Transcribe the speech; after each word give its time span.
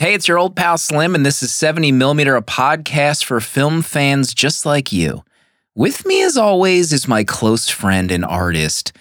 Hey, 0.00 0.14
it's 0.14 0.28
your 0.28 0.38
old 0.38 0.54
pal 0.54 0.78
Slim, 0.78 1.16
and 1.16 1.26
this 1.26 1.42
is 1.42 1.52
70 1.52 1.90
Millimeter, 1.90 2.36
a 2.36 2.42
podcast 2.42 3.24
for 3.24 3.40
film 3.40 3.82
fans 3.82 4.32
just 4.32 4.64
like 4.64 4.92
you. 4.92 5.24
With 5.74 6.06
me, 6.06 6.22
as 6.22 6.36
always, 6.36 6.92
is 6.92 7.08
my 7.08 7.24
close 7.24 7.68
friend 7.68 8.12
and 8.12 8.24
artist, 8.24 8.92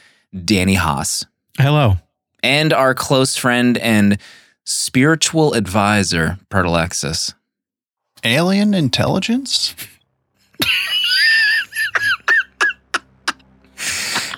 Danny 0.43 0.73
Haas, 0.73 1.23
Hello. 1.59 1.97
and 2.41 2.73
our 2.73 2.95
close 2.95 3.35
friend 3.37 3.77
and 3.77 4.17
spiritual 4.65 5.53
advisor, 5.53 6.39
Bert 6.49 6.65
Alexis. 6.65 7.35
Alien 8.23 8.73
intelligence? 8.73 9.75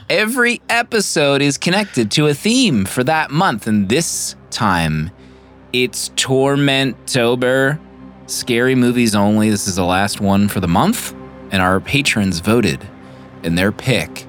Every 0.10 0.60
episode 0.68 1.42
is 1.42 1.58
connected 1.58 2.12
to 2.12 2.28
a 2.28 2.34
theme 2.34 2.84
for 2.84 3.06
that 3.06 3.32
month, 3.32 3.66
and 3.66 3.88
this 3.88 4.36
time 4.50 5.12
it's 5.74 6.10
Tormentober. 6.10 7.80
Scary 8.28 8.76
movies 8.76 9.16
only. 9.16 9.50
This 9.50 9.68
is 9.68 9.76
the 9.76 9.86
last 9.86 10.22
one 10.22 10.48
for 10.48 10.60
the 10.60 10.68
month, 10.68 11.14
and 11.52 11.62
our 11.62 11.80
patrons 11.80 12.40
voted, 12.40 12.88
and 13.44 13.58
their 13.58 13.72
pick 13.72 14.26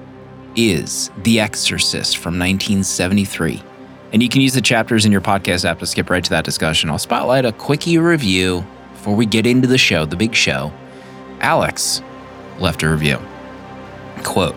is 0.55 1.09
The 1.23 1.39
Exorcist 1.39 2.17
from 2.17 2.37
1973. 2.37 3.63
And 4.13 4.21
you 4.21 4.29
can 4.29 4.41
use 4.41 4.53
the 4.53 4.61
chapters 4.61 5.05
in 5.05 5.11
your 5.11 5.21
podcast 5.21 5.63
app 5.65 5.79
to 5.79 5.85
skip 5.85 6.09
right 6.09 6.23
to 6.23 6.29
that 6.31 6.43
discussion. 6.43 6.89
I'll 6.89 6.97
spotlight 6.97 7.45
a 7.45 7.53
quickie 7.53 7.97
review 7.97 8.65
before 8.93 9.15
we 9.15 9.25
get 9.25 9.45
into 9.47 9.67
the 9.67 9.77
show, 9.77 10.05
the 10.05 10.17
big 10.17 10.35
show. 10.35 10.71
Alex 11.39 12.01
left 12.59 12.83
a 12.83 12.89
review. 12.89 13.17
Quote 14.23 14.55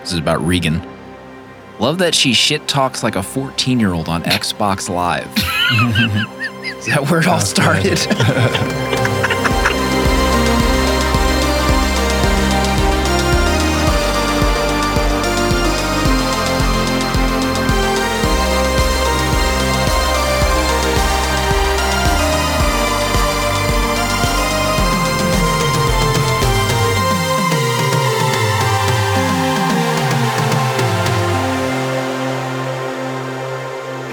This 0.00 0.12
is 0.12 0.18
about 0.18 0.46
Regan. 0.46 0.80
Love 1.80 1.98
that 1.98 2.14
she 2.14 2.32
shit 2.32 2.66
talks 2.68 3.02
like 3.02 3.16
a 3.16 3.22
14 3.22 3.80
year 3.80 3.92
old 3.92 4.08
on 4.08 4.22
Xbox 4.22 4.88
Live. 4.88 5.30
is 6.78 6.86
that 6.86 7.08
where 7.10 7.20
it 7.20 7.26
all 7.26 7.40
started? 7.40 7.98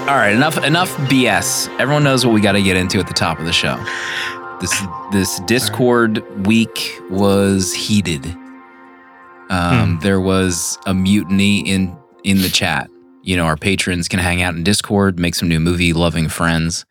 All 0.06 0.16
right, 0.16 0.34
enough 0.34 0.62
enough 0.62 0.94
BS. 1.08 1.68
Everyone 1.80 2.04
knows 2.04 2.26
what 2.26 2.34
we 2.34 2.40
got 2.42 2.52
to 2.52 2.62
get 2.62 2.76
into 2.76 2.98
at 2.98 3.06
the 3.06 3.14
top 3.14 3.38
of 3.38 3.46
the 3.46 3.52
show. 3.54 3.76
This 4.60 4.82
this 5.12 5.40
Discord 5.40 6.46
week 6.46 7.00
was 7.10 7.72
heated. 7.72 8.26
Um, 9.48 9.98
There 10.02 10.20
was 10.20 10.78
a 10.86 10.92
mutiny 10.92 11.60
in 11.60 11.96
in 12.22 12.42
the 12.42 12.50
chat. 12.50 12.90
You 13.22 13.36
know, 13.38 13.44
our 13.46 13.56
patrons 13.56 14.06
can 14.08 14.18
hang 14.20 14.42
out 14.42 14.54
in 14.54 14.62
Discord, 14.62 15.18
make 15.18 15.34
some 15.34 15.48
new 15.48 15.58
movie 15.60 15.94
loving 15.94 16.28
friends. 16.28 16.84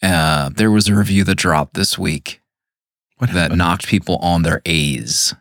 Uh, 0.00 0.50
there 0.54 0.70
was 0.70 0.86
a 0.88 0.94
review 0.94 1.24
that 1.24 1.34
dropped 1.36 1.74
this 1.74 1.98
week 1.98 2.40
What 3.18 3.30
that 3.32 3.36
happened? 3.40 3.58
knocked 3.58 3.86
people 3.88 4.16
on 4.18 4.42
their 4.42 4.62
A's. 4.66 5.34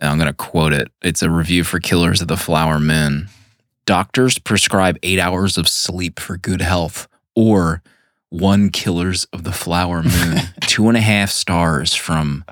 And 0.00 0.10
I'm 0.10 0.18
going 0.18 0.26
to 0.28 0.32
quote 0.34 0.72
it. 0.72 0.88
It's 1.02 1.22
a 1.22 1.30
review 1.30 1.62
for 1.62 1.78
Killers 1.78 2.20
of 2.20 2.26
the 2.28 2.36
Flower 2.36 2.80
Moon. 2.80 3.28
Doctors 3.84 4.38
prescribe 4.38 4.98
eight 5.02 5.18
hours 5.18 5.58
of 5.58 5.68
sleep 5.68 6.20
for 6.20 6.36
good 6.36 6.60
health, 6.60 7.08
or 7.34 7.82
one 8.28 8.70
Killers 8.70 9.24
of 9.32 9.44
the 9.44 9.52
Flower 9.52 10.02
Moon. 10.02 10.38
Two 10.62 10.88
and 10.88 10.96
a 10.96 11.00
half 11.00 11.30
stars 11.30 11.94
from 11.94 12.44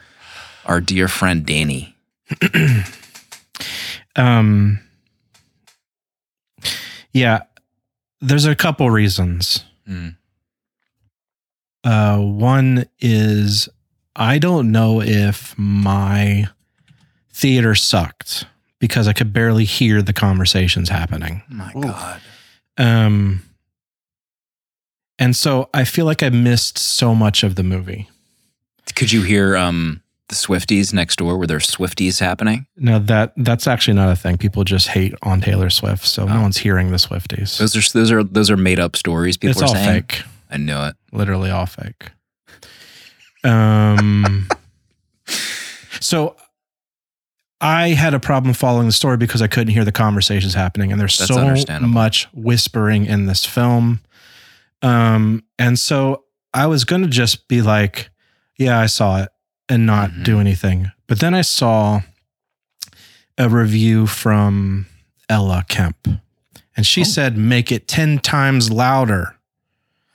our 0.67 0.81
dear 0.81 1.09
friend 1.09 1.47
Danny. 1.47 1.97
Um, 4.17 4.81
yeah, 7.13 7.41
there's 8.21 8.45
a 8.45 8.57
couple 8.57 8.91
reasons. 8.91 9.65
Mm. 9.89 10.17
Uh, 11.83 12.19
one 12.19 12.85
is 12.99 13.69
I 14.15 14.39
don't 14.39 14.71
know 14.71 15.01
if 15.01 15.57
my 15.57 16.49
theater 17.33 17.75
sucked 17.75 18.45
because 18.81 19.07
I 19.07 19.13
could 19.13 19.33
barely 19.33 19.65
hear 19.65 20.03
the 20.03 20.13
conversations 20.13 20.89
happening. 20.89 21.43
My 21.49 21.71
Ooh. 21.77 21.83
God. 21.83 22.21
Um, 22.79 23.43
and 25.19 25.37
so 25.37 25.69
I 25.75 25.85
feel 25.85 26.07
like 26.07 26.23
I 26.23 26.31
missed 26.31 26.79
so 26.79 27.15
much 27.15 27.43
of 27.45 27.55
the 27.57 27.63
movie. 27.63 28.09
Could 28.97 29.13
you 29.13 29.23
hear 29.23 29.55
um, 29.57 30.03
the 30.29 30.35
Swifties 30.35 30.93
next 30.95 31.17
door? 31.17 31.37
Were 31.37 31.47
there 31.47 31.59
Swifties 31.59 32.19
happening? 32.21 32.67
No, 32.77 32.99
that 33.01 33.35
that's 33.37 33.67
actually 33.69 33.95
not 33.95 34.11
a 34.11 34.17
thing. 34.17 34.39
People 34.39 34.65
just 34.65 34.89
hate 34.89 35.15
on 35.23 35.41
Taylor 35.43 35.69
Swift, 35.71 36.07
so 36.07 36.25
no 36.27 36.39
Oh. 36.39 36.41
one's 36.43 36.57
hearing 36.59 36.91
the 36.91 36.97
Swifties. 36.97 37.59
Those 37.59 37.77
are 37.77 37.93
those 37.93 38.11
are 38.11 38.25
those 38.25 38.51
are 38.51 38.57
made 38.57 38.81
up 38.81 38.97
stories. 38.97 39.37
People 39.37 39.51
it's 39.51 39.63
are 39.63 39.67
all 39.67 39.75
saying. 39.75 40.03
fake. 40.03 40.23
I 40.51 40.57
knew 40.57 40.79
it. 40.85 40.97
literally 41.13 41.51
all 41.51 41.67
fake. 41.67 42.11
Um, 43.45 44.49
so 46.01 46.37
I 47.61 47.89
had 47.89 48.15
a 48.15 48.21
problem 48.21 48.55
following 48.55 48.87
the 48.87 48.93
story 48.93 49.17
because 49.19 49.43
I 49.43 49.47
couldn't 49.47 49.73
hear 49.75 49.85
the 49.85 49.93
conversations 49.93 50.55
happening, 50.55 50.93
and 50.93 51.01
there's 51.01 51.19
That's 51.19 51.29
so 51.29 51.77
much 51.87 52.27
whispering 52.33 53.07
in 53.07 53.27
this 53.27 53.45
film. 53.45 54.01
Um, 54.83 55.45
and 55.59 55.79
so 55.79 56.25
I 56.55 56.67
was 56.67 56.85
going 56.85 57.03
to 57.03 57.09
just 57.09 57.49
be 57.49 57.61
like, 57.61 58.11
"Yeah, 58.57 58.79
I 58.79 58.87
saw 58.87 59.23
it," 59.23 59.29
and 59.69 59.85
not 59.85 60.11
Mhm. 60.11 60.25
do 60.25 60.41
anything. 60.41 60.91
But 61.07 61.21
then 61.21 61.35
I 61.35 61.43
saw 61.43 62.01
a 63.37 63.49
review 63.49 64.07
from 64.07 64.87
Ella 65.29 65.65
Kemp, 65.69 66.09
and 66.77 66.87
she 66.87 67.03
Oh. 67.03 67.05
said, 67.05 67.37
"Make 67.37 67.71
it 67.71 67.87
ten 67.87 68.19
times 68.21 68.71
louder." 68.71 69.37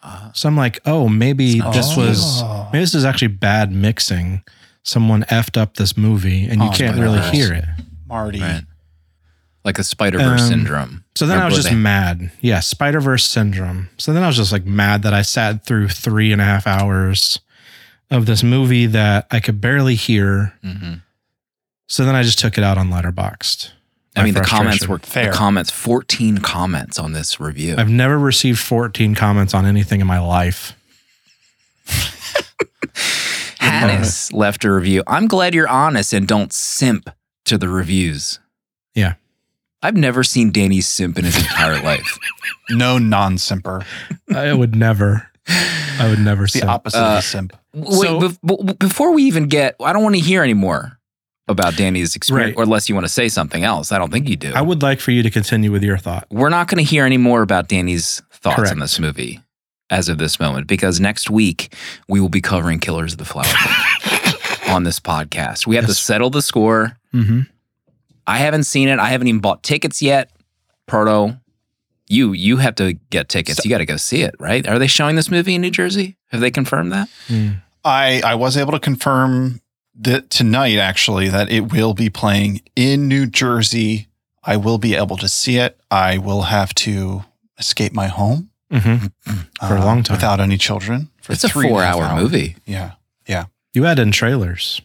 Uh, 0.01 0.31
So 0.33 0.47
I'm 0.49 0.57
like, 0.57 0.79
oh, 0.85 1.07
maybe 1.09 1.59
this 1.73 1.95
was 1.95 2.41
Oh. 2.43 2.69
maybe 2.71 2.83
this 2.83 2.93
is 2.95 3.05
actually 3.05 3.29
bad 3.29 3.71
mixing. 3.71 4.43
Someone 4.85 5.23
effed 5.23 5.57
up 5.59 5.75
this 5.75 5.97
movie 5.97 6.45
and 6.45 6.61
you 6.61 6.67
Oh, 6.69 6.71
can't 6.71 6.95
really 6.97 7.17
Spider-Verse. 7.17 7.33
hear 7.49 7.53
it. 7.53 7.65
Marty. 8.07 8.39
right. 8.39 8.63
Like 9.65 9.79
a 9.79 9.83
Spider 9.83 10.19
Verse 10.19 10.43
Um, 10.43 10.47
syndrome. 10.47 11.03
So 11.15 11.25
then 11.25 11.39
Or 11.39 11.41
I 11.41 11.45
was 11.45 11.55
was 11.55 11.63
just 11.65 11.73
it- 11.73 11.77
mad. 11.77 12.31
Yeah, 12.39 12.59
Spider 12.59 13.01
Verse 13.01 13.25
syndrome. 13.27 13.89
So 13.97 14.13
then 14.13 14.21
I 14.23 14.27
was 14.27 14.35
just 14.37 14.51
like 14.51 14.63
mad 14.65 15.01
that 15.01 15.13
I 15.13 15.23
sat 15.23 15.65
through 15.65 15.89
three 15.89 16.31
and 16.31 16.39
a 16.39 16.45
half 16.45 16.67
hours 16.67 17.39
of 18.11 18.27
this 18.27 18.43
movie 18.43 18.85
that 18.85 19.25
I 19.31 19.39
could 19.39 19.59
barely 19.59 19.95
hear. 19.95 20.53
Mhm. 20.63 21.01
So 21.87 22.05
then 22.05 22.13
I 22.15 22.21
just 22.21 22.37
took 22.37 22.57
it 22.59 22.63
out 22.63 22.77
on 22.77 22.89
Letterboxd. 22.91 23.71
I 24.15 24.23
mean, 24.23 24.33
the 24.35 24.41
comments 24.41 24.87
were 24.87 24.99
Fair. 24.99 25.31
The 25.31 25.37
comments, 25.37 25.71
fourteen 25.71 26.37
comments 26.37 26.97
on 26.99 27.11
this 27.13 27.39
review. 27.39 27.75
I've 27.77 27.89
never 27.89 28.17
received 28.19 28.59
14 28.59 29.13
comments 29.15 29.53
on 29.55 29.65
anything 29.65 29.99
in 29.99 30.07
my 30.07 30.19
life. 30.19 30.73
Hannes 33.65 34.31
left 34.33 34.63
a 34.65 34.71
review. 34.71 35.03
I'm 35.07 35.27
glad 35.27 35.53
you're 35.53 35.67
honest 35.67 36.13
and 36.13 36.27
don't 36.27 36.51
simp 36.53 37.09
to 37.45 37.57
the 37.57 37.67
reviews. 37.69 38.39
Yeah. 38.93 39.15
I've 39.81 39.95
never 39.95 40.23
seen 40.23 40.51
Danny 40.51 40.81
simp 40.81 41.17
in 41.19 41.25
his 41.25 41.37
entire 41.37 41.81
life. 41.81 42.17
No 42.71 42.97
non 42.97 43.37
simper. 43.37 43.83
I 44.35 44.51
would 44.51 44.75
never. 44.75 45.27
I 45.47 46.07
would 46.09 46.17
never 46.17 46.43
The 46.45 46.47
say. 46.49 46.61
opposite 46.61 46.97
Uh, 46.99 47.11
of 47.11 47.19
a 47.19 47.21
simp. 47.21 47.53
Wait, 47.75 48.07
So- 48.07 48.19
bef- 48.21 48.65
b- 48.65 48.73
before 48.79 49.11
we 49.13 49.21
even 49.25 49.45
get, 49.49 49.75
I 49.79 49.93
don't 49.93 50.01
want 50.01 50.15
to 50.15 50.21
hear 50.21 50.41
anymore 50.43 50.97
about 51.47 51.75
Danny's 51.77 52.15
experience, 52.15 52.55
Right. 52.55 52.59
or 52.59 52.63
unless 52.63 52.89
you 52.89 52.95
want 52.95 53.05
to 53.05 53.13
say 53.13 53.29
something 53.29 53.63
else. 53.63 53.91
I 53.91 53.99
don't 53.99 54.11
think 54.11 54.27
you 54.27 54.35
do. 54.35 54.51
I 54.55 54.61
would 54.63 54.81
like 54.81 54.99
for 54.99 55.11
you 55.11 55.21
to 55.21 55.29
continue 55.29 55.71
with 55.71 55.83
your 55.83 55.99
thought. 55.99 56.25
We're 56.31 56.49
not 56.49 56.67
going 56.69 56.83
to 56.83 56.89
hear 56.89 57.05
any 57.05 57.17
more 57.17 57.43
about 57.43 57.67
Danny's 57.67 58.23
thoughts 58.31 58.57
on 58.57 58.65
Correct. 58.65 58.79
this 58.79 58.99
movie 58.99 59.41
as 59.89 60.09
of 60.09 60.17
this 60.17 60.39
moment, 60.39 60.67
because 60.67 60.99
next 60.99 61.29
week 61.29 61.73
we 62.07 62.19
will 62.19 62.29
be 62.29 62.41
covering 62.41 62.79
Killers 62.79 63.13
of 63.13 63.19
the 63.19 63.25
Flower 63.25 63.45
Moon 63.45 64.33
on 64.75 64.83
this 64.83 64.99
podcast. 64.99 65.67
We 65.67 65.75
have 65.75 65.85
to 65.85 65.93
settle 65.93 66.29
the 66.29 66.41
score. 66.41 66.97
Mm-hmm. 67.13 67.41
I 68.27 68.37
haven't 68.39 68.63
seen 68.63 68.87
it. 68.87 68.99
I 68.99 69.09
haven't 69.09 69.27
even 69.27 69.41
bought 69.41 69.63
tickets 69.63 70.01
yet. 70.01 70.31
Proto, 70.87 71.37
you 72.07 72.33
you 72.33 72.57
have 72.57 72.75
to 72.75 72.93
get 73.09 73.29
tickets. 73.29 73.63
you 73.63 73.69
got 73.69 73.79
to 73.79 73.85
go 73.85 73.97
see 73.97 74.21
it, 74.21 74.35
right? 74.39 74.67
Are 74.67 74.79
they 74.79 74.87
showing 74.87 75.15
this 75.15 75.31
movie 75.31 75.55
in 75.55 75.61
New 75.61 75.71
Jersey? 75.71 76.17
Have 76.27 76.41
they 76.41 76.51
confirmed 76.51 76.91
that? 76.91 77.09
I, 77.83 78.21
I 78.25 78.35
was 78.35 78.57
able 78.57 78.71
to 78.71 78.79
confirm 78.79 79.61
that 79.95 80.29
tonight, 80.29 80.77
actually, 80.77 81.29
that 81.29 81.49
it 81.49 81.71
will 81.71 81.93
be 81.93 82.09
playing 82.09 82.61
in 82.75 83.07
New 83.07 83.25
Jersey. 83.27 84.07
I 84.43 84.57
will 84.57 84.77
be 84.77 84.95
able 84.95 85.17
to 85.17 85.27
see 85.27 85.57
it. 85.57 85.79
I 85.89 86.17
will 86.17 86.43
have 86.43 86.73
to 86.75 87.25
escape 87.57 87.93
my 87.93 88.07
home 88.07 88.49
Mm-hmm. 88.71 89.07
For 89.67 89.75
a 89.75 89.81
uh, 89.81 89.85
long 89.85 90.03
time. 90.03 90.17
without 90.17 90.39
any 90.39 90.57
children. 90.57 91.09
For 91.21 91.33
It's 91.33 91.43
a 91.43 91.49
three 91.49 91.65
and 91.67 91.73
four-hour 91.73 92.03
hours. 92.03 92.21
movie. 92.23 92.55
Yeah. 92.65 92.93
Yeah. 93.27 93.45
You 93.73 93.85
add 93.85 93.99
in 93.99 94.11
trailers. 94.11 94.81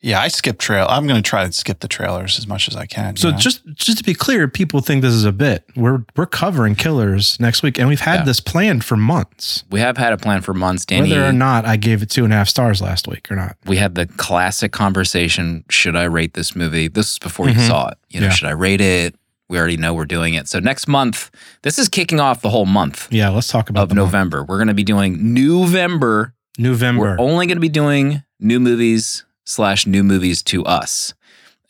Yeah, 0.00 0.20
I 0.20 0.28
skip 0.28 0.58
trail. 0.58 0.86
I'm 0.90 1.06
going 1.06 1.22
to 1.22 1.26
try 1.26 1.46
to 1.46 1.52
skip 1.52 1.80
the 1.80 1.88
trailers 1.88 2.38
as 2.38 2.46
much 2.46 2.68
as 2.68 2.76
I 2.76 2.84
can. 2.84 3.16
So 3.16 3.28
you 3.28 3.32
know? 3.32 3.38
just 3.38 3.64
just 3.74 3.96
to 3.96 4.04
be 4.04 4.12
clear, 4.12 4.48
people 4.48 4.80
think 4.82 5.00
this 5.00 5.14
is 5.14 5.24
a 5.24 5.32
bit. 5.32 5.64
We're 5.76 6.04
we're 6.14 6.26
covering 6.26 6.74
killers 6.74 7.40
next 7.40 7.62
week, 7.62 7.78
and 7.78 7.88
we've 7.88 8.00
had 8.00 8.16
Yeah. 8.20 8.24
this 8.24 8.38
planned 8.38 8.84
for 8.84 8.96
months. 8.98 9.64
We 9.70 9.80
have 9.80 9.96
had 9.96 10.12
a 10.12 10.18
plan 10.18 10.42
for 10.42 10.52
months, 10.52 10.84
Danny. 10.84 11.08
Whether 11.08 11.24
or 11.24 11.32
not 11.32 11.64
I 11.64 11.76
gave 11.76 12.02
it 12.02 12.10
two 12.10 12.24
and 12.24 12.34
a 12.34 12.36
half 12.36 12.50
stars 12.50 12.82
last 12.82 13.08
week 13.08 13.30
or 13.32 13.36
not. 13.36 13.56
we 13.64 13.78
had 13.78 13.94
the 13.94 14.04
classic 14.06 14.72
conversation 14.72 15.64
should 15.70 15.96
i 15.96 16.04
rate 16.04 16.34
this 16.34 16.54
movie 16.54 16.88
this 16.88 17.12
is 17.12 17.18
before 17.18 17.48
you 17.48 17.54
Mhm. 17.54 17.66
saw 17.66 17.88
it 17.88 17.96
you 18.10 18.20
know 18.20 18.26
Yeah. 18.26 18.32
should 18.32 18.48
i 18.48 18.52
rate 18.52 18.82
it 18.82 19.14
we 19.54 19.58
already 19.60 19.76
know 19.76 19.94
we're 19.94 20.04
doing 20.04 20.34
it 20.34 20.48
so 20.48 20.58
next 20.58 20.88
month 20.88 21.30
this 21.62 21.78
is 21.78 21.88
kicking 21.88 22.18
off 22.18 22.42
the 22.42 22.50
whole 22.50 22.66
month 22.66 23.06
Yeah, 23.12 23.28
let's 23.30 23.46
talk 23.48 23.70
about 23.70 23.84
of 23.84 23.88
the 23.90 23.94
month. 23.94 24.08
november 24.08 24.42
we're 24.44 24.58
going 24.58 24.68
to 24.68 24.74
be 24.74 24.82
doing 24.84 25.32
november 25.32 26.34
November. 26.58 27.00
we're 27.00 27.16
only 27.20 27.46
going 27.46 27.56
to 27.56 27.60
be 27.60 27.68
doing 27.68 28.22
new 28.40 28.58
movies 28.60 29.24
slash 29.44 29.86
new 29.86 30.02
movies 30.02 30.42
to 30.42 30.64
us 30.64 31.14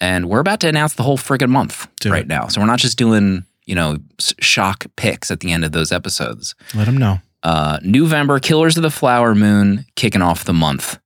and 0.00 0.28
we're 0.30 0.40
about 0.40 0.60
to 0.60 0.68
announce 0.68 0.94
the 0.94 1.02
whole 1.02 1.18
friggin' 1.18 1.50
month 1.50 1.86
Do 2.00 2.10
right 2.10 2.22
it. 2.22 2.26
now 2.28 2.48
so 2.48 2.60
we're 2.60 2.66
not 2.66 2.78
just 2.78 2.96
doing 2.98 3.44
you 3.66 3.74
know 3.74 3.98
shock 4.18 4.86
picks 4.96 5.30
at 5.30 5.40
the 5.40 5.52
end 5.52 5.64
of 5.64 5.72
those 5.72 5.92
episodes 5.92 6.54
Let 6.74 6.86
them 6.86 6.96
know. 6.96 7.18
uh, 7.42 7.78
November, 7.82 8.38
Killers 8.40 8.76
of 8.78 8.82
the 8.82 8.90
Flower 8.90 9.34
Moon, 9.34 9.84
kicking 9.96 10.22
off 10.22 10.44
the 10.44 10.52
month. 10.54 10.98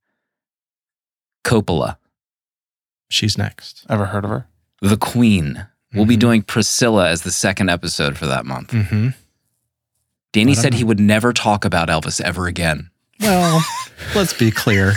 Coppola, 1.45 1.97
She's 3.09 3.37
next. 3.37 3.85
ever 3.89 4.05
heard 4.07 4.23
of 4.25 4.29
her? 4.29 4.47
The 4.81 4.97
Queen. 4.97 5.65
We'll 5.93 6.05
be 6.05 6.17
Mhm. 6.17 6.19
doing 6.19 6.41
Priscilla 6.43 7.09
as 7.09 7.23
the 7.23 7.31
second 7.31 7.69
episode 7.69 8.17
for 8.17 8.25
that 8.27 8.45
month. 8.45 8.71
Mm-hmm. 8.71 9.09
Danny 10.33 10.53
said 10.53 10.73
know. 10.73 10.77
he 10.77 10.83
would 10.83 10.99
never 10.99 11.33
talk 11.33 11.65
about 11.65 11.87
Elvis 11.89 12.21
ever 12.21 12.45
again. 12.47 12.89
Well, 13.19 13.63
let's 14.15 14.33
be 14.33 14.51
clear. 14.51 14.93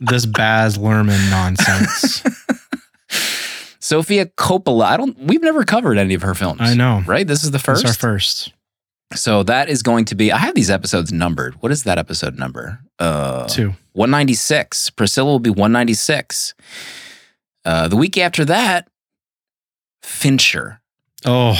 This 0.00 0.26
Baz 0.26 0.78
Luhrmann 0.78 1.30
nonsense. 1.30 2.22
Sofia 3.80 4.26
Coppola. 4.26 4.84
I 4.84 4.96
don't. 4.96 5.18
We've 5.18 5.42
never 5.42 5.64
covered 5.64 5.98
any 5.98 6.14
of 6.14 6.22
her 6.22 6.34
films. 6.34 6.60
I 6.62 6.74
know. 6.74 7.02
right? 7.06 7.26
This 7.26 7.42
is 7.44 7.50
the 7.50 7.58
first. 7.58 7.82
It's 7.84 7.90
our 7.90 7.94
first. 7.94 8.52
So 9.14 9.42
that 9.42 9.68
is 9.68 9.82
going 9.82 10.04
to 10.06 10.14
be. 10.14 10.32
I 10.32 10.38
have 10.38 10.54
these 10.54 10.70
episodes 10.70 11.12
numbered. 11.12 11.54
What 11.60 11.72
is 11.72 11.82
that 11.82 11.98
episode 11.98 12.38
number? 12.38 12.80
Uh, 12.98 13.46
Two. 13.48 13.74
196. 13.92 14.90
Priscilla 14.90 15.30
will 15.30 15.38
be 15.40 15.50
196. 15.50 16.54
Uh, 17.64 17.88
the 17.88 17.96
week 17.96 18.16
after 18.16 18.44
that, 18.46 18.88
Fincher. 20.02 20.80
Oh 21.24 21.56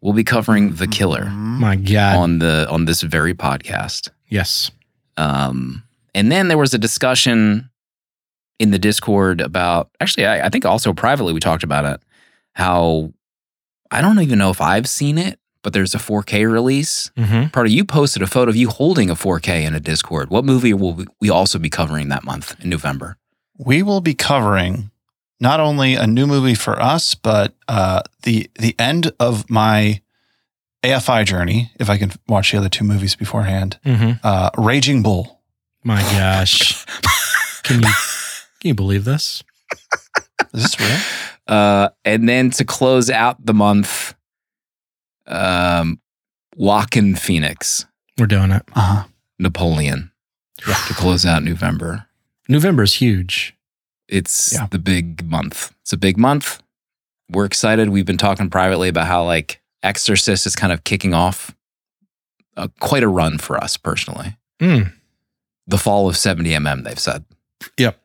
We'll 0.00 0.12
be 0.12 0.24
covering 0.24 0.74
The 0.76 0.86
Killer 0.86 1.24
Mhm. 1.24 1.58
my 1.58 1.76
God. 1.76 2.16
on 2.16 2.38
the 2.38 2.68
on 2.70 2.84
this 2.84 3.02
very 3.02 3.34
podcast. 3.34 4.10
yes. 4.28 4.70
Um, 5.16 5.82
and 6.14 6.30
then 6.30 6.48
there 6.48 6.58
was 6.58 6.74
a 6.74 6.78
discussion 6.78 7.70
in 8.58 8.70
the 8.70 8.78
Discord 8.78 9.40
about 9.40 9.90
actually, 10.00 10.26
I, 10.26 10.46
I 10.46 10.48
think 10.48 10.64
also 10.64 10.92
privately 10.92 11.32
we 11.32 11.40
talked 11.40 11.62
about 11.64 11.84
it. 11.84 12.00
How 12.54 13.12
I 13.90 14.00
don't 14.00 14.20
even 14.20 14.38
know 14.38 14.50
if 14.50 14.60
I've 14.60 14.88
seen 14.88 15.16
it, 15.18 15.38
but 15.62 15.72
there's 15.72 15.94
a 15.94 15.98
4K 15.98 16.50
release. 16.50 17.10
Mm-hmm. 17.16 17.48
Part 17.48 17.66
of 17.66 17.72
you 17.72 17.84
posted 17.84 18.22
a 18.22 18.26
photo 18.26 18.50
of 18.50 18.56
you 18.56 18.68
holding 18.68 19.10
a 19.10 19.14
4K 19.14 19.64
in 19.64 19.74
a 19.74 19.80
Discord. 19.80 20.28
What 20.30 20.44
movie 20.44 20.74
will 20.74 20.94
we- 20.94 21.06
we 21.20 21.30
also 21.30 21.58
be 21.58 21.70
covering 21.70 22.08
that 22.10 22.24
month 22.24 22.54
in 22.62 22.70
November? 22.70 23.16
we 23.58 23.82
will 23.82 24.02
be 24.02 24.12
covering 24.12 24.90
not 25.40 25.60
only 25.60 25.94
a 25.94 26.06
new 26.06 26.26
movie 26.26 26.54
for 26.54 26.80
us, 26.80 27.14
but 27.14 27.54
uh, 27.68 28.02
the 28.22 28.50
the 28.58 28.74
end 28.78 29.12
of 29.20 29.48
my 29.50 30.00
AFI 30.82 31.24
journey. 31.26 31.70
If 31.78 31.90
I 31.90 31.98
can 31.98 32.12
watch 32.28 32.52
the 32.52 32.58
other 32.58 32.68
two 32.68 32.84
movies 32.84 33.16
beforehand, 33.16 33.78
Mm-hmm. 33.84 34.12
uh, 34.24 34.50
Raging 34.56 35.02
Bull. 35.02 35.40
My 35.84 36.00
gosh. 36.02 36.84
Can 37.62 37.82
you 37.82 37.88
can 38.60 38.68
you 38.68 38.74
believe 38.74 39.04
this? 39.04 39.42
Is 40.54 40.62
this 40.62 40.80
real? 40.80 40.98
Uh, 41.46 41.88
and 42.04 42.28
then 42.28 42.50
to 42.50 42.64
close 42.64 43.10
out 43.10 43.44
the 43.44 43.54
month, 43.54 44.14
um, 45.26 46.00
Joaquin 46.56 47.14
Phoenix, 47.14 47.86
We're 48.18 48.26
doing 48.26 48.50
it. 48.52 48.62
Uh 48.74 48.80
huh. 48.80 49.04
Napoleon, 49.38 50.10
to 50.64 50.94
close 50.94 51.26
out 51.26 51.42
November. 51.42 52.06
November 52.48 52.84
is 52.84 52.94
huge. 52.94 53.55
It's 54.08 54.52
Yeah. 54.52 54.66
the 54.70 54.78
big 54.78 55.24
month. 55.28 55.72
It's 55.82 55.92
a 55.92 55.96
big 55.96 56.16
month. 56.18 56.62
We're 57.30 57.44
excited. 57.44 57.88
We've 57.88 58.06
been 58.06 58.16
talking 58.18 58.48
privately 58.50 58.88
about 58.88 59.06
how 59.06 59.24
like 59.24 59.60
Exorcist 59.82 60.46
is 60.46 60.54
kind 60.56 60.72
of 60.72 60.84
kicking 60.84 61.12
off 61.14 61.54
uh, 62.56 62.68
quite 62.80 63.02
a 63.02 63.08
run 63.08 63.38
for 63.38 63.56
us 63.62 63.76
personally. 63.76 64.36
Mm. 64.60 64.92
The 65.66 65.78
fall 65.78 66.08
of 66.08 66.14
70mm, 66.14 66.84
they've 66.84 66.98
said. 66.98 67.24
Yep. 67.78 68.00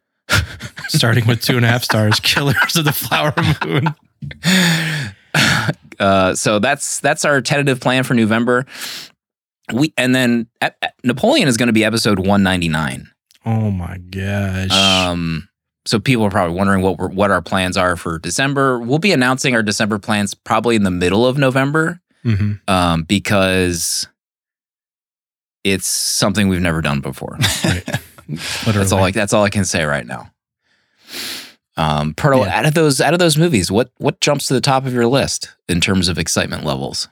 Starting 0.87 1.27
with 1.27 1.41
two 1.41 1.55
and 1.57 1.65
a 1.65 1.67
half 1.67 1.83
stars, 1.83 2.19
Killers 2.23 2.75
of 2.75 2.85
the 2.85 2.91
Flower 2.91 3.33
Moon. 3.65 3.93
uh, 5.99 6.33
so 6.35 6.59
that's 6.59 6.99
that's 6.99 7.25
our 7.25 7.41
tentative 7.41 7.79
plan 7.79 8.03
for 8.03 8.13
November. 8.13 8.65
We 9.73 9.93
and 9.97 10.13
then 10.15 10.47
Napoleon 11.03 11.47
is 11.47 11.57
going 11.57 11.67
to 11.67 11.73
be 11.73 11.83
episode 11.85 12.19
199. 12.19 13.09
Oh 13.45 13.71
my 13.71 13.97
gosh. 13.97 14.71
Um, 14.71 15.47
so 15.85 15.99
people 15.99 16.23
are 16.25 16.29
probably 16.29 16.55
wondering 16.55 16.81
what 16.81 16.97
we're, 16.97 17.09
what 17.09 17.31
our 17.31 17.41
plans 17.41 17.75
are 17.77 17.95
for 17.95 18.19
December. 18.19 18.79
We'll 18.79 18.99
be 18.99 19.11
announcing 19.11 19.55
our 19.55 19.63
December 19.63 19.97
plans 19.99 20.33
probably 20.33 20.75
in 20.75 20.83
the 20.83 20.91
middle 20.91 21.25
of 21.25 21.37
November 21.37 21.99
hmm 22.23 22.53
um, 22.67 23.01
because 23.03 24.07
it's 25.63 25.87
something 25.87 26.47
we've 26.49 26.61
never 26.61 26.81
done 26.81 26.99
before. 27.01 27.37
Right. 27.63 27.83
That's 28.65 28.91
all. 28.91 29.03
I, 29.03 29.11
that's 29.11 29.33
all 29.33 29.43
I 29.43 29.49
can 29.49 29.65
say 29.65 29.83
right 29.83 30.05
now. 30.05 30.31
Um, 31.77 32.13
Pearl, 32.13 32.39
Yeah. 32.45 32.59
out 32.59 32.65
of 32.65 32.73
those 32.75 33.01
out 33.01 33.13
of 33.13 33.19
those 33.19 33.37
movies, 33.37 33.71
what 33.71 33.91
what 33.97 34.21
jumps 34.21 34.45
to 34.47 34.53
the 34.53 34.61
top 34.61 34.85
of 34.85 34.93
your 34.93 35.07
list 35.07 35.49
in 35.67 35.81
terms 35.81 36.07
of 36.07 36.17
excitement 36.17 36.63
levels? 36.63 37.09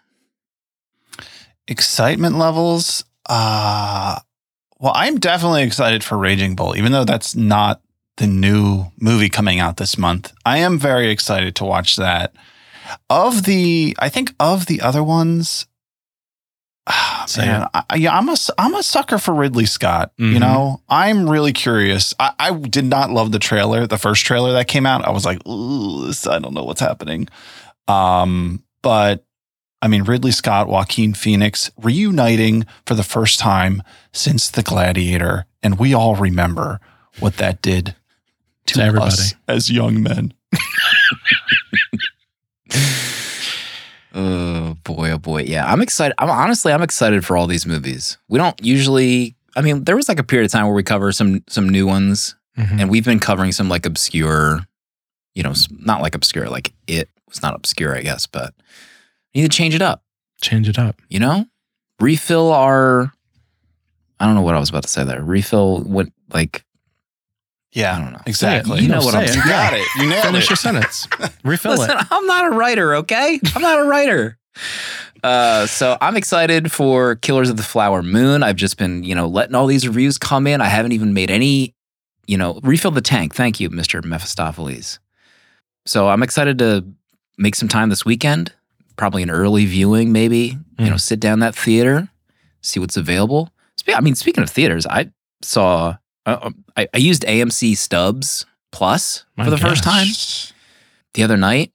Excitement 1.68 2.38
levels. 2.38 3.04
Uh, 3.27 4.19
well, 4.80 4.94
I'm 4.95 5.19
definitely 5.19 5.63
excited 5.63 6.04
for 6.04 6.18
Raging 6.18 6.56
Bull, 6.56 6.75
even 6.77 6.92
though 6.92 7.04
that's 7.06 7.36
not 7.36 7.81
the 8.19 8.27
new 8.27 8.86
movie 9.00 9.30
coming 9.30 9.60
out 9.60 9.77
this 9.77 9.98
month. 9.98 10.31
I 10.45 10.60
am 10.60 10.77
very 10.80 11.10
excited 11.10 11.56
to 11.57 11.66
watch 11.66 11.95
that. 11.98 12.33
Of 13.10 13.44
the, 13.44 13.95
I 14.00 14.10
think 14.10 14.33
of 14.39 14.68
the 14.68 14.81
other 14.81 15.04
ones, 15.04 15.66
man, 17.38 17.68
I, 17.74 17.95
yeah, 17.95 18.18
I'm 18.18 18.30
a, 18.30 18.36
I'm 18.57 18.74
a 18.75 18.83
sucker 18.83 19.18
for 19.19 19.33
Ridley 19.33 19.66
Scott. 19.66 20.12
You 20.18 20.36
Mhm. 20.36 20.39
know, 20.39 20.81
I'm 20.89 21.30
really 21.30 21.54
curious. 21.54 22.13
I, 22.19 22.31
I 22.39 22.51
did 22.54 22.86
not 22.86 23.12
love 23.12 23.31
the 23.31 23.39
trailer, 23.39 23.86
the 23.86 23.98
first 23.98 24.25
trailer 24.25 24.54
that 24.54 24.68
came 24.68 24.86
out. 24.86 25.06
I 25.06 25.12
was 25.12 25.25
like, 25.25 25.45
Ooh, 25.48 26.07
this, 26.07 26.25
I 26.25 26.39
don't 26.39 26.54
know 26.54 26.63
what's 26.63 26.81
happening. 26.81 27.27
Um, 27.88 28.63
but 28.81 29.25
I 29.81 29.88
mean, 29.88 30.04
Ridley 30.04 30.31
Scott, 30.31 30.68
Joaquin 30.68 31.13
Phoenix 31.13 31.71
reuniting 31.77 32.66
for 32.86 32.95
the 32.95 33.04
first 33.04 33.39
time 33.39 33.81
since 34.12 34.50
The 34.50 34.63
Gladiator. 34.63 35.45
And 35.64 35.80
we 35.80 35.94
all 35.94 36.16
remember 36.16 36.80
what 37.19 37.38
that 37.38 37.61
did 37.61 37.95
to, 38.69 38.80
To 38.80 38.83
everybody. 38.83 39.07
us 39.11 39.33
as 39.47 39.71
young 39.71 40.02
men. 40.04 40.33
Oh 44.14 44.76
boy, 44.83 45.11
oh 45.11 45.18
boy, 45.19 45.44
yeah. 45.44 45.71
I'm 45.71 45.81
excited. 45.81 46.16
I'm 46.18 46.30
honestly, 46.30 46.73
I'm 46.73 46.81
excited 46.81 47.23
for 47.26 47.38
all 47.38 47.45
these 47.47 47.66
movies. 47.66 48.18
We 48.28 48.40
don't 48.40 48.59
usually. 48.64 49.35
I 49.56 49.61
mean, 49.61 49.83
there 49.83 49.95
was 49.95 50.09
like 50.09 50.19
a 50.19 50.23
period 50.23 50.45
of 50.45 50.52
time 50.52 50.66
where 50.66 50.73
we 50.76 50.83
cover 50.83 51.11
some 51.11 51.44
some 51.47 51.69
new 51.69 51.85
ones, 51.85 52.35
Mhm. 52.57 52.81
and 52.81 52.90
we've 52.90 53.06
been 53.06 53.19
covering 53.19 53.52
some 53.52 53.69
like 53.69 53.85
obscure, 53.85 54.61
you 55.35 55.44
know, 55.44 55.54
not 55.80 56.02
like 56.02 56.16
obscure, 56.16 56.49
like 56.49 56.73
it 56.88 57.09
was 57.28 57.42
not 57.44 57.54
obscure, 57.56 57.95
I 57.95 58.02
guess, 58.02 58.26
but 58.26 58.54
we 59.35 59.42
need 59.42 59.52
to 59.52 59.56
change 59.57 59.76
it 59.76 59.81
up. 59.81 60.04
Change 60.42 60.68
it 60.68 60.80
up. 60.80 61.02
You 61.09 61.19
know, 61.19 61.45
refill 61.99 62.52
our. 62.52 63.11
I 64.19 64.26
don't 64.26 64.35
know 64.35 64.42
what 64.42 64.56
I 64.56 64.59
was 64.59 64.69
about 64.69 64.83
to 64.83 64.90
say 64.90 65.04
there. 65.04 65.23
Refill 65.23 65.81
what 65.83 66.07
like 66.33 66.66
I 67.76 67.99
don't 67.99 68.14
know. 68.14 68.21
exactly. 68.26 68.81
You 68.81 68.88
know 68.90 68.99
No, 68.99 69.06
what 69.06 69.11
say 69.14 69.19
I'm 69.19 69.28
saying. 69.28 69.40
You 69.40 69.45
got 69.49 69.73
it. 69.73 69.88
You 69.97 70.09
nailed 70.09 70.26
Finish 70.26 70.45
it. 70.45 70.49
your 70.49 70.57
sentence. 70.57 71.07
Refill 71.44 71.71
Listen, 71.73 71.92
it. 71.97 72.06
I'm 72.11 72.26
not 72.26 72.45
a 72.45 72.49
writer, 72.49 72.95
okay? 72.95 73.40
I'm 73.56 73.61
not 73.61 73.80
a 73.80 73.83
writer. 73.83 74.38
Uh, 75.23 75.66
so 75.68 75.97
I'm 76.02 76.16
excited 76.18 76.71
for 76.71 77.16
Killers 77.18 77.49
of 77.49 77.57
the 77.57 77.64
Flower 77.64 78.02
Moon. 78.02 78.42
I've 78.44 78.56
just 78.56 78.78
been, 78.78 79.04
you 79.04 79.14
know, 79.16 79.28
letting 79.28 79.54
all 79.56 79.68
these 79.68 79.88
reviews 79.88 80.18
come 80.18 80.47
in. 80.47 80.61
I 80.61 80.66
haven't 80.68 80.94
even 80.94 81.14
made 81.14 81.30
any, 81.30 81.76
you 82.26 82.38
know, 82.38 82.59
refill 82.64 82.92
the 82.92 83.02
tank. 83.02 83.35
Thank 83.35 83.59
you, 83.59 83.69
Mr. 83.69 84.04
Mephistopheles. 84.04 84.99
So 85.85 86.07
I'm 86.09 86.23
excited 86.23 86.57
to 86.59 86.85
make 87.38 87.56
some 87.56 87.68
time 87.69 87.90
this 87.90 88.06
weekend. 88.06 88.54
Probably 88.95 89.23
an 89.23 89.30
early 89.30 89.66
viewing, 89.66 90.11
maybe. 90.11 90.57
You 90.78 90.85
Mm. 90.85 90.90
know, 90.92 90.97
sit 90.97 91.19
down 91.19 91.40
that 91.40 91.56
theater, 91.56 92.09
see 92.61 92.80
what's 92.80 92.97
available. 92.97 93.52
I 93.94 94.02
mean, 94.02 94.16
speaking 94.16 94.44
of 94.44 94.49
theaters, 94.49 94.85
I 94.88 95.11
saw. 95.42 95.97
Uh, 96.33 96.50
I, 96.78 96.88
I 96.94 96.98
used 96.98 97.24
AMC 97.24 97.76
Stubs 97.78 98.45
Plus 98.71 99.26
My 99.36 99.45
for 99.45 99.50
the 99.50 99.57
first 99.57 99.83
time 99.83 100.07
the 101.14 101.24
other 101.24 101.38
night 101.38 101.71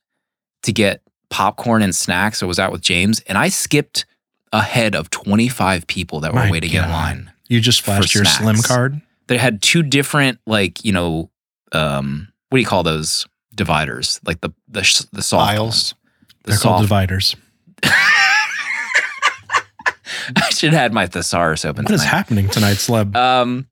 to 0.62 0.72
get 0.72 1.02
popcorn 1.30 1.82
and 1.82 1.94
snacks. 1.94 2.42
I 2.42 2.46
was 2.46 2.58
out 2.58 2.70
with 2.72 2.80
James 2.80 3.20
and 3.26 3.36
I 3.36 3.48
skipped 3.48 4.04
ahead 4.52 4.94
of 4.94 5.10
25 5.10 5.86
people 5.86 6.20
that 6.20 6.32
were 6.32 6.40
My 6.40 6.50
waiting 6.50 6.72
in 6.72 6.82
line. 6.82 7.32
You 7.48 7.60
just 7.60 7.82
flashed 7.82 8.14
your 8.14 8.24
snacks. 8.24 8.38
slim 8.38 8.56
card. 8.62 9.00
They 9.26 9.38
had 9.38 9.60
two 9.60 9.82
different, 9.82 10.38
like, 10.46 10.84
you 10.84 10.92
know, 10.92 11.30
um, 11.72 12.28
what 12.50 12.58
do 12.58 12.60
you 12.60 12.66
call 12.66 12.82
those 12.84 13.26
dividers? 13.54 14.20
Like 14.24 14.40
the 14.40 14.50
the 14.68 15.06
the 15.12 15.22
soft 15.22 15.50
Aisles. 15.50 15.94
the 16.44 16.50
They're 16.52 16.58
called 16.58 16.82
dividers. 16.82 17.34
I 20.36 20.50
should 20.50 20.72
have 20.72 20.80
had 20.80 20.92
my 20.92 21.06
thesaurus 21.06 21.64
open. 21.64 21.84
What 21.84 21.92
is 21.92 22.00
tonight. 22.00 22.10
happening 22.10 22.48
tonight, 22.48 22.76
Sleb? 22.76 23.14
Um, 23.16 23.66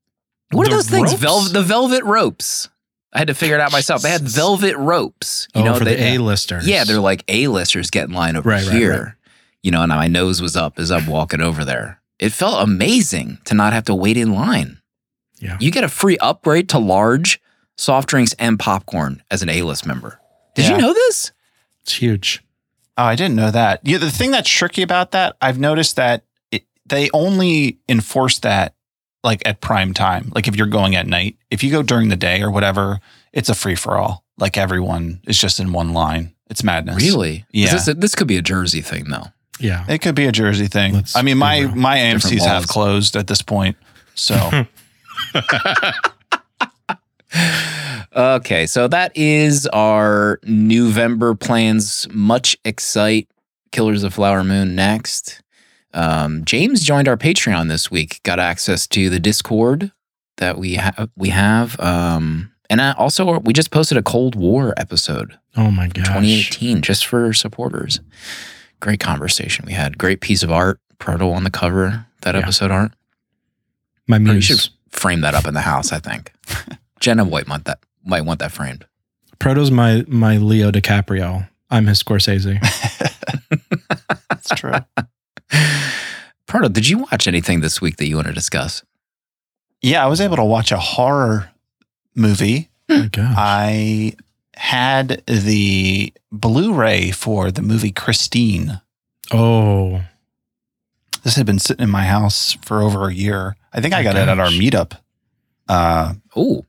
what 0.55 0.67
are 0.67 0.69
The 0.71 0.75
those 0.77 0.89
things? 0.89 1.11
ropes? 1.11 1.21
Vel- 1.21 1.41
the 1.49 1.61
velvet 1.63 2.03
ropes. 2.03 2.69
I 3.11 3.19
had 3.19 3.27
to 3.27 3.35
figure 3.35 3.55
it 3.55 3.61
out 3.61 3.71
myself. 3.71 4.01
They 4.01 4.09
had 4.09 4.21
velvet 4.21 4.75
ropes. 4.75 5.47
You 5.53 5.61
oh, 5.61 5.65
know, 5.65 5.75
for 5.75 5.85
they, 5.85 5.95
the 5.95 6.03
A-listers. 6.15 6.67
Yeah, 6.67 6.83
they're 6.83 6.99
like 6.99 7.23
A-listers 7.27 7.91
get 7.91 8.07
in 8.07 8.13
line 8.13 8.35
over 8.35 8.49
Right, 8.49 8.65
right, 8.65 8.75
here. 8.75 9.03
right. 9.03 9.13
You 9.61 9.71
know, 9.71 9.81
and 9.83 9.89
my 9.89 10.07
nose 10.07 10.41
was 10.41 10.55
up 10.55 10.79
as 10.79 10.91
I'm 10.91 11.05
walking 11.07 11.39
over 11.39 11.63
there. 11.63 12.01
It 12.19 12.31
felt 12.31 12.61
amazing 12.67 13.37
to 13.45 13.53
not 13.53 13.71
have 13.73 13.85
to 13.85 13.95
wait 13.95 14.17
in 14.17 14.33
line. 14.33 14.79
Yeah. 15.39 15.57
You 15.59 15.71
get 15.71 15.83
a 15.83 15.89
free 15.89 16.17
upgrade 16.17 16.69
to 16.69 16.79
large 16.79 17.39
soft 17.77 18.09
drinks 18.09 18.33
and 18.39 18.57
popcorn 18.59 19.21
as 19.29 19.41
an 19.41 19.49
A-list 19.49 19.85
member. 19.85 20.19
Did 20.55 20.65
Yeah. 20.65 20.71
you 20.71 20.77
know 20.81 20.93
this? 20.93 21.31
It's 21.83 21.93
huge. 21.95 22.43
Oh, 22.97 23.03
I 23.03 23.15
didn't 23.15 23.35
know 23.35 23.51
that. 23.51 23.81
Yeah, 23.83 23.97
the 23.99 24.11
thing 24.11 24.31
that's 24.31 24.49
tricky 24.49 24.81
about 24.83 25.11
that, 25.11 25.35
I've 25.41 25.59
noticed 25.59 25.95
that 25.97 26.23
it, 26.51 26.63
they 26.85 27.09
only 27.13 27.79
enforce 27.89 28.39
that 28.39 28.73
like 29.23 29.41
at 29.45 29.61
prime 29.61 29.93
time. 29.93 30.31
Like 30.35 30.47
if 30.47 30.55
you're 30.55 30.67
going 30.67 30.95
at 30.95 31.07
night, 31.07 31.37
if 31.49 31.63
you 31.63 31.71
go 31.71 31.83
during 31.83 32.09
the 32.09 32.15
day 32.15 32.41
or 32.41 32.51
whatever, 32.51 32.99
it's 33.31 33.49
a 33.49 33.55
free 33.55 33.75
for 33.75 33.97
all. 33.97 34.23
Like 34.37 34.57
everyone 34.57 35.21
is 35.27 35.37
just 35.37 35.59
in 35.59 35.73
one 35.73 35.93
line. 35.93 36.33
It's 36.49 36.63
madness. 36.63 36.97
Really? 36.97 37.45
Yeah. 37.51 37.75
Is 37.75 37.85
This, 37.85 37.95
this 37.97 38.15
could 38.15 38.27
be 38.27 38.37
a 38.37 38.41
Jersey 38.41 38.81
thing, 38.81 39.05
though. 39.09 39.27
Yeah. 39.59 39.85
It 39.87 40.01
could 40.01 40.15
be 40.15 40.25
a 40.25 40.31
Jersey 40.31 40.67
thing. 40.67 40.93
Let's 40.93 41.15
I 41.15 41.21
mean, 41.21 41.37
my 41.37 41.59
real. 41.61 41.75
my 41.75 41.97
AMC's 41.97 42.45
have 42.45 42.67
closed 42.67 43.15
at 43.15 43.27
this 43.27 43.41
point. 43.41 43.77
So 44.15 44.35
Okay, 48.15 48.67
so 48.67 48.87
that 48.87 49.15
is 49.15 49.65
our 49.67 50.39
November 50.43 51.33
plans. 51.33 52.07
Much 52.11 52.55
excite 52.63 53.27
Killers 53.71 54.03
of 54.03 54.13
Flower 54.13 54.43
Moon 54.43 54.75
next. 54.75 55.41
Um, 55.93 56.43
James 56.45 56.81
joined 56.83 57.07
our 57.07 57.17
Patreon 57.17 57.67
this 57.69 57.91
week. 57.91 58.19
Got 58.23 58.39
access 58.39 58.87
to 58.87 59.09
the 59.09 59.19
Discord 59.19 59.91
that 60.37 60.57
we 60.57 60.73
have. 60.75 61.09
We 61.15 61.29
have, 61.29 61.79
um, 61.79 62.51
and 62.69 62.81
I 62.81 62.93
also 62.93 63.39
we 63.39 63.53
just 63.53 63.71
posted 63.71 63.97
a 63.97 64.03
Cold 64.03 64.35
War 64.35 64.73
episode, 64.77 65.37
Oh 65.55 65.69
my 65.69 65.87
gosh. 65.87 66.07
2018, 66.07 66.81
just 66.81 67.05
for 67.05 67.31
supporters. 67.33 67.99
Great 68.79 68.99
conversation 68.99 69.65
we 69.67 69.73
had. 69.73 69.97
Great 69.97 70.19
piece 70.21 70.41
of 70.43 70.51
art. 70.51 70.79
Proto 70.99 71.31
on 71.31 71.43
the 71.43 71.51
cover. 71.51 72.05
That 72.21 72.33
Yeah. 72.35 72.41
episode 72.41 72.71
art. 72.71 72.93
My 74.07 74.17
Or 74.17 74.33
you 74.33 74.41
should 74.41 74.67
frame 74.89 75.21
that 75.21 75.35
up 75.35 75.45
in 75.45 75.53
the 75.53 75.61
house. 75.61 75.91
I 75.91 75.99
think 75.99 76.31
Jenna 76.99 77.23
White 77.25 77.47
might 77.47 77.65
that. 77.65 77.79
Might 78.05 78.21
want 78.25 78.39
that 78.39 78.51
framed. 78.51 78.85
Proto's 79.39 79.71
my 79.71 80.03
my 80.07 80.37
Leo 80.37 80.71
DiCaprio. 80.71 81.47
I'm 81.69 81.85
his 81.87 82.01
Scorsese. 82.01 82.59
that's 84.29 84.49
true. 84.55 84.73
Proto, 86.47 86.69
did 86.69 86.87
you 86.87 86.99
watch 86.99 87.27
anything 87.27 87.61
this 87.61 87.81
week 87.81 87.97
that 87.97 88.07
you 88.07 88.15
want 88.15 88.27
to 88.27 88.33
discuss? 88.33 88.83
Yeah, 89.81 90.03
I 90.03 90.07
was 90.07 90.21
able 90.21 90.35
to 90.37 90.43
watch 90.43 90.71
a 90.71 90.77
horror 90.77 91.49
movie. 92.15 92.69
Oh. 92.89 93.07
I 93.17 94.13
had 94.55 95.23
the 95.25 96.13
Blu-ray 96.31 97.11
for 97.11 97.51
the 97.51 97.61
movie 97.61 97.91
Christine. 97.91 98.81
oh, 99.31 100.03
This 101.23 101.35
had 101.35 101.45
been 101.45 101.59
sitting 101.59 101.83
in 101.83 101.89
my 101.89 102.03
house 102.05 102.57
for 102.61 102.81
over 102.81 103.07
a 103.07 103.13
year. 103.13 103.55
I 103.73 103.81
think 103.81 103.93
I 103.93 104.01
Oh, 104.01 104.03
got 104.03 104.15
it 104.15 104.27
at 104.27 104.39
our 104.39 104.47
meetup. 104.49 104.97
Uh, 105.67 106.13
Oh, 106.35 106.65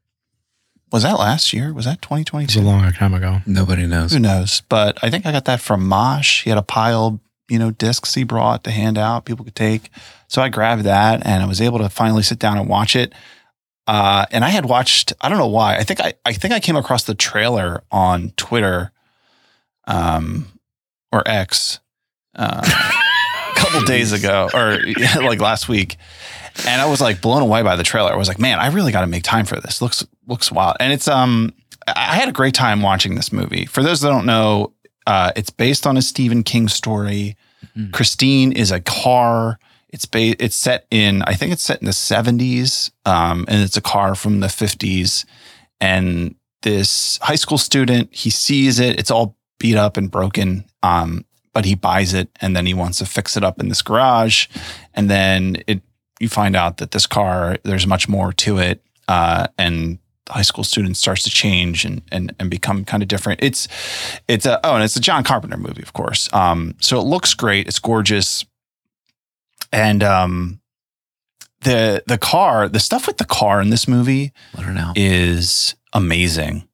was 0.93 1.03
that 1.03 1.19
last 1.19 1.53
year? 1.53 1.73
Was 1.73 1.85
that 1.87 1.99
it 2.11 2.31
was 2.33 2.57
a 2.57 2.63
long 2.63 2.91
time 2.93 3.15
ago. 3.15 3.41
nobody 3.47 3.87
knows. 3.87 4.13
Who 4.13 4.21
knows? 4.21 4.63
But 4.69 4.97
I 5.03 5.11
think 5.11 5.27
I 5.27 5.33
got 5.33 5.45
that 5.47 5.61
from 5.61 5.87
Mosh. 5.89 6.45
He 6.45 6.51
had 6.51 6.59
a 6.59 6.63
pile, 6.63 7.19
you 7.49 7.59
know, 7.59 7.71
discs 7.71 8.15
he 8.15 8.25
brought 8.25 8.65
to 8.65 8.71
hand 8.71 8.99
out, 8.99 9.25
people 9.25 9.45
could 9.45 9.55
take. 9.55 9.91
So 10.29 10.43
I 10.43 10.49
grabbed 10.49 10.85
that 10.85 11.25
and 11.27 11.43
I 11.43 11.47
was 11.47 11.61
able 11.61 11.79
to 11.79 11.89
finally 11.89 12.23
sit 12.23 12.39
down 12.39 12.59
and 12.59 12.69
watch 12.69 12.97
it. 12.97 13.13
Uh, 13.87 14.25
and 14.31 14.45
I 14.45 14.49
had 14.49 14.65
watched, 14.65 15.13
I 15.21 15.29
don't 15.29 15.39
know 15.39 15.47
why. 15.47 15.77
I 15.77 15.85
think 15.85 16.01
I, 16.01 16.15
I 16.25 16.33
think 16.33 16.55
I 16.55 16.61
came 16.61 16.77
across 16.77 17.05
the 17.05 17.15
trailer 17.15 17.83
on 17.91 18.33
Twitter, 18.37 18.93
um, 19.87 20.47
or 21.13 21.23
X, 21.27 21.81
uh, 22.35 22.63
a 22.65 23.55
couple 23.59 23.81
days 23.87 24.13
ago, 24.13 24.49
or 24.55 24.79
like 25.23 25.41
last 25.41 25.69
week, 25.69 25.97
and 26.67 26.81
I 26.81 26.87
was 26.87 27.01
like 27.01 27.21
blown 27.21 27.43
away 27.43 27.63
by 27.63 27.77
the 27.77 27.83
trailer. 27.83 28.13
I 28.13 28.17
was 28.17 28.29
like, 28.29 28.39
man, 28.39 28.59
I 28.59 28.69
really 28.69 28.93
got 28.93 29.03
to 29.03 29.07
make 29.07 29.23
time 29.23 29.45
for 29.45 29.61
this. 29.61 29.83
Looks 29.83 30.07
looks 30.27 30.51
wild, 30.51 30.77
and 30.81 30.93
it's 30.93 31.09
um, 31.09 31.53
I 31.87 31.93
I 31.93 32.17
had 32.17 32.29
a 32.29 32.33
great 32.33 32.55
time 32.55 32.83
watching 32.83 33.15
this 33.15 33.33
movie. 33.33 33.67
For 33.67 33.83
those 33.83 34.01
that 34.01 34.09
don't 34.09 34.27
know, 34.27 34.73
uh, 35.07 35.33
it's 35.37 35.51
based 35.51 35.87
on 35.87 35.97
a 35.97 36.03
Stephen 36.03 36.43
King 36.43 36.69
story. 36.69 37.37
Mhm. 37.77 37.93
Christine 37.93 38.53
is 38.53 38.71
a 38.71 38.81
car. 38.81 39.59
It's 39.91 40.07
ba- 40.07 40.43
it's 40.43 40.57
set 40.57 40.87
in 40.91 41.23
I 41.23 41.35
think 41.35 41.53
it's 41.53 41.63
set 41.63 41.81
in 41.81 41.87
the 41.87 41.93
70s, 41.93 42.91
um, 43.07 43.45
and 43.49 43.63
it's 43.63 43.77
a 43.77 43.81
car 43.81 44.15
from 44.15 44.41
the 44.41 44.49
50s. 44.49 45.25
And 45.81 46.35
this 46.63 47.19
high 47.23 47.35
school 47.37 47.59
student, 47.59 48.09
he 48.15 48.31
sees 48.31 48.79
it. 48.81 48.99
It's 48.99 49.11
all 49.11 49.37
beat 49.59 49.77
up 49.77 49.97
and 49.97 50.11
broken, 50.11 50.65
um, 50.83 51.25
but 51.53 51.65
he 51.65 51.75
buys 51.75 52.13
it 52.15 52.29
and 52.41 52.57
then 52.57 52.67
he 52.67 52.75
wants 52.75 52.99
to 52.99 53.07
fix 53.07 53.37
it 53.37 53.45
up 53.45 53.61
in 53.61 53.69
this 53.69 53.83
garage. 53.83 54.47
And 54.95 55.09
then 55.11 55.57
it 55.67 55.83
you 56.21 56.29
find 56.29 56.57
out 56.57 56.79
that 56.79 56.93
this 56.93 57.07
car 57.07 57.59
there's 57.65 57.87
much 57.87 58.09
more 58.09 58.33
to 58.33 58.59
it, 58.59 58.83
uh, 59.09 59.47
and 59.59 59.99
high 60.31 60.43
school 60.43 60.65
student 60.65 60.97
starts 60.97 61.23
to 61.25 61.31
change 61.31 61.85
and 61.85 62.03
and 62.11 62.35
and 62.39 62.51
become 62.51 62.85
kind 62.85 63.03
of 63.03 63.09
different. 63.09 63.43
It's 63.43 63.69
it's 64.29 64.47
a 64.47 64.59
oh, 64.67 64.75
and 64.75 64.85
it's 64.85 64.97
a 64.97 65.01
John 65.01 65.25
Carpenter 65.25 65.57
movie, 65.57 65.83
of 65.83 65.93
course. 65.93 66.33
Um, 66.33 66.75
so 66.81 66.99
it 66.99 67.05
looks 67.05 67.35
great. 67.35 67.67
It's 67.67 67.79
gorgeous, 67.79 68.45
and 69.73 70.03
um, 70.03 70.61
the 71.61 72.03
the 72.07 72.19
car, 72.19 72.69
the 72.69 72.81
stuff 72.81 73.07
with 73.07 73.19
the 73.19 73.25
car 73.25 73.61
in 73.61 73.71
this 73.71 73.87
movie 73.89 74.33
Let 74.55 74.65
her 74.67 74.73
know. 74.73 74.93
is 74.97 75.75
amazing. 75.93 76.69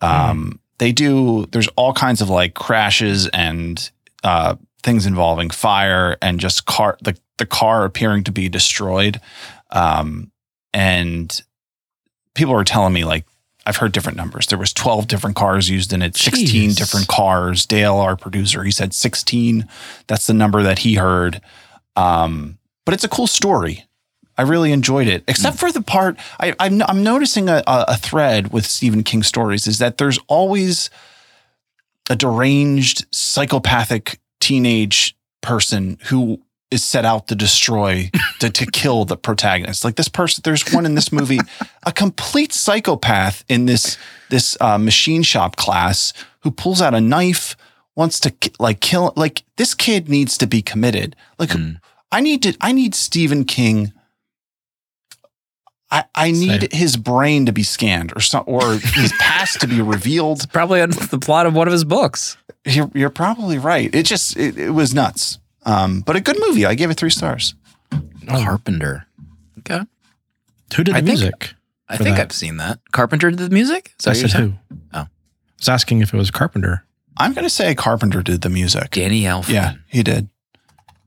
Um, 0.00 0.60
They 0.78 0.92
do. 0.92 1.46
There's 1.50 1.68
all 1.76 1.92
kinds 1.92 2.20
of 2.20 2.30
like 2.30 2.54
crashes 2.54 3.26
and 3.28 3.90
uh, 4.22 4.54
things 4.82 5.06
involving 5.06 5.50
fire 5.50 6.16
and 6.22 6.38
just 6.40 6.66
car 6.66 6.96
the 7.02 7.18
the 7.38 7.46
car 7.46 7.84
appearing 7.84 8.24
to 8.24 8.32
be 8.32 8.48
destroyed. 8.48 9.20
Um, 9.70 10.30
and 10.72 11.42
people 12.38 12.54
are 12.54 12.64
telling 12.64 12.92
me 12.92 13.04
like 13.04 13.26
I've 13.66 13.76
heard 13.76 13.92
different 13.92 14.16
numbers. 14.16 14.46
There 14.46 14.58
was 14.58 14.72
12 14.72 15.08
different 15.08 15.36
cars 15.36 15.68
used 15.68 15.92
in 15.92 16.00
it, 16.00 16.16
16 16.16 16.70
Jeez. 16.70 16.76
different 16.76 17.06
cars. 17.06 17.66
Dale, 17.66 17.96
our 17.96 18.16
producer, 18.16 18.64
he 18.64 18.70
said 18.70 18.94
16. 18.94 19.68
That's 20.06 20.26
the 20.26 20.32
number 20.32 20.62
that 20.62 20.78
he 20.78 20.94
heard. 20.94 21.42
Um, 21.94 22.56
but 22.86 22.94
it's 22.94 23.04
a 23.04 23.08
cool 23.08 23.26
story. 23.26 23.84
I 24.38 24.42
really 24.42 24.72
enjoyed 24.72 25.08
it, 25.08 25.24
except 25.26 25.58
for 25.58 25.70
the 25.72 25.82
part 25.82 26.16
I, 26.38 26.54
I'm, 26.60 26.80
I'm 26.82 27.02
noticing 27.02 27.48
a, 27.48 27.62
a 27.66 27.84
a 27.88 27.96
thread 27.96 28.52
with 28.52 28.64
Stephen 28.64 29.02
King 29.02 29.24
stories 29.24 29.66
is 29.66 29.78
that 29.80 29.98
there's 29.98 30.18
always 30.28 30.90
a 32.08 32.14
deranged, 32.14 33.04
psychopathic 33.10 34.20
teenage 34.40 35.16
person 35.40 35.98
who 36.04 36.40
is 36.70 36.84
set 36.84 37.04
out 37.04 37.28
to 37.28 37.34
destroy, 37.34 38.10
to, 38.40 38.50
to 38.50 38.66
kill 38.66 39.04
the 39.06 39.16
protagonist. 39.16 39.84
Like 39.84 39.96
this 39.96 40.08
person, 40.08 40.42
there's 40.44 40.70
one 40.72 40.84
in 40.84 40.94
this 40.94 41.10
movie, 41.10 41.38
a 41.86 41.92
complete 41.92 42.52
psychopath 42.52 43.42
in 43.48 43.64
this 43.66 43.96
this 44.28 44.56
uh, 44.60 44.76
machine 44.76 45.22
shop 45.22 45.56
class 45.56 46.12
who 46.40 46.50
pulls 46.50 46.82
out 46.82 46.92
a 46.94 47.00
knife, 47.00 47.56
wants 47.96 48.20
to 48.20 48.34
like 48.58 48.80
kill. 48.80 49.12
Like 49.16 49.44
this 49.56 49.74
kid 49.74 50.08
needs 50.10 50.36
to 50.38 50.46
be 50.46 50.60
committed. 50.62 51.16
Like 51.38 51.50
Mm. 51.50 51.80
I 52.10 52.20
need 52.20 52.42
to. 52.44 52.56
I 52.60 52.72
need 52.72 52.94
Stephen 52.94 53.44
King. 53.44 53.92
I, 55.90 56.04
I 56.14 56.30
need 56.32 56.60
Same. 56.62 56.70
his 56.70 56.96
brain 56.96 57.46
to 57.46 57.52
be 57.52 57.62
scanned 57.62 58.12
or 58.14 58.20
some, 58.20 58.44
or 58.46 58.74
his 58.74 59.12
past 59.18 59.60
to 59.62 59.66
be 59.66 59.80
revealed. 59.80 60.38
It's 60.38 60.46
probably 60.46 60.82
on 60.82 60.90
the 60.90 61.18
plot 61.18 61.46
of 61.46 61.54
one 61.54 61.66
of 61.66 61.72
his 61.72 61.84
books. 61.84 62.36
You're, 62.66 62.90
you're 62.94 63.08
probably 63.10 63.58
right. 63.58 63.94
It 63.94 64.04
just 64.04 64.36
it, 64.36 64.58
it 64.58 64.70
was 64.70 64.92
nuts. 64.94 65.38
Um, 65.68 66.00
but 66.00 66.16
a 66.16 66.20
good 66.20 66.36
movie. 66.40 66.64
I 66.66 66.74
gave 66.74 66.90
it 66.90 66.94
three 66.96 67.10
stars. 67.10 67.54
Carpenter. 68.26 69.06
Okay. 69.60 69.80
Who 70.76 70.84
did 70.84 70.94
the 70.94 70.98
I 70.98 71.00
think- 71.00 71.06
music? 71.06 71.54
I 71.90 71.96
For 71.96 72.04
think 72.04 72.16
that. 72.16 72.26
I've 72.26 72.32
seen 72.32 72.58
that. 72.58 72.80
Carpenter 72.92 73.30
did 73.30 73.38
the 73.38 73.48
music? 73.50 73.94
Is 73.98 74.04
that 74.04 74.10
I 74.10 74.12
what 74.12 74.18
you're 74.20 74.28
said 74.28 74.36
saying? 74.38 74.58
who? 74.70 74.76
Oh. 74.92 74.98
I 75.00 75.06
was 75.58 75.68
asking 75.68 76.02
if 76.02 76.12
it 76.12 76.16
was 76.18 76.30
Carpenter. 76.30 76.84
I'm 77.16 77.32
gonna 77.32 77.48
say 77.50 77.74
Carpenter 77.74 78.22
did 78.22 78.42
the 78.42 78.50
music. 78.50 78.90
Danny 78.90 79.22
Elfman. 79.22 79.48
Yeah, 79.54 79.74
he 79.88 80.02
did. 80.02 80.28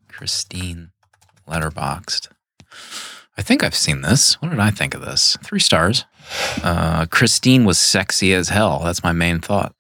Christine. 0.08 0.90
Letterboxd. 1.48 2.30
I 3.38 3.42
think 3.44 3.64
I've 3.64 3.76
seen 3.76 4.02
this. 4.02 4.42
What 4.42 4.50
did 4.52 4.60
I 4.60 4.72
think 4.72 4.94
of 4.96 5.02
this? 5.02 5.38
Three 5.44 5.60
stars. 5.60 6.06
Uh, 6.64 7.06
Christine 7.08 7.64
was 7.66 7.78
sexy 7.80 8.34
as 8.34 8.50
hell. 8.50 8.82
That's 8.84 9.04
my 9.04 9.12
main 9.12 9.40
thought. 9.40 9.74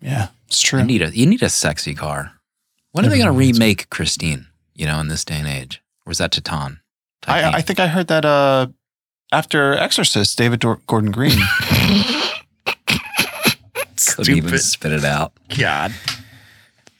Yeah, 0.00 0.28
it's 0.46 0.60
true. 0.60 0.80
You 0.80 0.84
need 0.86 1.02
a 1.02 1.16
you 1.16 1.26
need 1.26 1.42
a 1.42 1.48
sexy 1.48 1.94
car. 1.94 2.32
When 2.94 3.04
are 3.04 3.08
they 3.08 3.16
going 3.18 3.26
to 3.26 3.30
Everyone 3.30 3.46
needs 3.46 3.58
remake 3.58 3.90
Christine? 3.90 4.46
You 4.72 4.86
know, 4.86 5.00
in 5.00 5.08
this 5.08 5.24
day 5.24 5.34
and 5.34 5.48
age, 5.48 5.82
or 6.06 6.12
is 6.12 6.18
that 6.18 6.30
Titane? 6.30 6.78
I, 7.26 7.54
I 7.54 7.60
think 7.60 7.80
I 7.80 7.88
heard 7.88 8.06
that 8.06 8.24
uh, 8.24 8.68
after 9.32 9.74
Exorcist, 9.74 10.38
David 10.38 10.60
Dor- 10.60 10.80
Gordon 10.86 11.10
Green 11.10 11.36
Couldn't 14.06 14.36
even 14.36 14.58
spit 14.58 14.92
it 14.92 15.04
out. 15.04 15.32
God. 15.58 15.92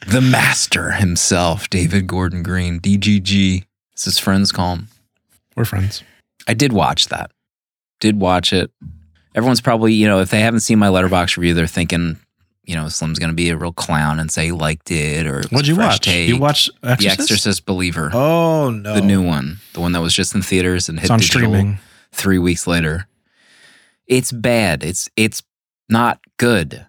The 0.08 0.20
master 0.20 0.92
himself, 0.92 1.70
David 1.70 2.08
Gordon 2.08 2.42
Green, 2.42 2.80
DGG, 2.80 3.64
as 3.94 4.04
his 4.04 4.18
friends 4.18 4.50
call 4.50 4.74
him. 4.74 4.88
We're 5.56 5.64
friends. 5.64 6.02
I 6.48 6.54
did 6.54 6.72
watch 6.72 7.06
that. 7.08 7.30
Did 8.00 8.20
watch 8.20 8.52
it. 8.52 8.72
Everyone's 9.36 9.60
probably, 9.60 9.92
you 9.92 10.08
know, 10.08 10.18
if 10.20 10.30
they 10.30 10.40
haven't 10.40 10.60
seen 10.60 10.80
my 10.80 10.88
letterbox 10.88 11.36
review, 11.36 11.54
they're 11.54 11.66
thinking, 11.68 12.18
you 12.64 12.74
know, 12.74 12.88
Slim's 12.88 13.18
going 13.18 13.30
to 13.30 13.34
be 13.36 13.50
a 13.50 13.56
real 13.56 13.72
clown 13.72 14.18
and 14.18 14.30
say 14.30 14.46
he 14.46 14.52
liked 14.52 14.90
it 14.90 15.26
or 15.26 15.42
What'd 15.50 15.66
you 15.68 15.76
watch? 15.76 16.00
Take. 16.00 16.28
You 16.28 16.38
watched 16.38 16.70
Exorcist? 16.82 17.00
The 17.18 17.22
Exorcist 17.22 17.66
Believer, 17.66 18.10
Oh 18.12 18.70
no. 18.70 18.94
the 18.94 19.00
new 19.02 19.22
one, 19.22 19.58
the 19.74 19.80
one 19.80 19.92
that 19.92 20.00
was 20.00 20.14
just 20.14 20.34
in 20.34 20.42
theaters 20.42 20.88
and 20.88 20.98
hit 20.98 21.04
It's 21.04 21.10
on 21.10 21.20
streaming. 21.20 21.78
three 22.12 22.38
weeks 22.38 22.66
later. 22.66 23.06
It's 24.06 24.32
bad. 24.32 24.82
It's 24.84 25.08
it's 25.16 25.42
not 25.88 26.20
good. 26.38 26.86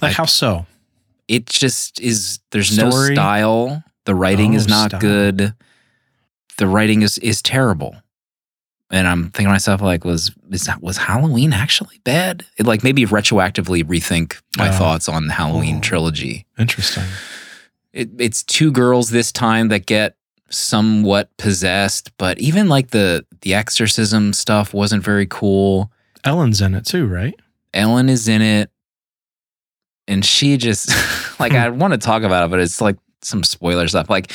Like 0.00 0.14
how 0.14 0.24
so? 0.24 0.66
It 1.28 1.46
just 1.46 2.00
is. 2.00 2.38
There's 2.52 2.76
no 2.78 2.90
style. 2.90 3.82
The 4.04 4.14
writing 4.14 4.54
is 4.54 4.66
Oh, 4.66 4.70
not 4.70 4.90
style. 4.92 5.00
good. 5.00 5.54
The 6.58 6.66
writing 6.66 7.02
is 7.02 7.18
is 7.18 7.42
terrible. 7.42 7.96
And 8.90 9.08
I'm 9.08 9.24
thinking 9.30 9.46
to 9.46 9.50
myself, 9.50 9.80
like, 9.80 10.04
was 10.04 10.30
is 10.50 10.64
that 10.64 10.80
was 10.82 10.96
Halloween 10.96 11.52
actually 11.52 11.98
bad? 12.04 12.44
It, 12.56 12.66
like 12.66 12.84
maybe 12.84 13.04
retroactively 13.04 13.82
rethink 13.84 14.40
my 14.56 14.68
Oh. 14.68 14.72
thoughts 14.72 15.08
on 15.08 15.26
the 15.26 15.32
Halloween 15.32 15.78
Oh. 15.78 15.80
trilogy. 15.80 16.46
Interesting. 16.58 17.04
It, 17.92 18.10
it's 18.18 18.42
two 18.44 18.70
girls 18.70 19.10
this 19.10 19.32
time 19.32 19.68
that 19.68 19.86
get 19.86 20.16
somewhat 20.50 21.36
possessed, 21.38 22.12
but 22.18 22.38
even 22.38 22.68
like 22.68 22.90
the 22.90 23.26
the 23.40 23.54
exorcism 23.54 24.32
stuff 24.32 24.72
wasn't 24.72 25.02
very 25.02 25.26
cool. 25.26 25.90
Ellen's 26.22 26.60
in 26.60 26.74
it 26.74 26.84
too, 26.86 27.06
right? 27.06 27.34
Ellen 27.74 28.08
is 28.08 28.28
in 28.28 28.40
it, 28.42 28.70
and 30.06 30.24
she 30.24 30.56
just 30.56 30.90
like 31.40 31.52
Hmm. 31.52 31.58
I 31.58 31.68
want 31.70 31.92
to 31.92 31.98
talk 31.98 32.22
about 32.22 32.44
it, 32.44 32.50
but 32.50 32.60
it's 32.60 32.80
like 32.80 32.96
some 33.22 33.42
spoiler 33.42 33.88
stuff. 33.88 34.08
Like, 34.08 34.28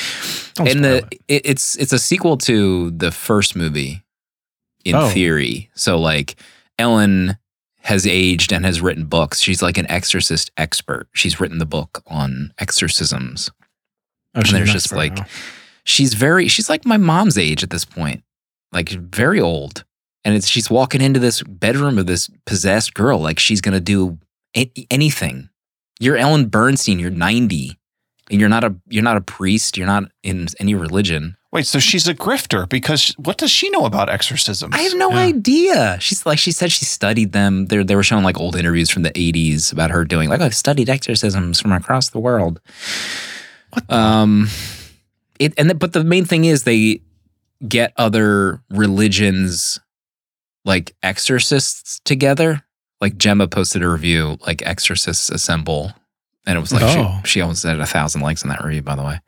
Don't 0.55 0.67
spoil 0.69 0.81
the 0.81 1.07
it, 1.29 1.41
it's 1.45 1.77
it's 1.77 1.93
a 1.93 1.99
sequel 1.99 2.35
to 2.39 2.91
the 2.91 3.11
first 3.11 3.55
movie, 3.55 4.03
in 4.85 4.95
Oh. 4.95 5.09
theory. 5.09 5.69
So 5.75 5.99
like 5.99 6.35
Ellen 6.79 7.37
has 7.83 8.05
aged 8.05 8.51
and 8.53 8.65
has 8.65 8.79
written 8.81 9.05
books. 9.05 9.39
She's 9.41 9.61
like 9.61 9.77
an 9.77 9.89
exorcist 9.89 10.51
expert. 10.57 11.07
She's 11.13 11.39
written 11.39 11.57
the 11.57 11.65
book 11.65 12.03
on 12.07 12.53
exorcisms. 12.59 13.49
Oh, 14.35 14.43
she's 14.43 14.51
there's 14.53 14.71
just, 14.71 14.91
like, 14.93 15.17
now. 15.17 15.25
she's 15.83 16.13
very 16.13 16.47
she's 16.47 16.69
like 16.69 16.85
my 16.85 16.97
mom's 16.97 17.37
age 17.37 17.63
at 17.63 17.69
this 17.69 17.83
point 17.85 18.23
like 18.71 18.87
very 18.89 19.41
old 19.41 19.83
and 20.23 20.33
it's 20.35 20.47
she's 20.47 20.69
walking 20.69 21.01
into 21.01 21.19
this 21.19 21.41
bedroom 21.43 21.97
of 21.97 22.05
this 22.07 22.29
possessed 22.45 22.93
girl 22.93 23.19
like 23.19 23.39
she's 23.39 23.59
gonna 23.59 23.81
do 23.81 24.17
a- 24.55 24.71
anything 24.89 25.49
you're 25.99 26.15
ellen 26.15 26.49
burstyn 26.49 26.97
you're 26.97 27.09
90 27.09 27.77
and 28.29 28.39
you're 28.39 28.47
not 28.47 28.63
a 28.63 28.73
you're 28.87 29.03
not 29.03 29.17
a 29.17 29.21
priest 29.21 29.75
you're 29.75 29.85
not 29.87 30.03
in 30.23 30.47
any 30.59 30.75
religion 30.75 31.35
Wait, 31.51 31.67
so 31.67 31.79
she's 31.79 32.07
a 32.07 32.13
grifter 32.13 32.67
because 32.69 33.09
what 33.17 33.37
does 33.37 33.51
she 33.51 33.69
know 33.71 33.83
about 33.85 34.09
exorcisms? 34.09 34.73
i 34.73 34.79
have 34.81 34.95
no 34.95 35.09
Yeah. 35.11 35.17
idea 35.19 35.97
she's 35.99 36.25
like 36.25 36.39
she 36.39 36.51
said 36.51 36.71
she 36.71 36.85
studied 36.85 37.33
them 37.33 37.65
they 37.65 37.83
they 37.83 37.95
were 37.95 38.03
showing 38.03 38.23
like 38.23 38.39
old 38.39 38.55
interviews 38.55 38.89
from 38.89 39.03
the 39.03 39.11
80s 39.11 39.71
about 39.73 39.91
her 39.91 40.05
doing 40.05 40.29
like 40.29 40.39
i've 40.41 40.55
studied 40.55 40.89
exorcisms 40.89 41.59
from 41.59 41.71
across 41.73 42.09
the 42.09 42.19
world 42.19 42.61
What 43.73 43.87
the- 43.87 43.95
Um, 43.95 44.47
it 45.39 45.53
and 45.57 45.69
the, 45.69 45.75
but 45.75 45.91
the 45.93 46.03
main 46.03 46.25
thing 46.25 46.45
is 46.45 46.63
they 46.63 47.01
get 47.67 47.93
other 47.97 48.61
religions 48.69 49.79
like 50.65 50.95
exorcists 51.03 51.99
together. 52.05 52.63
Like 53.01 53.17
Gemma 53.17 53.47
posted 53.47 53.81
a 53.81 53.89
review, 53.89 54.37
like 54.45 54.61
exorcists 54.61 55.29
assemble, 55.31 55.93
and 56.45 56.57
it 56.57 56.61
was 56.61 56.71
like 56.73 56.81
Oh. 56.83 57.19
she, 57.23 57.29
she 57.31 57.41
almost 57.41 57.63
had 57.63 57.79
a 57.79 57.85
thousand 57.85 58.21
likes 58.21 58.43
in 58.43 58.49
that 58.49 58.63
review, 58.63 58.81
by 58.81 58.95
the 58.95 59.03
way. 59.03 59.19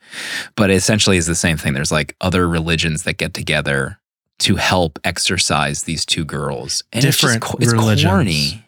But 0.56 0.70
it 0.70 0.74
essentially 0.74 1.16
is 1.16 1.26
the 1.26 1.34
same 1.34 1.56
thing. 1.56 1.72
There's 1.74 1.92
like 1.92 2.16
other 2.20 2.48
religions 2.48 3.04
that 3.04 3.18
get 3.18 3.34
together 3.34 3.98
to 4.40 4.56
help 4.56 4.98
exorcise 5.04 5.84
these 5.84 6.04
two 6.04 6.24
girls, 6.24 6.82
and 6.92 7.02
Different 7.02 7.36
it's 7.36 7.46
just, 7.52 7.62
it's 7.62 7.72
religions. 7.72 8.10
corny. 8.10 8.64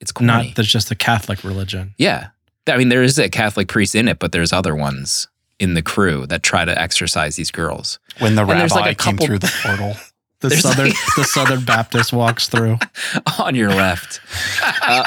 It's 0.00 0.12
corny. 0.12 0.26
not 0.26 0.54
there's 0.56 0.70
just 0.70 0.88
the 0.90 0.94
Catholic 0.96 1.44
religion. 1.44 1.94
Yeah. 1.96 2.28
I 2.68 2.76
mean, 2.76 2.90
there 2.90 3.02
is 3.02 3.18
a 3.18 3.28
Catholic 3.28 3.68
priest 3.68 3.94
in 3.94 4.06
it, 4.06 4.18
but 4.18 4.32
there's 4.32 4.52
other 4.52 4.74
ones 4.76 5.28
in 5.58 5.74
the 5.74 5.82
crew 5.82 6.26
that 6.26 6.42
try 6.42 6.64
to 6.64 6.78
exorcise 6.80 7.36
these 7.36 7.50
girls. 7.50 7.98
when 8.18 8.34
the 8.34 8.42
And 8.42 8.50
rabbi 8.50 8.74
like, 8.74 9.00
a 9.00 9.02
came 9.04 9.16
through 9.16 9.38
the 9.38 9.52
portal. 9.62 9.94
The 10.40 10.48
There's 10.48 10.62
southern 10.62 10.86
like- 10.88 10.96
the 11.16 11.22
Southern 11.22 11.64
Baptist 11.64 12.12
walks 12.12 12.48
through. 12.48 12.76
on 13.38 13.54
your 13.54 13.68
left. 13.70 14.20
Uh, 14.82 15.04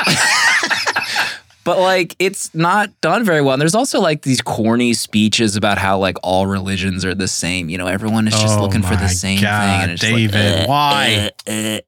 but 1.65 1.79
like, 1.79 2.15
it's 2.19 2.55
not 2.55 2.89
done 3.01 3.25
very 3.25 3.41
well. 3.41 3.53
And 3.53 3.61
there's 3.61 3.75
also 3.75 3.99
like 3.99 4.21
these 4.21 4.39
corny 4.41 4.93
speeches 4.93 5.57
about 5.57 5.77
how 5.77 5.97
like 5.97 6.15
all 6.23 6.47
religions 6.47 7.03
are 7.03 7.13
the 7.13 7.27
same. 7.27 7.67
You 7.69 7.77
know, 7.77 7.87
everyone 7.87 8.27
is 8.29 8.33
just 8.33 8.57
Oh 8.57 8.61
looking 8.61 8.81
for 8.83 8.95
the 8.95 9.09
same 9.09 9.41
God, 9.41 9.59
thing. 9.61 9.81
And 9.83 9.91
it's 9.91 10.01
just 10.01 10.13
like, 10.13 10.31
David, 10.31 10.35
eh, 10.35 10.65
why? 10.67 11.31
eh, 11.45 11.51
eh. 11.77 11.79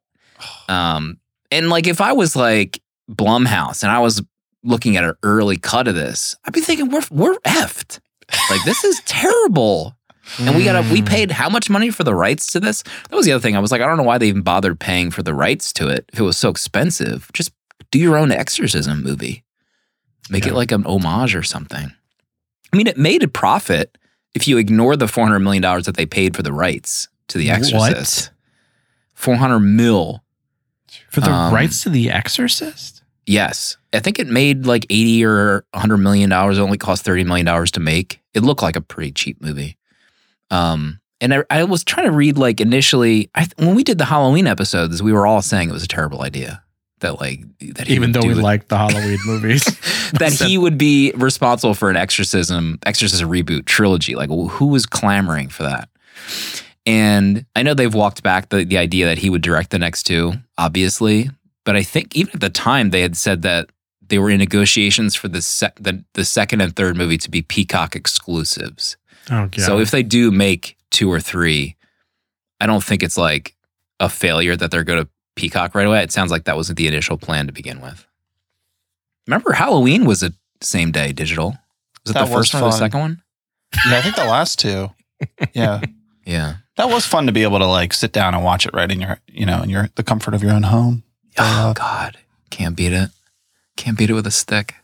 Um, 0.68 1.20
and 1.52 1.70
like, 1.70 1.88
if 1.88 2.02
I 2.02 2.12
was 2.14 2.36
like 2.36 2.82
Blumhouse 3.10 3.84
and 3.84 3.92
I 3.92 4.00
was 4.00 4.22
looking 4.64 4.98
at 4.98 5.04
an 5.06 5.14
early 5.24 5.58
cut 5.58 5.88
of 5.88 5.96
this, 5.96 6.36
I'd 6.46 6.54
be 6.54 6.60
thinking 6.62 6.90
we're 6.90 7.02
we're 7.10 7.38
effed. 7.40 8.00
Like 8.50 8.64
this 8.66 8.84
is 8.84 9.02
terrible. 9.06 9.96
And 10.40 10.58
we 10.58 10.66
got 10.66 10.74
to 10.82 10.92
we 10.92 11.02
Mm. 11.02 11.08
paid 11.08 11.32
how 11.32 11.48
much 11.48 11.70
money 11.70 11.90
for 11.90 12.04
the 12.04 12.14
rights 12.14 12.52
to 12.52 12.60
this? 12.60 12.84
That 12.84 13.16
was 13.16 13.26
the 13.26 13.32
other 13.32 13.42
thing. 13.42 13.56
I 13.56 13.60
was 13.60 13.72
like, 13.72 13.80
I 13.82 13.86
don't 13.86 13.96
know 13.96 14.04
why 14.04 14.18
they 14.18 14.28
even 14.28 14.42
bothered 14.42 14.78
paying 14.78 15.10
for 15.10 15.24
the 15.24 15.34
rights 15.34 15.72
to 15.74 15.88
it 15.88 16.04
if 16.12 16.20
it 16.20 16.24
was 16.24 16.36
so 16.36 16.50
expensive. 16.50 17.30
Just 17.32 17.54
do 17.92 18.00
your 18.00 18.18
own 18.18 18.32
exorcism 18.34 19.02
movie. 19.04 19.46
Make 20.30 20.46
it 20.46 20.54
like 20.54 20.72
an 20.72 20.86
homage 20.86 21.36
or 21.36 21.44
something. 21.44 21.92
I 22.74 22.78
mean, 22.78 22.88
it 22.88 22.98
made 22.98 23.24
a 23.24 23.28
profit 23.28 23.98
if 24.34 24.48
you 24.48 24.58
ignore 24.58 24.96
the 24.96 25.08
four 25.08 25.24
hundred 25.26 25.40
million 25.40 25.62
dollars 25.62 25.86
that 25.86 25.96
they 25.96 26.06
paid 26.06 26.36
for 26.36 26.44
the 26.44 26.54
rights 26.54 27.08
to 27.30 27.38
the 27.38 27.50
Exorcist. 27.50 28.32
Four 29.14 29.36
hundred 29.36 29.60
mil. 29.62 30.24
For 31.10 31.22
the 31.22 31.32
Um, 31.32 31.54
rights 31.54 31.84
to 31.84 31.90
The 31.90 32.10
Exorcist? 32.12 33.04
Yes, 33.26 33.78
I 33.94 34.00
think 34.00 34.20
it 34.20 34.28
made 34.28 34.66
like 34.66 34.86
eighty 34.90 35.26
or 35.26 35.66
hundred 35.74 35.98
million 35.98 36.30
dollars. 36.30 36.58
It 36.58 36.62
only 36.62 36.78
cost 36.78 37.04
thirty 37.04 37.24
million 37.24 37.46
dollars 37.46 37.72
to 37.72 37.80
make. 37.80 38.22
It 38.34 38.42
looked 38.44 38.62
like 38.62 38.76
a 38.76 38.82
pretty 38.82 39.12
cheap 39.12 39.42
movie. 39.42 39.78
Um, 40.50 41.02
and 41.20 41.34
I, 41.34 41.44
I 41.50 41.64
was 41.66 41.84
trying 41.84 42.06
to 42.06 42.12
read 42.14 42.38
like 42.38 42.62
initially 42.62 43.30
I, 43.36 43.48
when 43.58 43.76
we 43.76 43.84
did 43.84 43.98
the 43.98 44.06
Halloween 44.06 44.48
episodes, 44.48 45.04
we 45.04 45.12
were 45.12 45.26
all 45.28 45.42
saying 45.42 45.70
it 45.70 45.74
was 45.74 45.84
a 45.84 45.88
terrible 45.88 46.22
idea 46.22 46.64
that 47.00 47.20
like 47.20 47.42
that 47.76 47.88
he 47.88 47.96
Even 47.96 48.12
though 48.12 48.22
we 48.22 48.32
it- 48.32 48.38
like 48.38 48.68
the 48.70 48.78
Halloween 48.78 49.20
movies. 49.26 49.64
that 50.20 50.34
he 50.34 50.58
would 50.58 50.78
be 50.78 51.12
responsible 51.16 51.74
for 51.74 51.90
an 51.90 51.96
exorcism 51.96 52.80
exorcism 52.86 53.30
reboot 53.30 53.66
trilogy. 53.66 54.16
Like 54.16 54.30
who 54.30 54.68
was 54.68 54.86
clamoring 54.86 55.50
for 55.50 55.64
that? 55.64 55.90
And 56.86 57.46
i 57.56 57.64
know 57.64 57.74
they've 57.74 57.94
walked 57.94 58.24
back 58.24 58.50
the, 58.50 58.64
the 58.64 58.78
idea 58.78 59.06
that 59.06 59.18
he 59.18 59.30
would 59.30 59.42
direct 59.42 59.70
the 59.72 59.80
next 59.80 60.04
two 60.04 60.34
obviously. 60.58 61.30
But 61.66 61.76
i 61.76 61.84
think 61.84 62.16
even 62.16 62.34
at 62.36 62.42
the 62.42 62.50
time 62.50 62.90
they 62.90 63.02
had 63.02 63.18
said 63.18 63.42
that 63.44 63.70
they 64.08 64.20
were 64.20 64.30
in 64.30 64.38
negotiations 64.40 65.16
for 65.16 65.28
the, 65.28 65.42
sec- 65.42 65.76
the, 65.82 66.02
the 66.14 66.24
second 66.24 66.62
and 66.62 66.74
third 66.74 66.96
movie 66.96 67.18
to 67.18 67.30
be 67.30 67.42
peacock 67.42 67.94
exclusives. 67.94 68.96
Oh 69.30 69.48
god. 69.48 69.60
so 69.60 69.80
if 69.80 69.92
they 69.92 70.02
do 70.02 70.32
make 70.32 70.78
two 70.92 71.12
or 71.12 71.20
three 71.20 71.76
i 72.62 72.66
don't 72.66 72.84
think 72.84 73.04
it's 73.04 73.18
like 73.18 73.56
a 74.00 74.08
failure 74.08 74.56
that 74.56 74.72
they're 74.72 74.86
going 74.86 75.04
to 75.04 75.10
peacock 75.38 75.74
right 75.74 75.88
away. 75.88 76.04
It 76.04 76.12
sounds 76.12 76.32
like 76.32 76.44
that 76.44 76.58
wasn't 76.58 76.78
the 76.78 76.88
initial 76.88 77.18
plan 77.18 77.48
to 77.48 77.54
begin 77.54 77.80
with. 77.80 78.06
Remember 79.28 79.54
halloween 79.54 80.06
was 80.06 80.22
a 80.24 80.34
same 80.62 80.92
day 80.92 81.12
digital? 81.14 81.56
Was 82.04 82.12
it 82.12 82.14
That 82.16 82.28
the 82.28 82.36
was 82.36 82.50
first 82.50 82.54
one 82.54 82.64
or 82.64 82.66
the 82.68 82.72
fun. 82.72 82.80
second 82.80 83.00
one? 83.00 83.22
Yeah, 83.90 83.98
I 83.98 84.02
think 84.02 84.16
the 84.16 84.26
last 84.26 84.60
two. 84.60 84.90
Yeah. 85.54 85.82
yeah. 86.26 86.56
That 86.78 86.90
was 86.90 87.06
fun 87.06 87.26
to 87.28 87.32
be 87.32 87.44
able 87.44 87.60
to 87.60 87.66
like 87.68 87.94
sit 87.94 88.12
down 88.12 88.34
and 88.36 88.44
watch 88.44 88.66
it 88.66 88.74
right 88.74 88.90
in 88.92 89.02
your, 89.02 89.20
you 89.28 89.46
know, 89.46 89.62
in 89.64 89.70
your 89.70 89.90
the 89.96 90.04
comfort 90.04 90.34
of 90.34 90.42
your 90.44 90.52
own 90.54 90.64
home. 90.64 91.04
oh 91.38 91.74
god. 91.74 92.18
Can't 92.50 92.76
beat 92.76 92.94
it. 92.94 93.10
Can't 93.76 93.98
beat 93.98 94.10
it 94.10 94.14
with 94.14 94.26
a 94.28 94.32
stick. 94.32 94.76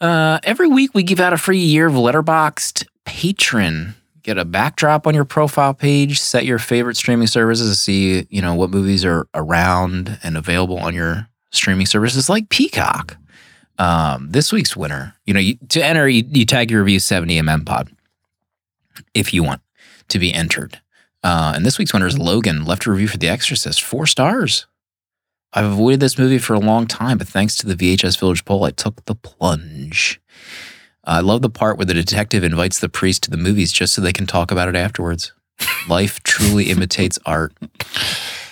Uh, 0.00 0.38
every 0.42 0.68
week 0.68 0.94
we 0.94 1.02
give 1.02 1.20
out 1.20 1.32
a 1.32 1.38
free 1.38 1.58
year 1.60 1.86
of 1.86 1.94
Letterboxd 1.94 2.86
patron 3.06 3.94
get 4.24 4.36
a 4.38 4.44
backdrop 4.44 5.06
on 5.06 5.14
your 5.14 5.24
profile 5.24 5.74
page 5.74 6.18
set 6.18 6.44
your 6.44 6.58
favorite 6.58 6.96
streaming 6.96 7.28
services 7.28 7.70
to 7.70 7.76
see 7.76 8.26
you 8.30 8.42
know 8.42 8.54
what 8.54 8.70
movies 8.70 9.04
are 9.04 9.28
around 9.34 10.18
and 10.24 10.36
available 10.36 10.78
on 10.78 10.94
your 10.94 11.28
streaming 11.52 11.86
services 11.86 12.28
like 12.28 12.48
peacock 12.48 13.16
um, 13.78 14.30
this 14.30 14.52
week's 14.52 14.76
winner. 14.76 15.14
You 15.26 15.34
know 15.34 15.40
you, 15.40 15.56
to 15.70 15.84
enter 15.84 16.08
you, 16.08 16.24
you 16.28 16.46
tag 16.46 16.70
your 16.70 16.82
review 16.82 16.98
70mm 16.98 17.66
pod 17.66 17.94
if 19.14 19.34
you 19.34 19.42
want 19.42 19.60
to 20.08 20.18
be 20.18 20.32
entered. 20.32 20.80
Uh, 21.22 21.52
and 21.56 21.64
this 21.64 21.78
week's 21.78 21.92
winner 21.92 22.06
is 22.06 22.18
logan 22.18 22.64
left 22.64 22.86
a 22.86 22.90
review 22.90 23.08
for 23.08 23.16
the 23.16 23.28
exorcist 23.28 23.82
four 23.82 24.06
stars. 24.06 24.66
I've 25.52 25.64
avoided 25.64 26.00
this 26.00 26.18
movie 26.18 26.38
for 26.38 26.54
a 26.54 26.60
long 26.60 26.86
time, 26.86 27.16
but 27.16 27.28
thanks 27.28 27.56
to 27.56 27.66
the 27.66 27.76
VHS 27.76 28.18
Village 28.18 28.44
poll, 28.44 28.64
I 28.64 28.70
took 28.72 29.04
the 29.04 29.14
plunge. 29.14 30.20
I 31.06 31.20
love 31.20 31.42
the 31.42 31.50
part 31.50 31.76
where 31.76 31.84
the 31.86 31.94
detective 31.94 32.44
invites 32.44 32.78
the 32.80 32.88
priest 32.88 33.22
to 33.24 33.30
the 33.30 33.36
movies 33.36 33.72
just 33.72 33.94
so 33.94 34.00
they 34.00 34.12
can 34.12 34.26
talk 34.26 34.50
about 34.50 34.68
it 34.68 34.76
afterwards. 34.76 35.32
Life 35.88 36.22
truly 36.22 36.64
imitates 36.70 37.18
art. 37.26 37.52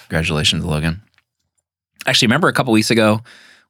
Congratulations, 0.08 0.64
Logan. 0.64 1.02
Actually, 2.06 2.26
remember 2.26 2.48
a 2.48 2.52
couple 2.52 2.72
weeks 2.72 2.90
ago 2.90 3.20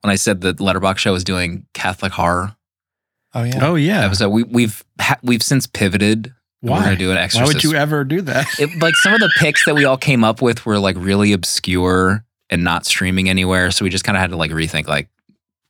when 0.01 0.11
I 0.11 0.16
said 0.16 0.40
that 0.40 0.61
Letterbox 0.61 1.01
Show 1.01 1.12
was 1.12 1.25
doing 1.25 1.66
Catholic 1.75 2.12
horror 2.12 2.57
Oh 3.35 3.45
yeah. 3.45 3.66
Oh 3.66 3.75
yeah. 3.77 4.05
episode. 4.05 4.29
We, 4.29 4.42
we've 4.42 4.85
ha- 5.01 5.18
we've 5.23 5.42
since 5.42 5.66
pivoted. 5.66 6.35
Why? 6.61 6.79
We're 6.79 6.85
gonna 6.85 6.97
do 6.97 7.11
an 7.12 7.29
Why 7.33 7.45
would 7.45 7.64
you 7.64 7.75
ever 7.75 8.05
do 8.05 8.21
that? 8.23 8.47
It, 8.59 8.81
like 8.81 8.95
some 8.97 9.14
of 9.14 9.21
the 9.21 9.33
picks 9.38 9.64
that 9.64 9.75
we 9.75 9.85
all 9.85 9.97
came 9.97 10.23
up 10.23 10.42
with 10.42 10.64
were 10.66 10.79
like 10.79 10.97
really 10.99 11.33
obscure 11.33 12.25
and 12.51 12.62
not 12.62 12.85
streaming 12.87 13.29
anywhere. 13.29 13.71
So 13.71 13.85
we 13.85 13.90
just 13.90 14.05
kind 14.05 14.16
of 14.16 14.21
had 14.21 14.31
to 14.31 14.37
like 14.37 14.51
rethink 14.51 14.87
like, 14.87 15.09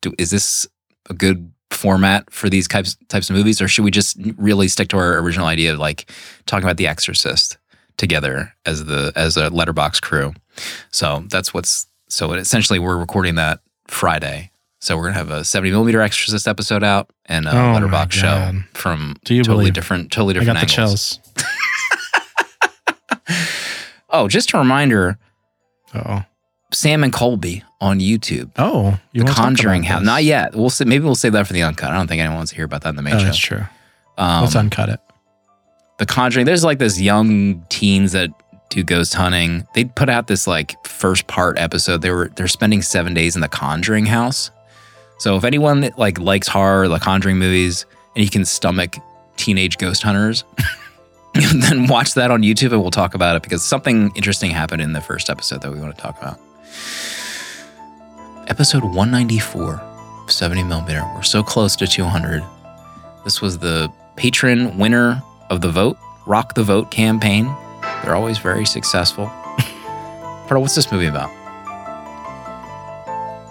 do, 0.03 0.13
is 0.19 0.31
this 0.31 0.67
a 1.09 1.15
good 1.15 1.53
format 1.73 2.31
for 2.31 2.49
these 2.49 2.69
types 2.69 2.97
types 3.09 3.31
of 3.31 3.37
movies, 3.37 3.61
or 3.61 3.69
should 3.69 3.85
we 3.85 3.91
just 3.91 4.17
really 4.37 4.69
stick 4.69 4.89
to 4.89 4.97
our 4.99 5.19
original 5.19 5.47
idea 5.47 5.73
of 5.73 5.79
like 5.79 6.11
talking 6.47 6.65
about 6.65 6.77
The 6.77 6.87
Exorcist 6.87 7.59
together 7.97 8.53
as 8.67 8.85
the 8.85 9.13
as 9.17 9.37
a 9.37 9.49
letterbox 9.51 10.01
crew? 10.01 10.33
So 10.91 11.25
that's 11.29 11.53
what's 11.55 11.87
so 12.09 12.33
essentially 12.35 12.79
we're 12.79 12.97
recording 12.99 13.37
that 13.37 13.61
Friday. 13.89 14.51
So 14.81 14.97
we're 14.97 15.05
gonna 15.05 15.15
have 15.19 15.31
a 15.31 15.45
70 15.45 15.71
millimeter 15.71 16.01
Exorcist 16.01 16.49
episode 16.49 16.83
out 16.83 17.09
and 17.27 17.47
a 17.47 17.51
Oh 17.53 17.73
letterbox 17.75 18.17
show 18.17 18.53
from 18.75 19.17
totally 19.25 19.43
believe- 19.45 19.75
different, 19.75 20.11
totally 20.13 20.35
I 20.37 20.41
different 20.41 20.61
got 20.61 20.69
the 20.69 20.81
angles. 20.83 21.19
chills. 21.19 21.47
Oh, 24.15 24.29
just 24.29 24.53
a 24.53 24.59
reminder, 24.59 25.19
Oh. 25.95 26.23
Sam 26.73 27.05
and 27.05 27.13
Colby 27.13 27.63
on 27.81 28.01
YouTube. 28.01 28.51
Oh, 28.57 28.99
you 29.13 29.25
the 29.25 29.31
Conjuring 29.31 29.83
House. 29.83 30.03
Not 30.03 30.25
yet. 30.25 30.55
We'll 30.55 30.71
say, 30.71 30.85
maybe 30.85 31.05
we'll 31.05 31.15
save 31.15 31.33
that 31.33 31.47
for 31.47 31.53
the 31.53 31.63
uncut. 31.63 31.91
I 31.91 31.95
don't 31.95 32.07
think 32.09 32.21
anyone 32.21 32.37
wants 32.39 32.51
to 32.51 32.57
hear 32.57 32.65
about 32.65 32.83
that 32.83 32.91
in 32.91 32.97
the 32.97 33.03
main 33.03 33.15
Oh, 33.15 33.19
show. 33.19 33.25
that's 33.25 33.39
true. 33.39 33.65
Um, 34.19 34.43
Let's 34.43 34.57
uncut 34.57 34.89
it. 34.89 35.01
the 35.99 36.07
Conjuring. 36.07 36.47
There's 36.47 36.65
like 36.65 36.79
this 36.79 37.01
young 37.01 37.65
teens 37.69 38.13
that 38.13 38.31
do 38.71 38.83
ghost 38.83 39.15
hunting. 39.15 39.67
They 39.75 39.85
put 39.85 40.09
out 40.09 40.27
this 40.29 40.47
like 40.47 40.83
first 40.87 41.27
part 41.27 41.59
episode. 41.59 42.01
They 42.03 42.11
were 42.11 42.31
they're 42.37 42.49
spending 42.49 42.81
seven 42.83 43.13
days 43.15 43.35
in 43.35 43.43
the 43.43 43.49
Conjuring 43.49 44.07
house. 44.07 44.51
So 45.19 45.37
if 45.37 45.45
anyone 45.45 45.81
that 45.83 45.99
like 45.99 46.19
likes 46.19 46.49
horror, 46.49 46.89
the 46.89 46.99
Conjuring 46.99 47.39
movies, 47.39 47.85
and 48.17 48.25
you 48.25 48.31
can 48.31 48.45
stomach 48.45 48.97
teenage 49.37 49.77
ghost 49.79 50.03
hunters, 50.03 50.45
then 51.35 51.87
watch 51.87 52.15
that 52.15 52.31
on 52.31 52.43
YouTube 52.43 52.73
and 52.73 52.81
we'll 52.83 52.91
talk 52.91 53.15
about 53.15 53.37
it 53.37 53.43
because 53.43 53.63
something 53.63 54.11
interesting 54.15 54.51
happened 54.51 54.83
in 54.83 54.93
the 54.95 55.01
first 55.01 55.29
episode 55.31 55.63
that 55.63 55.73
we 55.73 55.81
want 55.81 55.95
to 55.95 56.01
talk 56.03 56.21
about. 56.21 56.39
Episode 58.49 58.85
194 58.85 59.75
of 59.75 60.31
70 60.31 60.65
millimeter. 60.65 61.03
We're 61.15 61.23
so 61.23 61.43
close 61.43 61.77
to 61.77 61.87
200. 61.87 62.43
This 63.25 63.41
was 63.41 63.59
the 63.59 63.93
patron 64.17 64.79
winner 64.79 65.23
of 65.51 65.61
the 65.61 65.71
vote, 65.71 65.97
Rock 66.27 66.55
the 66.55 66.63
Vote 66.63 66.91
campaign. 66.91 67.47
They're 68.03 68.15
always 68.15 68.39
very 68.39 68.67
successful. 68.67 69.27
What's 70.49 70.75
this 70.75 70.93
movie 70.93 71.07
about? 71.07 71.31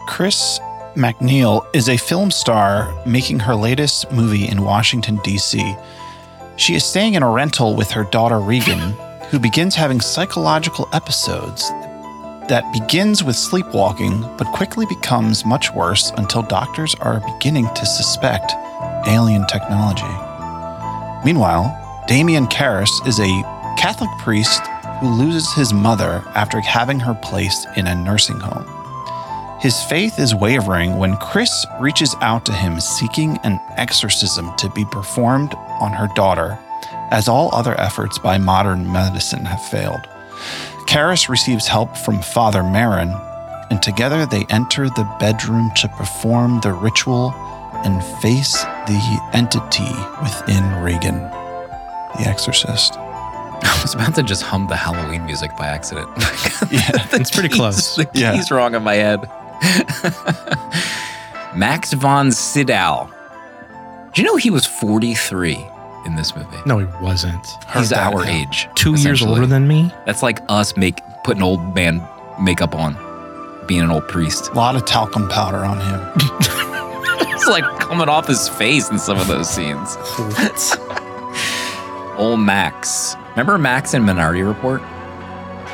Chris 0.08 0.60
MacNeil 0.96 1.66
is 1.74 1.90
a 1.90 1.98
film 1.98 2.30
star 2.30 2.94
making 3.06 3.40
her 3.40 3.56
latest 3.56 4.12
movie 4.12 4.48
in 4.48 4.62
Washington, 4.64 5.20
D.C. 5.24 5.76
She 6.58 6.76
is 6.76 6.84
staying 6.84 7.16
in 7.16 7.24
a 7.24 7.30
rental 7.30 7.76
with 7.76 7.90
her 7.92 8.04
daughter 8.04 8.40
Regan, 8.40 8.92
who 9.30 9.40
begins 9.40 9.74
having 9.74 10.00
psychological 10.00 10.88
episodes 10.94 11.70
that 11.70 11.91
begins 12.74 13.24
with 13.24 13.36
sleepwalking 13.36 14.22
but 14.38 14.48
quickly 14.48 14.86
becomes 14.86 15.46
much 15.46 15.72
worse 15.74 16.12
until 16.18 16.42
doctors 16.42 16.96
are 17.02 17.20
beginning 17.34 17.68
to 17.76 17.86
suspect 17.86 18.54
alien 19.08 19.46
technology. 19.48 20.04
Meanwhile, 21.24 22.04
Damien 22.08 22.48
Karras 22.48 22.90
is 23.08 23.20
a 23.20 23.44
Catholic 23.78 24.10
priest 24.20 24.62
who 25.00 25.10
loses 25.10 25.52
his 25.54 25.74
mother 25.74 26.24
after 26.36 26.60
having 26.62 27.00
her 27.00 27.14
placed 27.14 27.68
in 27.78 27.88
a 27.88 27.96
nursing 27.96 28.40
home. 28.40 28.66
His 29.60 29.84
faith 29.84 30.20
is 30.20 30.34
wavering 30.34 30.98
when 30.98 31.18
Chris 31.18 31.66
reaches 31.80 32.16
out 32.22 32.46
to 32.48 32.54
him 32.54 32.80
seeking 32.80 33.38
an 33.44 33.60
exorcism 33.78 34.56
to 34.58 34.70
be 34.72 34.86
performed 34.86 35.54
on 35.80 35.94
her 35.94 36.08
daughter, 36.16 36.58
as 37.12 37.28
all 37.28 37.54
other 37.54 37.80
efforts 37.80 38.18
by 38.18 38.38
modern 38.38 38.92
medicine 38.92 39.46
have 39.46 39.64
failed. 39.64 40.08
Karras 40.92 41.30
receives 41.30 41.68
help 41.68 41.96
from 41.96 42.22
Father 42.22 42.62
Merrin, 42.62 43.12
and 43.70 43.82
together 43.82 44.26
they 44.26 44.46
enter 44.50 44.90
the 44.90 45.06
bedroom 45.20 45.72
to 45.78 45.88
perform 45.88 46.60
the 46.62 46.74
ritual 46.74 47.32
and 47.86 48.04
face 48.22 48.62
the 48.88 49.30
entity 49.34 49.90
within 50.22 50.64
Regan, 50.84 51.18
the 52.18 52.26
exorcist. 52.28 52.98
I 52.98 53.80
was 53.82 53.94
about 53.96 54.16
to 54.16 54.24
just 54.24 54.44
hum 54.44 54.68
the 54.68 54.76
Halloween 54.76 55.26
music 55.26 55.56
by 55.58 55.68
accident. 55.68 56.10
Yeah, 56.72 57.06
it's 57.14 57.32
pretty 57.32 57.50
keys- 57.50 57.58
close. 57.58 57.96
The 57.96 58.10
Yeah. 58.14 58.34
keys 58.34 58.50
wrong 58.52 58.76
in 58.76 58.84
my 58.84 58.94
head. 58.96 59.30
Max 61.56 61.92
von 61.94 62.32
Sydow. 62.32 63.10
Do 64.14 64.22
you 64.22 64.28
know 64.28 64.36
he 64.38 64.50
was 64.50 64.66
43 64.66 65.56
in 66.06 66.16
this 66.16 66.36
movie? 66.36 66.58
No, 66.66 66.78
he 66.80 66.86
wasn't. 67.02 67.46
He's 67.74 67.92
Heard 67.92 67.94
our 68.00 68.24
yeah. 68.26 68.42
age. 68.48 68.68
Two 68.76 68.92
years 68.92 69.02
essentially. 69.02 69.30
older 69.32 69.46
than 69.48 69.68
me. 69.68 69.92
That's 70.06 70.22
like 70.24 70.40
us 70.50 70.76
make 70.78 71.00
putting 71.24 71.44
old 71.44 71.76
man 71.76 72.02
makeup 72.42 72.74
on, 72.76 72.96
being 73.68 73.82
an 73.82 73.92
old 73.92 74.08
priest. 74.08 74.50
A 74.50 74.54
lot 74.54 74.76
of 74.76 74.86
talcum 74.86 75.28
powder 75.30 75.64
on 75.66 75.80
him. 75.80 76.48
It's 77.34 77.50
like 77.50 77.64
coming 77.80 78.08
off 78.08 78.28
his 78.28 78.48
face 78.48 78.92
in 78.92 79.00
some 79.00 79.18
of 79.18 79.26
those 79.28 79.50
scenes. 79.50 79.98
Old 82.18 82.40
Max. 82.40 83.16
Remember 83.32 83.58
Max 83.58 83.96
in 83.96 84.04
Minority 84.04 84.44
Report? 84.44 84.80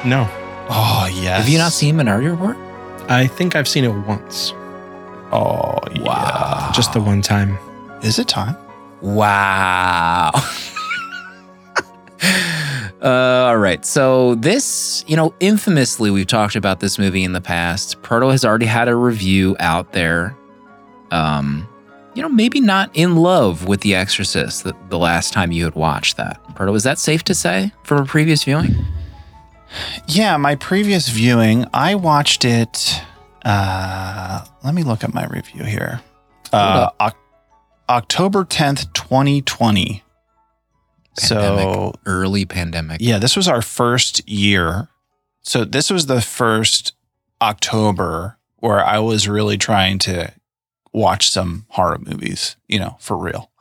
No, 0.05 0.29
Oh, 0.69 1.09
yes. 1.11 1.39
Have 1.41 1.49
you 1.49 1.57
not 1.57 1.73
seen 1.73 1.97
Minority 1.97 2.27
Report? 2.29 2.55
I 3.09 3.27
think 3.27 3.55
I've 3.57 3.67
seen 3.67 3.83
it 3.83 3.89
once, 3.89 4.53
Oh, 5.33 5.77
yeah. 5.93 6.03
Wow. 6.03 6.71
just 6.73 6.93
the 6.93 7.01
one 7.01 7.21
time. 7.21 7.57
Is 8.01 8.17
it 8.17 8.29
time? 8.29 8.55
Wow. 9.01 10.31
uh, 13.01 13.45
all 13.47 13.57
right. 13.57 13.85
So, 13.85 14.35
this, 14.35 15.03
you 15.07 15.15
know, 15.15 15.33
infamously, 15.39 16.09
we've 16.11 16.27
talked 16.27 16.55
about 16.55 16.79
this 16.79 16.97
movie 16.97 17.23
in 17.23 17.33
the 17.33 17.41
past. 17.41 18.01
Proto 18.01 18.29
has 18.29 18.43
already 18.43 18.65
had 18.65 18.87
a 18.87 18.95
review 18.95 19.55
out 19.59 19.93
there. 19.93 20.35
Um, 21.11 21.67
you 22.15 22.23
know, 22.23 22.29
maybe 22.29 22.59
not 22.59 22.89
in 22.95 23.15
love 23.15 23.67
with 23.67 23.81
The 23.81 23.93
Exorcist 23.93 24.63
the, 24.63 24.75
the 24.89 24.97
last 24.97 25.33
time 25.33 25.51
you 25.51 25.63
had 25.63 25.75
watched 25.75 26.17
that. 26.17 26.41
Proto, 26.55 26.73
is 26.73 26.83
that 26.83 26.97
safe 26.97 27.23
to 27.25 27.35
say 27.35 27.71
from 27.83 28.01
a 28.01 28.05
previous 28.05 28.43
viewing? 28.43 28.75
Yeah, 30.07 30.37
my 30.37 30.55
previous 30.55 31.09
viewing, 31.09 31.65
I 31.73 31.95
watched 31.95 32.43
it. 32.45 33.01
Uh, 33.45 34.43
let 34.63 34.73
me 34.73 34.81
look 34.83 35.03
at 35.03 35.13
my 35.13 35.27
review 35.27 35.63
here. 35.63 36.01
Uh, 36.51 36.89
October 37.89 38.43
10th, 38.43 38.91
2020. 38.93 40.03
So, 41.19 41.93
Early 42.05 42.45
pandemic. 42.45 42.97
yeah, 43.01 43.17
this 43.17 43.35
was 43.35 43.47
our 43.47 43.61
first 43.61 44.27
year. 44.29 44.89
So, 45.41 45.65
this 45.65 45.89
was 45.89 46.05
the 46.05 46.21
first 46.21 46.93
October 47.41 48.37
where 48.57 48.85
I 48.85 48.99
was 48.99 49.27
really 49.27 49.57
trying 49.57 49.97
to 49.99 50.31
watch 50.93 51.29
some 51.29 51.65
horror 51.69 51.97
movies, 51.99 52.55
you 52.67 52.77
know, 52.79 52.97
for 52.99 53.17
real. 53.17 53.51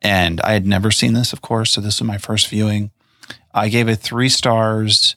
And 0.00 0.40
I 0.42 0.52
had 0.52 0.66
never 0.66 0.90
seen 0.90 1.14
this, 1.14 1.32
of 1.32 1.42
course. 1.42 1.72
So, 1.72 1.80
this 1.80 2.00
was 2.00 2.06
my 2.06 2.18
first 2.18 2.48
viewing. 2.48 2.92
I 3.52 3.68
gave 3.68 3.88
it 3.88 3.96
three 3.96 4.28
stars. 4.28 5.16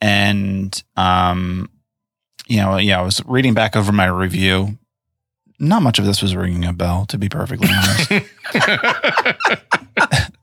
And, 0.00 0.82
um, 0.96 1.70
you 2.46 2.58
know, 2.58 2.76
yeah, 2.76 3.00
I 3.00 3.02
was 3.02 3.22
reading 3.24 3.54
back 3.54 3.76
over 3.76 3.92
my 3.92 4.06
review. 4.06 4.78
Not 5.58 5.82
much 5.82 5.98
of 5.98 6.04
this 6.04 6.20
was 6.20 6.34
ringing 6.34 6.64
a 6.64 6.72
bell, 6.72 7.06
to 7.06 7.18
be 7.18 7.28
perfectly 7.28 7.68
honest. 7.70 8.10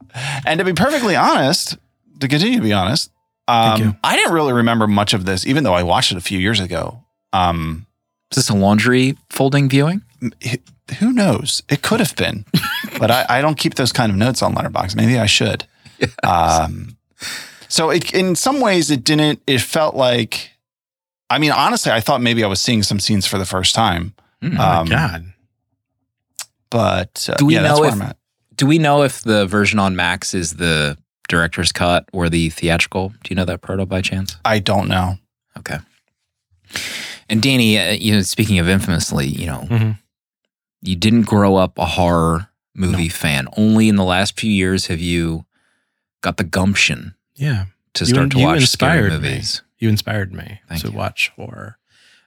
and 0.46 0.60
to 0.60 0.66
be 0.66 0.74
perfectly 0.74 1.16
honest, 1.16 1.78
to 2.20 2.28
continue 2.28 2.58
to 2.58 2.64
be 2.64 2.74
honest, 2.74 3.12
um, 3.48 3.98
I 4.04 4.16
didn't 4.16 4.34
really 4.34 4.54
remember 4.54 4.88
much 4.88 5.14
of 5.14 5.26
this, 5.26 5.46
even 5.46 5.64
though 5.64 5.74
I 5.74 5.84
watched 5.84 6.12
it 6.12 6.18
a 6.18 6.22
few 6.22 6.40
years 6.40 6.60
ago. 6.60 7.04
Um, 7.34 7.86
Is 8.32 8.38
this 8.38 8.50
a 8.50 8.56
laundry 8.56 9.18
folding 9.30 9.68
viewing? 9.68 10.04
h- 10.42 10.62
who 11.00 11.12
knows? 11.12 11.64
It 11.70 11.82
could 11.82 12.00
have 12.00 12.16
been, 12.16 12.46
but 13.00 13.12
I, 13.12 13.26
I 13.28 13.42
don't 13.42 13.58
keep 13.58 13.76
those 13.76 13.92
kind 13.92 14.12
of 14.12 14.18
notes 14.18 14.42
on 14.42 14.54
Letterbox. 14.54 14.96
Maybe 14.96 15.20
I 15.20 15.26
should. 15.26 15.66
Um, 16.24 16.98
so 17.68 17.90
it, 17.90 18.14
in 18.14 18.36
some 18.36 18.62
ways, 18.62 18.92
it 18.92 19.04
didn't. 19.04 19.42
It 19.48 19.62
felt 19.62 19.96
like, 19.96 20.52
I 21.30 21.38
mean, 21.38 21.52
honestly, 21.52 21.92
I 21.92 22.00
thought 22.00 22.22
maybe 22.22 22.44
I 22.44 22.48
was 22.48 22.62
seeing 22.62 22.84
some 22.84 23.00
scenes 23.00 23.26
for 23.26 23.38
the 23.38 23.46
first 23.46 23.76
time. 23.76 24.14
Oh 24.44 24.48
Um, 24.82 24.88
god. 24.88 25.34
But 26.70 27.28
uh, 27.32 27.36
Do 27.36 27.46
we 27.46 27.56
yeah, 27.56 27.62
that's 27.64 27.76
know 27.76 27.82
where 27.82 28.10
if- 28.10 28.14
Do 28.56 28.66
we 28.66 28.78
know 28.80 29.04
if 29.04 29.22
the 29.24 29.46
version 29.46 29.80
on 29.80 29.96
Max 29.96 30.34
is 30.34 30.54
the 30.56 30.98
director's 31.28 31.72
cut 31.72 32.08
or 32.14 32.30
the 32.30 32.50
theatrical? 32.50 33.10
Do 33.10 33.30
you 33.30 33.36
know 33.36 33.46
that 33.46 33.62
proto 33.62 33.86
by 33.86 34.02
chance? 34.02 34.38
I 34.46 34.60
don't 34.60 34.88
know. 34.88 35.18
Okay. 35.58 35.78
And 37.30 37.42
Danny, 37.42 37.78
uh, 37.78 37.92
you 37.92 38.14
know, 38.16 38.22
speaking 38.22 38.60
of 38.60 38.68
infamously, 38.70 39.28
you 39.28 39.46
know, 39.46 39.68
Mhm. 39.70 39.98
you 40.82 40.96
didn't 40.96 41.24
grow 41.24 41.56
up 41.56 41.78
a 41.78 41.86
horror 41.86 42.50
movie 42.76 43.10
fan. 43.10 43.48
Only 43.58 43.90
in 43.90 43.96
the 43.96 44.04
last 44.04 44.40
few 44.40 44.52
years 44.52 44.88
have 44.88 45.00
you 45.02 45.46
got 46.22 46.38
the 46.38 46.44
gumption 46.44 47.16
Yeah, 47.36 47.66
to 47.96 48.06
You- 48.06 48.14
start 48.14 48.32
to 48.32 48.40
you 48.40 48.46
watch 48.46 48.66
scary 48.68 49.00
inspired 49.08 49.22
me. 49.22 49.30
movies. 49.30 49.62
you 49.80 49.90
inspired 49.90 50.32
me 50.34 50.62
Thank 50.70 50.82
to 50.82 50.88
you. 50.90 50.94
watch 50.94 51.32
horror. 51.36 51.78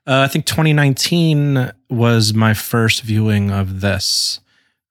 Uh, 0.06 0.20
I 0.20 0.28
think 0.28 0.44
2019 0.46 1.72
was 1.88 2.34
my 2.34 2.54
first 2.54 3.02
viewing 3.02 3.50
of 3.50 3.80
this. 3.80 4.40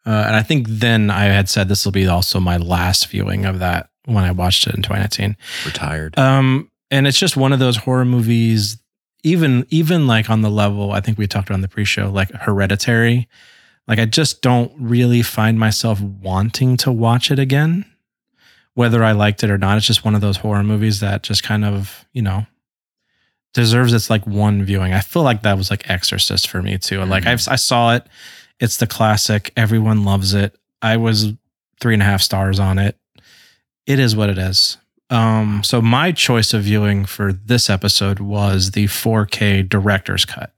Uh, 0.05 0.23
and 0.27 0.35
I 0.35 0.43
think 0.43 0.67
then 0.67 1.09
I 1.09 1.25
had 1.25 1.47
said 1.47 1.67
this 1.67 1.85
will 1.85 1.91
be 1.91 2.07
also 2.07 2.39
my 2.39 2.57
last 2.57 3.07
viewing 3.07 3.45
of 3.45 3.59
that 3.59 3.89
when 4.05 4.23
I 4.23 4.31
watched 4.31 4.67
it 4.67 4.75
in 4.75 4.81
2019. 4.81 5.37
Retired. 5.65 6.17
Um, 6.17 6.69
and 6.91 7.07
it's 7.07 7.19
just 7.19 7.37
one 7.37 7.53
of 7.53 7.59
those 7.59 7.77
horror 7.77 8.05
movies, 8.05 8.77
even 9.23 9.65
even 9.69 10.07
like 10.07 10.29
on 10.29 10.41
the 10.41 10.51
level 10.51 10.91
I 10.91 10.99
think 10.99 11.17
we 11.17 11.27
talked 11.27 11.49
about 11.49 11.55
on 11.55 11.61
the 11.61 11.67
pre-show, 11.67 12.09
like 12.09 12.31
Hereditary. 12.31 13.27
Like 13.87 13.99
I 13.99 14.05
just 14.05 14.41
don't 14.41 14.71
really 14.77 15.21
find 15.21 15.59
myself 15.59 15.99
wanting 16.01 16.77
to 16.77 16.91
watch 16.91 17.31
it 17.31 17.39
again, 17.39 17.85
whether 18.73 19.03
I 19.03 19.13
liked 19.13 19.43
it 19.43 19.49
or 19.49 19.57
not. 19.57 19.77
It's 19.77 19.87
just 19.87 20.05
one 20.05 20.15
of 20.15 20.21
those 20.21 20.37
horror 20.37 20.63
movies 20.63 20.99
that 20.99 21.23
just 21.23 21.43
kind 21.43 21.65
of 21.65 22.05
you 22.13 22.21
know 22.21 22.45
deserves 23.53 23.93
its 23.93 24.09
like 24.09 24.25
one 24.25 24.63
viewing. 24.63 24.93
I 24.93 24.99
feel 24.99 25.23
like 25.23 25.43
that 25.43 25.57
was 25.57 25.69
like 25.69 25.89
Exorcist 25.89 26.49
for 26.49 26.61
me 26.61 26.77
too. 26.77 27.03
Like 27.05 27.25
I've, 27.25 27.47
I 27.47 27.55
saw 27.55 27.95
it. 27.95 28.05
It's 28.59 28.77
the 28.77 28.87
classic. 28.87 29.51
Everyone 29.55 30.05
loves 30.05 30.33
it. 30.33 30.57
I 30.81 30.97
was 30.97 31.33
three 31.79 31.93
and 31.93 32.01
a 32.01 32.05
half 32.05 32.21
stars 32.21 32.59
on 32.59 32.79
it. 32.79 32.97
It 33.85 33.99
is 33.99 34.15
what 34.15 34.29
it 34.29 34.37
is. 34.37 34.77
Um, 35.09 35.61
so 35.63 35.81
my 35.81 36.11
choice 36.11 36.53
of 36.53 36.63
viewing 36.63 37.05
for 37.05 37.33
this 37.33 37.69
episode 37.69 38.19
was 38.19 38.71
the 38.71 38.85
4K 38.85 39.67
director's 39.67 40.25
cut. 40.25 40.51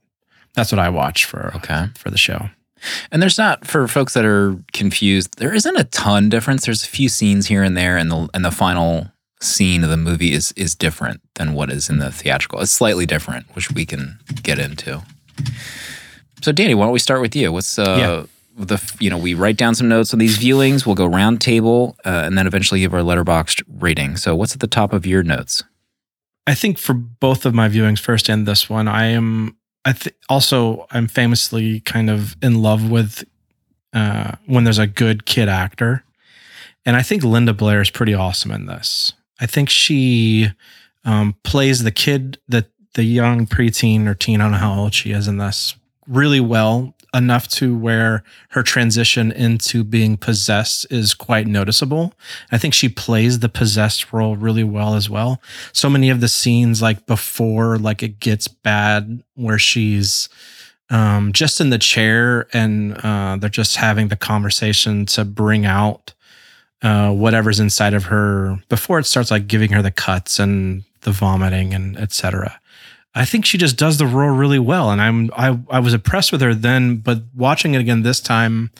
That's 0.54 0.72
what 0.72 0.80
I 0.80 0.90
watched 0.90 1.26
for 1.26 1.52
okay. 1.56 1.88
for 1.96 2.10
the 2.10 2.18
show. 2.18 2.50
And 3.12 3.22
there's 3.22 3.38
not 3.38 3.66
for 3.66 3.88
folks 3.88 4.14
that 4.14 4.26
are 4.26 4.58
confused. 4.72 5.38
There 5.38 5.54
isn't 5.54 5.76
a 5.76 5.86
ton 5.86 6.30
difference. 6.30 6.66
There's 6.66 6.84
a 6.84 6.88
few 6.88 7.10
scenes 7.10 7.48
here 7.48 7.64
and 7.64 7.76
there, 7.76 7.98
and 7.98 8.12
the 8.12 8.30
and 8.34 8.46
the 8.46 8.52
final 8.52 9.12
scene 9.46 9.84
of 9.84 9.90
the 9.90 9.98
movie 9.98 10.34
is 10.34 10.52
is 10.54 10.76
different 10.76 11.22
than 11.36 11.54
what 11.54 11.70
is 11.70 11.90
in 11.90 12.00
the 12.00 12.12
theatrical. 12.12 12.60
It's 12.62 12.72
slightly 12.72 13.06
different, 13.06 13.46
which 13.56 13.72
we 13.72 13.86
can 13.86 14.20
get 14.44 14.60
into. 14.60 15.04
So, 16.42 16.52
Danny, 16.52 16.76
why 16.76 16.86
don't 16.86 16.94
we 16.94 17.00
start 17.00 17.22
with 17.22 17.36
you? 17.36 17.52
What's 17.52 17.80
uh, 17.80 18.26
the 18.58 18.96
you 19.00 19.10
know 19.10 19.18
we 19.18 19.34
write 19.34 19.58
down 19.58 19.76
some 19.76 19.88
notes 19.88 20.14
on 20.14 20.20
these 20.20 20.38
viewings. 20.38 20.86
We'll 20.86 20.96
go 20.96 21.06
round 21.06 21.42
table, 21.42 21.98
uh, 22.06 22.24
and 22.26 22.38
then 22.38 22.48
eventually 22.48 22.80
give 22.80 22.94
our 22.94 23.02
Letterboxd 23.02 23.64
rating. 23.80 24.18
So, 24.18 24.36
what's 24.36 24.54
at 24.54 24.60
the 24.60 24.68
top 24.68 24.94
of 24.94 25.06
your 25.06 25.24
notes? 25.24 25.64
I 26.48 26.54
think 26.54 26.78
for 26.78 26.94
both 26.94 27.46
of 27.46 27.54
my 27.54 27.68
viewings, 27.68 28.00
first 28.00 28.30
and 28.30 28.48
this 28.48 28.70
one, 28.70 28.88
I 28.88 29.08
am. 29.08 29.58
I 29.84 29.94
th- 29.94 30.16
also 30.30 30.88
I'm 30.92 31.08
famously 31.08 31.80
kind 31.82 32.10
of 32.10 32.36
in 32.42 32.62
love 32.62 32.90
with 32.90 33.24
uh, 33.94 34.34
when 34.46 34.64
there's 34.64 34.80
a 34.80 34.88
good 34.88 35.26
kid 35.26 35.50
actor, 35.50 36.04
and 36.86 36.96
I 36.96 37.02
think 37.02 37.24
Linda 37.24 37.54
Blair 37.54 37.82
is 37.82 37.90
pretty 37.90 38.14
awesome 38.14 38.52
in 38.52 38.66
this. 38.66 39.14
I 39.40 39.46
think 39.46 39.70
she 39.70 40.50
um, 41.04 41.36
plays 41.44 41.84
the 41.84 41.92
kid, 41.92 42.40
that 42.48 42.68
the 42.94 43.04
young 43.04 43.46
preteen 43.46 44.08
or 44.08 44.16
teen. 44.16 44.42
I 44.42 44.46
don't 44.46 44.54
know 44.54 44.58
how 44.58 44.80
old 44.80 44.94
she 44.94 45.12
is 45.12 45.28
in 45.28 45.38
this 45.38 45.76
really 46.08 46.40
well 46.40 46.94
enough 47.14 47.48
to 47.48 47.76
where 47.76 48.24
her 48.50 48.62
transition 48.62 49.32
into 49.32 49.84
being 49.84 50.18
possessed 50.18 50.86
is 50.92 51.14
quite 51.14 51.48
noticeable. 51.48 52.14
I 52.52 52.58
think 52.58 52.74
she 52.74 52.90
plays 52.90 53.40
the 53.40 53.50
possessed 53.50 54.12
role 54.12 54.36
really 54.36 54.66
well 54.66 54.96
as 54.96 55.10
well. 55.10 55.42
So 55.72 55.90
many 55.90 56.10
of 56.10 56.20
the 56.20 56.28
scenes 56.28 56.82
like 56.82 57.06
before 57.06 57.78
like 57.78 58.04
it 58.04 58.20
gets 58.20 58.48
bad 58.48 59.24
where 59.36 59.58
she's 59.58 60.28
um, 60.90 61.32
just 61.32 61.62
in 61.62 61.70
the 61.70 61.80
chair 61.80 62.48
and 62.54 62.94
uh, 63.04 63.38
they're 63.40 63.50
just 63.50 63.78
having 63.78 64.10
the 64.10 64.18
conversation 64.18 65.06
to 65.08 65.26
bring 65.26 65.66
out 65.66 66.14
uh, 66.82 67.12
whatever's 67.12 67.60
inside 67.60 67.94
of 67.94 68.06
her 68.06 68.58
before 68.70 69.00
it 69.00 69.06
starts 69.06 69.32
like 69.32 69.48
giving 69.48 69.72
her 69.72 69.82
the 69.82 69.92
cuts 69.92 70.40
and 70.40 70.84
the 71.02 71.12
vomiting 71.12 71.74
and 71.74 71.98
etc. 71.98 72.60
I 73.18 73.24
think 73.24 73.46
she 73.46 73.58
just 73.58 73.78
does 73.78 73.98
the 73.98 74.06
role 74.06 74.36
really 74.36 74.60
well, 74.60 74.92
and 74.92 75.02
I'm 75.02 75.30
I 75.38 75.58
I 75.70 75.80
was 75.80 75.94
impressed 75.94 76.32
with 76.34 76.42
her 76.42 76.54
then, 76.54 76.98
but 76.98 77.24
watching 77.34 77.74
it 77.74 77.80
again 77.80 78.04
this 78.04 78.20
time, 78.20 78.72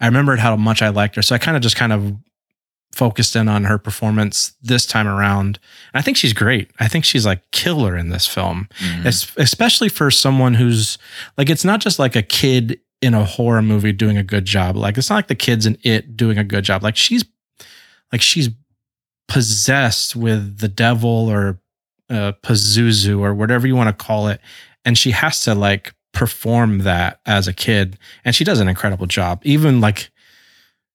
I 0.00 0.06
remembered 0.06 0.40
how 0.40 0.56
much 0.56 0.82
I 0.82 0.88
liked 0.88 1.14
her. 1.16 1.22
So 1.22 1.34
I 1.34 1.38
kind 1.38 1.56
of 1.56 1.62
just 1.62 1.76
kind 1.76 1.92
of 1.92 2.16
focused 2.92 3.34
in 3.34 3.48
on 3.48 3.64
her 3.64 3.76
performance 3.78 4.54
this 4.62 4.86
time 4.86 5.08
around. 5.08 5.58
And 5.92 5.98
I 5.98 6.02
think 6.02 6.16
she's 6.16 6.32
great. 6.32 6.70
I 6.78 6.86
think 6.86 7.04
she's 7.04 7.26
like 7.26 7.48
killer 7.50 7.96
in 7.96 8.08
this 8.10 8.26
film, 8.26 8.68
Mhm. 8.80 9.06
es- 9.06 9.32
especially 9.36 9.88
for 9.88 10.10
someone 10.12 10.54
who's 10.54 10.96
like 11.36 11.50
it's 11.50 11.64
not 11.64 11.80
just 11.80 11.98
like 11.98 12.14
a 12.14 12.22
kid 12.22 12.78
in 13.02 13.12
a 13.12 13.24
horror 13.24 13.62
movie 13.62 13.92
doing 13.92 14.16
a 14.16 14.22
good 14.22 14.44
job. 14.44 14.76
Like 14.76 14.96
it's 14.96 15.10
not 15.10 15.16
like 15.16 15.26
the 15.26 15.34
kids 15.34 15.66
in 15.66 15.76
it 15.82 16.16
doing 16.16 16.38
a 16.38 16.44
good 16.44 16.64
job. 16.64 16.82
Like 16.84 16.96
she's 16.96 17.24
like 18.14 18.22
she's 18.22 18.48
possessed 19.26 20.14
with 20.14 20.58
the 20.58 20.68
devil 20.68 21.28
or 21.28 21.60
uh, 22.08 22.30
Pazuzu 22.44 23.18
or 23.18 23.34
whatever 23.34 23.66
you 23.66 23.74
want 23.74 23.88
to 23.88 24.04
call 24.04 24.28
it, 24.28 24.40
and 24.84 24.96
she 24.96 25.10
has 25.10 25.40
to 25.40 25.52
like 25.52 25.92
perform 26.12 26.78
that 26.78 27.18
as 27.26 27.48
a 27.48 27.52
kid, 27.52 27.98
and 28.24 28.32
she 28.32 28.44
does 28.44 28.60
an 28.60 28.68
incredible 28.68 29.06
job. 29.06 29.40
Even 29.42 29.80
like 29.80 30.12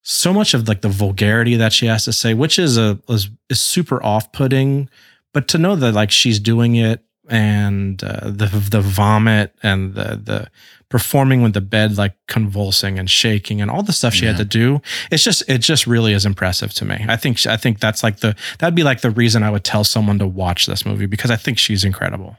so 0.02 0.32
much 0.34 0.54
of 0.54 0.70
like 0.70 0.80
the 0.80 0.88
vulgarity 0.88 1.58
that 1.58 1.74
she 1.74 1.88
has 1.88 2.06
to 2.06 2.14
say, 2.14 2.34
which 2.34 2.58
is 2.58 2.78
a 2.78 2.98
is, 3.10 3.30
is 3.50 3.62
super 3.62 4.02
off 4.02 4.32
putting, 4.32 4.90
but 5.34 5.50
to 5.50 5.58
know 5.58 5.76
that 5.76 5.92
like 5.92 6.12
she's 6.12 6.40
doing 6.40 6.76
it 6.76 7.04
and 7.28 8.02
uh, 8.02 8.30
the 8.30 8.46
the 8.72 8.80
vomit 8.80 9.54
and 9.62 9.94
the 9.94 10.22
the 10.24 10.48
performing 10.90 11.42
with 11.42 11.54
the 11.54 11.62
bed 11.62 11.98
like 11.98 12.16
convulsing 12.28 12.98
and 13.00 13.10
shaking 13.10 13.62
and 13.62 13.70
all 13.70 13.84
the 13.84 13.94
stuff 13.94 14.14
she 14.14 14.26
had 14.26 14.38
to 14.38 14.44
do 14.46 14.82
it's 15.12 15.24
just 15.24 15.44
it 15.48 15.60
just 15.60 15.86
really 15.86 16.14
is 16.14 16.26
impressive 16.26 16.74
to 16.74 16.84
me 16.84 17.06
i 17.08 17.16
think 17.16 17.46
i 17.46 17.56
think 17.56 17.80
that's 17.80 18.02
like 18.04 18.18
the 18.22 18.36
that'd 18.58 18.74
be 18.76 18.84
like 18.84 19.02
the 19.02 19.12
reason 19.12 19.44
i 19.44 19.50
would 19.52 19.64
tell 19.64 19.84
someone 19.84 20.18
to 20.18 20.26
watch 20.28 20.66
this 20.66 20.86
movie 20.86 21.06
because 21.06 21.30
i 21.32 21.36
think 21.36 21.58
she's 21.60 21.84
incredible 21.84 22.38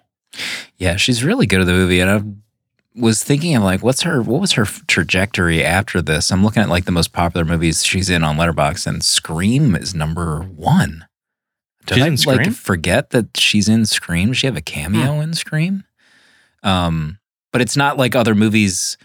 Yeah, 0.79 0.97
she's 0.97 1.23
really 1.25 1.47
good 1.47 1.61
at 1.61 1.67
the 1.67 1.73
movie, 1.73 2.01
and 2.01 2.11
I 2.11 2.23
was 3.01 3.23
thinking 3.23 3.55
of 3.57 3.63
like, 3.63 3.83
what's 3.83 4.03
her, 4.03 4.23
what 4.23 4.41
was 4.41 4.53
her 4.53 4.65
trajectory 4.65 5.63
after 5.65 6.01
this? 6.03 6.31
I'm 6.33 6.43
looking 6.45 6.63
at 6.63 6.69
like 6.69 6.85
the 6.87 6.93
most 6.93 7.13
popular 7.13 7.45
movies 7.45 7.85
she's 7.85 8.09
in 8.11 8.23
on 8.25 8.37
Letterbox, 8.37 8.87
and 8.87 9.03
Scream 9.05 9.75
is 9.77 9.95
number 9.95 10.43
one. 10.43 11.07
Did 11.87 11.97
She's 11.99 12.27
I 12.27 12.33
like 12.37 12.53
forget 12.53 13.11
that 13.11 13.37
she's 13.37 13.69
in 13.69 13.87
Scream? 13.87 14.29
Does 14.29 14.39
she 14.39 14.47
have 14.47 14.57
a 14.57 14.61
cameo 14.63 15.15
Hmm. 15.17 15.21
in 15.23 15.35
Scream? 15.35 15.85
Um, 16.63 17.19
but 17.53 17.61
it's 17.61 17.77
not 17.77 17.97
like 17.97 18.15
other 18.15 18.35
movies 18.35 18.97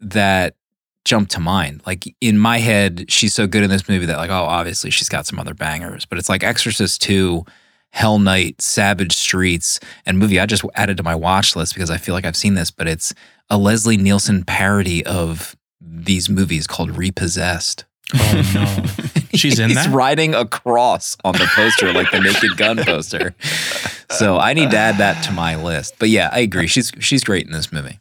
that 0.00 0.54
jump 1.04 1.28
to 1.30 1.40
mind. 1.40 1.82
Like 1.86 2.14
in 2.20 2.38
my 2.38 2.58
head, 2.58 3.10
she's 3.10 3.34
so 3.34 3.46
good 3.46 3.62
in 3.62 3.70
this 3.70 3.88
movie 3.88 4.06
that 4.06 4.16
like, 4.16 4.30
oh, 4.30 4.34
obviously 4.44 4.90
she's 4.90 5.08
got 5.08 5.26
some 5.26 5.38
other 5.38 5.54
bangers. 5.54 6.04
But 6.04 6.18
it's 6.18 6.28
like 6.28 6.42
Exorcist 6.44 7.00
Two. 7.02 7.44
Hell 7.90 8.18
Night, 8.18 8.60
Savage 8.60 9.14
Streets, 9.16 9.80
and 10.04 10.18
movie 10.18 10.38
I 10.38 10.44
just 10.44 10.62
added 10.74 10.98
to 10.98 11.02
my 11.02 11.14
watch 11.14 11.56
list 11.56 11.72
because 11.72 11.90
I 11.90 11.96
feel 11.96 12.14
like 12.14 12.26
I've 12.26 12.36
seen 12.36 12.52
this, 12.52 12.70
but 12.70 12.86
it's 12.86 13.14
a 13.48 13.56
Leslie 13.56 13.96
Nielsen 13.96 14.44
parody 14.44 15.04
of 15.06 15.56
these 15.80 16.28
movies 16.28 16.66
called 16.66 16.98
Repossessed. 16.98 17.86
oh 18.14 18.42
no 18.54 19.06
She's 19.38 19.58
in 19.58 19.68
He's 19.68 19.76
that? 19.76 19.90
riding 19.90 20.34
a 20.34 20.44
cross 20.44 21.16
on 21.24 21.32
the 21.32 21.48
poster, 21.54 21.94
like 21.94 22.10
the 22.10 22.20
Naked 22.20 22.58
Gun 22.58 22.76
poster. 22.84 23.34
So 24.10 24.38
I 24.38 24.54
need 24.54 24.70
to 24.70 24.76
add 24.78 24.98
that 24.98 25.22
to 25.24 25.32
my 25.32 25.56
list. 25.62 25.94
But 25.98 26.08
yeah, 26.08 26.30
I 26.32 26.38
agree. 26.40 26.66
She's 26.66 26.92
she's 26.98 27.22
great 27.24 27.46
in 27.46 27.52
this 27.52 27.70
movie. 27.72 27.98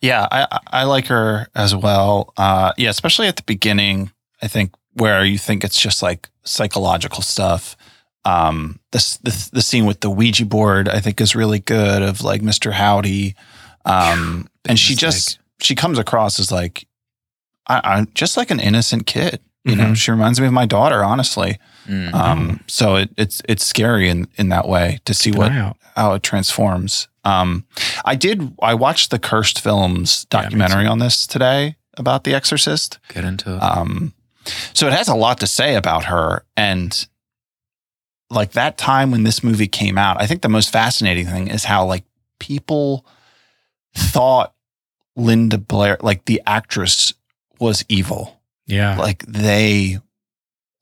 Yeah, 0.00 0.26
I 0.30 0.58
I- 0.66 0.84
like 0.84 1.06
her 1.06 1.46
as 1.54 1.74
well. 1.74 2.32
Uh, 2.36 2.72
yeah, 2.76 2.90
especially 2.90 3.28
at 3.28 3.36
the 3.36 3.42
beginning. 3.44 4.10
I 4.42 4.48
think 4.48 4.72
where 4.94 5.24
you 5.24 5.38
think 5.38 5.64
it's 5.64 5.78
just 5.80 6.02
like 6.02 6.28
psychological 6.44 7.22
stuff. 7.22 7.76
Um, 8.24 8.78
this 8.92 9.16
the, 9.18 9.50
the 9.52 9.62
scene 9.62 9.86
with 9.86 10.00
the 10.00 10.10
Ouija 10.10 10.44
board 10.46 10.88
I 10.88 11.00
think 11.00 11.20
is 11.20 11.34
really 11.34 11.60
good. 11.60 12.02
Of 12.02 12.22
like 12.22 12.42
Mr. 12.42 12.72
Howdy, 12.72 13.34
um, 13.84 14.48
and 14.68 14.78
she 14.78 14.94
just 14.94 15.38
she 15.60 15.74
comes 15.74 15.98
across 15.98 16.38
as 16.40 16.52
like 16.52 16.86
I, 17.68 17.80
I'm 17.84 18.08
just 18.14 18.36
like 18.36 18.50
an 18.50 18.60
innocent 18.60 19.06
kid. 19.06 19.40
You 19.64 19.76
know, 19.76 19.84
Mhm. 19.84 19.96
she 19.96 20.10
reminds 20.10 20.40
me 20.40 20.46
of 20.48 20.52
my 20.52 20.66
daughter, 20.66 21.04
honestly. 21.04 21.58
Mm. 21.86 22.14
Um, 22.14 22.60
so 22.66 22.96
it, 22.96 23.10
it's 23.16 23.42
it's 23.48 23.64
scary 23.66 24.08
in 24.08 24.28
in 24.36 24.48
that 24.50 24.68
way 24.68 25.00
to 25.04 25.14
see 25.14 25.32
what 25.32 25.50
how 25.94 26.14
it 26.14 26.22
transforms. 26.22 27.08
Um, 27.24 27.64
I 28.04 28.14
did. 28.16 28.54
I 28.62 28.74
watched 28.74 29.10
the 29.10 29.18
Cursed 29.18 29.60
Films 29.60 30.24
documentary 30.26 30.84
too. 30.84 30.90
on 30.90 30.98
this 30.98 31.26
today 31.26 31.76
about 31.96 32.24
The 32.24 32.34
Exorcist. 32.34 32.98
Get 33.08 33.24
into 33.24 33.54
it. 33.56 33.62
Um, 33.62 34.12
so 34.74 34.86
it 34.86 34.92
has 34.92 35.08
a 35.08 35.14
lot 35.14 35.38
to 35.40 35.46
say 35.46 35.74
about 35.76 36.04
her, 36.06 36.44
and 36.56 37.06
like 38.30 38.52
that 38.52 38.78
time 38.78 39.10
when 39.10 39.24
this 39.24 39.44
movie 39.44 39.68
came 39.68 39.98
out, 39.98 40.20
I 40.20 40.26
think 40.26 40.42
the 40.42 40.48
most 40.48 40.70
fascinating 40.72 41.26
thing 41.26 41.48
is 41.48 41.64
how 41.64 41.84
like 41.86 42.04
people 42.38 43.04
thought 43.94 44.54
Linda 45.16 45.58
Blair, 45.58 45.98
like 46.00 46.24
the 46.24 46.40
actress, 46.46 47.12
was 47.60 47.84
evil 47.88 48.40
Yeah. 48.66 48.96
like 48.98 49.24
they 49.26 49.98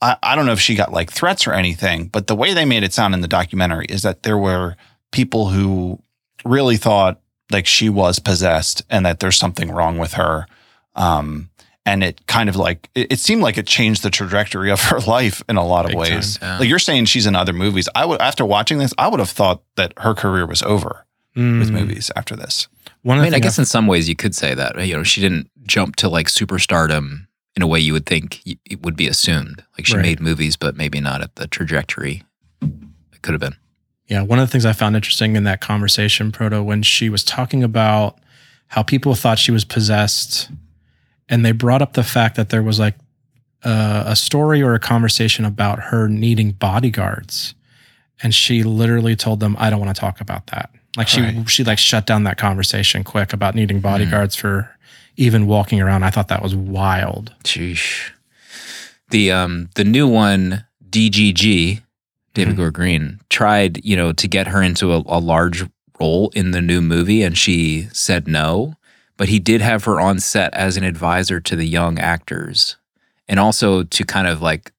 I, 0.03 0.17
I 0.23 0.35
don't 0.35 0.47
know 0.47 0.53
if 0.53 0.61
she 0.61 0.75
got 0.75 0.93
like 0.93 1.11
threats 1.11 1.47
or 1.47 1.53
anything, 1.53 2.07
but 2.09 2.27
the 2.27 2.35
way 2.37 2.55
they 2.55 2.65
made 2.65 2.83
it 2.83 2.93
sound 2.93 3.15
in 3.15 3.21
the 3.21 3.29
documentary 3.29 3.87
is 3.89 4.03
that 4.03 4.23
there 4.23 4.39
were 4.39 4.77
people 5.13 5.49
who 5.51 6.03
really 6.45 6.77
thought 6.77 7.21
like 7.51 7.67
she 7.67 7.89
was 7.89 8.19
possessed 8.19 8.83
and 8.89 9.05
that 9.05 9.21
there's 9.21 9.37
something 9.37 9.71
wrong 9.71 9.99
with 9.99 10.15
her. 10.15 10.47
Um, 10.95 11.51
and 11.87 12.05
it 12.05 12.27
kind 12.27 12.49
of 12.49 12.57
like 12.57 12.89
it, 12.95 13.13
it 13.13 13.19
seemed 13.19 13.43
like 13.43 13.59
it 13.59 13.67
changed 13.67 14.03
the 14.03 14.11
trajectory 14.11 14.71
of 14.71 14.81
her 14.83 15.01
life 15.07 15.43
in 15.49 15.57
a 15.57 15.65
lot 15.67 15.85
of 15.85 15.91
Big 15.91 15.99
ways. 15.99 16.37
time, 16.39 16.49
yeah. 16.49 16.59
Like 16.61 16.69
you're 16.69 16.79
saying 16.79 17.07
she's 17.07 17.27
in 17.27 17.35
other 17.35 17.53
movies. 17.53 17.89
I 17.95 18.05
would 18.05 18.21
after 18.21 18.45
watching 18.45 18.79
this, 18.79 18.93
I 18.99 19.09
would 19.09 19.21
have 19.21 19.31
thought 19.31 19.63
that 19.77 19.93
her 19.99 20.15
career 20.15 20.47
was 20.47 20.63
over 20.63 21.07
with 21.37 21.71
Mm. 21.71 21.71
movies 21.71 22.11
after 22.17 22.35
this. 22.37 22.67
One 23.03 23.17
I 23.17 23.21
of 23.21 23.25
mean, 23.25 23.31
the 23.31 23.37
I 23.37 23.41
things 23.41 23.45
guess 23.53 23.59
in 23.61 23.65
some 23.65 23.87
ways 23.87 24.09
you 24.09 24.17
could 24.17 24.35
say 24.35 24.53
that. 24.55 24.85
You 24.87 24.97
know, 24.97 25.03
she 25.05 25.21
didn't 25.21 25.49
jump 25.67 25.97
to 25.97 26.09
like 26.09 26.27
superstardom 26.27 27.27
in 27.57 27.63
a 27.63 27.67
way 27.67 27.81
you 27.81 27.93
would 27.93 28.07
think 28.07 28.43
it 28.45 28.83
would 28.83 28.97
be 28.97 29.09
assumed. 29.09 29.65
Like 29.77 29.87
she 29.87 29.97
Right. 29.97 30.03
made 30.03 30.21
movies, 30.21 30.57
but 30.57 30.77
maybe 30.77 31.01
not 31.01 31.21
at 31.23 31.37
the 31.37 31.47
trajectory 31.47 32.23
it 32.63 33.23
could 33.23 33.33
have 33.33 33.41
been. 33.41 33.57
Yeah, 34.07 34.23
one 34.23 34.39
of 34.39 34.49
the 34.49 34.51
things 34.51 34.67
I 34.67 34.73
found 34.73 34.97
interesting 34.97 35.37
in 35.37 35.45
that 35.45 35.61
conversation, 35.61 36.33
Proto, 36.33 36.63
when 36.63 36.83
she 36.83 37.09
was 37.09 37.23
talking 37.23 37.63
about 37.63 38.19
how 38.69 38.83
people 38.83 39.15
thought 39.15 39.39
she 39.39 39.53
was 39.53 39.65
possessed, 39.65 40.51
and 41.29 41.45
they 41.45 41.53
brought 41.53 41.83
up 41.83 41.93
the 41.93 42.03
fact 42.03 42.37
that 42.37 42.49
there 42.49 42.63
was 42.63 42.79
like 42.79 42.97
a, 43.63 44.05
a 44.07 44.17
story 44.17 44.63
or 44.63 44.75
a 44.75 44.81
conversation 44.81 45.45
about 45.45 45.79
her 45.79 46.09
needing 46.09 46.53
bodyguards, 46.53 47.55
and 48.23 48.35
she 48.35 48.63
literally 48.63 49.15
told 49.15 49.39
them, 49.41 49.57
"I 49.59 49.71
don't 49.71 49.81
want 49.81 49.95
to 49.95 50.01
talk 50.01 50.21
about 50.21 50.49
that." 50.49 50.71
Like 50.97 51.07
she 51.09 51.21
Right. 51.21 51.49
she 51.49 51.63
like 51.63 51.79
shut 51.79 52.07
down 52.07 52.25
that 52.25 52.37
conversation 52.37 53.05
quick 53.05 53.33
about 53.33 53.55
needing 53.55 53.77
hmm. 53.79 53.83
bodyguards 53.83 54.35
for 54.35 54.77
even 55.21 55.47
walking 55.47 55.81
around. 55.81 56.03
I 56.03 56.11
thought 56.11 56.29
that 56.29 56.43
was 56.43 56.55
wild. 56.57 57.33
Sheesh. 57.45 58.11
The 59.11 59.31
um 59.33 59.69
the 59.75 59.85
new 59.85 60.09
one, 60.09 60.65
DGG, 60.89 61.83
David 62.35 62.55
Mhm. 62.55 62.57
Gordon 62.57 62.73
Green, 62.73 63.21
tried, 63.29 63.85
you 63.85 63.97
know, 63.97 64.13
to 64.13 64.29
get 64.29 64.49
her 64.49 64.63
into 64.63 64.93
a, 64.93 65.03
a 65.07 65.19
large 65.21 65.65
role 66.01 66.31
in 66.35 66.53
the 66.53 66.63
new 66.63 66.81
movie 66.81 67.23
and 67.23 67.37
she 67.37 67.89
said 67.93 68.27
no. 68.27 68.75
But 69.17 69.29
he 69.29 69.39
did 69.39 69.61
have 69.61 69.85
her 69.85 70.01
on 70.01 70.19
set 70.21 70.55
as 70.55 70.77
an 70.79 70.85
advisor 70.85 71.41
to 71.41 71.55
the 71.57 71.67
young 71.67 71.99
actors. 71.99 72.77
And 73.29 73.39
also 73.39 73.83
to 73.83 74.05
kind 74.05 74.27
of 74.27 74.41
like 74.41 74.73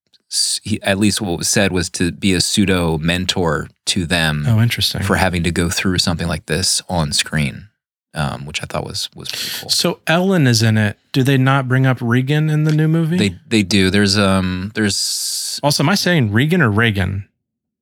he, 0.63 0.81
at 0.81 0.97
least 0.97 1.21
what 1.21 1.37
was 1.37 1.47
said 1.49 1.71
was 1.71 1.89
to 1.91 2.11
be 2.11 2.33
a 2.33 2.41
pseudo 2.41 2.97
mentor 2.97 3.67
to 3.87 4.05
them 4.05 4.45
Oh, 4.47 4.61
interesting. 4.61 5.03
for 5.03 5.17
having 5.17 5.43
to 5.43 5.51
go 5.51 5.69
through 5.69 5.97
something 5.99 6.27
like 6.27 6.45
this 6.47 6.81
on 6.89 7.11
screen. 7.11 7.67
Um, 8.13 8.45
which 8.45 8.61
I 8.61 8.65
thought 8.65 8.83
was 8.85 9.09
was 9.15 9.29
pretty 9.29 9.49
cool. 9.61 9.69
so 9.69 9.99
Ellen 10.05 10.45
is 10.45 10.61
in 10.61 10.77
it. 10.77 10.97
Do 11.13 11.23
they 11.23 11.37
not 11.37 11.69
bring 11.69 11.85
up 11.85 11.97
Regan 12.01 12.49
in 12.49 12.65
the 12.65 12.73
new 12.73 12.89
movie? 12.89 13.17
They 13.17 13.39
they 13.47 13.63
do. 13.63 13.89
There's 13.89 14.17
um 14.17 14.71
there's 14.75 15.59
also, 15.63 15.81
am 15.83 15.89
I 15.89 15.95
saying 15.95 16.31
Regan 16.33 16.61
or 16.61 16.69
Reagan? 16.69 17.29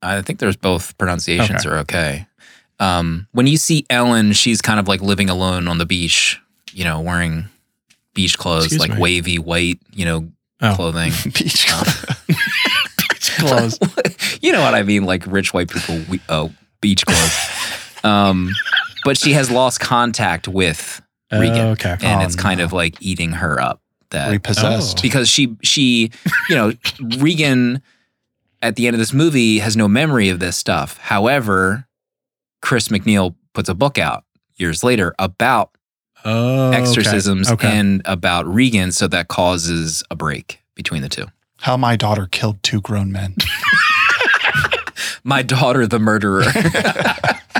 I 0.03 0.21
think 0.21 0.37
there's 0.39 0.55
both 0.55 0.95
pronunciations 0.99 1.65
Okay. 1.65 1.69
are 1.75 1.79
okay. 1.79 2.27
Um, 2.79 3.27
when 3.31 3.47
you 3.47 3.57
see 3.57 3.85
Ellen, 3.89 4.31
she's 4.33 4.61
kind 4.61 4.79
of 4.79 4.87
like 4.87 5.01
living 5.01 5.29
alone 5.29 5.67
on 5.67 5.79
the 5.79 5.85
beach, 5.85 6.39
you 6.71 6.83
know, 6.83 7.01
wearing 7.01 7.45
beach 8.13 8.37
clothes, 8.37 8.65
Excuse 8.65 8.81
like 8.81 8.91
me. 8.91 8.99
wavy 9.01 9.39
white, 9.39 9.79
you 9.93 10.05
know, 10.05 10.29
Oh. 10.61 10.75
clothing. 10.75 11.11
Beach 11.33 11.65
Clothes. 13.37 13.79
you 14.41 14.51
know 14.51 14.61
what 14.61 14.75
I 14.75 14.83
mean, 14.83 15.05
like 15.05 15.23
rich 15.25 15.53
white 15.53 15.69
people, 15.69 16.01
we, 16.09 16.19
oh, 16.29 16.51
beach 16.81 17.05
clothes. 17.05 18.03
um, 18.03 18.49
but 19.05 19.17
she 19.17 19.33
has 19.33 19.49
lost 19.51 19.79
contact 19.79 20.47
with 20.47 21.01
oh, 21.31 21.39
Regan, 21.39 21.57
Oh, 21.59 21.71
okay. 21.71 21.95
and 22.01 22.21
Oh, 22.21 22.25
it's 22.25 22.35
kind 22.35 22.59
no. 22.59 22.65
of 22.65 22.73
like 22.73 22.95
eating 23.01 23.31
her 23.33 23.59
up. 23.61 23.81
That 24.11 24.31
repossessed. 24.31 24.97
Oh. 24.97 25.01
because 25.03 25.29
she 25.29 25.55
she 25.61 26.09
you 26.49 26.55
know 26.55 26.73
Regan 27.19 27.81
at 28.61 28.75
the 28.75 28.87
end 28.87 28.95
of 28.95 28.99
this 28.99 29.13
movie 29.13 29.59
has 29.59 29.77
no 29.77 29.87
memory 29.87 30.29
of 30.29 30.39
this 30.39 30.57
stuff. 30.57 30.97
However, 30.97 31.85
Chris 32.61 32.87
MacNeil 32.89 33.35
puts 33.53 33.69
a 33.69 33.75
book 33.75 33.97
out 33.99 34.23
years 34.55 34.83
later 34.83 35.13
about 35.19 35.71
Oh, 36.25 36.67
okay. 36.69 36.81
exorcisms 36.81 37.49
Okay. 37.49 37.69
and 37.71 38.01
about 38.03 38.45
Regan, 38.53 38.91
so 38.91 39.07
that 39.07 39.27
causes 39.29 40.03
a 40.11 40.15
break 40.17 40.59
between 40.75 41.01
the 41.01 41.07
two. 41.07 41.27
How 41.61 41.77
my 41.77 41.95
daughter 41.95 42.27
killed 42.29 42.61
two 42.63 42.81
grown 42.81 43.11
men. 43.11 43.35
My 45.23 45.41
daughter, 45.41 45.85
the 45.85 45.99
murderer. 45.99 46.43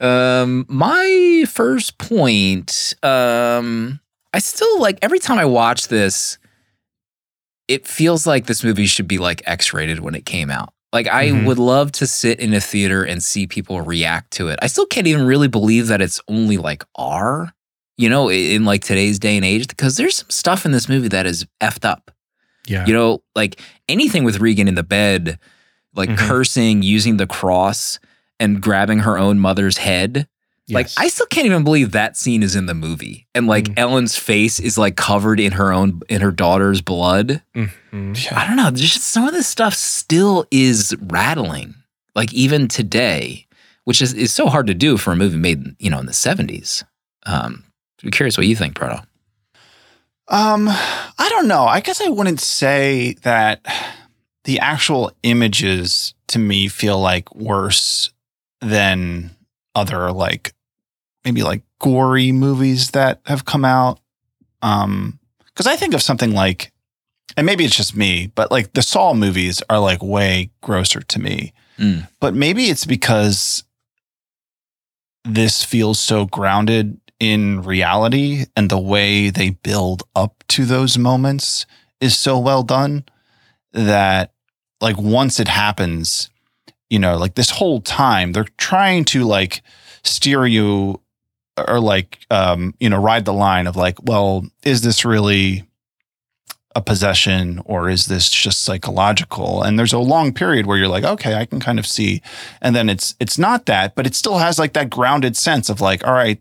um, 0.00 0.64
my 0.68 1.44
first 1.48 1.98
point, 1.98 2.94
um, 3.02 4.00
I 4.32 4.38
still 4.38 4.80
like 4.80 4.98
every 5.02 5.18
time 5.18 5.38
I 5.38 5.44
watch 5.44 5.88
this, 5.88 6.38
it 7.66 7.86
feels 7.86 8.26
like 8.26 8.46
this 8.46 8.64
movie 8.64 8.86
should 8.86 9.08
be 9.08 9.18
like 9.18 9.42
X 9.46 9.72
rated 9.72 10.00
when 10.00 10.14
it 10.14 10.24
came 10.24 10.50
out. 10.50 10.72
Like 10.92 11.06
I 11.06 11.28
Mhm. 11.28 11.44
would 11.44 11.58
love 11.58 11.92
to 11.92 12.06
sit 12.06 12.40
in 12.40 12.54
a 12.54 12.60
theater 12.60 13.04
and 13.04 13.22
see 13.22 13.46
people 13.46 13.80
react 13.82 14.30
to 14.32 14.48
it. 14.48 14.58
I 14.62 14.68
still 14.68 14.86
can't 14.86 15.06
even 15.06 15.26
really 15.26 15.48
believe 15.48 15.88
that 15.88 16.00
it's 16.00 16.18
only 16.28 16.56
like 16.56 16.82
R, 16.94 17.52
you 17.98 18.08
know, 18.08 18.30
in 18.30 18.64
like 18.64 18.82
today's 18.82 19.18
day 19.18 19.36
and 19.36 19.44
age, 19.44 19.68
because 19.68 19.96
there's 19.98 20.16
some 20.16 20.30
stuff 20.30 20.64
in 20.64 20.72
this 20.72 20.88
movie 20.88 21.08
that 21.08 21.26
is 21.26 21.46
effed 21.60 21.84
up. 21.84 22.10
yeah. 22.66 22.84
You 22.86 22.92
know, 22.92 23.22
like 23.34 23.60
anything 23.88 24.24
with 24.24 24.40
Regan 24.40 24.68
in 24.68 24.74
the 24.74 24.82
bed, 24.82 25.38
like 25.94 26.10
Mhm. 26.10 26.18
cursing, 26.18 26.82
using 26.82 27.16
the 27.16 27.26
cross, 27.26 27.98
and 28.40 28.60
grabbing 28.60 29.00
her 29.00 29.18
own 29.18 29.38
mother's 29.38 29.78
head. 29.78 30.28
Like, 30.70 30.88
I 30.98 31.08
still 31.08 31.24
can't 31.26 31.46
even 31.46 31.64
believe 31.64 31.92
that 31.92 32.14
scene 32.18 32.42
is 32.42 32.54
in 32.54 32.66
the 32.66 32.74
movie. 32.74 33.26
And 33.34 33.46
like 33.46 33.64
Mm. 33.64 33.78
Ellen's 33.78 34.16
face 34.18 34.60
is 34.60 34.76
like 34.76 34.96
covered 34.96 35.40
in 35.40 35.52
her 35.52 35.72
own, 35.72 36.02
in 36.10 36.20
her 36.20 36.30
daughter's 36.30 36.82
blood. 36.82 37.40
Mhm. 37.56 38.32
I 38.32 38.46
don't 38.46 38.56
know. 38.56 38.70
Just 38.72 39.02
some 39.02 39.26
of 39.26 39.32
this 39.32 39.46
stuff 39.46 39.72
still 39.72 40.44
is 40.50 40.94
rattling, 41.00 41.74
like 42.14 42.34
even 42.34 42.68
today, 42.68 43.46
which 43.84 44.02
is, 44.02 44.12
is 44.12 44.30
so 44.30 44.48
hard 44.48 44.66
to 44.66 44.74
do 44.74 44.98
for 44.98 45.12
a 45.12 45.16
movie 45.16 45.38
made, 45.38 45.74
you 45.78 45.88
know, 45.88 45.98
in 46.00 46.04
the 46.06 46.12
70s. 46.12 46.84
Um, 47.24 47.64
I'm 48.04 48.10
curious 48.10 48.36
what 48.36 48.46
you 48.46 48.54
think, 48.54 48.74
Proto. 48.74 49.02
Um, 50.28 50.68
I 50.68 51.28
don't 51.30 51.48
know. 51.48 51.64
I 51.64 51.80
guess 51.80 52.02
I 52.02 52.08
wouldn't 52.08 52.40
say 52.40 53.14
that 53.22 53.64
the 54.44 54.58
actual 54.60 55.12
images 55.22 56.12
to 56.28 56.38
me 56.38 56.68
feel 56.68 57.00
like 57.00 57.34
worse 57.34 58.10
than 58.60 59.30
other 59.74 60.10
like 60.12 60.54
maybe 61.24 61.42
like 61.42 61.62
gory 61.78 62.32
movies 62.32 62.90
that 62.92 63.20
have 63.26 63.44
come 63.44 63.64
out. 63.64 64.00
Um, 64.62 65.18
because 65.46 65.66
I 65.66 65.76
think 65.76 65.94
of 65.94 66.02
something 66.02 66.32
like, 66.32 66.72
and 67.36 67.44
maybe 67.44 67.64
it's 67.64 67.76
just 67.76 67.96
me, 67.96 68.30
but 68.34 68.50
like 68.50 68.72
the 68.72 68.82
Saw 68.82 69.12
movies 69.14 69.62
are 69.68 69.78
like 69.78 70.02
way 70.02 70.50
grosser 70.60 71.00
to 71.00 71.18
me. 71.18 71.52
Mm. 71.78 72.08
But 72.20 72.34
maybe 72.34 72.64
it's 72.64 72.84
because 72.84 73.64
this 75.24 75.64
feels 75.64 75.98
so 75.98 76.26
grounded 76.26 77.00
in 77.20 77.62
reality 77.62 78.46
and 78.56 78.70
the 78.70 78.78
way 78.78 79.30
they 79.30 79.50
build 79.50 80.04
up 80.14 80.44
to 80.48 80.64
those 80.64 80.96
moments 80.96 81.66
is 82.00 82.18
so 82.18 82.38
well 82.38 82.62
done 82.62 83.04
that 83.72 84.32
like 84.80 84.96
once 84.96 85.40
it 85.40 85.48
happens 85.48 86.30
you 86.90 86.98
know 86.98 87.16
like 87.16 87.34
this 87.34 87.50
whole 87.50 87.80
time 87.80 88.32
they're 88.32 88.46
trying 88.56 89.04
to 89.04 89.24
like 89.24 89.62
steer 90.02 90.46
you 90.46 91.00
or 91.66 91.80
like 91.80 92.18
um 92.30 92.74
you 92.80 92.88
know 92.88 93.00
ride 93.00 93.24
the 93.24 93.32
line 93.32 93.66
of 93.66 93.76
like 93.76 94.02
well 94.02 94.44
is 94.64 94.82
this 94.82 95.04
really 95.04 95.68
a 96.78 96.80
possession 96.80 97.60
or 97.64 97.88
is 97.88 98.06
this 98.06 98.30
just 98.30 98.62
psychological? 98.62 99.64
And 99.64 99.76
there's 99.76 99.92
a 99.92 99.98
long 99.98 100.32
period 100.32 100.64
where 100.66 100.76
you're 100.76 100.86
like 100.86 101.02
okay 101.02 101.34
i 101.34 101.44
can 101.44 101.60
kind 101.60 101.78
of 101.78 101.86
see. 101.86 102.22
And 102.62 102.74
then 102.76 102.88
it's 102.88 103.16
it's 103.18 103.36
not 103.36 103.66
that 103.66 103.94
but 103.94 104.06
it 104.06 104.14
still 104.14 104.38
has 104.38 104.58
like 104.58 104.74
that 104.74 104.88
grounded 104.88 105.36
sense 105.36 105.68
of 105.68 105.80
like 105.80 106.06
all 106.06 106.12
right 106.12 106.40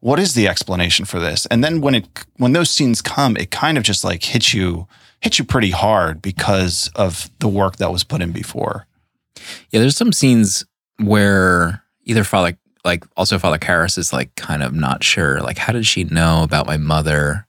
what 0.00 0.18
is 0.18 0.34
the 0.34 0.48
explanation 0.48 1.04
for 1.04 1.20
this? 1.20 1.46
And 1.46 1.62
then 1.62 1.80
when 1.80 1.94
it 1.94 2.06
when 2.36 2.52
those 2.52 2.70
scenes 2.70 3.00
come 3.00 3.36
it 3.36 3.50
kind 3.50 3.78
of 3.78 3.84
just 3.84 4.02
like 4.02 4.24
hits 4.24 4.52
you 4.52 4.88
hits 5.20 5.38
you 5.38 5.44
pretty 5.44 5.70
hard 5.70 6.20
because 6.20 6.90
of 6.96 7.30
the 7.38 7.48
work 7.48 7.76
that 7.76 7.92
was 7.92 8.02
put 8.04 8.22
in 8.22 8.32
before 8.32 8.86
Yeah, 9.70 9.80
there's 9.80 9.96
some 9.96 10.12
scenes 10.12 10.64
where 10.98 11.82
either 12.04 12.24
Father, 12.24 12.56
like 12.84 13.04
also 13.16 13.38
Father 13.38 13.58
Karras 13.58 13.98
is 13.98 14.12
like 14.12 14.34
kind 14.36 14.62
of 14.62 14.72
not 14.74 15.02
sure, 15.04 15.40
like 15.40 15.58
how 15.58 15.72
did 15.72 15.86
she 15.86 16.04
know 16.04 16.42
about 16.42 16.66
my 16.66 16.76
mother? 16.76 17.46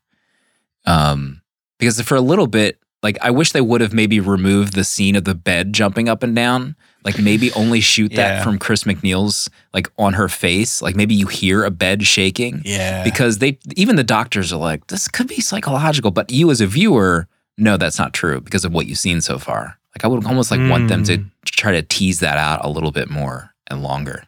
Um, 0.85 1.41
because 1.79 1.99
for 2.01 2.15
a 2.15 2.21
little 2.21 2.47
bit, 2.47 2.79
like 3.03 3.17
I 3.21 3.31
wish 3.31 3.51
they 3.51 3.61
would 3.61 3.81
have 3.81 3.93
maybe 3.93 4.19
removed 4.19 4.73
the 4.73 4.83
scene 4.83 5.15
of 5.15 5.23
the 5.23 5.35
bed 5.35 5.73
jumping 5.73 6.09
up 6.09 6.23
and 6.23 6.35
down, 6.35 6.75
like 7.05 7.19
maybe 7.19 7.51
only 7.55 7.79
shoot 7.79 8.09
that 8.13 8.37
Yeah. 8.37 8.43
from 8.43 8.57
Chris 8.57 8.83
MacNeil's 8.85 9.49
like 9.73 9.89
on 9.97 10.13
her 10.13 10.27
face, 10.27 10.81
like 10.81 10.95
maybe 10.95 11.13
you 11.13 11.27
hear 11.27 11.63
a 11.63 11.71
bed 11.71 12.03
shaking 12.05 12.61
yeah 12.65 13.03
because 13.03 13.37
they 13.37 13.59
even 13.75 13.95
the 13.95 14.03
doctors 14.03 14.51
are 14.51 14.57
like 14.57 14.87
this 14.87 15.07
could 15.07 15.27
be 15.27 15.39
psychological, 15.41 16.11
but 16.11 16.31
you 16.31 16.49
as 16.49 16.61
a 16.61 16.67
viewer 16.67 17.27
know 17.57 17.77
that's 17.77 17.99
not 17.99 18.13
true 18.13 18.41
because 18.41 18.65
of 18.65 18.73
what 18.73 18.87
you've 18.87 18.97
seen 18.99 19.21
so 19.21 19.37
far. 19.37 19.77
Like 19.97 20.05
I 20.05 20.07
would 20.09 20.25
almost 20.27 20.51
like 20.51 20.59
want 20.69 20.89
them 20.89 21.03
to 21.05 21.17
Mm. 21.17 21.31
try 21.45 21.71
to 21.71 21.81
tease 21.81 22.19
that 22.19 22.37
out 22.37 22.63
a 22.63 22.69
little 22.69 22.91
bit 22.91 23.09
more 23.09 23.55
and 23.67 23.81
longer. 23.81 24.25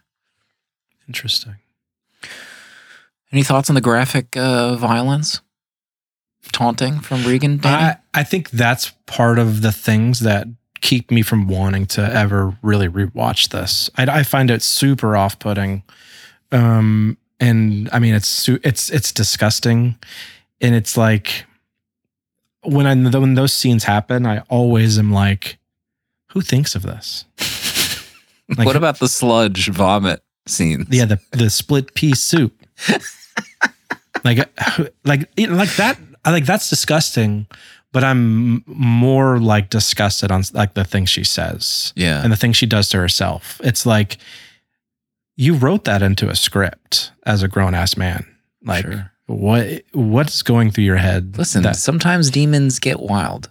Interesting. 1.06 1.54
Any 3.30 3.44
thoughts 3.44 3.70
on 3.70 3.74
the 3.74 3.80
graphic 3.80 4.36
uh, 4.36 4.74
violence, 4.74 5.40
taunting 6.50 6.98
from 6.98 7.24
Regan? 7.24 7.58
Danny? 7.58 7.84
I, 7.84 7.96
I 8.20 8.24
think 8.24 8.50
that's 8.50 8.90
part 9.06 9.38
of 9.38 9.62
the 9.62 9.70
things 9.70 10.20
that 10.20 10.48
keep 10.80 11.12
me 11.12 11.22
from 11.22 11.46
wanting 11.46 11.86
to 11.86 12.02
ever 12.02 12.56
really 12.62 12.88
rewatch 12.88 13.50
this. 13.50 13.88
I, 13.96 14.02
I 14.18 14.22
find 14.24 14.50
it 14.50 14.62
super 14.62 15.16
off 15.16 15.38
putting. 15.38 15.84
Um, 16.50 17.16
and 17.38 17.88
I 17.92 18.00
mean, 18.00 18.14
it's, 18.14 18.48
it's, 18.48 18.90
it's 18.90 19.12
disgusting. 19.12 19.96
And 20.60 20.74
it's 20.74 20.96
like 20.96 21.44
when 22.62 22.86
I, 22.86 22.94
when 23.16 23.34
those 23.34 23.52
scenes 23.52 23.84
happen, 23.84 24.26
I 24.26 24.40
always 24.48 24.98
am 24.98 25.12
like, 25.12 25.58
who 26.32 26.40
thinks 26.40 26.74
of 26.74 26.82
this? 26.82 27.24
Like- 28.56 28.66
what 28.66 28.76
about 28.76 28.98
the 28.98 29.08
sludge 29.08 29.68
vomit 29.68 30.22
scenes. 30.46 30.86
Yeah, 30.90 31.04
the 31.04 31.20
the 31.32 31.50
split 31.50 31.94
pea 31.94 32.14
soup. 32.14 32.54
like 34.24 34.38
uh, 34.58 34.84
like 35.04 35.28
like 35.38 35.74
that 35.76 35.98
I 36.24 36.30
like 36.32 36.44
that's 36.46 36.68
disgusting, 36.68 37.46
but 37.92 38.04
I'm 38.04 38.62
more 38.66 39.38
like 39.38 39.70
disgusted 39.70 40.30
on 40.30 40.42
like 40.52 40.74
the 40.74 40.84
things 40.84 41.08
she 41.10 41.24
says 41.24 41.92
Yeah. 41.96 42.22
and 42.22 42.32
the 42.32 42.36
things 42.36 42.56
she 42.56 42.66
does 42.66 42.88
to 42.90 42.98
herself. 42.98 43.60
It's 43.64 43.86
like 43.86 44.18
you 45.36 45.54
wrote 45.54 45.84
that 45.84 46.02
into 46.02 46.28
a 46.28 46.36
script 46.36 47.12
as 47.24 47.42
a 47.42 47.48
grown 47.48 47.74
ass 47.74 47.96
man. 47.96 48.26
Like 48.64 48.84
Sure. 48.84 49.10
what 49.26 49.82
what's 49.92 50.42
going 50.42 50.70
through 50.70 50.84
your 50.84 50.96
head? 50.98 51.38
Listen, 51.38 51.62
that- 51.62 51.76
sometimes 51.76 52.30
demons 52.30 52.78
get 52.78 53.00
wild, 53.00 53.50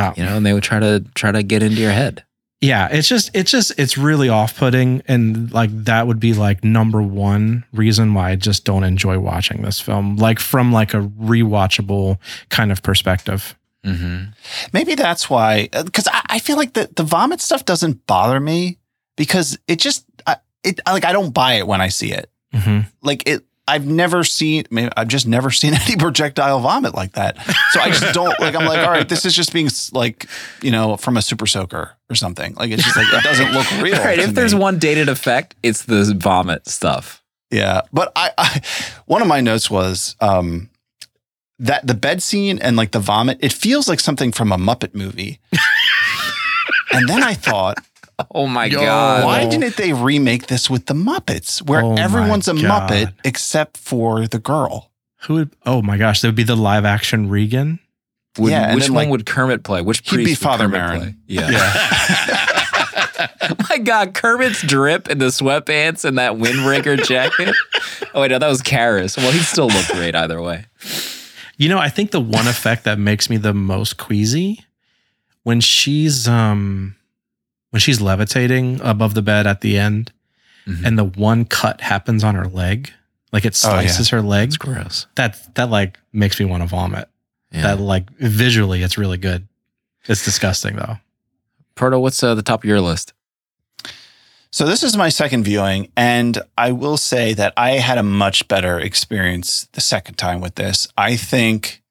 oh, 0.00 0.14
you 0.16 0.24
know, 0.24 0.36
and 0.36 0.44
they 0.46 0.52
would 0.52 0.62
try 0.62 0.78
to 0.80 1.04
try 1.14 1.32
to 1.32 1.42
get 1.42 1.62
into 1.62 1.80
your 1.80 1.92
head. 1.92 2.24
yeah, 2.60 2.88
it's 2.90 3.08
just 3.08 3.30
it's 3.34 3.50
just 3.50 3.72
it's 3.78 3.96
really 3.96 4.28
off 4.28 4.56
putting, 4.56 5.02
and 5.08 5.52
like 5.52 5.70
that 5.84 6.06
would 6.06 6.20
be 6.20 6.34
like 6.34 6.62
number 6.64 7.00
one 7.02 7.64
reason 7.72 8.12
why 8.14 8.30
I 8.30 8.36
just 8.36 8.64
don't 8.64 8.84
enjoy 8.84 9.18
watching 9.18 9.62
this 9.62 9.80
film. 9.80 10.16
Like 10.16 10.38
from 10.38 10.72
like 10.72 10.92
a 10.94 11.00
rewatchable 11.00 12.18
kind 12.48 12.70
of 12.72 12.82
perspective. 12.82 13.56
Mm-hmm. 13.84 14.32
Maybe 14.74 14.94
that's 14.94 15.30
why, 15.30 15.68
because 15.84 16.06
I, 16.06 16.20
I 16.26 16.38
feel 16.38 16.56
like 16.58 16.74
the, 16.74 16.90
the 16.94 17.02
vomit 17.02 17.40
stuff 17.40 17.64
doesn't 17.64 18.06
bother 18.06 18.38
me 18.38 18.78
because 19.16 19.58
it 19.66 19.76
just, 19.78 20.04
I, 20.26 20.36
it 20.62 20.80
like 20.86 21.06
I 21.06 21.12
don't 21.12 21.32
buy 21.32 21.54
it 21.54 21.66
when 21.66 21.80
I 21.80 21.88
see 21.88 22.12
it. 22.12 22.30
hmm 22.54 22.80
Like 23.00 23.26
it, 23.26 23.42
I've 23.70 23.86
never 23.86 24.24
seen, 24.24 24.64
maybe 24.70 24.90
I've 24.96 25.08
just 25.08 25.28
never 25.28 25.50
seen 25.60 25.74
any 25.74 25.96
projectile 25.96 26.58
vomit 26.60 26.94
like 26.94 27.12
that. 27.12 27.38
So 27.70 27.80
I 27.80 27.90
just 27.90 28.12
don't 28.12 28.38
like. 28.40 28.54
I'm 28.54 28.66
like, 28.66 28.80
all 28.80 28.92
right, 28.92 29.08
this 29.08 29.24
is 29.24 29.34
just 29.34 29.52
being 29.52 29.68
like, 29.92 30.26
you 30.60 30.70
know, 30.70 30.96
from 30.96 31.16
a 31.16 31.22
super 31.22 31.46
soaker 31.46 31.92
or 32.10 32.16
something. 32.16 32.54
Like 32.54 32.72
it's 32.72 32.82
just 32.82 32.96
like 32.96 33.06
it 33.12 33.22
doesn't 33.22 33.52
look 33.52 33.70
real. 33.80 33.96
Right. 34.02 34.18
If 34.18 34.34
there's 34.34 34.54
one 34.54 34.78
dated 34.78 35.08
effect, 35.08 35.54
it's 35.62 35.84
the 35.84 36.14
vomit 36.18 36.66
stuff. 36.66 37.22
Yeah, 37.50 37.82
but 37.92 38.12
I, 38.14 38.30
I 38.38 38.60
one 39.06 39.22
of 39.22 39.28
my 39.28 39.40
notes 39.40 39.70
was 39.70 40.16
um 40.20 40.70
that 41.60 41.86
the 41.86 41.94
bed 41.94 42.22
scene 42.22 42.58
and 42.58 42.76
like 42.76 42.92
the 42.92 43.00
vomit, 43.00 43.38
it 43.40 43.52
feels 43.52 43.88
like 43.88 44.00
something 44.00 44.32
from 44.32 44.50
a 44.50 44.56
Muppet 44.56 44.94
movie. 44.94 45.40
and 46.92 47.08
then 47.08 47.22
I 47.22 47.34
thought, 47.34 47.78
Oh 48.34 48.46
my 48.46 48.66
Yo. 48.66 48.80
god. 48.80 49.24
why 49.24 49.48
didn't 49.48 49.76
they 49.76 49.92
remake 49.92 50.46
this 50.48 50.68
with 50.70 50.86
the 50.86 50.94
Muppets, 50.94 51.62
where 51.62 51.82
Oh 51.84 51.94
everyone's 51.96 52.48
a 52.48 52.54
God. 52.54 52.90
Muppet 52.90 53.12
except 53.24 53.76
for 53.76 54.26
the 54.26 54.38
girl? 54.38 54.90
Who 55.22 55.34
would? 55.34 55.50
Oh 55.66 55.82
my 55.82 55.98
gosh, 55.98 56.20
that 56.22 56.28
would 56.28 56.34
be 56.34 56.42
the 56.42 56.56
live 56.56 56.84
action 56.84 57.28
Regan. 57.28 57.78
Would, 58.38 58.50
Yeah, 58.52 58.74
which 58.74 58.84
then, 58.84 58.94
one 58.94 59.04
like, 59.04 59.10
would 59.10 59.26
Kermit 59.26 59.64
play? 59.64 59.82
Which 59.82 60.08
he'd 60.08 60.24
be 60.24 60.34
Father 60.34 60.64
Kermit 60.68 60.80
Merrin. 60.80 60.98
play? 60.98 61.14
Yeah. 61.26 61.50
my 63.68 63.78
God, 63.78 64.14
Kermit's 64.14 64.62
drip 64.62 65.08
and 65.08 65.20
the 65.20 65.26
sweatpants 65.26 66.04
and 66.04 66.18
that 66.18 66.32
windbreaker 66.34 67.02
jacket. 67.06 67.54
Oh 68.14 68.20
wait, 68.22 68.30
no, 68.30 68.38
that 68.38 68.48
was 68.48 68.62
Karras. 68.62 69.16
Well, 69.16 69.30
he'd 69.32 69.42
still 69.42 69.68
looked 69.68 69.90
great 69.90 70.14
either 70.14 70.40
way. 70.40 70.66
You 71.56 71.68
know, 71.68 71.78
I 71.78 71.88
think 71.90 72.12
the 72.12 72.20
one 72.20 72.46
effect 72.48 72.84
that 72.84 72.98
makes 72.98 73.28
me 73.28 73.36
the 73.36 73.52
most 73.52 73.98
queasy 73.98 74.64
when 75.42 75.60
she's 75.60 76.26
um 76.28 76.96
when 77.70 77.80
she's 77.80 78.00
levitating 78.00 78.80
above 78.82 79.14
the 79.14 79.22
bed 79.22 79.46
at 79.46 79.60
the 79.60 79.78
end 79.78 80.12
Mhm. 80.66 80.84
and 80.84 80.98
the 80.98 81.04
one 81.04 81.44
cut 81.44 81.80
happens 81.80 82.22
on 82.24 82.34
her 82.34 82.46
leg, 82.46 82.92
like 83.32 83.44
it 83.44 83.58
Oh, 83.64 83.68
yeah. 83.80 83.86
slices 83.86 84.08
her 84.10 84.20
leg. 84.22 84.48
It's 84.48 84.56
gross. 84.56 85.06
That 85.16 85.54
that 85.54 85.70
like 85.70 85.98
makes 86.12 86.38
me 86.38 86.46
want 86.46 86.62
to 86.62 86.66
vomit. 86.66 87.08
Yeah. 87.52 87.62
That 87.62 87.80
like 87.80 88.10
visually 88.18 88.82
it's 88.82 88.98
really 88.98 89.18
good. 89.18 89.46
It's 90.06 90.24
disgusting 90.24 90.76
though. 90.76 90.98
Proto, 91.74 91.98
what's 91.98 92.22
uh, 92.22 92.34
the 92.34 92.42
top 92.42 92.62
of 92.62 92.68
your 92.68 92.80
list? 92.80 93.12
So 94.52 94.66
this 94.66 94.82
is 94.82 94.96
my 94.96 95.08
second 95.10 95.44
viewing, 95.44 95.92
and 95.96 96.42
I 96.58 96.72
will 96.72 96.96
say 96.96 97.34
that 97.34 97.52
I 97.56 97.72
had 97.78 97.98
a 97.98 98.02
much 98.02 98.48
better 98.48 98.80
experience 98.80 99.68
the 99.72 99.80
second 99.80 100.16
time 100.16 100.40
with 100.40 100.56
this. 100.56 100.88
I 100.98 101.14
think 101.16 101.82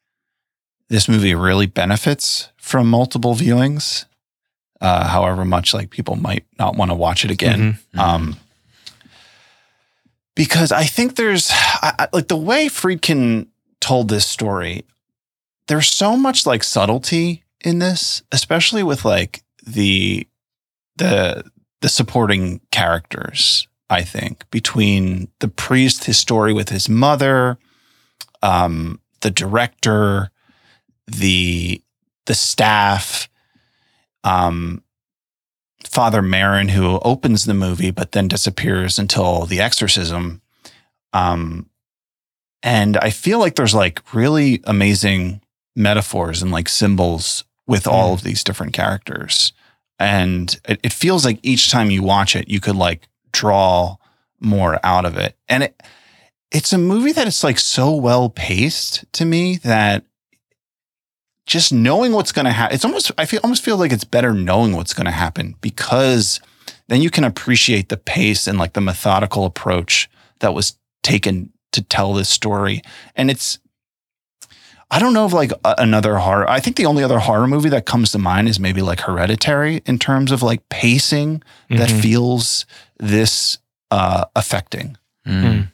this 0.89 1.07
movie 1.07 1.33
really 1.33 1.67
benefits 1.67 2.49
from 2.57 2.89
multiple 2.89 3.33
viewings. 3.33 4.05
Uh, 4.81 5.07
however 5.07 5.43
much 5.43 5.73
like 5.73 5.89
people 5.89 6.15
might 6.15 6.45
not 6.57 6.75
want 6.75 6.89
to 6.89 6.95
watch 6.95 7.25
it 7.25 7.31
again. 7.31 7.77
Mhm. 7.93 7.99
Um, 7.99 8.37
because 10.35 10.71
I 10.71 10.83
think 10.85 11.15
there's 11.15 11.49
I, 11.51 11.93
I- 11.99 12.07
like 12.13 12.27
the 12.27 12.37
way 12.37 12.67
Friedkin 12.67 13.47
told 13.81 14.09
this 14.09 14.25
story, 14.25 14.85
there's 15.67 15.87
so 15.89 16.15
much 16.15 16.45
like 16.45 16.63
subtlety 16.63 17.43
in 17.63 17.79
this, 17.79 18.23
especially 18.31 18.83
with 18.83 19.05
like 19.05 19.43
the 19.65 20.27
the 20.95 21.43
the 21.81 21.89
supporting 21.89 22.61
characters. 22.71 23.67
I 23.89 24.03
think 24.03 24.49
between 24.51 25.29
the 25.39 25.47
priest, 25.47 26.03
his 26.05 26.17
story 26.17 26.53
with 26.53 26.69
his 26.69 26.87
mother, 26.87 27.57
um, 28.43 28.99
the 29.21 29.31
director, 29.31 30.29
the 31.07 31.81
the 32.27 32.35
staff, 32.35 33.28
um, 34.23 34.83
Father 35.85 36.21
Merrin, 36.21 36.69
who 36.71 36.99
opens 36.99 37.45
the 37.45 37.53
movie 37.53 37.91
but 37.91 38.11
then 38.11 38.27
disappears 38.27 38.99
until 38.99 39.45
the 39.45 39.59
exorcism. 39.61 40.41
Um, 41.13 41.69
and 42.61 42.97
I 42.97 43.09
feel 43.09 43.39
like 43.39 43.55
there's 43.55 43.73
like 43.73 44.13
really 44.13 44.61
amazing 44.65 45.41
metaphors 45.75 46.41
and 46.41 46.51
like 46.51 46.67
symbols 46.67 47.45
with 47.65 47.87
all 47.87 48.09
Mm. 48.11 48.13
of 48.15 48.23
these 48.23 48.43
different 48.43 48.73
characters. 48.73 49.53
And 49.97 50.59
it, 50.67 50.79
it 50.83 50.93
feels 50.93 51.23
like 51.25 51.39
each 51.43 51.71
time 51.71 51.89
you 51.91 52.03
watch 52.03 52.35
it, 52.35 52.49
you 52.49 52.59
could 52.59 52.75
like 52.75 53.07
draw 53.31 53.95
more 54.39 54.79
out 54.83 55.05
of 55.05 55.17
it. 55.17 55.37
And 55.47 55.63
it, 55.63 55.81
it's 56.51 56.73
a 56.73 56.77
movie 56.77 57.11
that 57.13 57.27
is 57.27 57.43
like 57.43 57.59
so 57.59 57.93
well 57.95 58.29
paced 58.29 59.05
to 59.13 59.25
me 59.25 59.57
that 59.57 60.03
just 61.49 61.73
knowing 61.73 62.11
what's 62.13 62.31
going 62.31 62.45
to 62.45 62.51
happen, 62.51 62.75
it's 62.75 62.85
almost, 62.85 63.11
I 63.17 63.25
feel 63.25 63.39
almost 63.43 63.63
feel 63.63 63.75
like 63.77 63.91
it's 63.91 64.03
better 64.03 64.33
knowing 64.33 64.75
what's 64.75 64.93
going 64.93 65.05
to 65.05 65.11
happen 65.11 65.55
because 65.61 66.39
then 66.89 67.01
you 67.01 67.09
can 67.09 67.23
appreciate 67.23 67.89
the 67.89 67.97
pace 67.97 68.47
and 68.47 68.57
like 68.59 68.73
the 68.73 68.81
methodical 68.81 69.45
approach 69.45 70.09
that 70.39 70.53
was 70.53 70.77
taken 71.01 71.51
to 71.71 71.81
tell 71.81 72.13
this 72.13 72.29
story. 72.29 72.81
And 73.15 73.31
it's, 73.31 73.57
I 74.91 74.99
don't 74.99 75.13
know 75.13 75.25
of 75.25 75.33
like 75.33 75.51
a- 75.65 75.75
another 75.79 76.17
horror. 76.17 76.49
I 76.49 76.59
think 76.59 76.75
the 76.75 76.85
only 76.85 77.03
other 77.03 77.19
horror 77.19 77.47
movie 77.47 77.69
that 77.69 77.85
comes 77.85 78.11
to 78.11 78.19
mind 78.19 78.47
is 78.47 78.59
maybe 78.59 78.81
like 78.81 79.01
Hereditary 79.01 79.81
in 79.85 79.97
terms 79.99 80.31
of 80.31 80.41
like 80.43 80.67
pacing 80.69 81.41
that 81.69 81.89
Mhm. 81.89 82.01
feels 82.01 82.65
this 82.99 83.57
uh, 83.91 84.25
affecting. 84.35 84.97
Mm. 85.27 85.71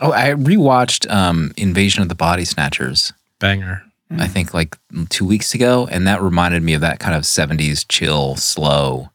Oh, 0.00 0.12
I 0.12 0.30
rewatched 0.30 1.10
um, 1.12 1.52
Invasion 1.56 2.02
of 2.02 2.08
the 2.08 2.14
Body 2.14 2.44
Snatchers. 2.44 3.12
banger. 3.40 3.82
I 4.10 4.14
mm. 4.14 4.30
think 4.30 4.54
like 4.54 4.76
two 5.08 5.24
weeks 5.24 5.54
ago, 5.54 5.88
and 5.90 6.06
that 6.06 6.22
reminded 6.22 6.62
me 6.62 6.74
of 6.74 6.80
that 6.80 7.00
kind 7.00 7.14
of 7.14 7.24
'70s 7.24 7.84
chill, 7.88 8.36
slow 8.36 9.10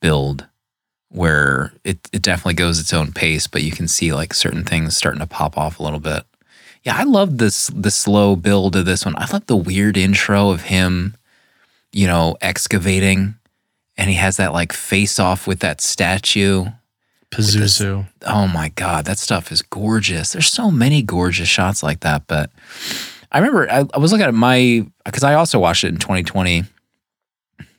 build, 0.00 0.46
where 1.08 1.72
it 1.84 1.98
it 2.12 2.22
definitely 2.22 2.54
goes 2.54 2.78
its 2.78 2.92
own 2.92 3.12
pace, 3.12 3.46
but 3.46 3.62
you 3.62 3.72
can 3.72 3.88
see 3.88 4.12
like 4.12 4.34
certain 4.34 4.64
things 4.64 4.96
starting 4.96 5.20
to 5.20 5.26
pop 5.26 5.56
off 5.56 5.78
a 5.78 5.82
little 5.82 6.00
bit. 6.00 6.24
Yeah, 6.82 6.96
I 6.96 7.04
love 7.04 7.38
this 7.38 7.68
the 7.68 7.90
slow 7.90 8.36
build 8.36 8.76
of 8.76 8.84
this 8.84 9.04
one. 9.04 9.16
I 9.16 9.26
love 9.32 9.46
the 9.46 9.56
weird 9.56 9.96
intro 9.96 10.50
of 10.50 10.62
him, 10.62 11.16
you 11.92 12.06
know, 12.06 12.36
excavating, 12.42 13.36
and 13.96 14.10
he 14.10 14.16
has 14.16 14.36
that 14.36 14.52
like 14.52 14.72
face 14.72 15.18
off 15.18 15.46
with 15.46 15.60
that 15.60 15.80
statue. 15.80 16.66
Pazuzu. 17.30 18.06
Oh 18.26 18.46
my 18.48 18.70
god, 18.70 19.06
that 19.06 19.18
stuff 19.18 19.50
is 19.50 19.62
gorgeous. 19.62 20.32
There's 20.32 20.52
so 20.52 20.70
many 20.70 21.02
gorgeous 21.02 21.48
shots 21.48 21.82
like 21.82 22.00
that. 22.00 22.26
But 22.26 22.50
I 23.32 23.38
remember 23.38 23.70
I, 23.70 23.84
I 23.94 23.98
was 23.98 24.12
looking 24.12 24.26
at 24.26 24.34
my 24.34 24.86
because 25.04 25.24
I 25.24 25.34
also 25.34 25.58
watched 25.58 25.84
it 25.84 25.88
in 25.88 25.96
2020, 25.98 26.64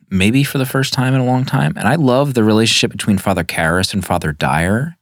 maybe 0.09 0.43
for 0.43 0.57
the 0.57 0.65
first 0.65 0.93
time 0.93 1.13
in 1.13 1.21
a 1.21 1.25
long 1.25 1.45
time, 1.45 1.73
and 1.77 1.87
I 1.87 1.95
love 1.95 2.33
the 2.33 2.43
relationship 2.43 2.91
between 2.91 3.17
Father 3.17 3.43
Karras 3.43 3.93
and 3.93 4.05
Father 4.05 4.31
Dyer, 4.31 4.97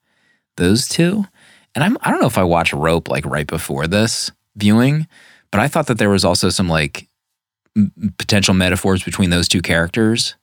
those 0.57 0.87
two. 0.87 1.25
And 1.75 1.83
I'm 1.83 1.97
I 2.01 2.11
don't 2.11 2.21
know 2.21 2.27
if 2.27 2.37
I 2.37 2.43
watched 2.43 2.73
Rope 2.73 3.09
like 3.09 3.25
right 3.25 3.47
before 3.47 3.87
this 3.87 4.31
viewing, 4.55 5.07
but 5.51 5.61
I 5.61 5.67
thought 5.67 5.87
that 5.87 5.97
there 5.97 6.09
was 6.09 6.25
also 6.25 6.49
some 6.49 6.67
like 6.67 7.07
m- 7.77 8.13
potential 8.17 8.53
metaphors 8.53 9.03
between 9.03 9.29
those 9.29 9.47
two 9.47 9.61
characters 9.61 10.35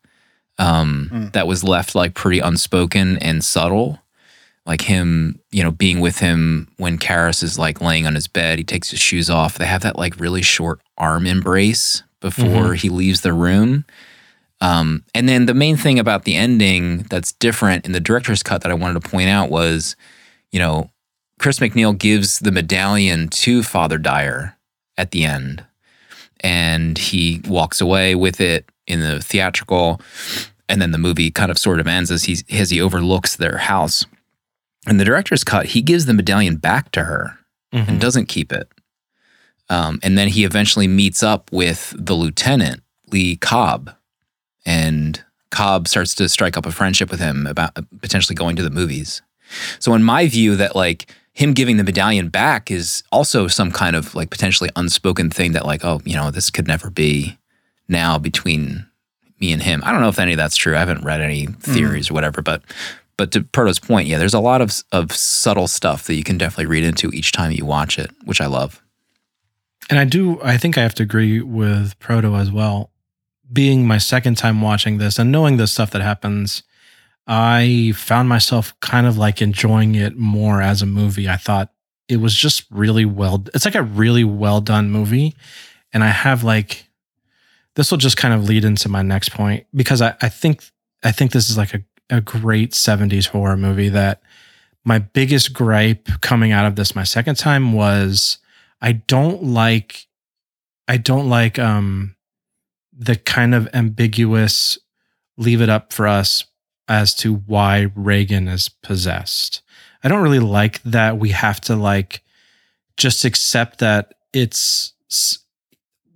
um, 0.59 1.11
Mm. 1.13 1.33
that 1.33 1.47
was 1.47 1.63
left 1.65 1.95
like 1.95 2.15
pretty 2.15 2.39
unspoken 2.39 3.19
and 3.19 3.45
subtle. 3.45 4.01
Like 4.67 4.83
him, 4.83 5.41
you 5.53 5.63
know, 5.63 5.71
being 5.71 6.01
with 6.01 6.19
him 6.19 6.69
when 6.77 6.99
Karras 6.99 7.43
is 7.43 7.59
like 7.59 7.81
laying 7.81 8.07
on 8.07 8.17
his 8.17 8.27
bed, 8.27 8.59
he 8.59 8.65
takes 8.65 8.91
his 8.91 8.99
shoes 8.99 9.31
off. 9.31 9.59
They 9.59 9.67
have 9.67 9.83
that 9.83 9.97
like 9.97 10.19
really 10.19 10.43
short 10.43 10.81
arm 10.99 11.27
embrace 11.27 12.03
before 12.21 12.75
he 12.75 12.89
leaves 12.89 13.21
the 13.21 13.33
room. 13.33 13.85
Um, 14.61 15.05
and 15.15 15.29
then 15.29 15.47
the 15.47 15.55
main 15.55 15.77
thing 15.77 15.99
about 15.99 16.25
the 16.25 16.35
ending 16.35 17.03
that's 17.11 17.33
different 17.33 17.85
in 17.85 17.93
the 17.93 18.01
director's 18.01 18.43
cut 18.43 18.63
that 18.63 18.73
I 18.73 18.75
wanted 18.75 19.01
to 19.03 19.09
point 19.09 19.29
out 19.29 19.51
was, 19.51 19.97
you 20.51 20.59
know, 20.59 20.91
Chris 21.39 21.59
MacNeil 21.59 21.97
gives 21.97 22.39
the 22.39 22.51
medallion 22.51 23.29
to 23.29 23.63
Father 23.63 23.99
Dyer 23.99 24.57
at 24.97 25.11
the 25.11 25.25
end, 25.25 25.65
and 26.41 26.97
he 26.97 27.43
walks 27.47 27.81
away 27.81 28.15
with 28.15 28.41
it 28.41 28.69
in 28.87 29.01
the 29.01 29.21
theatrical, 29.21 30.01
and 30.69 30.81
then 30.81 30.93
the 30.93 30.99
movie 30.99 31.31
kind 31.31 31.51
of 31.51 31.59
sort 31.59 31.79
of 31.79 31.87
ends 31.87 32.11
as 32.11 32.25
he 32.25 32.39
as 32.51 32.71
he 32.71 32.81
overlooks 32.81 33.37
their 33.37 33.59
house. 33.59 34.07
In 34.87 34.97
the 34.99 35.05
director's 35.05 35.45
cut, 35.45 35.67
he 35.67 35.83
gives 35.83 36.07
the 36.07 36.15
medallion 36.15 36.57
back 36.57 36.91
to 36.93 37.05
her 37.05 37.39
Mhm. 37.75 37.89
and 37.89 38.01
doesn't 38.01 38.27
keep 38.27 38.53
it. 38.53 38.69
Um, 39.69 39.99
and 40.03 40.17
then 40.17 40.29
he 40.29 40.45
eventually 40.45 40.87
meets 40.87 41.23
up 41.23 41.51
with 41.53 41.93
the 41.99 42.15
lieutenant, 42.15 42.83
Lee 43.11 43.37
Cobb, 43.37 43.93
and 44.65 45.23
Cobb 45.51 45.89
starts 45.89 46.15
to 46.17 46.29
strike 46.29 46.57
up 46.57 46.67
a 46.67 46.73
friendship 46.73 47.11
with 47.11 47.21
him 47.21 47.47
about 47.47 47.75
potentially 48.01 48.35
going 48.35 48.57
to 48.57 48.63
the 48.63 48.71
movies. 48.71 49.23
So, 49.79 49.95
in 49.95 50.03
my 50.03 50.27
view, 50.29 50.57
that 50.57 50.75
like 50.77 51.07
him 51.33 51.53
giving 51.53 51.77
the 51.77 51.85
medallion 51.85 52.29
back 52.29 52.71
is 52.71 53.03
also 53.13 53.47
some 53.47 53.71
kind 53.71 53.95
of 53.97 54.15
like 54.15 54.31
potentially 54.31 54.71
unspoken 54.77 55.31
thing 55.31 55.53
that, 55.53 55.67
like, 55.67 55.85
oh, 55.85 56.01
you 56.05 56.15
know, 56.15 56.31
this 56.31 56.51
could 56.51 56.67
never 56.67 56.91
be 56.91 57.39
now 57.89 58.19
between 58.19 58.87
me 59.41 59.53
and 59.53 59.63
him. 59.63 59.83
I 59.85 59.93
don't 59.93 60.01
know 60.01 60.09
if 60.09 60.19
any 60.19 60.33
of 60.33 60.39
that's 60.39 60.57
true. 60.57 60.75
I 60.75 60.79
haven't 60.81 61.05
read 61.05 61.21
any 61.21 61.47
theories 61.61 62.11
or 62.11 62.15
whatever, 62.15 62.41
but 62.43 62.63
but 63.17 63.33
to 63.33 63.43
Proto's 63.43 63.79
point, 63.79 64.09
yeah, 64.09 64.19
there's 64.19 64.35
a 64.35 64.41
lot 64.41 64.61
of 64.61 64.83
of 64.93 65.13
subtle 65.13 65.69
stuff 65.69 66.05
that 66.05 66.15
you 66.15 66.25
can 66.25 66.39
definitely 66.39 66.67
read 66.67 66.85
into 66.85 67.11
each 67.11 67.33
time 67.33 67.53
you 67.53 67.65
watch 67.65 67.99
it, 67.99 68.11
which 68.25 68.41
I 68.41 68.47
love. 68.47 68.83
And 69.89 69.99
I 69.99 70.05
do, 70.05 70.41
I 70.43 70.57
think 70.57 70.77
I 70.77 70.83
have 70.83 70.95
to 70.97 71.03
agree 71.03 71.41
with 71.41 71.99
Proto 71.99 72.35
as 72.35 72.51
well. 72.51 72.91
Being 73.53 73.87
my 73.87 73.99
second 73.99 74.37
time 74.37 74.61
watching 74.61 74.99
this 74.99 75.19
and 75.19 75.31
knowing 75.31 75.57
the 75.57 75.69
stuff 75.69 75.93
that 75.93 76.03
happens, 76.03 76.65
I 77.27 77.93
found 77.97 78.29
myself 78.29 78.79
kind 78.81 79.07
of 79.07 79.17
like 79.17 79.41
enjoying 79.41 79.95
it 79.95 80.17
more 80.17 80.61
as 80.61 80.83
a 80.83 80.87
movie. 80.87 81.29
I 81.29 81.37
thought 81.37 81.73
it 82.09 82.17
was 82.17 82.35
just 82.35 82.65
really 82.71 83.05
well, 83.05 83.45
it's 83.55 83.65
like 83.65 83.75
a 83.75 83.83
really 83.83 84.25
well 84.25 84.61
done 84.61 84.91
movie. 84.91 85.37
And 85.93 86.03
I 86.03 86.09
have 86.09 86.43
like, 86.43 86.89
this 87.75 87.91
will 87.91 87.99
just 87.99 88.17
kind 88.17 88.35
of 88.35 88.45
lead 88.45 88.65
into 88.65 88.89
my 88.89 89.03
next 89.03 89.31
point 89.31 89.67
because 89.75 90.03
I, 90.03 90.15
I 90.21 90.29
think, 90.29 90.65
I 91.05 91.13
think 91.13 91.31
this 91.31 91.49
is 91.49 91.57
like 91.57 91.75
a, 91.75 91.83
a 92.11 92.21
great 92.21 92.73
70s 92.73 93.29
horror 93.29 93.57
movie 93.57 93.89
that 93.89 94.23
my 94.85 94.99
biggest 94.99 95.53
gripe 95.53 96.09
coming 96.21 96.53
out 96.53 96.67
of 96.67 96.77
this 96.77 96.95
my 96.95 97.05
second 97.05 97.37
time 97.37 97.73
was 97.73 98.39
I 98.81 98.93
don't 98.93 99.43
like 99.43 100.07
I 100.89 100.97
don't 100.97 101.29
like 101.29 101.59
um 101.59 102.15
the 102.97 103.17
kind 103.17 103.55
of 103.55 103.69
ambiguous 103.75 104.79
leave 105.37 105.61
it 105.61 105.69
up 105.69 105.93
for 105.93 106.07
us 106.07 106.45
as 106.89 107.15
to 107.15 107.35
why 107.35 107.91
Reagan 107.95 108.49
is 108.49 108.69
possessed. 108.69 109.61
I 110.03 110.09
don't 110.09 110.23
really 110.23 110.39
like 110.39 110.83
that 110.85 111.19
we 111.19 111.31
have 111.31 111.61
to 111.63 111.77
like 111.77 112.23
just 112.97 113.25
accept 113.25 113.81
that 113.81 114.15
it's 114.33 114.93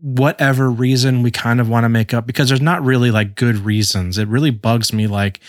whatever 0.00 0.70
reason 0.70 1.22
we 1.22 1.30
kind 1.30 1.60
of 1.60 1.68
want 1.68 1.84
to 1.84 1.88
make 1.88 2.14
up 2.14 2.26
because 2.26 2.48
there's 2.48 2.60
not 2.60 2.82
really 2.82 3.10
like 3.10 3.34
good 3.34 3.56
reasons. 3.58 4.16
It 4.16 4.28
really 4.28 4.50
bugs 4.50 4.92
me 4.92 5.06
like 5.06 5.40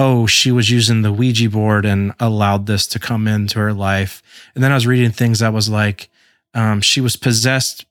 oh, 0.00 0.24
she 0.24 0.50
was 0.50 0.70
using 0.70 1.02
the 1.02 1.12
Ouija 1.12 1.50
board 1.50 1.84
and 1.84 2.14
allowed 2.18 2.64
this 2.64 2.86
to 2.86 2.98
come 2.98 3.28
into 3.28 3.58
her 3.58 3.74
life. 3.74 4.22
And 4.54 4.64
then 4.64 4.72
I 4.72 4.74
was 4.74 4.86
reading 4.86 5.10
things 5.10 5.40
that 5.40 5.52
was 5.52 5.68
like, 5.68 6.08
um, 6.54 6.80
she 6.80 7.02
was 7.02 7.16
possessed 7.16 7.84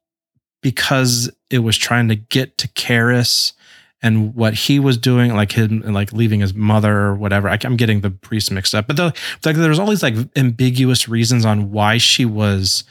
because 0.64 1.30
it 1.52 1.60
was 1.60 1.78
trying 1.78 2.08
to 2.08 2.16
get 2.16 2.58
to 2.58 2.68
Karras 2.70 3.54
and 4.02 4.34
what 4.34 4.56
he 4.56 4.80
was 4.80 4.98
doing, 4.98 5.36
like 5.36 5.52
him, 5.52 5.82
like 5.82 6.12
leaving 6.12 6.40
his 6.40 6.56
mother 6.56 6.98
or 6.98 7.16
whatever. 7.16 7.48
I, 7.48 7.60
am 7.64 7.78
getting 7.78 8.02
the 8.02 8.10
priest 8.10 8.52
mixed 8.52 8.74
up, 8.74 8.88
but 8.88 8.96
the, 8.96 9.14
like 9.46 9.56
there's 9.56 9.78
all 9.78 9.86
these 9.86 10.02
like 10.02 10.16
ambiguous 10.36 11.08
reasons 11.08 11.46
on 11.46 11.70
why 11.70 12.00
she 12.00 12.26
was 12.26 12.86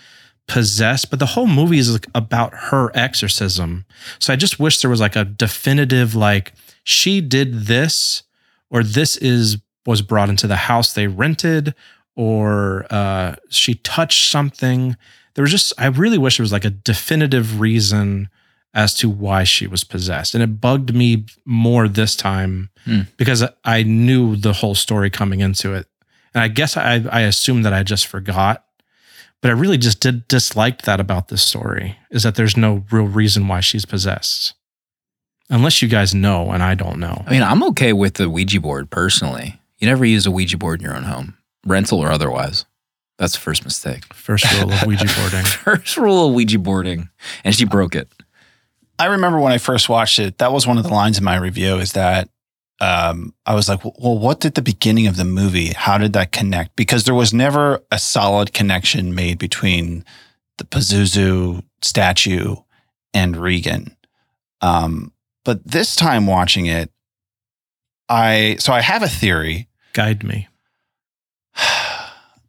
possessed. 0.46 1.10
But 1.10 1.18
the 1.18 1.26
whole 1.26 1.48
movie 1.48 1.78
is 1.78 1.92
like 1.92 2.06
about 2.14 2.54
her 2.54 2.92
exorcism. 2.94 3.84
So 4.20 4.32
I 4.32 4.36
just 4.36 4.60
wish 4.60 4.80
there 4.80 4.90
was 4.90 5.00
like 5.00 5.16
a 5.16 5.24
definitive 5.24 6.14
like 6.14 6.52
she 6.84 7.20
did 7.20 7.66
this 7.66 8.22
or 8.70 8.82
this 8.82 9.16
is 9.16 9.58
was 9.86 10.02
brought 10.02 10.28
into 10.28 10.46
the 10.46 10.56
house 10.56 10.92
they 10.92 11.06
rented 11.06 11.74
or 12.16 12.86
uh, 12.90 13.36
she 13.48 13.74
touched 13.76 14.30
something. 14.30 14.96
There 15.34 15.42
was 15.42 15.50
just 15.50 15.72
i 15.78 15.86
really 15.86 16.18
wish 16.18 16.36
there 16.36 16.44
was 16.44 16.52
like 16.52 16.64
a 16.64 16.70
definitive 16.70 17.60
reason 17.60 18.28
as 18.74 18.94
to 18.94 19.08
why 19.08 19.44
she 19.44 19.66
was 19.66 19.82
possessed. 19.84 20.34
And 20.34 20.42
it 20.42 20.60
bugged 20.60 20.94
me 20.94 21.24
more 21.44 21.88
this 21.88 22.14
time 22.16 22.70
Hmm. 22.84 23.02
because 23.16 23.44
i 23.64 23.82
knew 23.82 24.36
the 24.36 24.52
whole 24.54 24.74
story 24.74 25.10
coming 25.10 25.40
into 25.40 25.74
it. 25.74 25.86
And 26.34 26.42
i 26.42 26.48
guess 26.48 26.76
i 26.76 27.04
i 27.10 27.20
assumed 27.22 27.64
that 27.64 27.72
i 27.72 27.82
just 27.82 28.06
forgot 28.06 28.64
but 29.40 29.50
i 29.50 29.54
really 29.54 29.78
just 29.78 30.00
did 30.00 30.26
disliked 30.28 30.84
that 30.84 31.00
about 31.00 31.28
this 31.28 31.42
story 31.42 31.96
is 32.10 32.22
that 32.24 32.34
there's 32.34 32.56
no 32.56 32.84
real 32.90 33.06
reason 33.06 33.46
why 33.48 33.60
she's 33.60 33.84
possessed 33.84 34.54
unless 35.51 35.82
you 35.82 35.88
guys 35.88 36.14
know 36.14 36.51
and 36.51 36.62
i 36.62 36.74
don't 36.74 36.99
know 36.99 37.09
I 37.26 37.30
mean, 37.30 37.42
I'm 37.42 37.62
okay 37.64 37.92
with 37.92 38.14
the 38.14 38.30
Ouija 38.30 38.61
board 38.61 38.90
personally. 38.90 39.61
You 39.78 39.86
never 39.86 40.05
use 40.05 40.26
a 40.26 40.30
Ouija 40.30 40.57
board 40.57 40.80
in 40.80 40.86
your 40.86 40.96
own 40.96 41.05
home, 41.05 41.36
rental 41.66 41.99
or 41.99 42.11
otherwise. 42.11 42.64
That's 43.18 43.34
the 43.34 43.40
first 43.40 43.64
mistake. 43.64 44.12
First 44.14 44.51
rule 44.55 44.72
of 44.72 44.86
Ouija 44.86 45.07
boarding. 45.18 45.44
First 45.44 45.96
rule 45.96 46.28
of 46.28 46.34
Ouija 46.34 46.59
boarding, 46.59 47.11
and 47.44 47.55
she 47.55 47.64
broke 47.64 47.94
it. 47.94 48.09
I 48.99 49.07
remember 49.07 49.38
when 49.40 49.53
I 49.53 49.59
first 49.59 49.88
watched 49.88 50.18
it, 50.18 50.38
that 50.38 50.53
was 50.53 50.66
one 50.66 50.78
of 50.78 50.84
the 50.84 50.90
lines 50.90 51.18
in 51.18 51.24
my 51.24 51.36
review 51.36 51.76
is 51.76 51.92
that 51.92 52.28
um, 52.80 53.34
I 53.44 53.55
was 53.55 53.68
like, 53.68 53.84
well, 53.84 54.18
what 54.18 54.40
did 54.40 54.55
the 54.55 54.62
beginning 54.62 55.07
of 55.07 55.16
the 55.16 55.24
movie, 55.24 55.68
how 55.68 55.99
did 55.99 56.14
that 56.14 56.32
connect? 56.32 56.76
Because 56.76 57.05
there 57.05 57.14
was 57.14 57.34
never 57.34 57.82
a 57.90 57.99
solid 57.99 58.53
connection 58.53 59.14
made 59.14 59.38
between 59.38 60.05
the 60.59 60.64
Pazuzu 60.64 61.62
statue 61.82 62.57
and 63.12 63.36
Regan. 63.36 63.96
Um, 64.61 65.12
but 65.49 65.64
this 65.64 65.96
time 65.96 66.26
watching 66.26 66.66
it, 66.66 66.92
I, 68.07 68.57
so 68.59 68.70
I 68.70 68.82
have 68.82 69.03
a 69.03 69.09
theory. 69.09 69.70
Guide 69.94 70.22
me. 70.22 70.46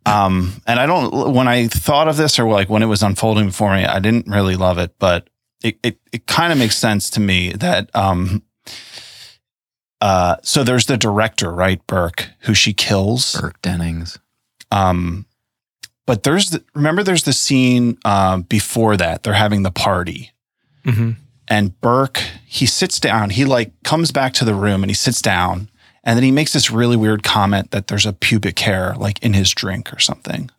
Um, 0.06 0.54
and 0.66 0.80
I 0.80 0.88
don't, 0.88 1.34
when 1.34 1.48
I 1.48 1.68
thought 1.68 2.08
of 2.08 2.18
this 2.18 2.40
or 2.40 2.50
like 2.50 2.68
when 2.68 2.82
it 2.82 2.88
was 2.88 3.04
unfolding 3.04 3.48
before 3.48 3.76
me, 3.76 3.86
I 3.86 4.00
didn't 4.00 4.26
really 4.26 4.56
love 4.56 4.80
it, 4.80 4.96
but 4.98 5.30
it, 5.62 5.78
it, 5.84 6.00
it 6.12 6.26
kind 6.26 6.52
of 6.52 6.58
makes 6.58 6.78
sense 6.78 7.12
to 7.12 7.20
me 7.20 7.52
that, 7.52 7.96
um, 7.96 8.42
uh, 10.02 10.38
so 10.42 10.64
there's 10.64 10.88
the 10.88 10.98
director, 10.98 11.52
right? 11.52 11.86
Burke, 11.86 12.30
who 12.40 12.56
she 12.56 12.74
kills. 12.74 13.40
Burke 13.40 13.62
Dennings. 13.62 14.18
Um, 14.72 15.28
but 16.08 16.24
there's 16.24 16.50
the, 16.50 16.64
remember 16.74 17.04
there's 17.04 17.24
the 17.24 17.34
scene, 17.34 18.00
um, 18.04 18.44
before 18.44 18.98
that 18.98 19.22
they're 19.22 19.34
having 19.34 19.62
the 19.62 19.70
party 19.72 20.32
hmm 20.86 21.12
and 21.50 21.80
Burke, 21.82 22.22
he 22.46 22.66
sits 22.66 23.00
down, 23.00 23.32
he 23.32 23.44
like 23.44 23.72
comes 23.84 24.12
back 24.12 24.34
to 24.36 24.46
the 24.46 24.54
room 24.54 24.84
and 24.84 24.90
he 24.90 24.96
sits 24.96 25.22
down 25.22 25.70
and 26.04 26.18
then 26.18 26.24
he 26.24 26.32
makes 26.32 26.54
this 26.54 26.72
really 26.72 26.98
weird 26.98 27.24
comment 27.24 27.72
that 27.72 27.88
there's 27.88 28.06
a 28.06 28.14
pubic 28.14 28.60
hair 28.60 28.96
like 28.98 29.22
in 29.24 29.34
his 29.34 29.52
drink 29.52 29.94
or 29.94 30.00
something. 30.00 30.50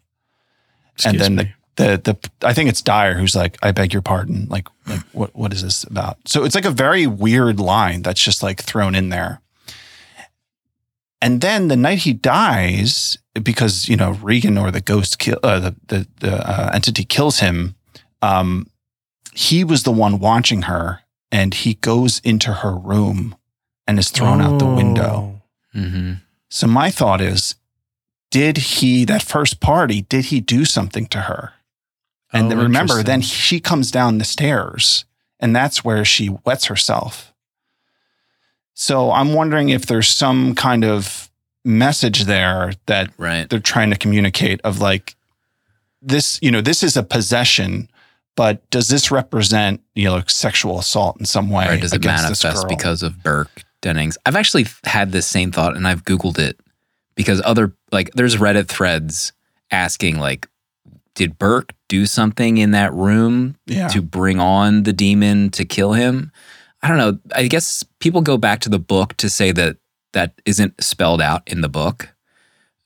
and 1.05 1.19
then 1.19 1.37
the, 1.37 1.49
the 1.77 2.01
the 2.05 2.47
I 2.47 2.53
think 2.53 2.69
it's 2.69 2.83
Dyer 2.83 3.15
who's 3.15 3.35
like, 3.35 3.57
I 3.63 3.73
beg 3.73 3.93
your 3.93 4.03
pardon. 4.03 4.47
Like 4.49 4.69
like 4.87 5.01
what 5.13 5.35
what 5.35 5.53
is 5.53 5.63
this 5.63 5.85
about? 5.85 6.19
So 6.27 6.45
it's 6.45 6.55
like 6.55 6.65
a 6.65 6.71
very 6.71 7.07
weird 7.07 7.59
line 7.59 8.03
that's 8.03 8.23
just 8.23 8.43
like 8.43 8.63
thrown 8.63 8.95
in 8.95 9.09
there. 9.09 9.41
And 11.23 11.41
then 11.43 11.69
the 11.69 11.77
night 11.77 11.99
he 11.99 12.15
dies, 12.15 13.19
because 13.35 13.89
you 13.89 13.97
know 13.97 14.13
Regan 14.23 14.57
or 14.57 14.71
the 14.71 14.81
ghost 14.81 15.19
kill 15.19 15.39
uh, 15.43 15.59
the 15.59 15.77
the, 15.89 16.07
the 16.21 16.49
uh, 16.49 16.71
entity 16.73 17.05
kills 17.05 17.41
him. 17.41 17.75
Um, 18.23 18.67
he 19.33 19.65
was 19.65 19.83
the 19.83 19.93
one 19.93 20.19
watching 20.19 20.63
her, 20.63 21.01
and 21.31 21.55
he 21.55 21.75
goes 21.75 22.21
into 22.25 22.53
her 22.53 22.75
room 22.75 23.37
and 23.87 23.99
is 23.99 24.11
thrown 24.11 24.41
out 24.41 24.59
the 24.59 24.67
window. 24.67 25.41
Mm-hmm. 25.75 26.15
So 26.49 26.67
my 26.67 26.91
thought 26.91 27.21
is, 27.21 27.55
did 28.31 28.57
he 28.59 29.05
that 29.07 29.23
first 29.23 29.61
party? 29.61 30.03
Did 30.03 30.27
he 30.27 30.41
do 30.41 30.65
something 30.65 31.07
to 31.09 31.23
her? 31.23 31.53
And 32.33 32.47
Oh, 32.47 32.49
then 32.51 32.59
remember, 32.59 33.03
then 33.03 33.23
she 33.23 33.59
comes 33.61 33.91
down 33.91 34.19
the 34.19 34.25
stairs, 34.25 35.05
and 35.41 35.55
that's 35.55 35.85
where 35.85 36.05
she 36.05 36.29
wets 36.45 36.67
herself. 36.67 37.33
So 38.75 39.11
I'm 39.13 39.35
wondering 39.35 39.69
if 39.69 39.87
there's 39.87 40.09
some 40.09 40.55
kind 40.55 40.85
of 40.85 41.31
message 41.65 42.25
there 42.25 42.73
that 42.87 43.11
Right. 43.19 43.49
they're 43.49 43.59
trying 43.61 43.91
to 43.91 43.97
communicate 43.97 44.61
of 44.63 44.81
like 44.81 45.17
this, 46.01 46.39
you 46.41 46.51
know, 46.51 46.61
this 46.63 46.83
is 46.83 46.97
a 46.97 47.03
possession, 47.03 47.90
but 48.41 48.71
does 48.71 48.89
this 48.89 49.11
represent, 49.11 49.83
you 49.95 50.05
know, 50.05 50.23
sexual 50.27 50.79
assault 50.79 51.21
in 51.21 51.27
some 51.27 51.51
way? 51.51 51.67
Right. 51.67 51.79
Does 51.79 51.93
it 51.93 52.03
manifest 52.03 52.67
because 52.69 53.03
of 53.03 53.23
Burke 53.23 53.65
Dennings? 53.83 54.17
I've 54.25 54.35
actually 54.35 54.65
had 54.85 55.13
this 55.13 55.27
same 55.27 55.53
thought 55.53 55.77
and 55.77 55.87
I've 55.87 56.05
Googled 56.05 56.39
it 56.39 56.59
because 57.17 57.43
other, 57.45 57.75
like, 57.93 58.11
there's 58.15 58.37
Reddit 58.37 58.67
threads 58.67 59.35
asking, 59.71 60.21
like, 60.21 60.49
did 61.15 61.39
Burke 61.39 61.75
do 61.89 62.07
something 62.07 62.57
in 62.57 62.71
that 62.71 62.95
room 62.95 63.57
yeah. 63.67 63.89
to 63.89 64.01
bring 64.01 64.41
on 64.41 64.85
the 64.85 64.95
demon 64.95 65.51
to 65.51 65.67
kill 65.67 65.93
him? 65.93 66.33
I 66.83 66.89
don't 66.89 66.97
know. 66.97 67.19
I 67.35 67.47
guess 67.47 67.85
people 67.99 68.23
go 68.23 68.39
back 68.39 68.61
to 68.61 68.71
the 68.71 68.79
book 68.79 69.19
to 69.19 69.29
say 69.29 69.53
that 69.53 69.77
that 70.15 70.33
isn't 70.47 70.83
spelled 70.83 71.21
out 71.21 71.43
in 71.47 71.61
the 71.61 71.69
book. 71.69 72.09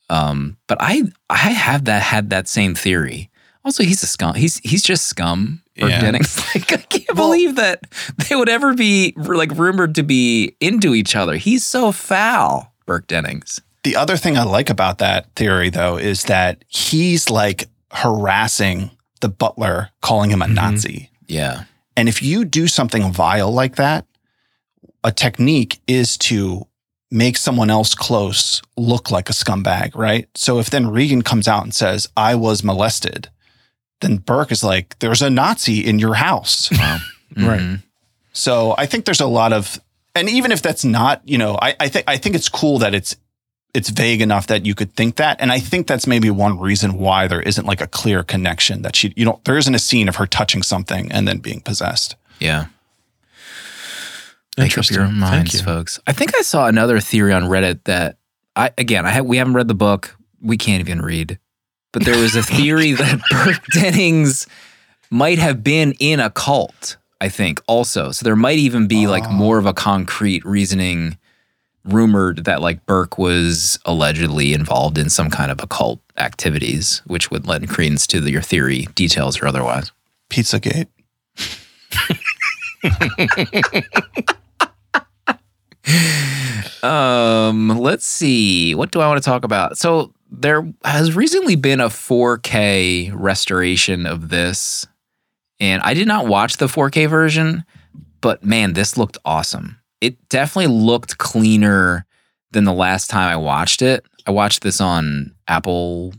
Um, 0.09 0.57
but 0.67 0.79
I 0.81 1.03
I 1.29 1.37
have 1.37 1.85
that 1.85 2.01
had 2.01 2.29
that 2.31 2.49
same 2.49 2.75
theory. 2.75 3.29
Also, 3.65 3.83
he's 3.83 4.03
a 4.03 4.07
scum. 4.07 4.35
He's 4.35 4.59
he's 4.59 4.83
just 4.83 5.07
scum. 5.07 5.61
Burke 5.77 5.89
Yeah. 5.89 6.01
Dennings. 6.01 6.37
Like 6.55 6.71
I 6.71 6.77
can't 6.77 7.17
Well- 7.17 7.27
believe 7.29 7.55
that 7.55 7.81
they 8.29 8.35
would 8.35 8.47
ever 8.49 8.73
be 8.75 9.13
like 9.17 9.51
rumored 9.57 9.95
to 9.95 10.03
be 10.03 10.55
into 10.61 10.93
each 10.95 11.15
other. 11.15 11.35
He's 11.35 11.65
so 11.65 11.91
foul, 11.91 12.71
Burke 12.85 13.07
Dennings. 13.07 13.59
The 13.83 13.95
other 13.95 14.17
thing 14.17 14.37
I 14.37 14.43
like 14.43 14.69
about 14.69 14.99
that 14.99 15.33
theory, 15.35 15.69
though, 15.69 15.97
is 15.97 16.23
that 16.25 16.63
he's 16.69 17.29
like 17.29 17.67
harassing 17.91 18.91
the 19.21 19.29
butler, 19.29 19.89
calling 20.01 20.29
him 20.29 20.41
a 20.41 20.45
Mhm. 20.45 20.53
Nazi. 20.53 21.09
Yeah. 21.27 21.63
And 21.97 22.07
if 22.07 22.21
you 22.21 22.45
do 22.45 22.67
something 22.67 23.11
vile 23.11 23.51
like 23.51 23.75
that, 23.77 24.05
a 25.03 25.11
technique 25.11 25.79
is 25.87 26.17
to 26.17 26.67
make 27.11 27.37
someone 27.37 27.69
else 27.69 27.95
close 27.95 28.61
look 28.75 29.11
like 29.11 29.29
a 29.29 29.33
scumbag, 29.33 29.95
right? 29.95 30.27
So 30.35 30.59
if 30.59 30.69
then 30.69 30.87
Regan 30.89 31.21
comes 31.21 31.47
out 31.47 31.63
and 31.63 31.73
says, 31.73 32.09
I 32.17 32.35
was 32.35 32.63
molested, 32.63 33.29
then 34.01 34.17
Burke 34.17 34.51
is 34.51 34.63
like, 34.63 34.97
there's 34.99 35.21
a 35.21 35.29
Nazi 35.29 35.85
in 35.85 35.99
your 35.99 36.15
house. 36.15 36.71
Wow. 36.71 36.99
Right. 37.37 37.59
Mhm. 37.59 37.83
So 38.31 38.75
I 38.77 38.85
think 38.85 39.03
there's 39.05 39.19
a 39.19 39.25
lot 39.27 39.51
of, 39.51 39.77
and 40.13 40.29
even 40.29 40.51
if 40.53 40.61
that's 40.61 40.85
not, 40.85 41.21
you 41.25 41.37
know, 41.37 41.57
I, 41.61 41.75
I 41.79 41.89
think 41.89 42.05
I 42.07 42.15
think 42.17 42.35
it's 42.35 42.47
cool 42.47 42.77
that 42.79 42.93
it's 42.95 43.17
it's 43.73 43.89
vague 43.89 44.21
enough 44.21 44.47
that 44.47 44.65
you 44.65 44.73
could 44.73 44.93
think 44.95 45.17
that, 45.17 45.41
and 45.41 45.51
I 45.51 45.59
think 45.59 45.85
that's 45.87 46.07
maybe 46.07 46.29
one 46.29 46.57
reason 46.59 46.93
why 46.97 47.27
there 47.27 47.41
isn't 47.41 47.65
like 47.65 47.81
a 47.81 47.87
clear 47.87 48.23
connection 48.23 48.83
that 48.83 48.95
she, 48.95 49.11
you 49.17 49.25
know, 49.25 49.41
there 49.43 49.57
isn't 49.57 49.75
a 49.75 49.79
scene 49.79 50.07
of 50.07 50.15
her 50.15 50.25
touching 50.25 50.63
something 50.63 51.11
and 51.11 51.27
then 51.27 51.39
being 51.39 51.59
possessed. 51.59 52.15
Yeah. 52.39 52.67
Make 54.57 54.65
up 54.65 54.77
Interesting. 54.77 54.97
your 54.97 55.07
minds, 55.09 55.53
you. 55.55 55.59
folks. 55.61 55.99
I 56.07 56.13
think 56.13 56.33
I 56.37 56.41
saw 56.41 56.67
another 56.67 57.01
theory 57.01 57.33
on 57.33 57.43
Reddit 57.43 57.83
that 57.85 58.17
I 58.55 58.71
again 58.77 59.05
I 59.05 59.09
have 59.09 59.25
we 59.25 59.37
haven't 59.37 59.55
read 59.55 59.67
the 59.67 59.73
book. 59.75 60.15
We 60.41 60.55
can't 60.57 60.79
even 60.79 61.01
read. 61.01 61.37
But 61.95 62.03
there 62.03 62.19
was 62.19 62.35
a 62.35 62.43
theory 62.43 62.91
that 63.01 63.21
Burke 63.31 63.63
Dennings 63.71 64.47
might 65.09 65.39
have 65.39 65.63
been 65.63 65.93
in 66.01 66.19
a 66.19 66.29
cult, 66.29 66.97
I 67.21 67.29
think, 67.29 67.61
also. 67.67 68.11
So 68.11 68.25
there 68.25 68.35
might 68.35 68.57
even 68.57 68.85
be 68.85 69.07
like 69.07 69.23
Oh. 69.25 69.31
more 69.31 69.57
of 69.57 69.65
a 69.65 69.71
concrete 69.73 70.43
reasoning 70.43 71.17
rumored 71.85 72.43
that 72.43 72.59
like 72.61 72.85
Burke 72.85 73.17
was 73.17 73.79
allegedly 73.85 74.51
involved 74.53 74.97
in 74.97 75.09
some 75.09 75.29
kind 75.29 75.51
of 75.51 75.63
occult 75.63 76.01
activities, 76.17 77.01
which 77.07 77.31
would 77.31 77.47
lend 77.47 77.69
credence 77.69 78.05
to 78.07 78.19
the, 78.19 78.29
your 78.29 78.41
theory, 78.41 78.89
details 78.95 79.41
or 79.41 79.47
otherwise. 79.47 79.93
Pizzagate. 80.29 80.87
Um, 86.83 87.69
let's 87.79 88.05
see. 88.05 88.75
What 88.75 88.91
do 88.91 88.99
I 89.01 89.07
want 89.07 89.21
to 89.21 89.25
talk 89.27 89.43
about? 89.43 89.77
So 89.77 90.13
there 90.41 90.71
has 90.83 91.15
recently 91.15 91.55
been 91.55 91.79
a 91.79 91.89
4K 91.89 93.11
restoration 93.13 94.05
of 94.05 94.29
this, 94.29 94.85
and 95.59 95.81
I 95.83 95.93
did 95.93 96.07
not 96.07 96.27
watch 96.27 96.57
the 96.57 96.67
4K 96.67 97.07
version, 97.09 97.63
but 98.21 98.43
man, 98.43 98.73
this 98.73 98.97
looked 98.97 99.17
awesome. 99.25 99.79
It 100.01 100.29
definitely 100.29 100.73
looked 100.75 101.17
cleaner 101.17 102.05
than 102.51 102.63
the 102.65 102.73
last 102.73 103.09
time 103.09 103.29
I 103.29 103.35
watched 103.37 103.81
it. 103.81 104.05
I 104.27 104.31
watched 104.31 104.61
this 104.63 104.79
on 104.81 105.33
Apple, 105.47 106.13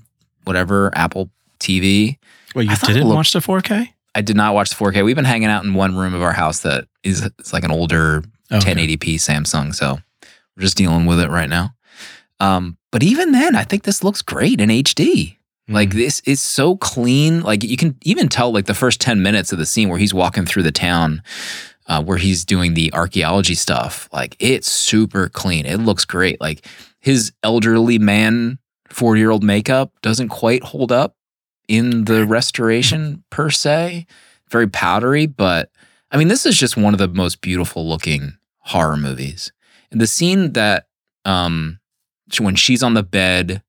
whatever, 0.45 0.91
Apple 0.95 1.31
TV. 1.61 2.19
Wait, 2.55 2.69
you 2.71 2.77
didn't 2.77 3.05
looked- 3.09 3.17
watch 3.17 3.33
the 3.33 3.41
4K? 3.41 3.89
I 4.15 4.23
did 4.23 4.37
not 4.37 4.55
watch 4.55 4.71
the 4.71 4.77
4K. 4.77 5.05
We've 5.05 5.15
been 5.17 5.25
hanging 5.27 5.49
out 5.49 5.65
in 5.65 5.75
one 5.75 5.95
room 5.97 6.15
of 6.15 6.23
our 6.23 6.33
house 6.33 6.61
that 6.61 6.87
is 7.03 7.23
it's 7.23 7.53
like 7.53 7.65
an 7.65 7.71
older 7.71 8.23
Okay. 8.51 8.73
1080p 8.75 9.17
Samsung. 9.17 9.75
So 9.75 9.99
we're 10.57 10.63
just 10.63 10.77
dealing 10.77 11.05
with 11.05 11.21
it 11.21 11.29
right 11.29 11.49
now. 11.51 11.75
Um, 12.41 12.77
but 12.93 13.03
even 13.03 13.33
then, 13.33 13.57
I 13.57 13.63
think 13.65 13.83
this 13.85 14.05
looks 14.05 14.23
great 14.23 14.61
in 14.61 14.71
HD. 14.71 15.37
Like 15.69 15.91
Mm. 15.91 15.95
this 15.95 16.21
is 16.21 16.41
so 16.41 16.77
clean. 16.77 17.41
Like 17.43 17.65
you 17.65 17.77
can 17.77 17.97
even 18.03 18.29
tell 18.29 18.53
like 18.53 18.67
the 18.67 18.75
first 18.75 19.01
10 19.01 19.23
minutes 19.23 19.53
of 19.53 19.59
the 19.59 19.67
scene 19.67 19.89
where 19.89 19.99
he's 19.99 20.15
walking 20.15 20.45
through 20.47 20.63
the 20.63 20.71
town, 20.73 21.23
uh, 21.89 22.03
where 22.03 22.19
he's 22.19 22.45
doing 22.45 22.75
the 22.75 22.93
archaeology 22.95 23.55
stuff. 23.57 24.09
Like 24.13 24.37
it's 24.39 24.71
super 24.71 25.29
clean. 25.29 25.67
It 25.67 25.79
looks 25.79 26.05
great. 26.05 26.41
Like 26.41 26.65
his 27.01 27.33
elderly 27.43 27.99
man, 27.99 28.59
40 28.91 29.19
year 29.21 29.31
old 29.31 29.43
makeup 29.43 29.93
doesn't 30.03 30.29
quite 30.29 30.63
hold 30.63 30.93
up 30.93 31.17
in 31.67 32.05
the 32.05 32.25
restoration 32.27 33.25
per 33.31 33.51
se. 33.51 34.07
Very 34.51 34.69
powdery, 34.69 35.27
but 35.27 35.71
I 36.13 36.17
mean, 36.17 36.29
this 36.29 36.47
is 36.47 36.57
just 36.57 36.77
one 36.77 36.95
of 36.95 36.99
the 36.99 37.09
most 37.09 37.41
beautiful 37.41 37.89
looking 37.89 38.37
horror 38.59 38.97
movies. 38.97 39.51
And 39.91 40.01
the 40.01 40.07
scene 40.07 40.53
that 40.53 40.87
um 41.25 41.81
when 42.39 42.57
she's 42.57 42.83
on 42.83 42.95
the 42.95 43.03
bed 43.03 43.63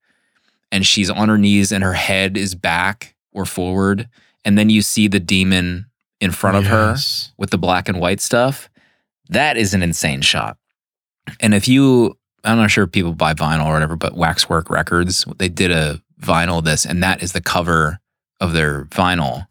and 0.71 0.85
she's 0.85 1.09
on 1.09 1.29
her 1.29 1.37
knees 1.37 1.71
and 1.71 1.83
her 1.83 1.93
head 1.93 2.37
is 2.37 2.55
back 2.55 3.15
or 3.31 3.45
forward, 3.45 4.09
and 4.43 4.57
then 4.57 4.69
you 4.69 4.81
see 4.81 5.07
the 5.07 5.19
demon 5.19 5.85
in 6.19 6.31
front 6.31 6.57
of 6.57 6.65
her 6.65 6.95
with 7.37 7.51
the 7.51 7.57
black 7.57 7.87
and 7.87 7.99
white 7.99 8.19
stuff, 8.19 8.69
that 9.29 9.57
is 9.57 9.73
an 9.73 9.83
insane 9.83 10.21
shot. 10.21 10.57
And 11.39 11.53
if 11.53 11.67
you, 11.67 12.17
I'm 12.43 12.57
not 12.57 12.71
sure 12.71 12.85
if 12.85 12.91
people 12.91 13.13
buy 13.13 13.33
vinyl 13.33 13.67
or 13.67 13.73
whatever, 13.73 13.95
but 13.95 14.15
Waxwork 14.15 14.69
Records, 14.69 15.25
they 15.37 15.49
did 15.49 15.71
a 15.71 16.01
vinyl 16.21 16.59
of 16.59 16.65
this, 16.65 16.85
and 16.85 17.03
that 17.03 17.21
is 17.21 17.33
the 17.33 17.41
cover 17.41 17.99
of 18.39 18.53
their 18.53 18.85
vinyl. 18.85 19.47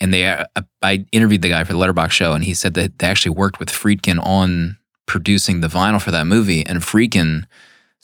And 0.00 0.12
they, 0.12 0.26
uh, 0.26 0.44
I 0.82 1.06
interviewed 1.12 1.42
the 1.42 1.48
guy 1.48 1.64
for 1.64 1.72
the 1.72 1.78
Letterboxd 1.78 2.10
show, 2.10 2.32
and 2.32 2.44
he 2.44 2.54
said 2.54 2.74
that 2.74 2.98
they 2.98 3.06
actually 3.06 3.30
worked 3.30 3.58
with 3.58 3.70
Friedkin 3.70 4.18
on 4.24 4.76
producing 5.06 5.60
the 5.60 5.68
vinyl 5.68 6.02
for 6.02 6.10
that 6.10 6.26
movie. 6.26 6.66
And 6.66 6.80
Friedkin 6.80 7.46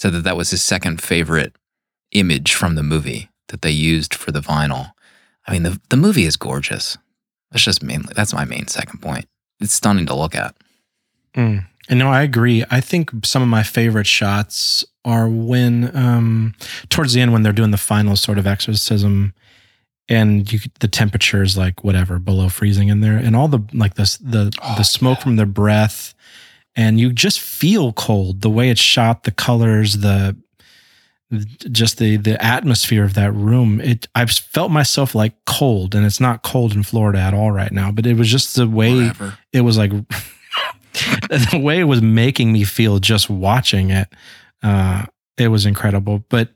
said 0.02 0.12
that 0.12 0.24
that 0.24 0.36
was 0.36 0.50
his 0.50 0.62
second 0.62 1.00
favorite 1.00 1.54
image 2.10 2.54
from 2.54 2.74
the 2.74 2.82
movie 2.82 3.30
that 3.48 3.62
they 3.62 3.70
used 3.70 4.12
for 4.14 4.32
the 4.32 4.40
vinyl. 4.40 4.92
I 5.46 5.52
mean, 5.52 5.62
the 5.62 5.80
the 5.90 5.96
movie 5.96 6.24
is 6.24 6.36
gorgeous. 6.36 6.98
That's 7.50 7.64
just 7.64 7.82
mainly 7.82 8.12
that's 8.14 8.34
my 8.34 8.44
main 8.44 8.66
second 8.66 9.00
point. 9.00 9.26
It's 9.60 9.74
stunning 9.74 10.06
to 10.06 10.14
look 10.14 10.34
at. 10.34 10.56
Mm. 11.36 11.66
And 11.88 11.98
no, 11.98 12.08
I 12.10 12.22
agree. 12.22 12.64
I 12.70 12.80
think 12.80 13.10
some 13.24 13.42
of 13.42 13.48
my 13.48 13.62
favorite 13.62 14.06
shots 14.06 14.84
are 15.04 15.28
when, 15.28 15.94
um, 15.96 16.54
towards 16.88 17.12
the 17.12 17.20
end, 17.20 17.32
when 17.32 17.42
they're 17.42 17.52
doing 17.52 17.72
the 17.72 17.76
final 17.76 18.14
sort 18.14 18.38
of 18.38 18.46
exorcism, 18.46 19.34
and 20.08 20.52
you 20.52 20.60
the 20.80 20.88
temperature 20.88 21.42
is 21.42 21.56
like 21.56 21.84
whatever 21.84 22.18
below 22.18 22.48
freezing 22.48 22.88
in 22.88 23.00
there, 23.00 23.16
and 23.16 23.36
all 23.36 23.48
the 23.48 23.60
like 23.72 23.94
the 23.94 24.18
the 24.20 24.52
Oh, 24.62 24.74
the 24.76 24.84
smoke 24.84 25.20
from 25.20 25.36
their 25.36 25.46
breath, 25.46 26.14
and 26.76 26.98
you 27.00 27.12
just 27.12 27.40
feel 27.40 27.92
cold. 27.92 28.40
The 28.42 28.50
way 28.50 28.70
it's 28.70 28.80
shot, 28.80 29.24
the 29.24 29.30
colors, 29.30 29.98
the 29.98 30.36
just 31.70 31.98
the 31.98 32.16
the 32.16 32.42
atmosphere 32.44 33.04
of 33.04 33.14
that 33.14 33.32
room. 33.32 33.80
It 33.80 34.06
I've 34.14 34.30
felt 34.30 34.70
myself 34.70 35.14
like 35.14 35.32
cold, 35.46 35.94
and 35.94 36.04
it's 36.04 36.20
not 36.20 36.42
cold 36.42 36.74
in 36.74 36.82
Florida 36.82 37.18
at 37.18 37.34
all 37.34 37.50
right 37.50 37.72
now. 37.72 37.90
But 37.90 38.06
it 38.06 38.16
was 38.16 38.30
just 38.30 38.54
the 38.56 38.68
way 38.68 38.94
Whatever. 38.94 39.38
it 39.52 39.62
was 39.62 39.78
like 39.78 39.92
the 40.92 41.60
way 41.62 41.80
it 41.80 41.84
was 41.84 42.02
making 42.02 42.52
me 42.52 42.64
feel 42.64 42.98
just 42.98 43.30
watching 43.30 43.90
it 43.90 44.08
uh 44.62 45.06
it 45.38 45.48
was 45.48 45.64
incredible 45.64 46.22
but 46.28 46.50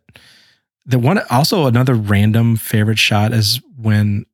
the 0.84 0.98
one 0.98 1.18
also 1.30 1.66
another 1.66 1.94
random 1.94 2.54
favorite 2.54 2.98
shot 2.98 3.32
is 3.32 3.60
when 3.76 4.26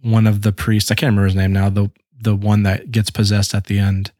one 0.00 0.26
of 0.26 0.40
the 0.40 0.52
priests 0.52 0.90
i 0.90 0.94
can't 0.94 1.10
remember 1.10 1.26
his 1.26 1.36
name 1.36 1.52
now 1.52 1.68
the 1.68 1.90
the 2.18 2.34
one 2.34 2.62
that 2.62 2.90
gets 2.90 3.10
possessed 3.10 3.54
at 3.54 3.66
the 3.66 3.78
end 3.78 4.10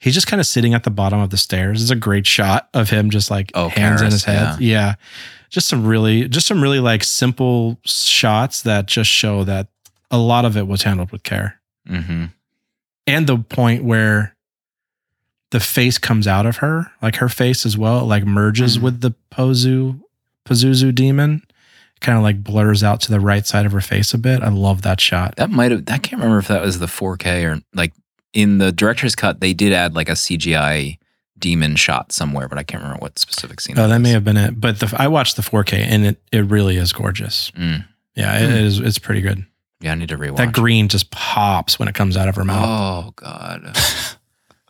he's 0.00 0.14
just 0.14 0.26
kind 0.26 0.40
of 0.40 0.46
sitting 0.46 0.74
at 0.74 0.82
the 0.82 0.90
bottom 0.90 1.20
of 1.20 1.30
the 1.30 1.36
stairs 1.36 1.80
it's 1.82 1.90
a 1.92 1.96
great 1.96 2.26
shot 2.26 2.68
of 2.74 2.90
him 2.90 3.10
just 3.10 3.30
like 3.30 3.50
Oh, 3.54 3.68
hands 3.68 4.00
in 4.02 4.10
his 4.10 4.24
head 4.24 4.60
yeah. 4.60 4.94
just 5.50 5.68
some 5.68 5.86
really 5.86 6.28
just 6.28 6.46
some 6.48 6.60
really 6.62 6.80
like 6.80 7.04
simple 7.04 7.78
shots 7.84 8.62
that 8.62 8.86
just 8.86 9.10
show 9.10 9.44
that 9.44 9.68
a 10.10 10.18
lot 10.18 10.44
of 10.44 10.56
it 10.56 10.66
was 10.66 10.82
handled 10.82 11.12
with 11.12 11.22
care 11.22 11.60
Mm-hmm. 11.88 12.24
and 13.06 13.26
the 13.26 13.38
point 13.38 13.84
where 13.84 14.34
the 15.50 15.58
face 15.60 15.98
comes 15.98 16.28
out 16.28 16.46
of 16.46 16.58
her, 16.58 16.92
like 17.02 17.16
her 17.16 17.28
face 17.28 17.66
as 17.66 17.76
well, 17.76 18.06
like 18.06 18.24
merges 18.24 18.78
Mhm. 18.78 18.82
with 18.82 19.00
the 19.00 19.14
Pozu 19.32 20.00
Pazuzu 20.46 20.94
demon, 20.94 21.42
kind 22.00 22.16
of 22.16 22.22
like 22.22 22.44
blurs 22.44 22.84
out 22.84 23.00
to 23.00 23.10
the 23.10 23.18
right 23.18 23.44
side 23.44 23.66
of 23.66 23.72
her 23.72 23.80
face 23.80 24.14
a 24.14 24.18
bit. 24.18 24.42
I 24.42 24.48
love 24.50 24.82
that 24.82 25.00
shot. 25.00 25.34
That 25.36 25.50
might 25.50 25.72
have. 25.72 25.82
I 25.88 25.98
can't 25.98 26.20
remember 26.22 26.38
if 26.38 26.46
that 26.48 26.62
was 26.62 26.78
the 26.78 26.86
4K 26.86 27.44
or 27.44 27.60
like 27.74 27.92
in 28.32 28.58
the 28.58 28.72
director's 28.72 29.14
cut. 29.14 29.40
They 29.40 29.52
did 29.52 29.72
add 29.72 29.94
like 29.94 30.08
a 30.08 30.12
CGI 30.12 30.98
demon 31.38 31.74
shot 31.76 32.12
somewhere, 32.12 32.48
but 32.48 32.58
I 32.58 32.62
can't 32.62 32.82
remember 32.82 33.00
what 33.02 33.18
specific 33.18 33.60
scene. 33.60 33.78
Oh, 33.78 33.88
that 33.88 33.94
was. 33.94 34.02
may 34.02 34.10
have 34.10 34.24
been 34.24 34.36
it. 34.36 34.60
But 34.60 34.80
the, 34.80 34.94
I 34.98 35.08
watched 35.08 35.36
the 35.36 35.42
4K 35.42 35.72
and 35.74 36.04
it 36.06 36.22
it 36.32 36.40
really 36.44 36.76
is 36.76 36.92
gorgeous. 36.92 37.50
Mm. 37.52 37.86
Yeah, 38.14 38.38
it 38.38 38.50
is. 38.50 38.78
It's 38.80 38.98
pretty 38.98 39.20
good. 39.22 39.46
Yeah, 39.80 39.92
I 39.92 39.94
need 39.94 40.10
to 40.10 40.18
rewatch. 40.18 40.36
That 40.36 40.52
green 40.52 40.88
just 40.88 41.10
pops 41.10 41.78
when 41.78 41.88
it 41.88 41.94
comes 41.94 42.16
out 42.16 42.28
of 42.28 42.36
her 42.36 42.44
mouth. 42.44 42.66
Oh 42.68 43.12
God. 43.16 43.62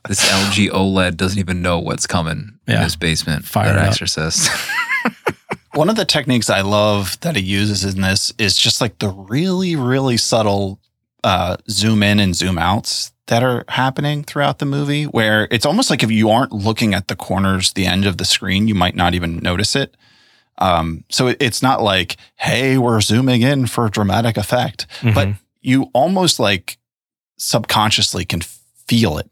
this 0.08 0.24
LG 0.30 0.70
OLED 0.70 1.16
doesn't 1.16 1.38
even 1.40 1.60
know 1.62 1.78
what's 1.80 2.06
coming 2.06 2.58
in 2.68 2.74
Yeah. 2.74 2.84
his 2.84 2.94
basement. 2.96 3.44
Fire 3.44 3.74
that. 3.74 3.88
Exorcist. 3.88 4.48
One 5.74 5.88
of 5.88 5.96
the 5.96 6.04
techniques 6.04 6.50
I 6.50 6.62
love 6.62 7.18
that 7.20 7.36
he 7.36 7.42
uses 7.42 7.84
in 7.84 8.00
this 8.00 8.32
is 8.38 8.56
just 8.56 8.80
like 8.80 8.98
the 8.98 9.08
really, 9.08 9.76
really 9.76 10.16
subtle 10.16 10.80
uh, 11.22 11.56
zoom 11.68 12.02
in 12.02 12.18
and 12.18 12.34
zoom 12.34 12.58
outs 12.58 13.12
that 13.30 13.42
are 13.44 13.64
happening 13.68 14.24
throughout 14.24 14.58
the 14.58 14.66
movie, 14.66 15.04
where 15.04 15.46
it's 15.50 15.64
almost 15.64 15.88
like 15.88 16.02
if 16.02 16.10
you 16.10 16.28
aren't 16.30 16.52
looking 16.52 16.94
at 16.94 17.06
the 17.08 17.14
corners, 17.16 17.72
the 17.72 17.86
end 17.86 18.04
of 18.04 18.16
the 18.18 18.24
screen, 18.24 18.66
you 18.68 18.74
might 18.74 18.96
not 18.96 19.14
even 19.14 19.38
notice 19.38 19.74
it. 19.76 19.96
Um, 20.58 21.04
so 21.08 21.28
it- 21.28 21.36
it's 21.40 21.62
not 21.62 21.80
like, 21.80 22.16
hey, 22.36 22.76
we're 22.76 23.00
zooming 23.00 23.42
in 23.42 23.66
for 23.66 23.88
dramatic 23.88 24.36
effect, 24.36 24.86
but 25.02 25.28
Mhm. 25.28 25.38
you 25.62 25.90
almost 25.94 26.38
like 26.40 26.78
subconsciously 27.38 28.24
can 28.24 28.42
feel 28.86 29.16
it. 29.18 29.30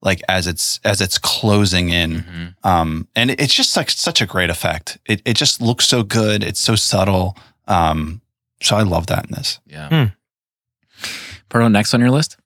like 0.00 0.22
as 0.28 0.46
it's 0.46 0.78
as 0.84 1.00
it's 1.00 1.18
closing 1.18 1.88
in. 1.88 2.22
Mhm. 2.22 2.54
Um, 2.64 3.08
and 3.16 3.32
it's 3.32 3.52
just 3.52 3.76
like 3.76 3.90
such 3.90 4.20
a 4.22 4.26
great 4.26 4.48
effect. 4.48 4.96
It 5.06 5.20
it 5.24 5.34
just 5.34 5.60
looks 5.60 5.88
so 5.88 6.04
good. 6.04 6.44
It's 6.44 6.60
so 6.60 6.76
subtle. 6.76 7.36
Um, 7.66 8.20
so 8.62 8.76
I 8.76 8.82
love 8.82 9.08
that 9.08 9.24
in 9.26 9.32
this. 9.34 9.58
Yeah. 9.66 9.88
Hmm. 9.88 10.04
Proto, 11.48 11.68
next 11.68 11.94
on 11.94 12.00
your 12.00 12.12
list? 12.12 12.36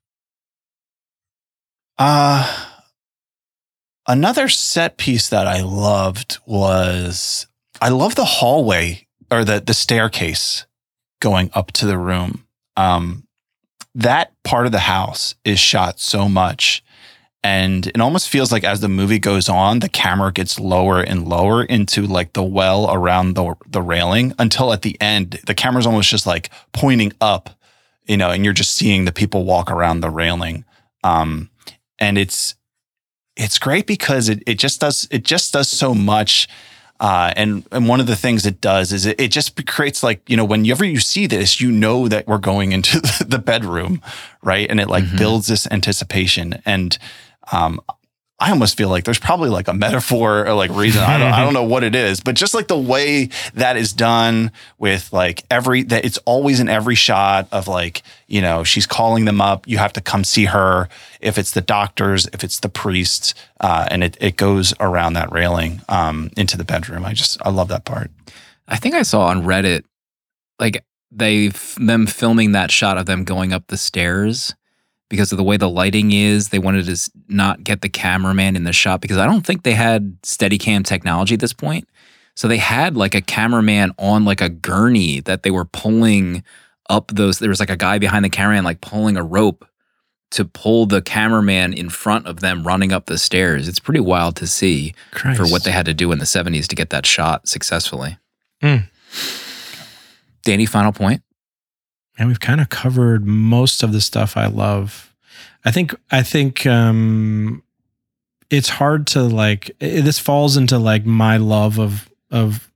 Uh 2.05 2.65
another 4.05 4.49
set 4.49 4.97
piece 4.97 5.29
that 5.29 5.47
I 5.47 5.61
loved 5.61 6.37
was 6.45 7.47
I 7.79 7.87
love 7.87 8.15
the 8.15 8.25
hallway 8.25 9.07
or 9.31 9.45
the 9.45 9.61
the 9.61 9.73
staircase 9.73 10.65
going 11.21 11.49
up 11.53 11.71
to 11.71 11.85
the 11.85 11.97
room. 11.97 12.45
Um 12.75 13.25
that 13.95 14.33
part 14.43 14.65
of 14.65 14.73
the 14.73 14.79
house 14.79 15.35
is 15.45 15.59
shot 15.59 15.97
so 15.97 16.27
much 16.27 16.83
and 17.41 17.87
it 17.87 18.01
almost 18.01 18.27
feels 18.27 18.51
like 18.51 18.65
as 18.65 18.81
the 18.81 18.89
movie 18.89 19.19
goes 19.19 19.47
on 19.47 19.79
the 19.79 19.87
camera 19.87 20.33
gets 20.33 20.59
lower 20.59 20.99
and 20.99 21.25
lower 21.25 21.63
into 21.63 22.01
like 22.01 22.33
the 22.33 22.43
well 22.43 22.93
around 22.93 23.35
the 23.35 23.55
the 23.65 23.81
railing 23.81 24.33
until 24.37 24.73
at 24.73 24.81
the 24.81 24.99
end 24.99 25.39
the 25.47 25.55
camera's 25.55 25.85
almost 25.85 26.09
just 26.09 26.27
like 26.27 26.49
pointing 26.73 27.13
up 27.21 27.51
you 28.07 28.17
know 28.17 28.29
and 28.29 28.43
you're 28.43 28.53
just 28.53 28.75
seeing 28.75 29.05
the 29.05 29.13
people 29.13 29.45
walk 29.45 29.71
around 29.71 30.01
the 30.01 30.09
railing 30.09 30.65
um 31.05 31.49
and 32.03 32.17
it's 32.17 32.55
it's 33.35 33.57
great 33.57 33.87
because 33.87 34.29
it, 34.29 34.43
it 34.45 34.59
just 34.59 34.79
does 34.81 35.07
it 35.09 35.23
just 35.23 35.53
does 35.53 35.69
so 35.69 35.93
much 35.95 36.47
uh, 36.99 37.33
and 37.35 37.65
and 37.71 37.87
one 37.87 37.99
of 37.99 38.07
the 38.07 38.15
things 38.15 38.45
it 38.45 38.61
does 38.61 38.93
is 38.93 39.05
it, 39.05 39.19
it 39.19 39.29
just 39.31 39.65
creates 39.65 40.03
like 40.03 40.21
you 40.29 40.37
know 40.37 40.45
whenever 40.45 40.85
you 40.85 40.99
see 40.99 41.25
this 41.27 41.59
you 41.59 41.71
know 41.71 42.07
that 42.07 42.27
we're 42.27 42.37
going 42.37 42.71
into 42.71 42.99
the, 43.27 43.39
bedroom 43.39 44.01
right 44.43 44.69
and 44.69 44.79
it 44.79 44.87
like 44.89 45.03
Mhm. 45.05 45.17
builds 45.17 45.47
this 45.47 45.67
anticipation 45.71 46.61
and 46.65 46.97
um 47.51 47.79
I 48.39 48.49
almost 48.49 48.75
feel 48.75 48.89
like 48.89 49.03
there's 49.03 49.19
probably 49.19 49.49
like 49.49 49.67
a 49.67 49.73
metaphor 49.73 50.45
or 50.45 50.53
like 50.53 50.71
reason. 50.71 51.01
I 51.01 51.17
don't 51.17 51.31
I 51.31 51.43
don't 51.43 51.53
know 51.59 51.63
what 51.63 51.83
it 51.83 51.95
is 51.95 52.19
but 52.19 52.35
just 52.35 52.53
like 52.53 52.67
the 52.67 52.77
way 52.77 53.29
that 53.53 53.77
is 53.77 53.93
done 53.93 54.51
with 54.77 55.13
like 55.13 55.43
every 55.49 55.83
that 55.83 56.03
it's 56.03 56.17
always 56.25 56.59
in 56.59 56.67
every 56.67 56.95
shot 56.95 57.47
of 57.51 57.67
like 57.67 58.01
you 58.27 58.41
know 58.41 58.63
she's 58.63 58.87
calling 58.87 59.25
them 59.25 59.39
up 59.39 59.67
you 59.67 59.77
have 59.77 59.93
to 59.93 60.01
come 60.01 60.23
see 60.23 60.45
her. 60.45 60.89
If 61.21 61.37
it's 61.37 61.51
the 61.51 61.61
doctors 61.61 62.27
if 62.33 62.43
it's 62.43 62.59
the 62.59 62.69
priest 62.69 63.33
uh, 63.59 63.87
and 63.89 64.03
it, 64.03 64.17
it 64.19 64.35
goes 64.35 64.73
around 64.79 65.13
that 65.13 65.31
railing 65.31 65.81
um, 65.87 66.29
into 66.35 66.57
the 66.57 66.65
bedroom. 66.65 67.05
I 67.05 67.13
just 67.13 67.37
i 67.45 67.49
love 67.49 67.69
that 67.69 67.85
part. 67.85 68.11
I 68.67 68.77
think 68.77 68.95
I 68.95 69.03
saw 69.03 69.27
on 69.27 69.43
Reddit, 69.43 69.83
like 70.59 70.83
they 71.11 71.49
them 71.77 72.07
filming 72.07 72.53
that 72.53 72.71
shot 72.71 72.97
of 72.97 73.05
them 73.05 73.23
going 73.23 73.53
up 73.53 73.67
the 73.67 73.77
stairs 73.77 74.53
because 75.13 75.31
of 75.31 75.37
the 75.37 75.43
way 75.43 75.57
the 75.57 75.69
lighting 75.69 76.11
is. 76.11 76.49
They 76.49 76.57
wanted 76.57 76.87
to 76.87 77.11
not 77.27 77.63
get 77.63 77.81
the 77.81 77.89
cameraman 77.89 78.55
in 78.55 78.63
the 78.63 78.73
shot 78.73 78.99
because 78.99 79.19
I 79.19 79.27
don't 79.27 79.45
think 79.45 79.61
they 79.61 79.73
had 79.73 80.19
Steadicam 80.23 80.83
technology 80.83 81.35
at 81.35 81.39
this 81.39 81.53
point. 81.53 81.87
So 82.35 82.47
they 82.47 82.57
had 82.57 82.97
like 82.97 83.13
a 83.13 83.21
cameraman 83.21 83.91
on 83.99 84.25
like 84.25 84.41
a 84.41 84.49
gurney 84.49 85.19
that 85.21 85.43
they 85.43 85.51
were 85.51 85.65
pulling 85.65 86.43
up 86.89 87.11
those. 87.13 87.37
There 87.37 87.49
was 87.49 87.59
like 87.59 87.69
a 87.69 87.77
guy 87.77 87.99
behind 87.99 88.25
the 88.25 88.29
cameraman 88.31 88.63
like 88.63 88.81
pulling 88.81 89.15
a 89.15 89.23
rope 89.23 89.67
to 90.31 90.45
pull 90.45 90.87
the 90.87 91.03
cameraman 91.03 91.73
in 91.73 91.89
front 91.89 92.25
of 92.25 92.39
them 92.39 92.65
running 92.65 92.91
up 92.91 93.05
the 93.05 93.19
stairs. 93.19 93.67
It's 93.67 93.79
pretty 93.79 93.99
wild 93.99 94.35
to 94.37 94.47
see 94.47 94.95
Christ. 95.11 95.39
for 95.39 95.45
what 95.45 95.63
they 95.63 95.69
had 95.69 95.85
to 95.85 95.93
do 95.93 96.11
in 96.11 96.17
the 96.17 96.25
70s 96.25 96.65
to 96.65 96.75
get 96.75 96.89
that 96.89 97.05
shot 97.05 97.47
successfully. 97.47 98.17
Mm. 98.63 98.89
Danny, 100.41 100.65
final 100.65 100.91
point. 100.91 101.21
And 102.17 102.27
we've 102.27 102.39
kind 102.39 102.61
of 102.61 102.69
covered 102.69 103.25
most 103.25 103.83
of 103.83 103.91
the 103.93 104.01
stuff 104.01 104.37
I 104.37 104.47
love. 104.47 105.13
I 105.65 105.71
think 105.71 105.95
I 106.11 106.23
think 106.23 106.65
um 106.65 107.63
it's 108.49 108.69
hard 108.69 109.07
to 109.07 109.23
like 109.23 109.71
i 109.81 110.01
this 110.01 110.19
falls 110.19 110.57
into 110.57 110.77
like 110.77 111.05
my 111.05 111.37
love 111.37 111.79
of 111.79 112.09
of 112.31 112.69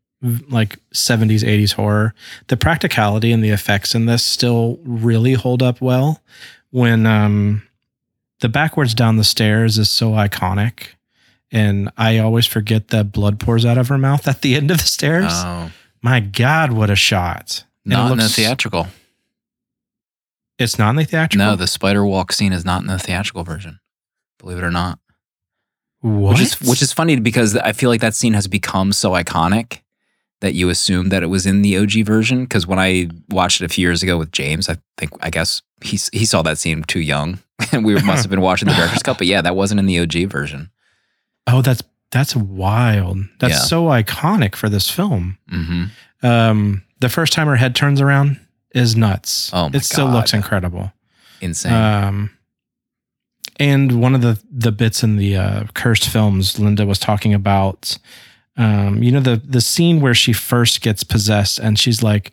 like 0.50 0.80
70s 0.94 1.44
80s 1.44 1.74
horror. 1.74 2.14
The 2.48 2.58
practicality 2.58 3.32
and 3.32 3.44
the 3.44 3.50
effects 3.50 3.94
in 3.94 4.08
this 4.08 4.24
still 4.24 4.80
really 4.84 5.34
hold 5.34 5.62
up 5.62 5.80
well 5.82 6.22
when 6.72 7.06
um 7.06 7.64
the 8.40 8.50
backwards 8.50 8.94
down 8.94 9.18
the 9.18 9.24
stairs 9.24 9.78
is 9.78 9.90
so 9.90 10.12
iconic 10.12 10.90
and 11.52 11.90
I 11.98 12.18
always 12.18 12.46
forget 12.46 12.90
that 12.90 13.12
blood 13.12 13.40
pours 13.40 13.66
out 13.66 13.78
of 13.78 13.88
her 13.88 13.98
mouth 13.98 14.28
at 14.28 14.42
the 14.42 14.56
end 14.56 14.70
of 14.72 14.78
the 14.80 14.84
stairs. 14.84 15.32
Oh, 15.32 15.72
My 16.02 16.20
god, 16.20 16.72
what 16.74 16.90
a 16.90 16.96
shot. 16.96 17.64
And 17.86 17.94
it 17.94 17.96
not 17.96 18.12
in 18.12 18.18
the 18.18 18.24
theatrical. 18.30 18.88
It's 20.60 20.80
not 20.80 20.92
in 20.92 20.96
the 20.96 21.06
theatrical. 21.06 21.46
No, 21.46 21.56
the 21.56 21.68
spider 21.68 22.06
walk 22.06 22.32
scene 22.34 22.52
is 22.54 22.66
not 22.66 22.82
in 22.82 22.88
the 22.88 22.98
theatrical 23.00 23.44
version. 23.44 23.80
Believe 24.40 24.58
it 24.58 24.64
or 24.64 24.72
not. 24.72 25.00
What? 26.02 26.34
Which 26.34 26.42
is 26.42 26.62
which 26.62 26.82
is 26.82 26.94
funny 26.94 27.20
because 27.20 27.56
I 27.58 27.74
feel 27.74 27.90
like 27.90 28.02
that 28.02 28.16
scene 28.16 28.34
has 28.34 28.48
become 28.48 28.94
so 28.94 29.12
iconic 29.12 29.80
that 30.42 30.54
you 30.54 30.70
assume 30.70 31.10
that 31.10 31.24
it 31.24 31.28
was 31.28 31.46
in 31.48 31.64
the 31.64 31.78
OG 31.78 32.06
version. 32.06 32.44
Because 32.44 32.68
when 32.68 32.78
I 32.80 33.10
watched 33.30 33.62
it 33.62 33.66
a 33.66 33.70
few 33.70 33.82
years 33.88 34.04
ago 34.04 34.18
with 34.18 34.32
James, 34.32 34.70
I 34.70 34.78
think 34.98 35.12
I 35.22 35.30
guess 35.30 35.62
he 35.84 35.98
he 36.14 36.26
saw 36.26 36.42
that 36.44 36.58
scene 36.60 36.84
too 36.84 37.00
young, 37.02 37.40
and 37.72 37.84
we 37.84 37.96
must 38.04 38.24
have 38.24 38.30
been 38.30 38.42
watching 38.42 38.68
the 38.68 38.76
director's 38.76 39.02
cut. 39.04 39.18
But 39.18 39.28
yeah, 39.28 39.42
that 39.42 39.56
wasn't 39.56 39.80
in 39.80 39.86
the 39.88 40.00
OG 40.00 40.30
version. 40.32 40.70
oh, 41.48 41.62
that's 41.64 41.82
that's 42.12 42.36
wild. 42.36 43.18
That's 43.40 43.54
Yeah. 43.54 43.60
so 43.60 43.86
iconic 43.86 44.56
for 44.56 44.70
this 44.70 44.90
film. 44.90 45.38
hmm 45.50 45.86
Um, 46.24 46.84
the 47.00 47.10
first 47.10 47.34
time 47.34 47.48
her 47.48 47.56
head 47.58 47.76
turns 47.76 48.00
around 48.02 48.40
is 48.74 48.96
nuts. 48.96 49.50
Oh 49.54 49.70
my 49.70 49.78
it 49.78 49.86
still 49.86 50.08
looks 50.10 50.34
incredible. 50.34 50.92
Insane. 51.42 51.74
Um, 51.74 52.30
and 53.60 54.02
one 54.02 54.14
of 54.16 54.22
the 54.22 54.40
the 54.52 54.72
bits 54.72 55.04
in 55.04 55.16
the 55.18 55.36
uh, 55.36 55.64
cursed 55.74 56.08
films, 56.10 56.60
Linda 56.60 56.86
was 56.86 57.00
talking 57.00 57.34
about. 57.34 57.98
Um, 58.60 59.04
you 59.04 59.12
know 59.12 59.20
the 59.20 59.36
the 59.44 59.62
scene 59.62 60.02
where 60.02 60.16
she 60.16 60.34
first 60.34 60.82
gets 60.82 61.04
possessed 61.04 61.60
and 61.60 61.78
she's 61.78 62.02
like, 62.02 62.32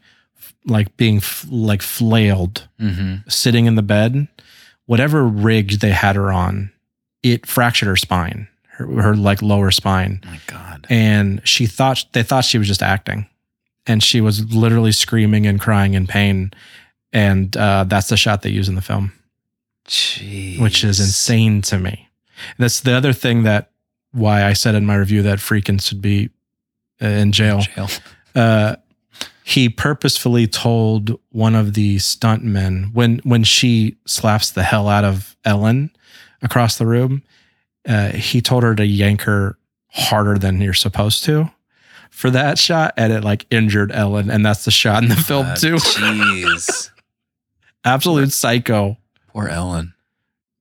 like 0.64 0.96
being 0.96 1.18
f- 1.18 1.44
like 1.50 1.82
flailed 1.82 2.66
hmm 2.78 3.16
sitting 3.28 3.66
in 3.66 3.74
the 3.74 3.82
bed, 3.82 4.28
whatever 4.86 5.24
rig 5.26 5.80
they 5.80 5.90
had 5.90 6.16
her 6.16 6.32
on, 6.32 6.72
it 7.22 7.44
fractured 7.46 7.88
her 7.88 7.96
spine, 7.96 8.48
her, 8.68 8.86
her 9.02 9.14
like 9.14 9.42
lower 9.42 9.70
spine, 9.70 10.20
Oh 10.26 10.30
my 10.30 10.40
God. 10.46 10.86
and 10.88 11.42
she 11.46 11.66
thought 11.66 12.02
they 12.12 12.22
thought 12.22 12.44
she 12.46 12.56
was 12.56 12.68
just 12.68 12.82
acting, 12.82 13.26
and 13.86 14.02
she 14.02 14.20
was 14.20 14.54
literally 14.54 14.92
screaming 14.92 15.46
and 15.46 15.60
crying 15.60 15.94
in 15.94 16.06
pain, 16.06 16.52
and 17.12 17.56
uh, 17.56 17.84
that's 17.84 18.08
the 18.08 18.16
shot 18.16 18.42
they 18.42 18.50
use 18.50 18.68
in 18.68 18.74
the 18.74 18.82
film, 18.82 19.12
Jeez. 19.86 20.60
which 20.60 20.84
is 20.84 21.00
insane 21.00 21.62
to 21.62 21.78
me. 21.78 22.08
That's 22.58 22.80
the 22.80 22.92
other 22.92 23.12
thing 23.12 23.42
that 23.44 23.70
why 24.12 24.44
I 24.44 24.52
said 24.52 24.74
in 24.74 24.86
my 24.86 24.94
review 24.94 25.22
that 25.22 25.38
Friedkin 25.38 25.82
should 25.82 26.00
be 26.00 26.30
uh, 27.02 27.06
in 27.06 27.32
jail 27.32 27.60
Jail. 27.60 27.88
uh, 28.34 28.76
he 29.44 29.68
purposefully 29.68 30.46
told 30.46 31.18
one 31.30 31.54
of 31.54 31.74
the 31.74 31.96
stuntmen 31.96 32.94
when 32.94 33.18
when 33.24 33.44
she 33.44 33.96
slaps 34.06 34.50
the 34.50 34.62
hell 34.62 34.88
out 34.88 35.04
of 35.04 35.36
Ellen 35.44 35.90
across 36.42 36.78
the 36.78 36.86
room. 36.86 37.22
Uh, 37.86 38.08
he 38.10 38.40
told 38.40 38.62
her 38.62 38.74
to 38.74 38.86
yank 38.86 39.22
her 39.22 39.58
harder 39.88 40.38
than 40.38 40.60
you're 40.60 40.72
supposed 40.72 41.22
to 41.24 41.50
for 42.14 42.30
that 42.30 42.58
shot, 42.58 42.94
and 42.96 43.12
it 43.12 43.24
like 43.24 43.44
injured 43.50 43.90
Ellen, 43.92 44.30
and 44.30 44.46
that's 44.46 44.64
the 44.64 44.70
shot 44.70 45.02
in 45.02 45.08
the 45.08 45.16
film 45.16 45.46
Uh, 45.46 45.56
too. 45.56 45.74
Jeez. 45.74 46.90
Absolute 47.84 48.32
psycho. 48.32 48.96
Poor 49.28 49.48
Ellen. 49.48 49.92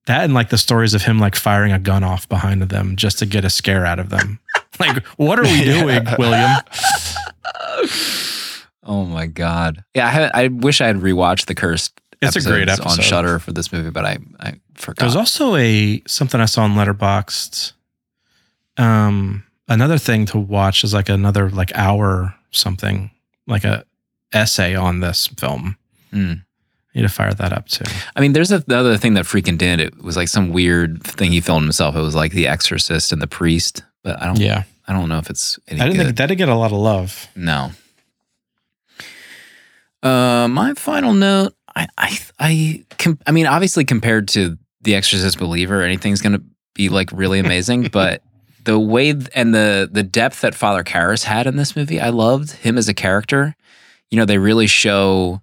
That 0.08 0.26
and 0.26 0.34
like 0.34 0.50
the 0.50 0.58
stories 0.58 0.94
of 0.94 1.04
him 1.04 1.20
like 1.20 1.36
firing 1.36 1.72
a 1.72 1.80
gun 1.80 2.04
off 2.04 2.28
behind 2.28 2.62
them 2.64 2.98
just 2.98 3.20
to 3.20 3.26
get 3.26 3.46
a 3.46 3.50
scare 3.50 3.86
out 3.86 4.00
of 4.00 4.10
them. 4.10 4.40
Like, 4.80 5.06
what 5.18 5.38
are 5.38 5.44
we 5.44 5.64
doing, 5.64 6.04
William? 6.18 6.50
Oh 8.86 9.06
my 9.06 9.28
god! 9.28 9.84
Yeah, 9.96 10.08
I, 10.08 10.10
had, 10.10 10.32
I 10.34 10.48
wish 10.50 10.82
I 10.82 10.88
had 10.88 10.98
rewatched 10.98 11.46
the 11.46 11.56
cursed. 11.56 12.02
It's 12.22 12.36
a 12.36 12.42
great 12.42 12.64
episodes 12.68 12.80
on 12.82 12.92
episode. 12.94 13.04
Shutter 13.04 13.40
for 13.40 13.52
this 13.54 13.72
movie, 13.72 13.92
but 13.92 14.04
I 14.06 14.18
I 14.40 14.60
forgot. 14.76 15.00
There's 15.04 15.16
also 15.16 15.56
a 15.56 16.02
something 16.08 16.42
I 16.42 16.46
saw 16.46 16.66
in 16.66 16.74
Letterboxd. 16.74 17.72
Um, 18.78 19.44
another 19.68 19.98
thing 19.98 20.26
to 20.28 20.40
watch 20.40 20.84
is 20.84 20.94
like 20.94 21.10
another 21.10 21.50
like 21.50 21.72
hour 21.76 22.36
something, 22.52 23.12
like 23.48 23.64
a 23.64 23.86
essay 24.34 24.76
on 24.76 25.00
this 25.00 25.28
film. 25.28 25.78
Hmm. 26.12 26.34
Need 26.96 27.02
to 27.02 27.10
fire 27.10 27.34
that 27.34 27.52
up 27.52 27.68
too. 27.68 27.86
I 28.16 28.22
mean, 28.22 28.34
there's 28.34 28.52
a, 28.52 28.60
the 28.60 28.78
other 28.78 28.98
thing 28.98 29.16
that 29.16 29.26
Friedkin 29.26 29.58
did. 29.58 29.80
It 29.82 30.04
was 30.04 30.16
like 30.16 30.28
some 30.28 30.52
weird 30.52 31.02
thing 31.02 31.32
he 31.32 31.42
filmed 31.42 31.64
himself. 31.64 31.96
It 31.96 32.02
was 32.02 32.14
like 32.14 32.34
The 32.34 32.48
Exorcist 32.48 33.12
and 33.12 33.20
the 33.20 33.26
Priest, 33.26 33.84
but 34.04 34.22
I 34.22 34.28
don't. 34.28 34.40
Yeah, 34.40 34.64
I 34.88 34.94
don't 34.94 35.10
know 35.10 35.18
if 35.18 35.28
it's. 35.30 35.58
Any 35.68 35.82
I 35.82 35.86
didn't 35.86 35.98
good. 35.98 36.06
think 36.06 36.18
that 36.18 36.28
did 36.28 36.36
get 36.36 36.50
a 36.50 36.56
lot 36.56 36.72
of 36.72 36.78
love. 36.78 37.28
No. 37.36 37.72
Uh, 40.04 40.48
my 40.50 40.74
final 40.76 41.14
note. 41.14 41.56
I 41.76 41.88
I 41.98 42.20
I 42.38 42.84
com- 43.00 43.20
I 43.26 43.32
mean, 43.32 43.48
obviously, 43.48 43.86
compared 43.86 44.28
to 44.30 44.58
The 44.82 44.94
Exorcist 44.94 45.40
Believer, 45.40 45.82
anything's 45.82 46.22
gonna 46.22 46.42
be 46.76 46.90
like 46.90 47.10
really 47.12 47.40
amazing. 47.40 47.88
but 47.92 48.22
the 48.64 48.80
way 48.80 49.14
and 49.34 49.54
the 49.54 49.90
the 49.92 50.04
depth 50.04 50.42
that 50.42 50.56
Father 50.56 50.84
Karras 50.84 51.24
had 51.24 51.48
in 51.48 51.56
this 51.58 51.76
movie, 51.76 52.00
I 52.00 52.10
loved 52.10 52.52
him 52.52 52.78
as 52.78 52.88
a 52.88 52.94
character. 52.94 53.56
You 54.12 54.18
know, 54.18 54.26
they 54.26 54.38
really 54.38 54.68
show 54.68 55.42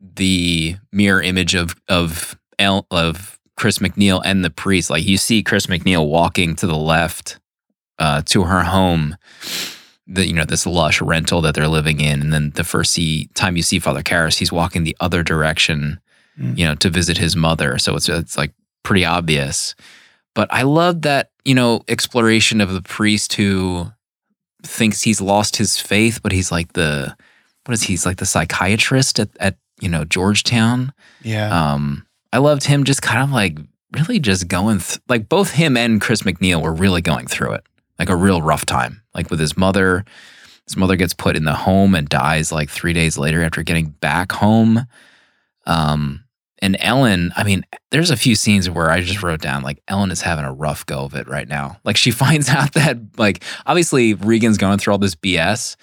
the 0.00 0.76
mirror 0.92 1.22
image 1.22 1.54
of 1.54 1.74
of 1.88 2.36
El, 2.58 2.86
of 2.90 3.38
Chris 3.56 3.78
MacNeil 3.78 4.22
and 4.24 4.44
the 4.44 4.50
priest. 4.50 4.90
Like 4.90 5.04
you 5.06 5.16
see 5.16 5.42
Chris 5.42 5.66
MacNeil 5.66 6.08
walking 6.08 6.54
to 6.56 6.66
the 6.66 6.76
left 6.76 7.38
uh, 7.98 8.22
to 8.26 8.44
her 8.44 8.62
home, 8.64 9.16
the 10.06 10.26
you 10.26 10.32
know 10.34 10.44
this 10.44 10.66
lush 10.66 11.00
rental 11.00 11.40
that 11.42 11.54
they're 11.54 11.68
living 11.68 12.00
in, 12.00 12.20
and 12.20 12.32
then 12.32 12.50
the 12.54 12.64
first 12.64 12.92
see, 12.92 13.28
time 13.34 13.56
you 13.56 13.62
see 13.62 13.78
Father 13.78 14.02
Karras, 14.02 14.38
he's 14.38 14.52
walking 14.52 14.84
the 14.84 14.96
other 15.00 15.22
direction, 15.22 16.00
Mm. 16.38 16.56
you 16.56 16.64
know, 16.64 16.76
to 16.76 16.88
visit 16.88 17.18
his 17.18 17.34
mother. 17.34 17.78
So 17.78 17.96
it's 17.96 18.08
it's 18.08 18.36
like 18.38 18.52
pretty 18.84 19.04
obvious. 19.04 19.74
But 20.38 20.54
I 20.54 20.62
love 20.62 21.02
that 21.02 21.32
you 21.44 21.52
know 21.52 21.80
exploration 21.88 22.60
of 22.60 22.72
the 22.72 22.80
priest 22.80 23.32
who 23.32 23.90
thinks 24.62 25.02
he's 25.02 25.20
lost 25.20 25.56
his 25.56 25.80
faith, 25.80 26.20
but 26.22 26.30
he's 26.30 26.52
like 26.52 26.74
the 26.74 27.16
what 27.64 27.74
is 27.74 27.82
he? 27.82 27.94
he's 27.94 28.06
like 28.06 28.18
the 28.18 28.24
psychiatrist 28.24 29.18
at 29.18 29.30
at 29.40 29.56
you 29.80 29.88
know 29.88 30.04
Georgetown. 30.04 30.92
Yeah. 31.24 31.48
Um, 31.48 32.06
I 32.32 32.38
loved 32.38 32.62
him 32.62 32.84
just 32.84 33.02
kind 33.02 33.20
of 33.20 33.32
like 33.32 33.58
really 33.96 34.20
just 34.20 34.46
going 34.46 34.78
th- 34.78 35.00
like 35.08 35.28
both 35.28 35.50
him 35.50 35.76
and 35.76 36.00
Chris 36.00 36.22
MacNeil 36.22 36.62
were 36.62 36.72
really 36.72 37.02
going 37.02 37.26
through 37.26 37.54
it, 37.54 37.64
like 37.98 38.08
a 38.08 38.14
real 38.14 38.40
rough 38.40 38.64
time. 38.64 39.02
Like 39.14 39.30
with 39.32 39.40
his 39.40 39.56
mother, 39.56 40.04
his 40.68 40.76
mother 40.76 40.94
gets 40.94 41.14
put 41.14 41.34
in 41.34 41.46
the 41.46 41.52
home 41.52 41.96
and 41.96 42.08
dies 42.08 42.52
like 42.52 42.70
three 42.70 42.92
days 42.92 43.18
later 43.18 43.42
after 43.42 43.64
getting 43.64 43.86
back 43.86 44.30
home. 44.30 44.86
Um, 45.66 46.22
and 46.60 46.76
Ellen, 46.80 47.32
I 47.36 47.44
mean, 47.44 47.64
there's 47.90 48.10
a 48.10 48.16
few 48.16 48.34
scenes 48.34 48.68
where 48.68 48.90
I 48.90 49.00
just 49.00 49.22
wrote 49.22 49.40
down 49.40 49.62
like 49.62 49.82
Ellen 49.88 50.10
is 50.10 50.22
having 50.22 50.44
a 50.44 50.52
rough 50.52 50.84
go 50.86 51.04
of 51.04 51.14
it 51.14 51.28
right 51.28 51.48
now. 51.48 51.78
Like 51.84 51.96
she 51.96 52.10
finds 52.24 52.48
out 52.48 52.74
that 52.74 52.98
like 53.16 53.42
obviously 53.66 54.14
Regan's 54.14 54.58
going 54.58 54.78
through 54.78 54.92
all 54.94 54.98
this 54.98 55.14
BS, 55.14 55.76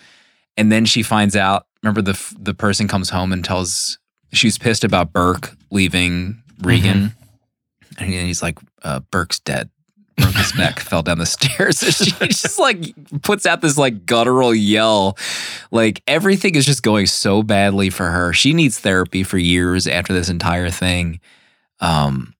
and 0.57 0.71
then 0.71 0.85
she 0.85 1.03
finds 1.03 1.35
out. 1.35 1.67
Remember 1.83 2.01
the 2.01 2.19
the 2.39 2.53
person 2.53 2.87
comes 2.87 3.09
home 3.11 3.31
and 3.31 3.43
tells 3.45 3.99
she's 4.33 4.57
pissed 4.57 4.83
about 4.83 5.13
Burke 5.13 5.55
leaving 5.71 6.41
Regan, 6.61 7.13
and 7.99 8.09
he- 8.09 8.17
and 8.17 8.25
he's 8.27 8.41
like, 8.41 8.57
uh, 8.83 9.01
"Burke's 9.11 9.39
dead." 9.39 9.69
Broke 10.17 10.35
his 10.35 10.55
neck, 10.55 10.79
fell 10.79 11.03
down 11.03 11.17
the 11.17 11.25
stairs. 11.37 11.83
And 11.83 11.93
she 11.93 12.11
just 12.27 12.57
like 12.57 12.93
puts 13.21 13.45
out 13.45 13.61
this 13.61 13.77
like 13.77 14.05
guttural 14.05 14.55
yell. 14.55 15.17
Like 15.71 16.01
everything 16.07 16.55
is 16.55 16.65
just 16.65 16.83
going 16.83 17.05
so 17.07 17.43
badly 17.43 17.89
for 17.89 18.05
her. 18.09 18.31
She 18.33 18.53
needs 18.53 18.79
therapy 18.79 19.23
for 19.23 19.37
years 19.37 19.87
after 19.87 20.13
this 20.13 20.29
entire 20.29 20.69
thing. 20.69 21.19
Um, 21.81 22.33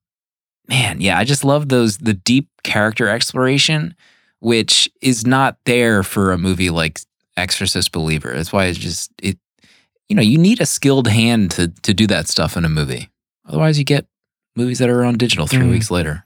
man, 0.67 1.01
yeah, 1.01 1.17
I 1.17 1.23
just 1.25 1.43
love 1.43 1.69
those 1.69 1.97
the 1.97 2.13
deep 2.13 2.49
character 2.63 3.09
exploration, 3.09 3.93
which 4.39 4.89
is 5.01 5.25
not 5.27 5.57
there 5.65 6.01
for 6.03 6.31
a 6.31 6.37
movie 6.37 6.69
like 6.69 6.99
Exorcist 7.37 7.91
Believer. 7.91 8.31
That's 8.33 8.53
why 8.53 8.65
it's 8.65 8.79
just 8.79 9.11
it. 9.21 9.37
You 10.07 10.15
know, 10.15 10.21
you 10.21 10.37
need 10.37 10.61
a 10.61 10.65
skilled 10.65 11.07
hand 11.07 11.51
to 11.51 11.67
to 11.67 11.93
do 11.93 12.07
that 12.07 12.27
stuff 12.29 12.55
in 12.55 12.63
a 12.63 12.69
movie. 12.69 13.09
Otherwise, 13.47 13.77
you 13.77 13.83
get 13.83 14.05
movies 14.55 14.79
that 14.79 14.89
are 14.89 15.03
on 15.03 15.17
digital 15.17 15.45
three 15.47 15.65
Mm. 15.65 15.71
weeks 15.71 15.91
later. 15.91 16.23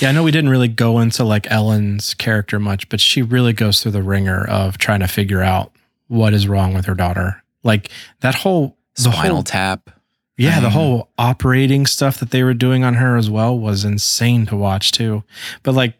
Yeah, 0.00 0.08
I 0.08 0.12
know 0.12 0.22
we 0.22 0.30
didn't 0.30 0.50
really 0.50 0.68
go 0.68 1.00
into 1.00 1.24
like 1.24 1.50
Ellen's 1.50 2.14
character 2.14 2.58
much, 2.58 2.88
but 2.88 3.00
she 3.00 3.22
really 3.22 3.52
goes 3.52 3.82
through 3.82 3.92
the 3.92 4.02
ringer 4.02 4.44
of 4.46 4.78
trying 4.78 5.00
to 5.00 5.08
figure 5.08 5.42
out 5.42 5.72
what 6.08 6.34
is 6.34 6.48
wrong 6.48 6.74
with 6.74 6.84
her 6.86 6.94
daughter. 6.94 7.42
Like 7.62 7.90
that 8.20 8.34
whole 8.34 8.76
the 8.96 9.02
Spinal 9.12 9.36
whole 9.36 9.42
Tap. 9.42 9.90
yeah, 10.36 10.60
the 10.60 10.70
whole 10.70 11.08
operating 11.18 11.86
stuff 11.86 12.18
that 12.20 12.30
they 12.30 12.42
were 12.42 12.54
doing 12.54 12.84
on 12.84 12.94
her 12.94 13.16
as 13.16 13.30
well 13.30 13.58
was 13.58 13.84
insane 13.84 14.46
to 14.46 14.56
watch 14.56 14.92
too. 14.92 15.22
But 15.62 15.74
like 15.74 15.94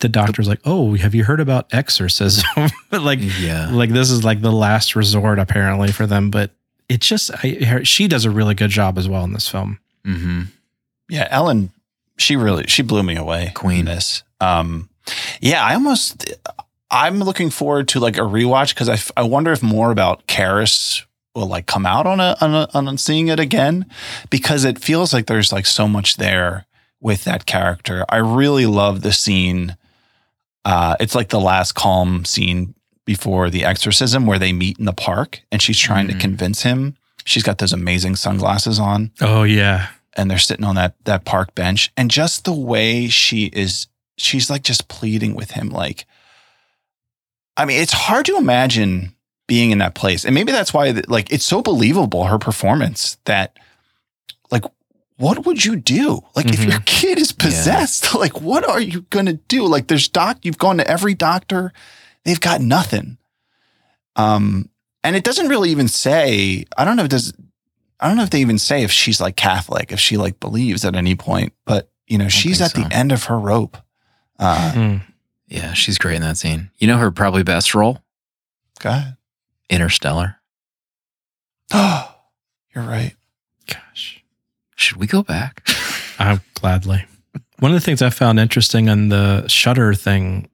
the 0.00 0.08
doctor's 0.08 0.48
like, 0.48 0.60
"Oh, 0.64 0.94
have 0.96 1.14
you 1.14 1.24
heard 1.24 1.40
about 1.40 1.72
exorcism?" 1.72 2.44
but 2.90 3.02
like 3.02 3.20
Yeah. 3.40 3.70
like 3.72 3.90
this 3.90 4.10
is 4.10 4.24
like 4.24 4.42
the 4.42 4.52
last 4.52 4.96
resort 4.96 5.38
apparently 5.38 5.92
for 5.92 6.06
them, 6.06 6.30
but 6.30 6.50
it 6.88 7.00
just 7.00 7.30
I, 7.42 7.64
her, 7.64 7.84
she 7.84 8.08
does 8.08 8.24
a 8.26 8.30
really 8.30 8.54
good 8.54 8.70
job 8.70 8.98
as 8.98 9.08
well 9.08 9.24
in 9.24 9.32
this 9.32 9.48
film. 9.48 9.78
Mm-hmm. 10.04 10.42
Yeah, 11.08 11.28
Ellen, 11.30 11.70
she 12.18 12.36
really 12.36 12.64
she 12.68 12.82
blew 12.82 13.02
me 13.02 13.16
away. 13.16 13.52
Queen. 13.54 13.84
this. 13.86 14.22
Um, 14.40 14.88
yeah, 15.40 15.64
I 15.64 15.74
almost 15.74 16.32
I'm 16.90 17.20
looking 17.20 17.50
forward 17.50 17.88
to 17.88 18.00
like 18.00 18.16
a 18.16 18.20
rewatch 18.22 18.70
because 18.74 18.88
I, 18.88 18.98
I 19.20 19.24
wonder 19.24 19.52
if 19.52 19.62
more 19.62 19.90
about 19.90 20.26
Karras 20.26 21.02
will 21.34 21.46
like 21.46 21.66
come 21.66 21.84
out 21.86 22.06
on 22.06 22.20
a, 22.20 22.36
on 22.40 22.54
a 22.54 22.68
on 22.74 22.96
seeing 22.98 23.28
it 23.28 23.40
again 23.40 23.86
because 24.30 24.64
it 24.64 24.78
feels 24.78 25.12
like 25.12 25.26
there's 25.26 25.52
like 25.52 25.66
so 25.66 25.88
much 25.88 26.16
there 26.16 26.66
with 27.00 27.24
that 27.24 27.46
character. 27.46 28.04
I 28.08 28.18
really 28.18 28.66
love 28.66 29.02
the 29.02 29.12
scene. 29.12 29.76
Uh, 30.64 30.96
it's 31.00 31.14
like 31.14 31.28
the 31.28 31.40
last 31.40 31.72
calm 31.74 32.24
scene 32.24 32.74
before 33.04 33.50
the 33.50 33.64
exorcism 33.64 34.24
where 34.26 34.38
they 34.38 34.52
meet 34.52 34.78
in 34.78 34.86
the 34.86 34.92
park 34.94 35.42
and 35.52 35.60
she's 35.60 35.78
trying 35.78 36.06
Mhm. 36.06 36.12
to 36.12 36.18
convince 36.18 36.62
him. 36.62 36.96
She's 37.26 37.42
got 37.42 37.58
those 37.58 37.72
amazing 37.72 38.16
sunglasses 38.16 38.78
on 38.78 39.10
Oh 39.20 39.42
yeah. 39.42 39.88
And 40.16 40.30
they're 40.30 40.38
sitting 40.38 40.64
on 40.64 40.74
that 40.76 40.94
that 41.04 41.24
park 41.24 41.54
bench. 41.54 41.92
And 41.96 42.10
just 42.10 42.44
the 42.44 42.52
way 42.52 43.08
she 43.08 43.46
is 43.46 43.86
she's 44.16 44.48
like 44.50 44.62
just 44.62 44.88
pleading 44.88 45.34
with 45.34 45.50
him 45.52 45.70
like 45.70 46.06
i 47.56 47.64
mean 47.64 47.80
it's 47.80 47.92
hard 47.92 48.24
to 48.26 48.36
imagine 48.36 49.12
being 49.46 49.72
in 49.72 49.78
that 49.78 49.94
place. 49.94 50.24
And 50.24 50.34
maybe 50.34 50.52
that's 50.52 50.72
why 50.72 50.94
like 51.08 51.30
it's 51.30 51.44
so 51.44 51.60
believable 51.60 52.24
her 52.24 52.38
performance 52.38 53.18
that 53.26 53.58
like 54.50 54.64
what 55.16 55.44
would 55.46 55.64
you 55.64 55.76
do? 55.76 56.22
Like 56.34 56.46
if 56.46 56.60
Mhm. 56.60 56.70
your 56.70 56.80
kid 56.86 57.18
is 57.18 57.30
possessed 57.32 58.14
like 58.24 58.40
what 58.40 58.66
are 58.68 58.80
you 58.80 59.02
going 59.10 59.26
to 59.26 59.34
do? 59.34 59.66
Like 59.66 59.88
there's 59.88 60.08
doc 60.08 60.38
you've 60.42 60.58
gone 60.58 60.78
to 60.78 60.88
every 60.90 61.14
doctor 61.14 61.72
they've 62.24 62.40
got 62.40 62.60
nothing. 62.62 63.18
Um 64.16 64.70
and 65.02 65.14
it 65.14 65.24
doesn't 65.24 65.48
really 65.48 65.70
even 65.70 65.88
say 65.88 66.64
i 66.78 66.84
don't 66.84 66.96
know 66.96 67.02
if 67.04 67.10
does 67.10 67.34
I 68.00 68.08
don't 68.08 68.16
know 68.16 68.22
if 68.24 68.30
they 68.30 68.40
even 68.40 68.58
say 68.58 68.82
if 68.82 68.90
she's 68.90 69.20
like 69.20 69.36
Catholic, 69.36 69.92
if 69.92 70.00
she 70.00 70.16
like 70.16 70.40
believes 70.40 70.84
at 70.84 70.96
any 70.96 71.14
point, 71.14 71.52
but 71.64 71.90
you 72.06 72.18
know, 72.18 72.28
she's 72.28 72.60
at 72.60 72.72
so. 72.72 72.82
the 72.82 72.94
end 72.94 73.12
of 73.12 73.24
her 73.24 73.38
rope. 73.38 73.76
Uh, 74.38 74.72
Mm. 74.74 75.02
Yeah, 75.46 75.72
she's 75.74 75.98
great 75.98 76.16
in 76.16 76.22
that 76.22 76.36
scene. 76.36 76.70
You 76.78 76.88
know 76.88 76.96
her 76.98 77.10
probably 77.10 77.42
best 77.44 77.74
role? 77.74 78.02
Go 78.80 78.90
God. 78.90 79.16
Interstellar. 79.70 80.36
Oh, 81.72 82.14
you're 82.74 82.84
right. 82.84 83.14
Gosh. 83.66 84.24
Should 84.74 84.96
we 84.96 85.06
go 85.06 85.22
back? 85.22 85.66
I 86.18 86.40
gladly. 86.54 87.04
One 87.60 87.72
of 87.72 87.80
the 87.80 87.84
things 87.84 88.02
I 88.02 88.10
found 88.10 88.40
interesting 88.40 88.88
on 88.88 89.08
the 89.10 89.46
Shutter 89.48 89.94
thing, 89.94 90.48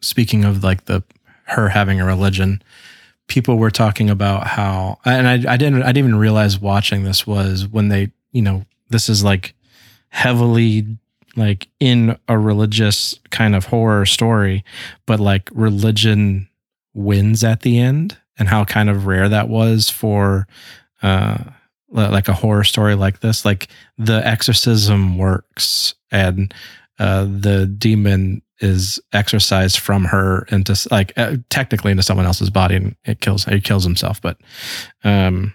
speaking 0.00 0.44
of 0.44 0.62
like 0.62 0.84
the 0.84 1.02
her 1.46 1.68
having 1.70 2.00
a 2.00 2.04
religion, 2.06 2.62
people 3.26 3.56
were 3.56 3.70
talking 3.70 4.10
about 4.10 4.46
how, 4.46 4.98
and 5.04 5.26
I, 5.26 5.54
I 5.54 5.56
didn't, 5.56 5.82
I 5.82 5.92
didn't 5.92 5.98
even 5.98 6.16
realize 6.16 6.58
watching 6.58 7.04
this 7.04 7.26
was 7.26 7.66
when 7.66 7.88
they, 7.88 8.12
you 8.32 8.42
know, 8.42 8.64
this 8.90 9.08
is 9.08 9.24
like 9.24 9.54
heavily 10.08 10.98
like 11.36 11.68
in 11.80 12.16
a 12.28 12.38
religious 12.38 13.18
kind 13.30 13.56
of 13.56 13.66
horror 13.66 14.06
story, 14.06 14.64
but 15.06 15.18
like 15.18 15.50
religion 15.52 16.48
wins 16.92 17.42
at 17.42 17.62
the 17.62 17.78
end, 17.78 18.16
and 18.38 18.48
how 18.48 18.64
kind 18.64 18.90
of 18.90 19.06
rare 19.06 19.28
that 19.28 19.48
was 19.48 19.88
for, 19.88 20.46
uh, 21.02 21.38
like 21.88 22.28
a 22.28 22.34
horror 22.34 22.64
story 22.64 22.94
like 22.94 23.20
this. 23.20 23.44
Like 23.44 23.68
the 23.98 24.24
exorcism 24.26 25.16
works 25.18 25.94
and 26.10 26.52
uh, 26.98 27.24
the 27.24 27.66
demon 27.66 28.42
is 28.60 29.00
exorcised 29.12 29.78
from 29.78 30.04
her 30.04 30.44
into 30.50 30.76
like 30.90 31.12
uh, 31.16 31.36
technically 31.50 31.90
into 31.90 32.02
someone 32.02 32.26
else's 32.26 32.50
body 32.50 32.76
and 32.76 32.94
it 33.04 33.20
kills 33.20 33.44
he 33.44 33.60
kills 33.60 33.82
himself 33.84 34.20
but 34.22 34.36
um 35.02 35.52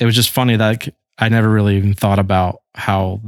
it 0.00 0.04
was 0.04 0.14
just 0.14 0.30
funny 0.30 0.56
that 0.56 0.68
like, 0.68 0.94
i 1.18 1.28
never 1.30 1.48
really 1.48 1.76
even 1.76 1.94
thought 1.94 2.18
about 2.18 2.60
how 2.74 3.20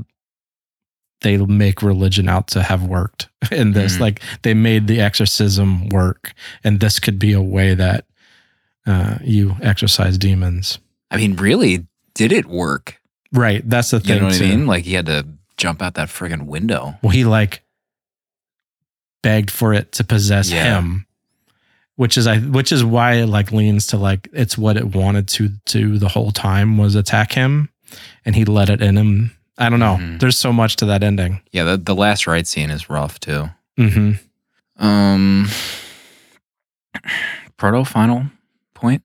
they 1.22 1.38
make 1.38 1.80
religion 1.82 2.28
out 2.28 2.48
to 2.48 2.62
have 2.62 2.82
worked 2.84 3.28
in 3.50 3.72
this 3.72 3.96
Mhm. 3.96 4.00
like 4.00 4.20
they 4.42 4.52
made 4.54 4.86
the 4.86 5.00
exorcism 5.00 5.88
work 5.88 6.34
and 6.62 6.80
this 6.80 6.98
could 7.00 7.18
be 7.18 7.32
a 7.32 7.40
way 7.42 7.74
that 7.74 8.04
uh, 8.86 9.16
you 9.22 9.56
exorcise 9.62 10.18
demons 10.18 10.78
I 11.10 11.16
mean, 11.16 11.36
really, 11.36 11.86
did 12.14 12.32
it 12.32 12.46
work? 12.46 13.00
right 13.32 13.62
that's 13.68 13.90
the 13.90 14.00
thing 14.00 14.14
You 14.16 14.20
know 14.20 14.26
what 14.26 14.34
too. 14.34 14.44
I 14.44 14.48
mean? 14.50 14.66
Like 14.66 14.84
he 14.84 14.94
had 14.94 15.06
to 15.06 15.26
jump 15.56 15.80
out 15.80 15.94
that 15.94 16.08
friggin' 16.08 16.46
window. 16.46 16.94
Well, 17.02 17.10
he 17.10 17.24
like 17.24 17.62
begged 19.24 19.50
for 19.50 19.72
it 19.72 19.90
to 19.92 20.04
possess 20.04 20.50
Yeah. 20.50 20.76
him, 20.76 21.06
which 21.96 22.16
is 22.18 22.26
I 22.26 22.38
which 22.38 22.70
is 22.72 22.84
why 22.84 23.14
it 23.14 23.26
like 23.26 23.50
leans 23.52 23.86
to 23.88 23.96
like 23.96 24.28
it's 24.32 24.56
what 24.58 24.76
it 24.76 24.94
wanted 24.94 25.26
to 25.28 25.48
do 25.66 25.98
the 25.98 26.08
whole 26.08 26.30
time 26.30 26.76
was 26.78 26.94
attack 26.94 27.32
him, 27.32 27.68
and 28.24 28.36
he 28.36 28.44
let 28.44 28.68
it 28.70 28.80
in 28.82 28.96
him. 28.96 29.30
I 29.58 29.70
don't 29.70 29.80
know. 29.80 29.96
Mhm. 30.00 30.18
There's 30.20 30.38
so 30.38 30.52
much 30.52 30.76
to 30.76 30.86
that 30.86 31.02
ending. 31.04 31.40
Yeah, 31.52 31.62
the, 31.64 31.76
the 31.78 31.94
last 31.94 32.26
ride 32.26 32.46
scene 32.46 32.70
is 32.70 32.90
rough 32.90 33.18
too. 33.20 33.50
hmm 33.76 34.12
Um, 34.78 35.48
proto 37.56 37.84
final 37.84 38.26
point. 38.74 39.02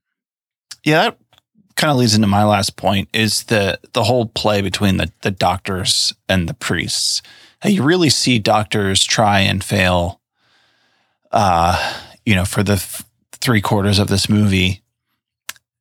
Yeah, 0.84 1.02
that 1.04 1.18
kind 1.76 1.90
of 1.92 1.96
leads 1.98 2.14
into 2.14 2.26
my 2.26 2.44
last 2.44 2.76
point 2.76 3.08
is 3.12 3.44
the 3.44 3.78
the 3.92 4.04
whole 4.04 4.26
play 4.26 4.60
between 4.62 4.96
the 4.96 5.12
the 5.22 5.30
doctors 5.30 6.12
and 6.28 6.48
the 6.48 6.54
priests. 6.54 7.22
You 7.64 7.82
really 7.82 8.10
see 8.10 8.38
doctors 8.38 9.04
try 9.04 9.40
and 9.40 9.62
fail 9.62 10.20
uh, 11.30 12.00
you 12.24 12.34
know, 12.34 12.44
for 12.44 12.62
the 12.62 12.76
three 13.32 13.60
quarters 13.60 13.98
of 13.98 14.08
this 14.08 14.28
movie. 14.28 14.82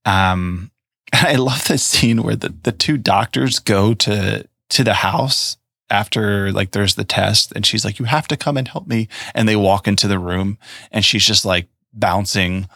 Um 0.05 0.71
I 1.13 1.35
love 1.35 1.67
the 1.67 1.77
scene 1.77 2.23
where 2.23 2.35
the, 2.35 2.53
the 2.63 2.71
two 2.71 2.97
doctors 2.97 3.59
go 3.59 3.93
to 3.95 4.47
to 4.69 4.83
the 4.83 4.93
house 4.93 5.57
after 5.89 6.51
like 6.51 6.71
there's 6.71 6.95
the 6.95 7.03
test 7.03 7.51
and 7.55 7.65
she's 7.65 7.83
like, 7.83 7.97
you 7.97 8.05
have 8.05 8.27
to 8.27 8.37
come 8.37 8.57
and 8.57 8.67
help 8.67 8.87
me. 8.87 9.07
And 9.33 9.49
they 9.49 9.55
walk 9.55 9.87
into 9.87 10.07
the 10.07 10.19
room 10.19 10.57
and 10.91 11.03
she's 11.03 11.25
just 11.25 11.45
like 11.45 11.67
bouncing 11.93 12.67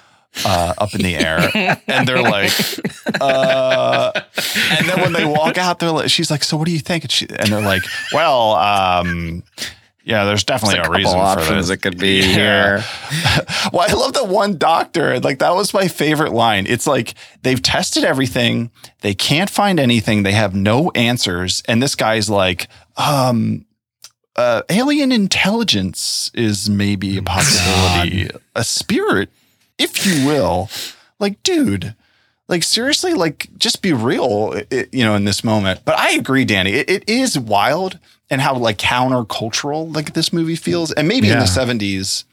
uh, 0.46 0.74
up 0.78 0.94
in 0.96 1.02
the 1.02 1.16
air. 1.16 1.50
and 1.88 2.08
they're 2.08 2.22
like, 2.22 2.52
uh, 3.22 4.12
and 4.78 4.90
then 4.90 5.02
when 5.02 5.14
they 5.14 5.26
walk 5.26 5.58
out, 5.58 5.80
they're 5.80 5.92
like, 5.92 6.10
she's 6.10 6.32
like, 6.32 6.44
so 6.44 6.58
what 6.58 6.66
do 6.66 6.72
you 6.72 6.80
think? 6.80 7.04
And, 7.04 7.12
she, 7.12 7.28
and 7.30 7.50
they're 7.50 7.62
like, 7.62 7.84
well, 8.12 8.54
um, 8.56 9.44
yeah, 10.06 10.26
there's 10.26 10.44
definitely 10.44 10.76
There's 10.76 10.88
a, 10.88 10.92
reason 10.92 11.14
for 11.14 11.18
options 11.20 11.68
this. 11.70 11.78
it 11.78 11.82
could 11.82 11.98
be 11.98 12.20
Yeah. 12.20 12.26
here. 12.26 12.84
well, 13.72 13.88
I 13.90 13.94
love 13.94 14.14
the 14.14 14.26
one 14.26 14.58
doctor. 14.58 15.20
Like 15.22 15.40
that 15.40 15.56
was 15.56 15.74
my 15.74 15.88
favorite 15.88 16.34
line. 16.34 16.66
It's 16.68 16.86
like 16.86 17.14
they've 17.44 17.62
tested 17.62 18.04
everything. 18.04 18.70
They 19.02 19.14
can't 19.14 19.50
find 19.50 19.80
anything. 19.80 20.24
They 20.24 20.34
have 20.34 20.54
no 20.54 20.92
answers. 20.92 21.64
And 21.70 21.82
this 21.82 21.96
guy's 21.96 22.30
like, 22.30 22.68
um, 22.98 23.66
uh, 24.36 24.64
alien 24.70 25.12
intelligence 25.12 26.32
is 26.34 26.70
maybe 26.70 27.18
a 27.18 27.22
possibility. 27.22 28.30
A 28.56 28.64
spirit, 28.64 29.30
if 29.84 30.06
you 30.06 30.26
will. 30.26 30.70
Like, 31.20 31.42
dude, 31.44 31.96
like 32.48 32.64
seriously, 32.64 33.14
like 33.14 33.48
just 33.58 33.82
be 33.82 33.94
real, 33.94 34.54
i- 34.72 34.88
you 34.92 35.04
know, 35.04 35.16
in 35.16 35.26
this 35.26 35.44
moment. 35.44 35.82
But 35.86 35.98
I 35.98 36.12
agree, 36.12 36.46
Danny. 36.46 36.72
It, 36.74 36.90
it 36.90 37.10
is 37.10 37.38
wild 37.40 38.00
and 38.30 38.42
how 38.42 38.56
like 38.56 38.78
countercultural 38.78 39.94
like 39.96 40.14
this 40.14 40.34
movie 40.34 40.56
feels. 40.56 40.92
And 40.92 41.08
maybe 41.08 41.30
in 41.30 41.40
the 41.40 41.46
seventies, 41.48 42.26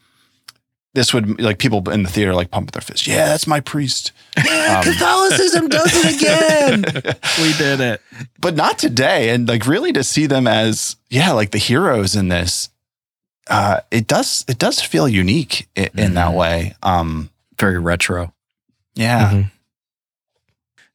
this 0.93 1.13
would 1.13 1.39
like 1.39 1.57
people 1.59 1.89
in 1.89 2.03
the 2.03 2.09
theater 2.09 2.33
like 2.33 2.51
pump 2.51 2.71
their 2.71 2.81
fists. 2.81 3.07
Yeah, 3.07 3.27
that's 3.27 3.47
my 3.47 3.59
priest. 3.59 4.11
Um, 4.71 4.83
Catholicism 4.83 5.67
does 5.67 5.91
it 5.93 6.15
again. 6.15 6.81
we 7.41 7.51
did 7.57 7.81
it. 7.81 8.01
but 8.39 8.55
not 8.55 8.79
today. 8.79 9.29
And 9.29 9.45
like 9.47 9.67
really 9.67 9.91
to 9.93 10.03
see 10.03 10.25
them 10.27 10.47
as 10.47 10.95
yeah, 11.09 11.31
like 11.33 11.51
the 11.51 11.57
heroes 11.57 12.15
in 12.15 12.29
this. 12.29 12.69
Uh, 13.49 13.81
it 13.91 14.07
does 14.07 14.45
it 14.47 14.57
does 14.57 14.79
feel 14.81 15.07
unique 15.09 15.67
in, 15.75 15.89
in 15.97 16.13
that 16.13 16.29
Mhm. 16.31 16.35
way. 16.37 16.75
Um, 16.83 17.29
Very 17.61 17.79
retro. 17.79 18.33
yeah. 18.95 19.31
Mhm. 19.31 19.51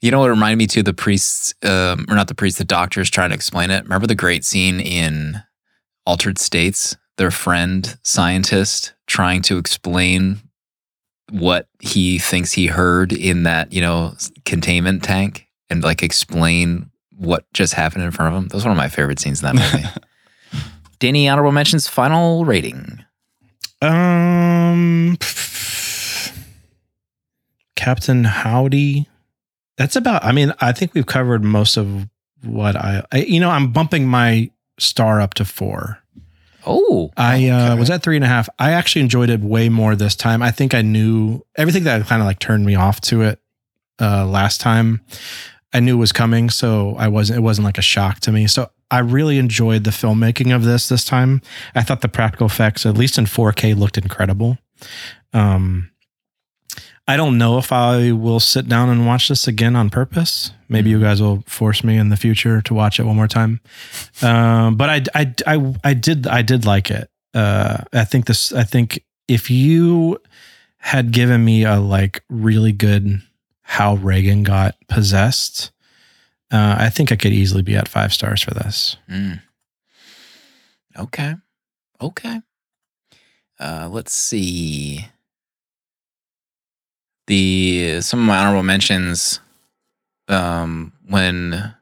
You 0.02 0.10
know 0.10 0.20
what 0.20 0.28
reminded 0.28 0.56
me 0.58 0.66
too? 0.66 0.82
The 0.82 0.92
priests, 0.92 1.54
um, 1.62 2.04
or 2.10 2.14
not 2.14 2.28
the 2.28 2.34
priests, 2.34 2.58
the 2.58 2.64
doctors 2.64 3.08
trying 3.08 3.30
to 3.30 3.34
explain 3.34 3.70
it. 3.70 3.84
Remember 3.84 4.06
the 4.06 4.14
great 4.14 4.44
scene 4.44 4.78
in 4.78 5.42
Altered 6.04 6.38
States? 6.38 6.96
Their 7.16 7.30
friend 7.30 7.96
scientist 8.02 8.92
trying 9.06 9.40
to 9.42 9.56
explain 9.56 10.40
what 11.30 11.68
he 11.80 12.18
thinks 12.18 12.52
he 12.52 12.66
heard 12.66 13.12
in 13.12 13.44
that, 13.44 13.72
you 13.72 13.80
know, 13.80 14.14
containment 14.44 15.02
tank 15.02 15.46
and 15.70 15.82
like 15.82 16.02
explain 16.02 16.90
what 17.16 17.50
just 17.54 17.72
happened 17.72 18.04
in 18.04 18.10
front 18.10 18.34
of 18.34 18.42
him. 18.42 18.48
That 18.48 18.54
was 18.54 18.64
one 18.64 18.72
of 18.72 18.76
my 18.78 18.88
favorite 18.88 19.18
scenes 19.18 19.42
in 19.42 19.56
that 19.56 19.72
movie. 19.72 19.88
Danny, 20.98 21.26
honorable 21.28 21.52
mentions, 21.52 21.88
final 21.88 22.44
rating. 22.44 23.02
Um, 23.80 25.16
Captain 27.76 28.24
Howdy. 28.24 29.08
That's 29.78 29.94
about. 29.96 30.24
I 30.24 30.32
mean, 30.32 30.52
I 30.60 30.72
think 30.72 30.94
we've 30.94 31.06
covered 31.06 31.44
most 31.44 31.76
of 31.76 32.08
what 32.42 32.76
I. 32.76 33.04
I 33.12 33.18
you 33.18 33.38
know, 33.40 33.50
I'm 33.50 33.70
bumping 33.72 34.08
my 34.08 34.50
star 34.78 35.20
up 35.20 35.34
to 35.34 35.44
four. 35.44 35.98
Oh, 36.66 37.12
I 37.16 37.48
uh, 37.48 37.70
Okay. 37.72 37.78
was 37.78 37.90
at 37.90 38.02
three 38.02 38.16
and 38.16 38.24
a 38.24 38.28
half. 38.28 38.48
I 38.58 38.72
actually 38.72 39.02
enjoyed 39.02 39.30
it 39.30 39.40
way 39.40 39.68
more 39.68 39.94
this 39.94 40.16
time. 40.16 40.42
I 40.42 40.50
think 40.50 40.74
I 40.74 40.82
knew 40.82 41.42
everything 41.56 41.84
that 41.84 42.04
kind 42.06 42.20
of 42.20 42.26
like 42.26 42.40
turned 42.40 42.66
me 42.66 42.74
off 42.74 43.00
to 43.02 43.22
it 43.22 43.38
uh, 44.00 44.26
last 44.26 44.60
time. 44.60 45.00
I 45.72 45.78
knew 45.80 45.96
was 45.98 46.10
coming, 46.12 46.50
so 46.50 46.96
I 46.96 47.06
wasn't. 47.08 47.38
It 47.38 47.42
wasn't 47.42 47.66
like 47.66 47.78
a 47.78 47.82
shock 47.82 48.20
to 48.20 48.32
me. 48.32 48.46
So 48.48 48.70
I 48.90 49.00
really 49.00 49.38
enjoyed 49.38 49.84
the 49.84 49.90
filmmaking 49.90 50.54
of 50.54 50.64
this 50.64 50.88
this 50.88 51.04
time. 51.04 51.42
I 51.74 51.82
thought 51.82 52.00
the 52.00 52.08
practical 52.08 52.46
effects, 52.46 52.86
at 52.86 52.96
least 52.96 53.18
in 53.18 53.26
4K, 53.26 53.76
looked 53.78 53.98
incredible. 53.98 54.58
Um, 55.32 55.90
I 57.08 57.16
don't 57.16 57.38
know 57.38 57.58
if 57.58 57.70
I 57.72 58.12
will 58.12 58.40
sit 58.40 58.68
down 58.68 58.88
and 58.88 59.06
watch 59.06 59.28
this 59.28 59.46
again 59.46 59.76
on 59.76 59.90
purpose. 59.90 60.50
Maybe 60.68 60.90
you 60.90 61.00
guys 61.00 61.22
will 61.22 61.42
force 61.46 61.84
me 61.84 61.96
in 61.96 62.08
the 62.08 62.16
future 62.16 62.60
to 62.62 62.74
watch 62.74 62.98
it 62.98 63.04
one 63.04 63.14
more 63.14 63.28
time. 63.28 63.60
Um, 64.22 64.76
but 64.76 64.90
I, 64.90 65.02
I, 65.14 65.34
I, 65.46 65.74
I 65.84 65.94
did, 65.94 66.26
I 66.26 66.42
did 66.42 66.64
like 66.64 66.90
it. 66.90 67.08
Uh, 67.32 67.84
I 67.92 68.04
think 68.04 68.26
this, 68.26 68.52
I 68.52 68.64
think 68.64 69.04
if 69.28 69.50
you 69.50 70.18
had 70.78 71.12
given 71.12 71.44
me 71.44 71.64
a 71.64 71.78
like 71.78 72.24
really 72.28 72.72
good 72.72 73.22
how 73.62 73.94
Regan 73.96 74.42
got 74.42 74.74
possessed, 74.88 75.70
uh, 76.50 76.76
I 76.78 76.90
think 76.90 77.12
I 77.12 77.16
could 77.16 77.32
easily 77.32 77.62
be 77.62 77.76
at 77.76 77.88
five 77.88 78.12
stars 78.12 78.42
for 78.42 78.52
this. 78.52 78.96
Mm. 79.08 79.42
Okay. 80.98 81.34
Okay. 82.00 82.40
Uh, 83.58 83.88
let's 83.90 84.12
see. 84.12 85.06
The 87.26 88.00
some 88.02 88.20
of 88.20 88.26
my 88.26 88.38
honorable 88.38 88.62
mentions. 88.62 89.40
Um, 90.28 90.92
when 91.08 91.74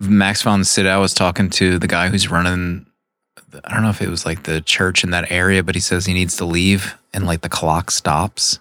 Max 0.00 0.42
von 0.42 0.64
Sydow 0.64 1.00
was 1.00 1.14
talking 1.14 1.50
to 1.50 1.78
the 1.78 1.86
guy 1.88 2.08
who's 2.08 2.30
running, 2.30 2.86
I 3.64 3.74
don't 3.74 3.82
know 3.82 3.90
if 3.90 4.02
it 4.02 4.08
was 4.08 4.26
like 4.26 4.42
the 4.44 4.60
church 4.60 5.04
in 5.04 5.10
that 5.10 5.30
area, 5.30 5.62
but 5.62 5.74
he 5.74 5.80
says 5.80 6.06
he 6.06 6.14
needs 6.14 6.36
to 6.36 6.44
leave, 6.44 6.96
and 7.14 7.26
like 7.26 7.40
the 7.42 7.48
clock 7.48 7.90
stops 7.90 8.58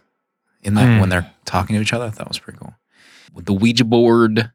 in 0.61 0.73
that 0.75 0.85
Hmm. 0.87 0.99
when 0.99 1.09
they're 1.09 1.31
talking 1.45 1.75
to 1.75 1.81
each 1.81 1.93
other. 1.93 2.05
I 2.05 2.09
thought 2.11 2.27
was 2.27 2.39
pretty 2.39 2.59
cool. 2.59 2.75
With 3.33 3.45
the 3.45 3.53
Ouija 3.53 3.83
board. 3.85 4.51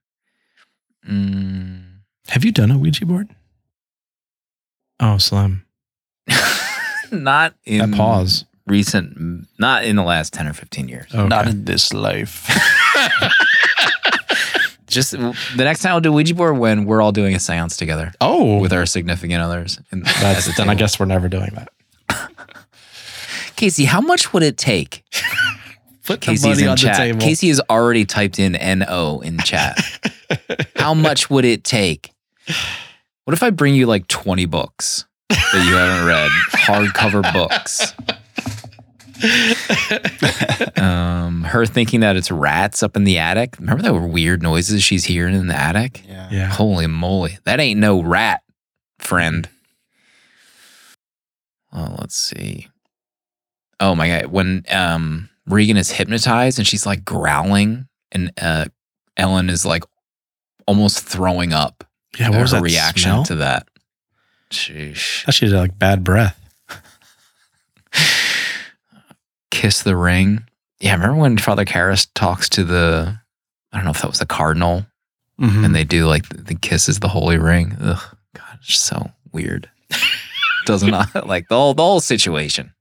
Mm, 1.08 1.82
Have 2.28 2.44
you 2.44 2.52
done 2.52 2.70
a 2.70 2.78
Ouija 2.78 3.04
board? 3.06 3.28
Oh, 5.00 5.18
Slim. 5.18 5.64
not 7.10 7.54
in 7.64 7.90
That 7.90 7.96
pause. 7.96 8.44
Recent 8.72 9.46
not 9.58 9.84
in 9.84 9.96
the 9.96 10.02
last 10.02 10.32
10 10.32 10.48
or 10.48 10.54
15 10.54 10.88
years. 10.88 11.14
Okay. 11.14 11.28
Not 11.28 11.46
in 11.46 11.64
this 11.66 11.92
life. 11.92 12.48
just 14.86 15.12
the 15.12 15.34
next 15.56 15.82
time 15.82 15.92
we'll 15.92 16.00
do 16.00 16.12
ouija 16.12 16.34
board 16.34 16.58
when 16.58 16.86
we're 16.86 17.02
all 17.02 17.12
doing 17.12 17.34
a 17.34 17.38
seance 17.38 17.76
together. 17.76 18.12
Oh, 18.20 18.58
with 18.58 18.72
our 18.72 18.86
significant 18.86 19.42
others. 19.42 19.78
And 19.90 20.04
that's, 20.04 20.56
then 20.56 20.70
I 20.70 20.74
guess 20.74 20.98
we're 20.98 21.06
never 21.06 21.28
doing 21.28 21.50
that. 21.54 21.68
casey 23.56 23.84
how 23.84 24.00
much 24.00 24.32
would 24.32 24.42
it 24.42 24.56
take? 24.56 25.04
Put 26.04 26.20
casey's 26.20 26.60
in 26.60 26.76
chat. 26.76 27.20
casey 27.20 27.48
has 27.48 27.60
already 27.70 28.04
typed 28.04 28.40
in 28.40 28.52
no 28.80 29.20
in 29.20 29.38
chat. 29.38 29.78
How 30.74 30.94
much 30.94 31.30
would 31.30 31.44
it 31.44 31.62
take? 31.62 32.10
What 33.24 33.34
if 33.34 33.42
i 33.44 33.50
bring 33.50 33.76
you 33.76 33.86
like 33.86 34.08
20 34.08 34.46
books 34.46 35.04
that 35.28 35.64
you 35.64 35.74
haven't 35.74 36.06
read? 36.08 36.30
Hardcover 36.54 37.32
books 37.32 37.94
um, 40.76 41.44
her 41.44 41.66
thinking 41.66 42.00
that 42.00 42.16
it's 42.16 42.30
rats 42.30 42.82
up 42.82 42.96
in 42.96 43.04
the 43.04 43.18
attic. 43.18 43.56
Remember 43.58 43.82
that 43.82 43.92
were 43.92 44.06
weird 44.06 44.42
noises 44.42 44.82
she's 44.82 45.04
hearing 45.04 45.34
in 45.34 45.46
the 45.46 45.54
attic? 45.54 46.02
Yeah. 46.06 46.28
Yeah. 46.30 46.46
Holy 46.48 46.86
moly. 46.86 47.38
That 47.44 47.60
ain't 47.60 47.78
no 47.80 48.02
rat, 48.02 48.42
friend. 48.98 49.48
Oh, 51.72 51.96
let's 51.98 52.16
see. 52.16 52.68
Oh 53.80 53.94
my 53.94 54.08
god. 54.08 54.26
When 54.26 54.64
um 54.70 55.28
Regan 55.46 55.76
is 55.76 55.90
hypnotized 55.90 56.58
and 56.58 56.66
she's 56.66 56.86
like 56.86 57.04
growling 57.04 57.88
and 58.12 58.32
uh 58.40 58.66
Ellen 59.16 59.50
is 59.50 59.64
like 59.64 59.84
almost 60.66 61.00
throwing 61.04 61.52
up. 61.52 61.84
Yeah. 62.18 62.30
What 62.30 62.42
was 62.42 62.52
her 62.52 62.58
that 62.58 62.62
reaction 62.62 63.10
smell? 63.10 63.24
to 63.24 63.34
that? 63.36 63.66
Sheesh. 64.50 65.24
That 65.26 65.32
she 65.32 65.46
did 65.46 65.54
like 65.54 65.78
bad 65.78 66.04
breath. 66.04 66.38
Kiss 69.62 69.84
the 69.84 69.96
ring. 69.96 70.42
Yeah, 70.80 70.94
remember 70.94 71.20
when 71.20 71.38
Father 71.38 71.64
Karras 71.64 72.08
talks 72.16 72.48
to 72.48 72.64
the 72.64 73.16
I 73.72 73.76
don't 73.76 73.84
know 73.84 73.92
if 73.92 74.00
that 74.02 74.08
was 74.10 74.18
the 74.18 74.26
cardinal 74.26 74.84
Mhm. 75.40 75.64
and 75.64 75.72
they 75.74 75.84
do 75.84 76.06
like 76.06 76.28
the, 76.28 76.38
the 76.42 76.54
kisses 76.56 76.98
the 76.98 77.06
holy 77.08 77.38
ring. 77.38 77.76
Ugh, 77.80 78.02
God, 78.34 78.58
it's 78.60 78.76
so 78.80 79.12
weird. 79.30 79.70
Doesn't 80.66 80.90
like 81.26 81.46
the 81.48 81.54
whole 81.54 81.74
the 81.74 81.82
whole 81.84 82.00
situation. 82.00 82.72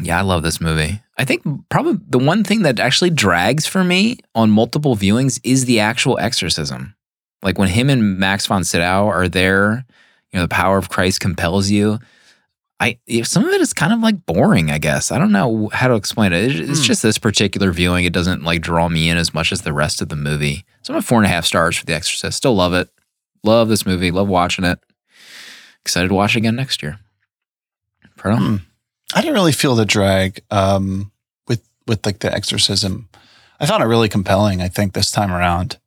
Yeah, 0.00 0.18
I 0.18 0.22
love 0.22 0.42
this 0.42 0.58
movie. 0.58 1.02
I 1.18 1.26
think 1.26 1.42
probably 1.68 1.98
the 2.08 2.18
one 2.18 2.42
thing 2.42 2.62
that 2.62 2.80
actually 2.80 3.10
drags 3.10 3.66
for 3.66 3.84
me 3.84 4.16
on 4.34 4.50
multiple 4.50 4.96
viewings 4.96 5.38
is 5.44 5.66
the 5.66 5.80
actual 5.80 6.18
exorcism. 6.18 6.94
Like 7.42 7.58
when 7.58 7.68
him 7.68 7.90
and 7.90 8.18
Max 8.18 8.46
von 8.46 8.64
Sydow 8.64 9.08
are 9.08 9.28
there, 9.28 9.84
you 10.32 10.38
know, 10.38 10.44
the 10.46 10.48
power 10.48 10.78
of 10.78 10.88
Christ 10.88 11.20
compels 11.20 11.68
you. 11.68 11.98
I 12.82 12.98
if 13.06 13.26
some 13.28 13.44
of 13.44 13.50
it 13.52 13.60
is 13.60 13.72
kind 13.72 13.92
of 13.92 14.00
like 14.00 14.26
boring, 14.26 14.70
I 14.70 14.78
guess. 14.78 15.12
I 15.12 15.18
don't 15.18 15.30
know 15.32 15.70
how 15.72 15.86
to 15.88 15.94
explain 15.94 16.32
it. 16.32 16.42
It- 16.50 16.68
It's 16.70 16.80
Hmm. 16.80 16.84
just 16.86 17.02
this 17.02 17.18
particular 17.18 17.70
viewing. 17.72 18.04
It 18.04 18.12
doesn't 18.12 18.42
like 18.42 18.60
draw 18.60 18.88
me 18.88 19.08
in 19.08 19.16
as 19.16 19.32
much 19.32 19.52
as 19.52 19.60
the 19.62 19.72
rest 19.72 20.02
of 20.02 20.08
the 20.08 20.16
movie. 20.16 20.64
So 20.82 20.92
I'm 20.92 20.98
at 20.98 21.04
four 21.04 21.18
and 21.18 21.26
a 21.26 21.28
half 21.34 21.46
stars 21.46 21.76
for 21.76 21.86
The 21.86 21.94
Exorcist. 21.94 22.36
Still 22.36 22.54
love 22.56 22.74
it. 22.74 22.88
Love 23.44 23.68
this 23.68 23.86
movie. 23.86 24.10
Love 24.10 24.28
watching 24.28 24.64
it. 24.64 24.78
Excited 25.84 26.08
to 26.08 26.14
watch 26.14 26.34
it 26.34 26.38
again 26.38 26.56
next 26.56 26.82
year. 26.82 26.98
Hmm. 28.20 28.56
I 29.14 29.20
didn't 29.20 29.34
really 29.34 29.52
feel 29.52 29.74
the 29.74 29.84
drag 29.84 30.40
um, 30.50 31.10
with 31.48 31.62
with 31.86 32.04
like 32.06 32.20
the 32.20 32.32
exorcism. 32.32 33.08
I 33.60 33.66
found 33.66 33.82
it 33.82 33.86
really 33.86 34.08
compelling. 34.08 34.60
I 34.62 34.68
think 34.68 34.92
this 34.92 35.10
time 35.10 35.30
around, 35.32 35.78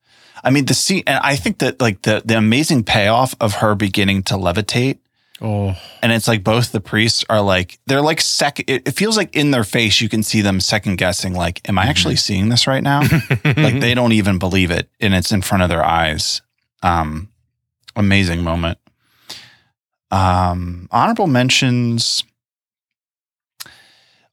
I 0.44 0.50
mean, 0.50 0.66
the 0.66 0.74
scene, 0.74 1.04
and 1.08 1.20
I 1.24 1.36
think 1.36 1.60
that 1.60 1.80
like 1.82 2.02
the 2.04 2.22
the 2.26 2.38
amazing 2.38 2.84
payoff 2.84 3.34
of 3.40 3.56
her 3.56 3.74
beginning 3.76 4.24
to 4.24 4.36
levitate, 4.36 5.00
Oh, 5.42 5.76
and 6.02 6.14
it's 6.14 6.28
like 6.30 6.44
both 6.46 6.72
the 6.72 6.80
priests 6.80 7.26
are 7.30 7.42
like 7.42 7.78
they're 7.88 8.02
like 8.02 8.22
second. 8.22 8.70
It, 8.70 8.88
it 8.88 8.92
feels 8.92 9.18
like 9.18 9.36
in 9.36 9.52
their 9.52 9.66
face 9.66 10.00
you 10.00 10.08
can 10.08 10.24
see 10.24 10.40
them 10.42 10.62
second 10.62 10.96
guessing, 10.96 11.34
like, 11.34 11.68
"Am 11.68 11.78
I 11.78 11.86
actually 11.88 12.16
seeing 12.16 12.48
this 12.50 12.68
right 12.68 12.82
now?" 12.82 13.02
like 13.44 13.80
they 13.82 13.94
don't 13.94 14.14
even 14.14 14.40
believe 14.40 14.72
it, 14.72 14.90
and 15.02 15.14
it's 15.14 15.34
in 15.34 15.42
front 15.42 15.62
of 15.64 15.68
their 15.70 15.84
eyes. 15.84 16.42
Um, 16.84 17.30
amazing 17.98 18.44
moment. 18.44 18.78
Um, 20.10 20.88
honorable 20.92 21.28
mentions. 21.28 22.24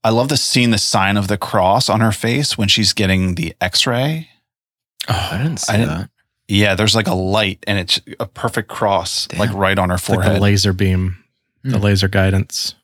I 0.04 0.10
love 0.10 0.28
the 0.28 0.36
scene, 0.36 0.70
the 0.70 0.78
sign 0.78 1.16
of 1.16 1.28
the 1.28 1.38
cross 1.38 1.88
on 1.88 2.00
her 2.00 2.12
face 2.12 2.58
when 2.58 2.68
she's 2.68 2.92
getting 2.92 3.36
the 3.36 3.54
X-ray. 3.60 4.28
Oh, 5.08 5.28
I 5.32 5.38
didn't 5.38 5.58
see 5.58 5.72
I 5.72 5.76
didn't- 5.76 5.88
that. 5.98 6.10
Yeah, 6.48 6.74
there's 6.74 6.94
like 6.94 7.06
a 7.06 7.14
light, 7.14 7.62
and 7.66 7.78
it's 7.78 8.00
a 8.20 8.26
perfect 8.26 8.68
cross, 8.68 9.26
Damn. 9.28 9.40
like 9.40 9.52
right 9.54 9.78
on 9.78 9.88
her 9.88 9.94
It's 9.94 10.08
like 10.08 10.18
the 10.18 10.24
forehead. 10.24 10.42
laser 10.42 10.72
beam, 10.72 11.16
the 11.64 11.78
Hmm. 11.78 11.84
laser 11.84 12.08
guidance. 12.08 12.74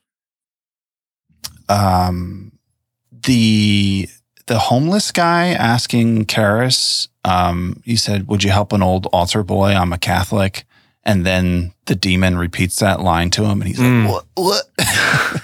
um, 1.67 2.51
the 3.11 4.09
the 4.47 4.57
homeless 4.57 5.11
guy 5.11 5.49
asking 5.49 6.25
Karras, 6.25 7.07
um, 7.23 7.79
he 7.85 7.95
said, 7.95 8.27
"Would 8.27 8.43
you 8.43 8.49
help 8.49 8.73
an 8.73 8.81
old 8.81 9.05
altar 9.07 9.43
boy? 9.43 9.73
I'm 9.75 9.93
a 9.93 9.97
Catholic." 9.99 10.65
And 11.03 11.25
then 11.25 11.73
the 11.85 11.95
demon 11.95 12.37
repeats 12.37 12.77
that 12.79 13.01
line 13.01 13.29
to 13.31 13.45
him, 13.45 13.61
and 13.61 13.67
he's 13.67 13.79
Mm. 13.79 14.05
like, 14.09 14.25
"What? 14.35 14.63
What?" 14.77 15.41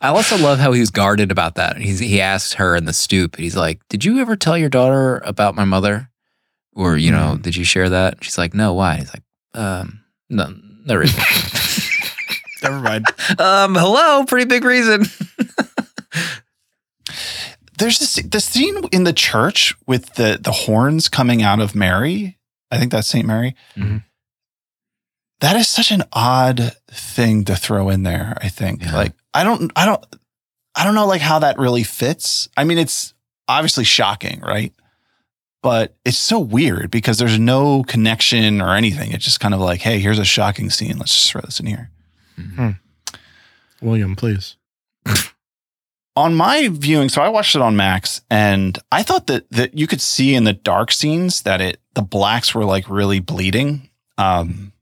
I 0.00 0.08
also 0.08 0.36
love 0.36 0.58
how 0.58 0.72
he's 0.72 0.90
guarded 0.90 1.30
about 1.30 1.54
that. 1.56 1.76
He's, 1.76 1.98
he 2.00 2.20
asked 2.20 2.54
her 2.54 2.74
in 2.74 2.84
the 2.86 2.92
stoop, 2.92 3.36
he's 3.36 3.54
like, 3.56 3.80
Did 3.88 4.04
you 4.04 4.18
ever 4.18 4.34
tell 4.36 4.56
your 4.58 4.68
daughter 4.68 5.18
about 5.24 5.54
my 5.54 5.64
mother? 5.64 6.10
Or, 6.74 6.96
you 6.96 7.10
know, 7.10 7.36
did 7.36 7.54
you 7.56 7.64
share 7.64 7.88
that? 7.90 8.22
She's 8.24 8.38
like, 8.38 8.54
No, 8.54 8.72
why? 8.74 8.96
He's 8.96 9.12
like, 9.12 9.22
um, 9.54 10.00
no, 10.30 10.54
there 10.86 11.02
isn't. 11.02 11.22
Never 12.62 12.80
mind. 12.80 13.04
um, 13.38 13.74
hello, 13.74 14.24
pretty 14.24 14.46
big 14.46 14.64
reason. 14.64 15.04
There's 17.78 17.98
this 17.98 18.14
the 18.14 18.40
scene 18.40 18.76
in 18.92 19.04
the 19.04 19.12
church 19.12 19.74
with 19.86 20.14
the 20.14 20.38
the 20.40 20.52
horns 20.52 21.08
coming 21.08 21.42
out 21.42 21.58
of 21.60 21.74
Mary. 21.74 22.38
I 22.70 22.78
think 22.78 22.92
that's 22.92 23.08
Saint 23.08 23.26
Mary. 23.26 23.56
Mhm. 23.76 24.04
That 25.40 25.56
is 25.56 25.66
such 25.66 25.90
an 25.90 26.04
odd 26.12 26.76
thing 26.90 27.44
to 27.46 27.56
throw 27.56 27.88
in 27.88 28.04
there. 28.04 28.38
I 28.40 28.48
think 28.48 28.82
Yeah. 28.84 28.94
like 28.94 29.12
I 29.34 29.42
don't 29.42 29.72
I 29.74 29.84
don't 29.86 30.04
I 30.76 30.84
don't 30.84 30.94
know 30.94 31.06
like 31.06 31.22
how 31.22 31.40
that 31.40 31.58
really 31.58 31.82
fits. 31.82 32.48
I 32.56 32.62
mean, 32.64 32.78
it's 32.78 33.14
obviously 33.48 33.84
shocking, 33.84 34.40
right? 34.40 34.72
But 35.62 35.94
it's 36.04 36.18
so 36.18 36.40
weird 36.40 36.90
because 36.90 37.18
there's 37.18 37.38
no 37.38 37.84
connection 37.84 38.60
or 38.60 38.74
anything. 38.74 39.12
It's 39.12 39.24
just 39.24 39.38
kind 39.38 39.54
of 39.54 39.60
like, 39.60 39.80
hey, 39.80 40.00
here's 40.00 40.18
a 40.18 40.24
shocking 40.24 40.70
scene. 40.70 40.98
Let's 40.98 41.14
just 41.14 41.30
throw 41.30 41.40
this 41.42 41.60
in 41.60 41.66
here. 41.66 41.90
William, 43.80 44.16
please. 44.16 44.56
on 46.16 46.34
my 46.34 46.68
viewing, 46.70 47.08
so 47.08 47.22
I 47.22 47.28
watched 47.28 47.54
it 47.56 47.62
on 47.62 47.76
Max, 47.76 48.22
and 48.30 48.78
I 48.90 49.02
thought 49.02 49.26
that 49.28 49.48
that 49.50 49.74
you 49.78 49.86
could 49.86 50.00
see 50.00 50.34
in 50.34 50.44
the 50.44 50.52
dark 50.52 50.92
scenes 50.92 51.42
that 51.42 51.60
it 51.60 51.80
the 51.94 52.02
blacks 52.02 52.54
were 52.54 52.64
like 52.64 52.88
really 52.88 53.20
bleeding. 53.20 53.88
Um, 54.18 54.72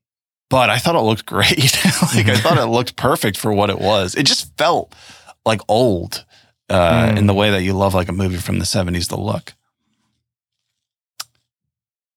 but 0.48 0.70
I 0.70 0.78
thought 0.78 0.96
it 0.96 1.00
looked 1.02 1.26
great. 1.34 1.58
like 2.14 2.28
I 2.28 2.36
thought 2.36 2.58
it 2.58 2.66
looked 2.70 2.96
perfect 2.96 3.36
for 3.36 3.52
what 3.52 3.70
it 3.70 3.78
was. 3.78 4.14
It 4.14 4.24
just 4.24 4.56
felt 4.56 4.94
like 5.46 5.60
old 5.68 6.24
uh, 6.68 7.10
Mm. 7.10 7.18
in 7.18 7.26
the 7.26 7.34
way 7.34 7.50
that 7.50 7.62
you 7.62 7.72
love 7.74 7.94
like 7.94 8.08
a 8.08 8.12
movie 8.12 8.36
from 8.36 8.58
the 8.58 8.66
seventies 8.66 9.08
to 9.08 9.16
look. 9.16 9.54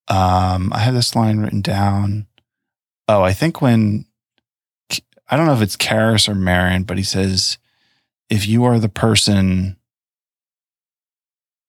Um, 0.08 0.72
I 0.74 0.80
have 0.80 0.94
this 0.94 1.16
line 1.16 1.40
written 1.40 1.62
down. 1.62 2.28
Oh, 3.08 3.24
I 3.24 3.34
think 3.34 3.62
when 3.62 4.06
I 5.30 5.38
don't 5.38 5.46
know 5.46 5.54
if 5.54 5.62
it's 5.62 5.78
Karras 5.78 6.28
or 6.28 6.36
Merrin, 6.36 6.86
but 6.86 6.98
he 6.98 7.04
says, 7.04 7.58
if 8.30 8.48
you 8.48 8.64
are 8.66 8.80
the 8.80 8.90
person 8.90 9.78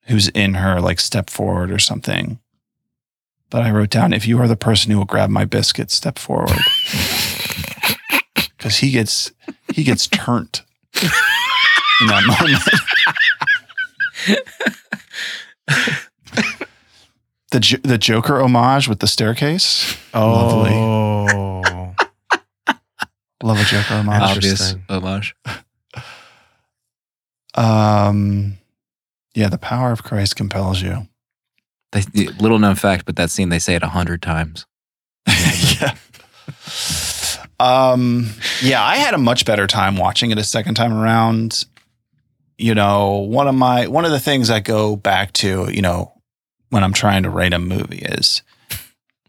who's 0.06 0.28
in 0.28 0.54
her, 0.54 0.80
like 0.80 1.00
step 1.00 1.30
forward 1.30 1.70
or 1.70 1.78
something. 1.78 2.40
But 3.50 3.62
I 3.62 3.70
wrote 3.70 3.90
down, 3.90 4.12
if 4.12 4.26
you 4.26 4.40
are 4.40 4.48
the 4.48 4.56
person 4.56 4.90
who 4.90 4.98
will 4.98 5.04
grab 5.04 5.30
my 5.30 5.44
biscuit, 5.44 5.90
step 5.90 6.18
forward. 6.18 6.58
Because 8.56 8.78
he 8.78 8.90
gets 8.92 9.30
he 9.74 9.84
gets 9.84 10.06
turned 10.06 10.62
in 10.94 12.06
that 12.06 12.24
moment. 12.26 12.62
the 17.54 17.80
the 17.82 17.98
Joker 17.98 18.40
homage 18.40 18.88
with 18.88 18.98
the 18.98 19.06
staircase. 19.06 19.96
Oh, 20.12 20.30
lovely. 20.30 21.94
Love 23.42 23.60
a 23.60 23.64
Joker 23.64 23.94
homage. 23.94 24.22
Obvious 24.22 24.72
Interesting. 24.72 24.84
homage. 24.88 25.34
Um, 27.54 28.58
yeah, 29.34 29.48
the 29.48 29.58
power 29.58 29.92
of 29.92 30.02
Christ 30.02 30.34
compels 30.34 30.82
you. 30.82 31.06
They, 31.92 32.02
little 32.40 32.58
known 32.58 32.74
fact, 32.74 33.06
but 33.06 33.14
that 33.16 33.30
scene 33.30 33.50
they 33.50 33.60
say 33.60 33.76
it 33.76 33.82
a 33.82 33.88
hundred 33.88 34.20
times. 34.22 34.66
yeah. 35.28 35.94
Um, 37.60 38.30
yeah, 38.60 38.82
I 38.82 38.96
had 38.96 39.14
a 39.14 39.18
much 39.18 39.44
better 39.44 39.68
time 39.68 39.96
watching 39.96 40.32
it 40.32 40.38
a 40.38 40.44
second 40.44 40.74
time 40.74 40.92
around. 40.92 41.64
You 42.58 42.74
know, 42.74 43.18
one 43.18 43.46
of 43.46 43.54
my 43.54 43.86
one 43.86 44.04
of 44.04 44.10
the 44.10 44.18
things 44.18 44.50
I 44.50 44.58
go 44.60 44.96
back 44.96 45.32
to, 45.34 45.70
you 45.72 45.82
know, 45.82 46.13
when 46.74 46.82
I'm 46.84 46.92
trying 46.92 47.22
to 47.22 47.30
write 47.30 47.52
a 47.54 47.58
movie 47.60 47.98
is 48.04 48.42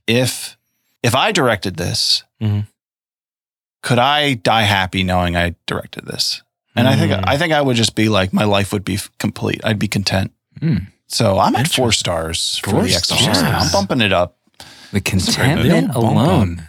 if 0.07 0.57
if 1.03 1.13
I 1.15 1.31
directed 1.31 1.77
this, 1.77 2.23
Mhm. 2.41 2.65
could 3.83 3.99
I 3.99 4.33
die 4.33 4.63
happy 4.63 5.03
knowing 5.03 5.35
I 5.35 5.53
directed 5.67 6.07
this? 6.07 6.41
And 6.75 6.87
I 6.87 6.95
think 6.97 7.11
Mm. 7.13 7.23
I 7.27 7.37
think 7.37 7.53
I 7.53 7.61
would 7.61 7.77
just 7.77 7.93
be 7.95 8.09
like 8.09 8.33
my 8.33 8.43
life 8.43 8.73
would 8.73 8.83
be 8.83 8.97
complete. 9.19 9.61
I'd 9.63 9.77
be 9.79 9.87
content. 9.87 10.31
Hmm. 10.59 10.77
So 11.07 11.37
I'm 11.39 11.55
at 11.55 11.67
four 11.67 11.91
stars 11.91 12.59
for 12.63 12.81
the 12.81 12.95
Exorcist. 12.95 13.39
stars. 13.39 13.65
I'm 13.67 13.71
bumping 13.71 14.01
it 14.01 14.11
up. 14.11 14.37
The 14.91 15.01
contentment 15.01 15.93
alone. 15.95 16.67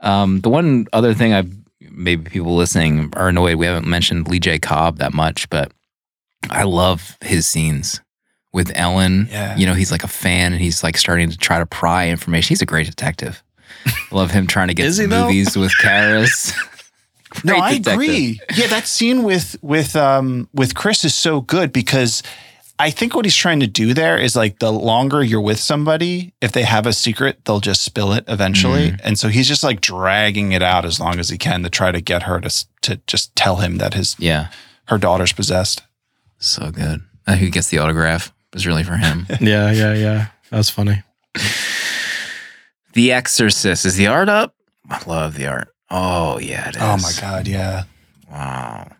Um, 0.00 0.40
the 0.42 0.50
one 0.50 0.86
other 0.92 1.14
thing 1.14 1.32
I 1.32 1.44
maybe 1.80 2.28
people 2.30 2.54
listening 2.54 3.10
are 3.16 3.28
annoyed 3.28 3.56
we 3.56 3.64
haven't 3.66 3.86
mentioned 3.86 4.28
Lee 4.28 4.38
J. 4.40 4.58
Cobb 4.58 4.98
that 4.98 5.14
much, 5.14 5.48
but 5.48 5.72
I 6.50 6.64
love 6.64 7.16
his 7.22 7.46
scenes 7.46 8.01
with 8.52 8.70
Ellen. 8.74 9.28
Yeah. 9.30 9.56
You 9.56 9.66
know, 9.66 9.74
he's 9.74 9.90
like 9.90 10.04
a 10.04 10.08
fan 10.08 10.52
and 10.52 10.60
he's 10.62 10.82
like 10.82 10.96
starting 10.96 11.30
to 11.30 11.38
try 11.38 11.58
to 11.58 11.66
pry 11.66 12.08
information. 12.08 12.48
He's 12.48 12.62
a 12.62 12.66
great 12.66 12.86
detective. 12.86 13.42
love 14.12 14.30
him 14.30 14.46
trying 14.46 14.68
to 14.68 14.74
get 14.74 14.94
he, 14.94 15.06
movies 15.06 15.56
with 15.56 15.72
Karras. 15.80 16.54
No, 17.44 17.56
I 17.56 17.78
detective. 17.78 17.92
agree. 17.94 18.40
Yeah, 18.54 18.66
that 18.66 18.86
scene 18.86 19.22
with 19.22 19.56
with 19.62 19.96
um 19.96 20.50
with 20.52 20.74
Chris 20.74 21.02
is 21.02 21.14
so 21.14 21.40
good 21.40 21.72
because 21.72 22.22
I 22.78 22.90
think 22.90 23.14
what 23.14 23.24
he's 23.24 23.34
trying 23.34 23.60
to 23.60 23.66
do 23.66 23.94
there 23.94 24.18
is 24.18 24.36
like 24.36 24.58
the 24.58 24.70
longer 24.70 25.22
you're 25.22 25.40
with 25.40 25.58
somebody, 25.58 26.34
if 26.42 26.52
they 26.52 26.62
have 26.64 26.84
a 26.84 26.92
secret, 26.92 27.42
they'll 27.46 27.60
just 27.60 27.84
spill 27.84 28.12
it 28.12 28.24
eventually. 28.28 28.90
Mm. 28.90 29.00
And 29.02 29.18
so 29.18 29.28
he's 29.28 29.48
just 29.48 29.64
like 29.64 29.80
dragging 29.80 30.52
it 30.52 30.62
out 30.62 30.84
as 30.84 31.00
long 31.00 31.18
as 31.18 31.30
he 31.30 31.38
can 31.38 31.62
to 31.62 31.70
try 31.70 31.90
to 31.90 32.02
get 32.02 32.24
her 32.24 32.38
to 32.38 32.66
to 32.82 33.00
just 33.06 33.34
tell 33.34 33.56
him 33.56 33.78
that 33.78 33.94
his 33.94 34.14
Yeah. 34.18 34.48
her 34.88 34.98
daughter's 34.98 35.32
possessed. 35.32 35.80
So 36.38 36.70
good. 36.70 37.00
Uh, 37.26 37.36
who 37.36 37.48
gets 37.48 37.68
the 37.68 37.78
autograph 37.78 38.30
was 38.52 38.66
really 38.66 38.82
for 38.84 38.96
him. 38.96 39.26
yeah, 39.40 39.70
yeah, 39.70 39.94
yeah. 39.94 40.26
That's 40.50 40.70
funny. 40.70 41.02
the 42.92 43.12
Exorcist. 43.12 43.84
Is 43.84 43.96
the 43.96 44.06
art 44.06 44.28
up? 44.28 44.54
I 44.90 45.02
love 45.06 45.34
the 45.34 45.46
art. 45.46 45.68
Oh, 45.90 46.38
yeah, 46.38 46.68
it 46.68 46.76
is. 46.76 46.82
Oh 46.82 46.96
my 46.98 47.12
god, 47.20 47.46
yeah. 47.46 47.84
Wow. 48.30 48.90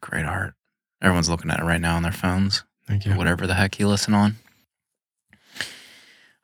Great 0.00 0.24
art. 0.24 0.54
Everyone's 1.02 1.28
looking 1.30 1.50
at 1.50 1.60
it 1.60 1.64
right 1.64 1.80
now 1.80 1.96
on 1.96 2.02
their 2.02 2.12
phones, 2.12 2.64
Thank 2.86 3.06
you. 3.06 3.12
whatever 3.14 3.46
the 3.46 3.54
heck 3.54 3.78
you 3.78 3.88
listen 3.88 4.14
on. 4.14 4.36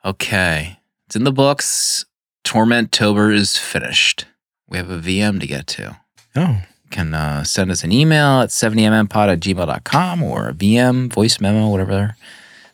Okay. 0.03 0.79
It's 1.05 1.15
in 1.15 1.23
the 1.23 1.31
books. 1.31 2.05
Tormentober 2.43 3.33
is 3.33 3.57
finished. 3.57 4.25
We 4.67 4.77
have 4.77 4.89
a 4.89 4.99
VM 4.99 5.39
to 5.39 5.47
get 5.47 5.67
to. 5.67 5.97
Oh, 6.35 6.61
You 6.83 6.89
can 6.89 7.13
uh, 7.13 7.43
send 7.43 7.71
us 7.71 7.83
an 7.83 7.91
email 7.91 8.41
at 8.41 8.49
70mmpod 8.49 9.31
at 9.31 9.39
gmail.com 9.39 10.23
or 10.23 10.49
a 10.49 10.53
VM, 10.53 11.11
voice 11.11 11.39
memo, 11.39 11.69
whatever 11.69 12.15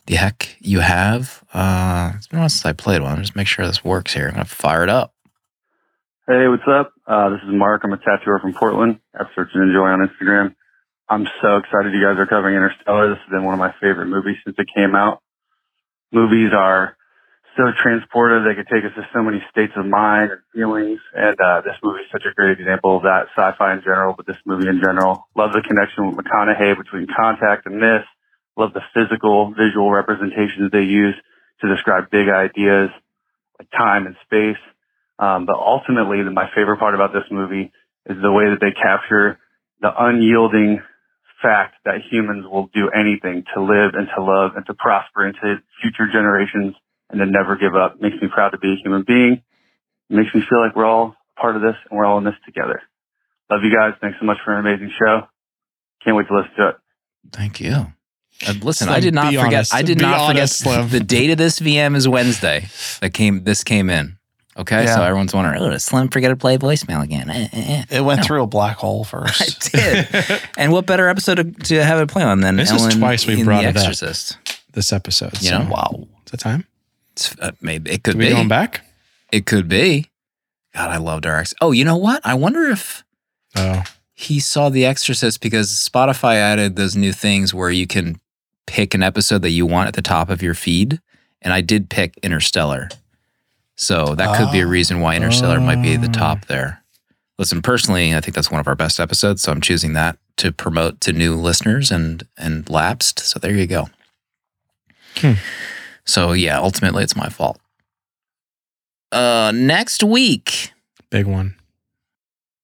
the 0.05 0.15
heck 0.15 0.55
you 0.59 0.79
have. 0.79 1.43
Uh, 1.53 2.13
it's 2.15 2.27
been 2.27 2.39
a 2.39 2.41
while 2.41 2.49
since 2.49 2.65
I 2.65 2.73
played 2.73 3.01
one. 3.01 3.19
Just 3.19 3.35
make 3.35 3.47
sure 3.47 3.65
this 3.65 3.83
works 3.83 4.13
here. 4.13 4.27
I'm 4.27 4.33
going 4.33 4.45
to 4.45 4.49
fire 4.55 4.83
it 4.83 4.89
up. 4.89 5.13
Hey, 6.27 6.47
what's 6.47 6.63
up? 6.67 6.93
Uh, 7.05 7.29
this 7.29 7.39
is 7.43 7.49
Mark. 7.51 7.81
I'm 7.83 7.93
a 7.93 7.97
tattooer 7.97 8.39
from 8.39 8.53
Portland. 8.53 8.99
At 9.13 9.27
Search 9.35 9.49
and 9.53 9.69
Enjoy 9.69 9.87
on 9.87 10.07
Instagram. 10.07 10.55
I'm 11.09 11.27
so 11.41 11.57
excited 11.57 11.93
you 11.93 12.01
guys 12.03 12.17
are 12.17 12.25
covering 12.25 12.55
Interstellar. 12.55 13.09
This 13.09 13.19
has 13.19 13.29
been 13.29 13.43
one 13.43 13.53
of 13.53 13.59
my 13.59 13.73
favorite 13.81 14.07
movies 14.07 14.37
since 14.45 14.55
it 14.57 14.67
came 14.73 14.95
out. 14.95 15.21
Movies 16.11 16.51
are 16.55 16.95
so 17.57 17.63
transportive. 17.85 18.47
They 18.47 18.55
could 18.55 18.71
take 18.71 18.85
us 18.85 18.95
to 18.95 19.07
so 19.13 19.21
many 19.21 19.43
states 19.51 19.73
of 19.75 19.85
mind 19.85 20.31
and 20.31 20.41
feelings. 20.53 20.99
And 21.13 21.35
uh, 21.39 21.61
this 21.61 21.75
movie 21.83 22.01
is 22.01 22.11
such 22.11 22.23
a 22.25 22.33
great 22.33 22.57
example 22.57 22.97
of 22.97 23.03
that. 23.03 23.27
Sci-fi 23.35 23.73
in 23.73 23.81
general, 23.81 24.13
but 24.15 24.25
this 24.25 24.39
movie 24.45 24.67
in 24.67 24.79
general. 24.79 25.27
Love 25.35 25.51
the 25.51 25.61
connection 25.61 26.07
with 26.07 26.25
McConaughey 26.25 26.77
between 26.77 27.07
Contact 27.13 27.65
and 27.65 27.81
this. 27.81 28.05
Love 28.57 28.73
the 28.73 28.81
physical, 28.93 29.53
visual 29.53 29.91
representations 29.91 30.71
they 30.71 30.83
use. 30.83 31.15
to 31.61 31.73
describe 31.73 32.09
big 32.09 32.27
ideas 32.27 32.89
like 33.57 33.69
time 33.71 34.05
and 34.05 34.15
space. 34.25 34.61
Um, 35.19 35.45
but 35.45 35.55
ultimately, 35.55 36.21
my 36.23 36.49
favorite 36.53 36.79
part 36.79 36.95
about 36.95 37.13
this 37.13 37.23
movie 37.31 37.71
is 38.09 38.17
the 38.21 38.31
way 38.31 38.49
that 38.49 38.59
they 38.59 38.71
capture 38.71 39.39
the 39.81 39.91
unyielding 39.95 40.81
fact 41.41 41.75
that 41.85 42.01
humans 42.09 42.45
will 42.49 42.67
do 42.73 42.89
anything 42.89 43.43
to 43.53 43.61
live 43.61 43.93
and 43.93 44.07
to 44.15 44.23
love 44.23 44.55
and 44.55 44.65
to 44.65 44.73
prosper 44.73 45.27
into 45.27 45.61
future 45.81 46.07
generations 46.11 46.75
and 47.09 47.19
to 47.19 47.25
never 47.25 47.55
give 47.55 47.75
up. 47.75 48.01
Makes 48.01 48.21
me 48.21 48.27
proud 48.33 48.49
to 48.49 48.57
be 48.57 48.73
a 48.73 48.81
human 48.81 49.03
being. 49.05 49.41
Makes 50.09 50.33
me 50.33 50.41
feel 50.49 50.59
like 50.59 50.75
we're 50.75 50.85
all 50.85 51.15
part 51.39 51.55
of 51.55 51.61
this 51.61 51.75
and 51.89 51.97
we're 51.97 52.05
all 52.05 52.17
in 52.17 52.23
this 52.23 52.35
together. 52.45 52.81
Love 53.49 53.61
you 53.63 53.75
guys. 53.75 53.93
Thanks 54.01 54.17
so 54.19 54.25
much 54.25 54.37
for 54.43 54.53
an 54.53 54.65
amazing 54.65 54.91
show. 54.97 55.27
Can't 56.03 56.15
wait 56.15 56.27
to 56.27 56.35
listen 56.35 56.51
to 56.57 56.69
it. 56.69 56.75
Thank 57.31 57.59
you. 57.59 57.93
Uh, 58.47 58.53
listen, 58.61 58.85
Slim, 58.87 58.95
I 58.95 58.99
did 58.99 59.13
not 59.13 59.27
forget. 59.33 59.45
honest. 59.45 59.73
I 59.73 59.81
did 59.81 59.97
Be 59.97 60.03
not 60.03 60.19
honest, 60.19 60.63
forget 60.63 60.79
Slim. 60.79 60.89
the 60.89 60.99
date 60.99 61.29
of 61.31 61.37
this 61.37 61.59
VM 61.59 61.95
is 61.95 62.07
Wednesday. 62.07 62.67
That 63.01 63.13
came. 63.13 63.43
This 63.43 63.63
came 63.63 63.89
in. 63.89 64.17
Okay, 64.55 64.83
Yeah. 64.83 64.95
so 64.95 65.03
everyone's 65.03 65.33
wondering, 65.33 65.59
oh, 65.61 65.69
did 65.71 65.79
Slim 65.81 66.09
forget 66.09 66.29
to 66.29 66.35
play 66.35 66.57
voicemail 66.59 67.01
again? 67.03 67.27
Eh, 67.29 67.47
eh, 67.51 67.83
eh. 67.89 67.97
It 67.97 68.01
went 68.01 68.21
No. 68.21 68.27
through 68.27 68.43
a 68.43 68.47
black 68.47 68.77
hole 68.77 69.03
first. 69.03 69.41
I 69.75 70.03
did. 70.05 70.41
and 70.57 70.71
what 70.71 70.85
better 70.85 71.07
episode 71.09 71.35
to, 71.35 71.43
to 71.69 71.83
have 71.83 71.99
it 71.99 72.07
play 72.09 72.21
on 72.23 72.41
than 72.41 72.55
This 72.57 72.69
is 72.71 72.95
twice 72.95 73.25
we 73.25 73.43
brought 73.43 73.63
The 73.63 73.69
it 73.69 73.77
up. 73.77 73.77
Exorcist? 73.77 74.37
this 74.73 74.93
episode. 74.93 75.41
You 75.41 75.49
so- 75.49 75.63
know? 75.63 75.69
wow. 75.71 76.07
Is 76.25 76.31
that 76.31 76.39
time? 76.39 76.65
It's, 77.13 77.35
uh, 77.39 77.51
maybe 77.61 77.91
it 77.91 78.03
could 78.03 78.17
be. 78.17 78.29
going 78.29 78.47
back? 78.47 78.81
It 79.31 79.45
could 79.47 79.67
be. 79.67 80.11
God, 80.75 80.89
I 80.91 80.97
loved 80.97 81.25
our 81.25 81.39
ex. 81.39 81.53
Oh, 81.61 81.71
you 81.71 81.83
know 81.85 81.97
what? 81.97 82.21
I 82.23 82.33
wonder 82.35 82.63
if 82.69 83.03
Oh, 83.55 83.83
he 84.13 84.39
saw 84.39 84.69
The 84.69 84.85
Exorcist 84.85 85.41
because 85.41 85.69
Spotify 85.71 86.35
added 86.35 86.75
those 86.75 86.95
new 86.95 87.11
things 87.11 87.53
where 87.53 87.69
you 87.71 87.85
can 87.87 88.19
pick 88.67 88.93
an 88.93 89.03
episode 89.03 89.41
that 89.41 89.51
you 89.51 89.65
want 89.65 89.87
at 89.87 89.93
the 89.93 90.01
top 90.01 90.29
of 90.29 90.41
your 90.41 90.53
feed. 90.53 90.99
And 91.41 91.53
I 91.53 91.61
did 91.61 91.89
pick 91.89 92.17
Interstellar. 92.23 92.89
So 93.75 94.15
that 94.15 94.37
could 94.37 94.51
be 94.51 94.61
a 94.61 94.65
Oh. 94.65 94.69
reason 94.69 95.01
why 95.01 95.15
Interstellar 95.15 95.59
might 95.59 95.81
be 95.81 95.93
at 95.95 96.01
the 96.01 96.07
Oh. 96.07 96.11
top 96.11 96.45
there. 96.45 96.81
Listen, 97.37 97.61
personally, 97.61 98.15
I 98.15 98.21
think 98.21 98.35
that's 98.35 98.51
one 98.51 98.59
of 98.61 98.67
our 98.67 98.75
best 98.75 98.99
episodes. 98.99 99.41
So 99.41 99.51
I'm 99.51 99.59
choosing 99.61 99.93
that 99.93 100.17
to 100.37 100.51
promote 100.51 101.01
to 101.01 101.11
new 101.13 101.35
listeners 101.35 101.91
and 101.91 102.23
and 102.37 102.69
lapsed. 102.69 103.19
So 103.19 103.39
there 103.39 103.53
you 103.53 103.67
go. 103.67 103.89
Hmm. 105.17 105.33
So 106.05 106.31
yeah, 106.33 106.59
ultimately 106.59 107.03
it's 107.03 107.15
my 107.15 107.29
fault. 107.29 107.59
Uh 109.11 109.51
next 109.53 110.03
week, 110.03 110.71
big 111.09 111.25
one. 111.25 111.55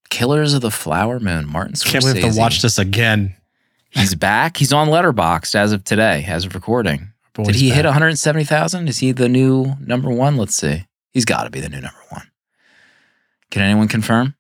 Killers 0.10 0.54
of 0.54 0.62
the 0.62 0.72
Flower 0.72 1.20
Moon, 1.20 1.48
Martin 1.48 1.76
Scorsese. 1.76 1.92
Can't 1.92 2.04
believe 2.06 2.34
to 2.34 2.40
watch 2.40 2.62
this 2.62 2.80
again. 2.80 3.36
He's 3.90 4.16
back. 4.16 4.58
He's 4.58 4.72
on 4.74 4.88
Letterboxd 4.90 5.56
as 5.56 5.72
of 5.72 5.84
today, 5.84 6.26
as 6.28 6.46
of 6.46 6.54
recording. 6.56 7.12
Did 7.34 7.56
he 7.56 7.70
hit 7.70 7.86
170,000? 7.86 8.88
Is 8.88 8.98
he 9.00 9.12
the 9.12 9.30
new 9.30 9.76
number 9.80 10.10
one? 10.12 10.38
Let's 10.38 10.56
see. 10.56 10.86
He's 11.12 11.26
got 11.26 11.44
to 11.44 11.50
be 11.50 11.60
the 11.60 11.70
new 11.70 11.80
number 11.82 12.00
one. 12.10 12.30
Can 13.50 13.62
anyone 13.62 13.88
confirm? 13.88 14.36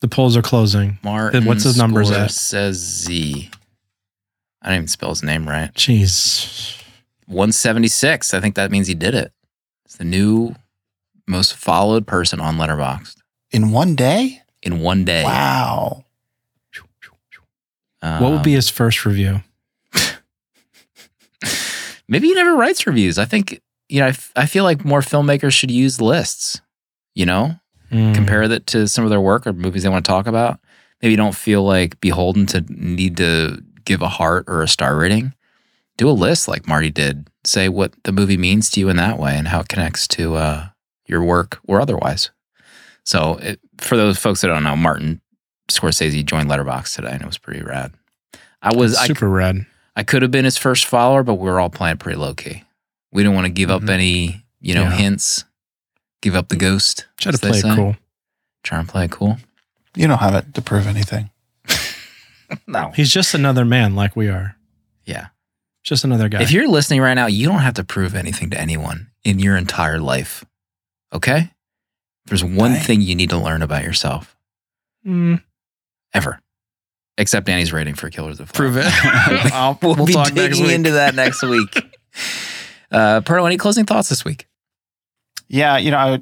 The 0.00 0.08
polls 0.08 0.36
are 0.36 0.42
closing. 0.42 0.98
Martin 1.02 1.44
What's 1.44 1.64
his 1.64 1.76
numbers 1.76 2.10
at? 2.10 2.30
Scorsese. 2.30 3.52
I 4.62 4.68
didn't 4.68 4.76
even 4.76 4.88
spell 4.88 5.10
his 5.10 5.22
name 5.22 5.48
right. 5.48 5.72
Jeez. 5.74 6.80
176. 7.26 8.32
I 8.32 8.40
think 8.40 8.54
that 8.54 8.70
means 8.70 8.86
he 8.86 8.94
did 8.94 9.14
it. 9.14 9.32
It's 9.84 9.96
the 9.96 10.04
new 10.04 10.54
most 11.26 11.54
followed 11.54 12.06
person 12.06 12.40
on 12.40 12.56
Letterboxd 12.56 13.16
In 13.50 13.70
one 13.70 13.94
day? 13.94 14.42
in 14.62 14.80
one 14.80 15.04
day. 15.04 15.22
Wow. 15.24 16.04
Um, 18.02 18.22
what 18.22 18.32
would 18.32 18.42
be 18.42 18.52
his 18.52 18.68
first 18.70 19.04
review? 19.04 19.40
maybe 22.08 22.28
he 22.28 22.34
never 22.34 22.56
writes 22.56 22.86
reviews. 22.86 23.18
I 23.18 23.24
think, 23.24 23.60
you 23.88 24.00
know, 24.00 24.06
I, 24.06 24.10
f- 24.10 24.32
I 24.36 24.46
feel 24.46 24.64
like 24.64 24.84
more 24.84 25.00
filmmakers 25.00 25.52
should 25.52 25.70
use 25.70 26.00
lists, 26.00 26.60
you 27.14 27.26
know, 27.26 27.58
Hmm. 27.90 28.12
compare 28.12 28.46
that 28.48 28.66
to 28.68 28.86
some 28.86 29.04
of 29.04 29.08
their 29.10 29.20
work 29.20 29.46
or 29.46 29.54
movies 29.54 29.82
they 29.82 29.88
want 29.88 30.04
to 30.04 30.08
talk 30.10 30.26
about. 30.26 30.60
Maybe 31.00 31.12
you 31.12 31.16
don't 31.16 31.34
feel 31.34 31.62
like 31.62 31.98
beholden 32.02 32.44
to 32.48 32.60
need 32.68 33.16
to 33.16 33.62
give 33.86 34.02
a 34.02 34.08
heart 34.08 34.44
or 34.46 34.60
a 34.62 34.68
star 34.68 34.94
rating. 34.94 35.32
Do 35.96 36.10
a 36.10 36.12
list 36.12 36.48
like 36.48 36.68
Marty 36.68 36.90
did. 36.90 37.28
Say 37.46 37.70
what 37.70 37.94
the 38.04 38.12
movie 38.12 38.36
means 38.36 38.68
to 38.72 38.80
you 38.80 38.90
in 38.90 38.96
that 38.98 39.18
way 39.18 39.36
and 39.38 39.48
how 39.48 39.60
it 39.60 39.68
connects 39.68 40.06
to 40.08 40.34
uh, 40.34 40.66
your 41.06 41.22
work 41.24 41.60
or 41.66 41.80
otherwise. 41.80 42.30
So, 43.04 43.36
it, 43.40 43.58
for 43.78 43.96
those 43.96 44.18
folks 44.18 44.42
that 44.42 44.48
don't 44.48 44.64
know, 44.64 44.76
Martin 44.76 45.22
Scorsese 45.70 46.24
joined 46.24 46.48
Letterboxd 46.48 46.94
today, 46.96 47.10
and 47.12 47.22
it 47.22 47.26
was 47.26 47.38
pretty 47.38 47.62
rad. 47.62 47.92
I 48.62 48.74
was 48.74 48.96
I, 48.96 49.06
super 49.06 49.28
red. 49.28 49.66
I 49.94 50.02
could 50.02 50.22
have 50.22 50.30
been 50.30 50.44
his 50.44 50.58
first 50.58 50.86
follower, 50.86 51.22
but 51.22 51.34
we 51.34 51.48
were 51.48 51.60
all 51.60 51.70
playing 51.70 51.98
pretty 51.98 52.18
low 52.18 52.34
key. 52.34 52.64
We 53.12 53.22
didn't 53.22 53.34
want 53.34 53.46
to 53.46 53.52
give 53.52 53.70
up 53.70 53.82
Mhm. 53.82 53.90
any, 53.90 54.44
you 54.60 54.74
know, 54.74 54.84
Yeah. 54.84 54.92
hints. 54.96 55.44
Give 56.22 56.34
up 56.34 56.48
the 56.48 56.56
ghost. 56.56 57.06
Try 57.18 57.32
to 57.32 57.38
play 57.38 57.58
it 57.58 57.62
cool. 57.62 57.96
Try 58.64 58.78
and 58.80 58.88
play 58.88 59.04
it 59.04 59.10
cool. 59.12 59.38
You 59.94 60.06
don't 60.08 60.18
have 60.18 60.34
it 60.34 60.54
to 60.54 60.62
prove 60.62 60.86
anything. 60.86 61.30
No. 62.66 62.92
He's 62.96 63.12
just 63.12 63.34
another 63.34 63.66
man 63.66 63.94
like 63.94 64.16
we 64.16 64.28
are. 64.28 64.56
Yeah. 65.04 65.26
Just 65.84 66.02
another 66.04 66.30
guy. 66.30 66.40
If 66.40 66.50
you're 66.50 66.66
listening 66.66 67.02
right 67.02 67.12
now, 67.12 67.26
you 67.26 67.46
don't 67.46 67.58
have 67.60 67.74
to 67.74 67.84
prove 67.84 68.14
anything 68.14 68.48
to 68.50 68.58
anyone 68.58 69.08
in 69.22 69.38
your 69.38 69.54
entire 69.54 69.98
life. 70.00 70.46
Okay? 71.12 71.50
There's 72.24 72.42
one 72.42 72.72
Right. 72.72 72.82
thing 72.82 73.02
you 73.02 73.14
need 73.14 73.28
to 73.30 73.36
learn 73.38 73.60
about 73.62 73.84
yourself 73.84 74.34
Mm, 75.06 75.42
ever. 76.14 76.40
Except 77.16 77.48
Annie's 77.48 77.72
rating 77.72 77.94
for 77.94 78.10
Killers 78.10 78.38
of 78.38 78.46
the 78.48 78.52
prove 78.52 78.76
it. 78.76 78.84
I'll- 79.52 79.78
we'll, 79.82 79.96
we'll 79.96 80.06
be 80.06 80.12
talk 80.12 80.32
next 80.34 80.56
digging 80.56 80.64
week. 80.66 80.74
into 80.74 80.90
that 80.92 81.14
next 81.14 81.42
week. 81.42 81.76
uh, 82.92 83.20
Proto, 83.22 83.44
any 83.46 83.56
closing 83.56 83.84
thoughts 83.86 84.08
this 84.08 84.24
week? 84.24 84.46
Yeah, 85.48 85.78
you 85.78 85.90
know, 85.90 85.96
I, 85.98 86.20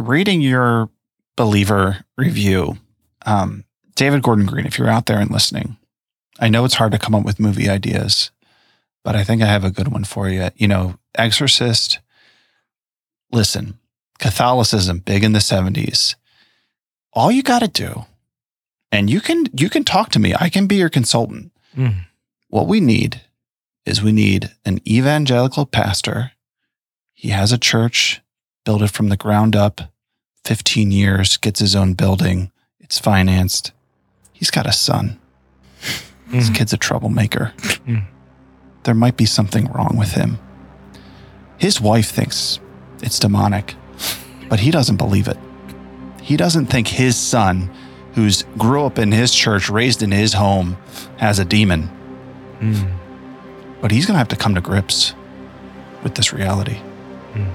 reading 0.00 0.40
your 0.40 0.88
believer 1.36 2.04
review, 2.16 2.78
um, 3.26 3.64
David 3.94 4.22
Gordon 4.22 4.46
Green, 4.46 4.64
if 4.66 4.78
you're 4.78 4.88
out 4.88 5.06
there 5.06 5.18
and 5.18 5.30
listening, 5.30 5.76
I 6.40 6.48
know 6.48 6.64
it's 6.64 6.74
hard 6.74 6.92
to 6.92 6.98
come 6.98 7.14
up 7.14 7.24
with 7.24 7.40
movie 7.40 7.68
ideas, 7.68 8.30
but 9.04 9.16
I 9.16 9.24
think 9.24 9.42
I 9.42 9.46
have 9.46 9.64
a 9.64 9.70
good 9.70 9.88
one 9.88 10.04
for 10.04 10.28
you. 10.28 10.48
You 10.56 10.68
know, 10.68 10.94
Exorcist, 11.16 11.98
listen, 13.32 13.78
Catholicism, 14.18 15.00
big 15.00 15.24
in 15.24 15.32
the 15.32 15.38
70s. 15.40 16.14
All 17.12 17.30
you 17.32 17.42
got 17.42 17.58
to 17.60 17.68
do, 17.68 18.04
and 18.92 19.08
you 19.10 19.20
can 19.20 19.46
you 19.54 19.68
can 19.70 19.84
talk 19.84 20.10
to 20.10 20.18
me. 20.18 20.34
I 20.38 20.48
can 20.48 20.66
be 20.66 20.76
your 20.76 20.88
consultant. 20.88 21.52
Mm. 21.76 22.06
What 22.48 22.66
we 22.66 22.80
need 22.80 23.22
is 23.84 24.02
we 24.02 24.12
need 24.12 24.50
an 24.64 24.80
evangelical 24.86 25.66
pastor. 25.66 26.32
He 27.14 27.28
has 27.30 27.52
a 27.52 27.58
church, 27.58 28.20
build 28.64 28.82
it 28.82 28.90
from 28.90 29.08
the 29.08 29.16
ground 29.16 29.56
up, 29.56 29.80
15 30.44 30.90
years, 30.92 31.36
gets 31.36 31.60
his 31.60 31.74
own 31.74 31.94
building, 31.94 32.50
it's 32.80 32.98
financed. 32.98 33.72
He's 34.32 34.50
got 34.50 34.66
a 34.66 34.72
son. 34.72 35.18
This 36.30 36.48
Mm. 36.50 36.54
kid's 36.54 36.72
a 36.72 36.76
troublemaker. 36.76 37.52
Mm. 37.86 38.06
There 38.84 38.94
might 38.94 39.16
be 39.16 39.26
something 39.26 39.66
wrong 39.72 39.96
with 39.98 40.12
him. 40.12 40.38
His 41.58 41.80
wife 41.80 42.10
thinks 42.10 42.60
it's 43.02 43.18
demonic, 43.18 43.74
but 44.48 44.60
he 44.60 44.70
doesn't 44.70 44.96
believe 44.96 45.26
it. 45.28 45.38
He 46.22 46.36
doesn't 46.36 46.66
think 46.66 46.88
his 46.88 47.16
son, 47.16 47.70
who's 48.18 48.42
grew 48.58 48.84
up 48.84 48.98
in 48.98 49.12
his 49.12 49.32
church, 49.32 49.70
raised 49.70 50.02
in 50.02 50.10
his 50.10 50.32
home, 50.32 50.76
has 51.18 51.38
a 51.38 51.44
demon. 51.44 51.88
Mm. 52.58 52.90
But 53.80 53.92
he's 53.92 54.06
going 54.06 54.14
to 54.14 54.18
have 54.18 54.26
to 54.28 54.36
come 54.36 54.56
to 54.56 54.60
grips 54.60 55.14
with 56.02 56.16
this 56.16 56.32
reality. 56.32 56.80
Mm. 57.34 57.48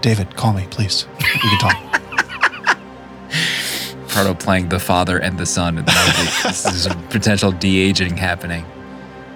David, 0.00 0.34
call 0.34 0.52
me, 0.52 0.66
please. 0.68 1.06
We 1.16 1.24
can 1.24 1.58
talk. 1.60 2.00
Proto 4.08 4.34
playing 4.34 4.68
the 4.68 4.80
father 4.80 5.18
and 5.18 5.38
the 5.38 5.46
son 5.46 5.78
in 5.78 5.84
the 5.84 5.92
this 6.42 6.66
is 6.66 6.86
a 6.86 6.94
potential 7.10 7.52
de-aging 7.52 8.16
happening. 8.16 8.66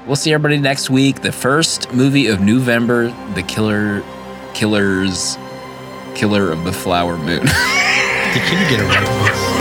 We'll 0.07 0.17
see 0.17 0.33
everybody 0.33 0.59
next 0.59 0.91
week. 0.91 1.23
The 1.23 1.31
first 1.31 1.93
movie 1.93 2.27
of 2.27 2.41
November, 2.41 3.15
The 3.35 3.45
Killer 3.45 4.03
Killers 4.55 5.39
Killer 6.17 6.51
of 6.51 6.65
the 6.65 6.73
Flower 6.73 7.17
Moon. 7.17 7.47
Can 7.47 8.61
you 8.61 8.69
get 8.69 8.81
it 8.81 8.89
right? 8.89 9.54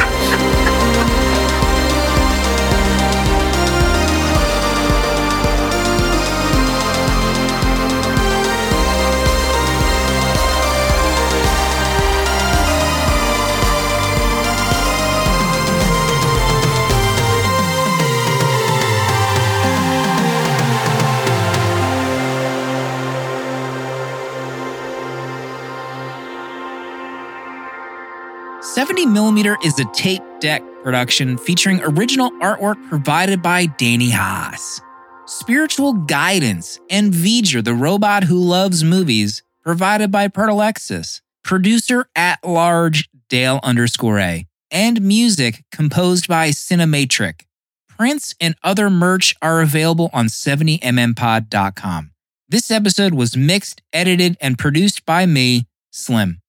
40mm 29.03 29.65
is 29.65 29.77
a 29.79 29.85
tape 29.91 30.23
deck 30.39 30.63
production 30.81 31.37
featuring 31.37 31.81
original 31.83 32.31
artwork 32.39 32.77
provided 32.87 33.41
by 33.41 33.65
Danny 33.65 34.09
Haas. 34.09 34.79
Spiritual 35.25 35.91
Guidance 35.91 36.79
and 36.89 37.13
Viger 37.13 37.61
the 37.61 37.73
robot 37.73 38.23
who 38.23 38.39
loves 38.39 38.81
movies, 38.81 39.43
provided 39.61 40.09
by 40.09 40.29
Pertalexis. 40.29 41.19
Producer 41.43 42.07
at 42.15 42.39
large 42.45 43.09
Dale 43.27 43.59
underscore 43.61 44.19
A. 44.19 44.47
And 44.71 45.01
music 45.01 45.65
composed 45.69 46.29
by 46.29 46.51
Cinematric. 46.51 47.41
Prints 47.89 48.35
and 48.39 48.55
other 48.63 48.89
merch 48.89 49.35
are 49.41 49.61
available 49.61 50.11
on 50.13 50.27
70mmpod.com. 50.27 52.11
This 52.47 52.71
episode 52.71 53.13
was 53.13 53.35
mixed, 53.35 53.81
edited, 53.91 54.37
and 54.39 54.57
produced 54.57 55.05
by 55.05 55.25
me, 55.25 55.67
Slim. 55.91 56.39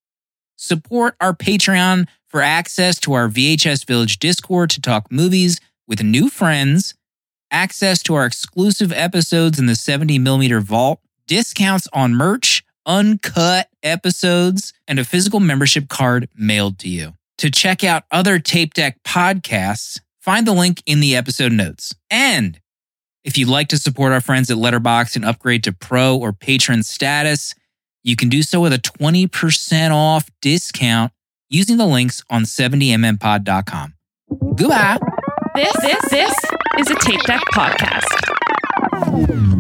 Support 0.57 1.17
our 1.21 1.35
Patreon 1.35 2.07
for 2.35 2.43
access 2.43 2.99
to 2.99 3.13
our 3.13 3.29
VHS 3.29 3.87
Village 3.87 4.19
Discord 4.19 4.69
to 4.71 4.81
talk 4.81 5.13
movies 5.13 5.61
with 5.87 6.03
new 6.03 6.29
friends, 6.29 6.97
access 7.53 8.03
to 8.03 8.15
our 8.15 8.27
exclusive 8.27 8.91
episodes 8.91 9.61
in 9.61 9.67
the 9.67 9.75
70mm 9.75 10.61
vault, 10.61 10.99
discounts 11.29 11.87
on 11.93 12.13
merch, 12.13 12.65
uncut 12.87 13.69
episodes, 13.85 14.73
and 14.89 14.99
a 14.99 15.05
physical 15.05 15.39
membership 15.39 15.89
card 15.89 16.29
mailed 16.35 16.81
to 16.81 16.89
you. 16.89 17.15
To 17.39 17.53
check 17.53 17.85
out 17.85 18.03
other 18.11 18.41
Tape 18.41 18.75
Deck 18.75 18.99
podcasts, 19.05 20.01
find 20.21 20.45
the 20.45 20.55
link 20.55 20.83
in 20.87 20.99
the 20.99 21.15
episode 21.15 21.53
notes. 21.53 21.95
And 22.11 22.59
if 23.23 23.39
you'd 23.39 23.49
like 23.49 23.69
to 23.69 23.79
support 23.79 24.13
our 24.13 24.21
friends 24.21 24.51
at 24.51 24.57
Letterboxd 24.57 25.15
and 25.15 25.25
upgrade 25.25 25.63
to 25.63 25.73
pro 25.73 26.17
or 26.17 26.33
patron 26.33 26.83
status, 26.83 27.55
you 28.03 28.17
can 28.17 28.29
do 28.29 28.43
so 28.43 28.61
with 28.61 28.73
a 28.73 28.79
20% 28.79 29.93
off 29.93 30.29
discount 30.43 31.13
using 31.55 31.77
the 31.77 31.87
links 31.87 32.25
on 32.29 32.43
70mmpod.com. 32.43 33.95
Goodbye. 34.57 34.99
This, 35.55 35.73
this, 35.81 36.11
this 36.11 36.35
is 36.79 36.91
a 36.91 36.97
Tape 36.97 37.23
Deck 37.23 37.41
podcast. 37.55 39.54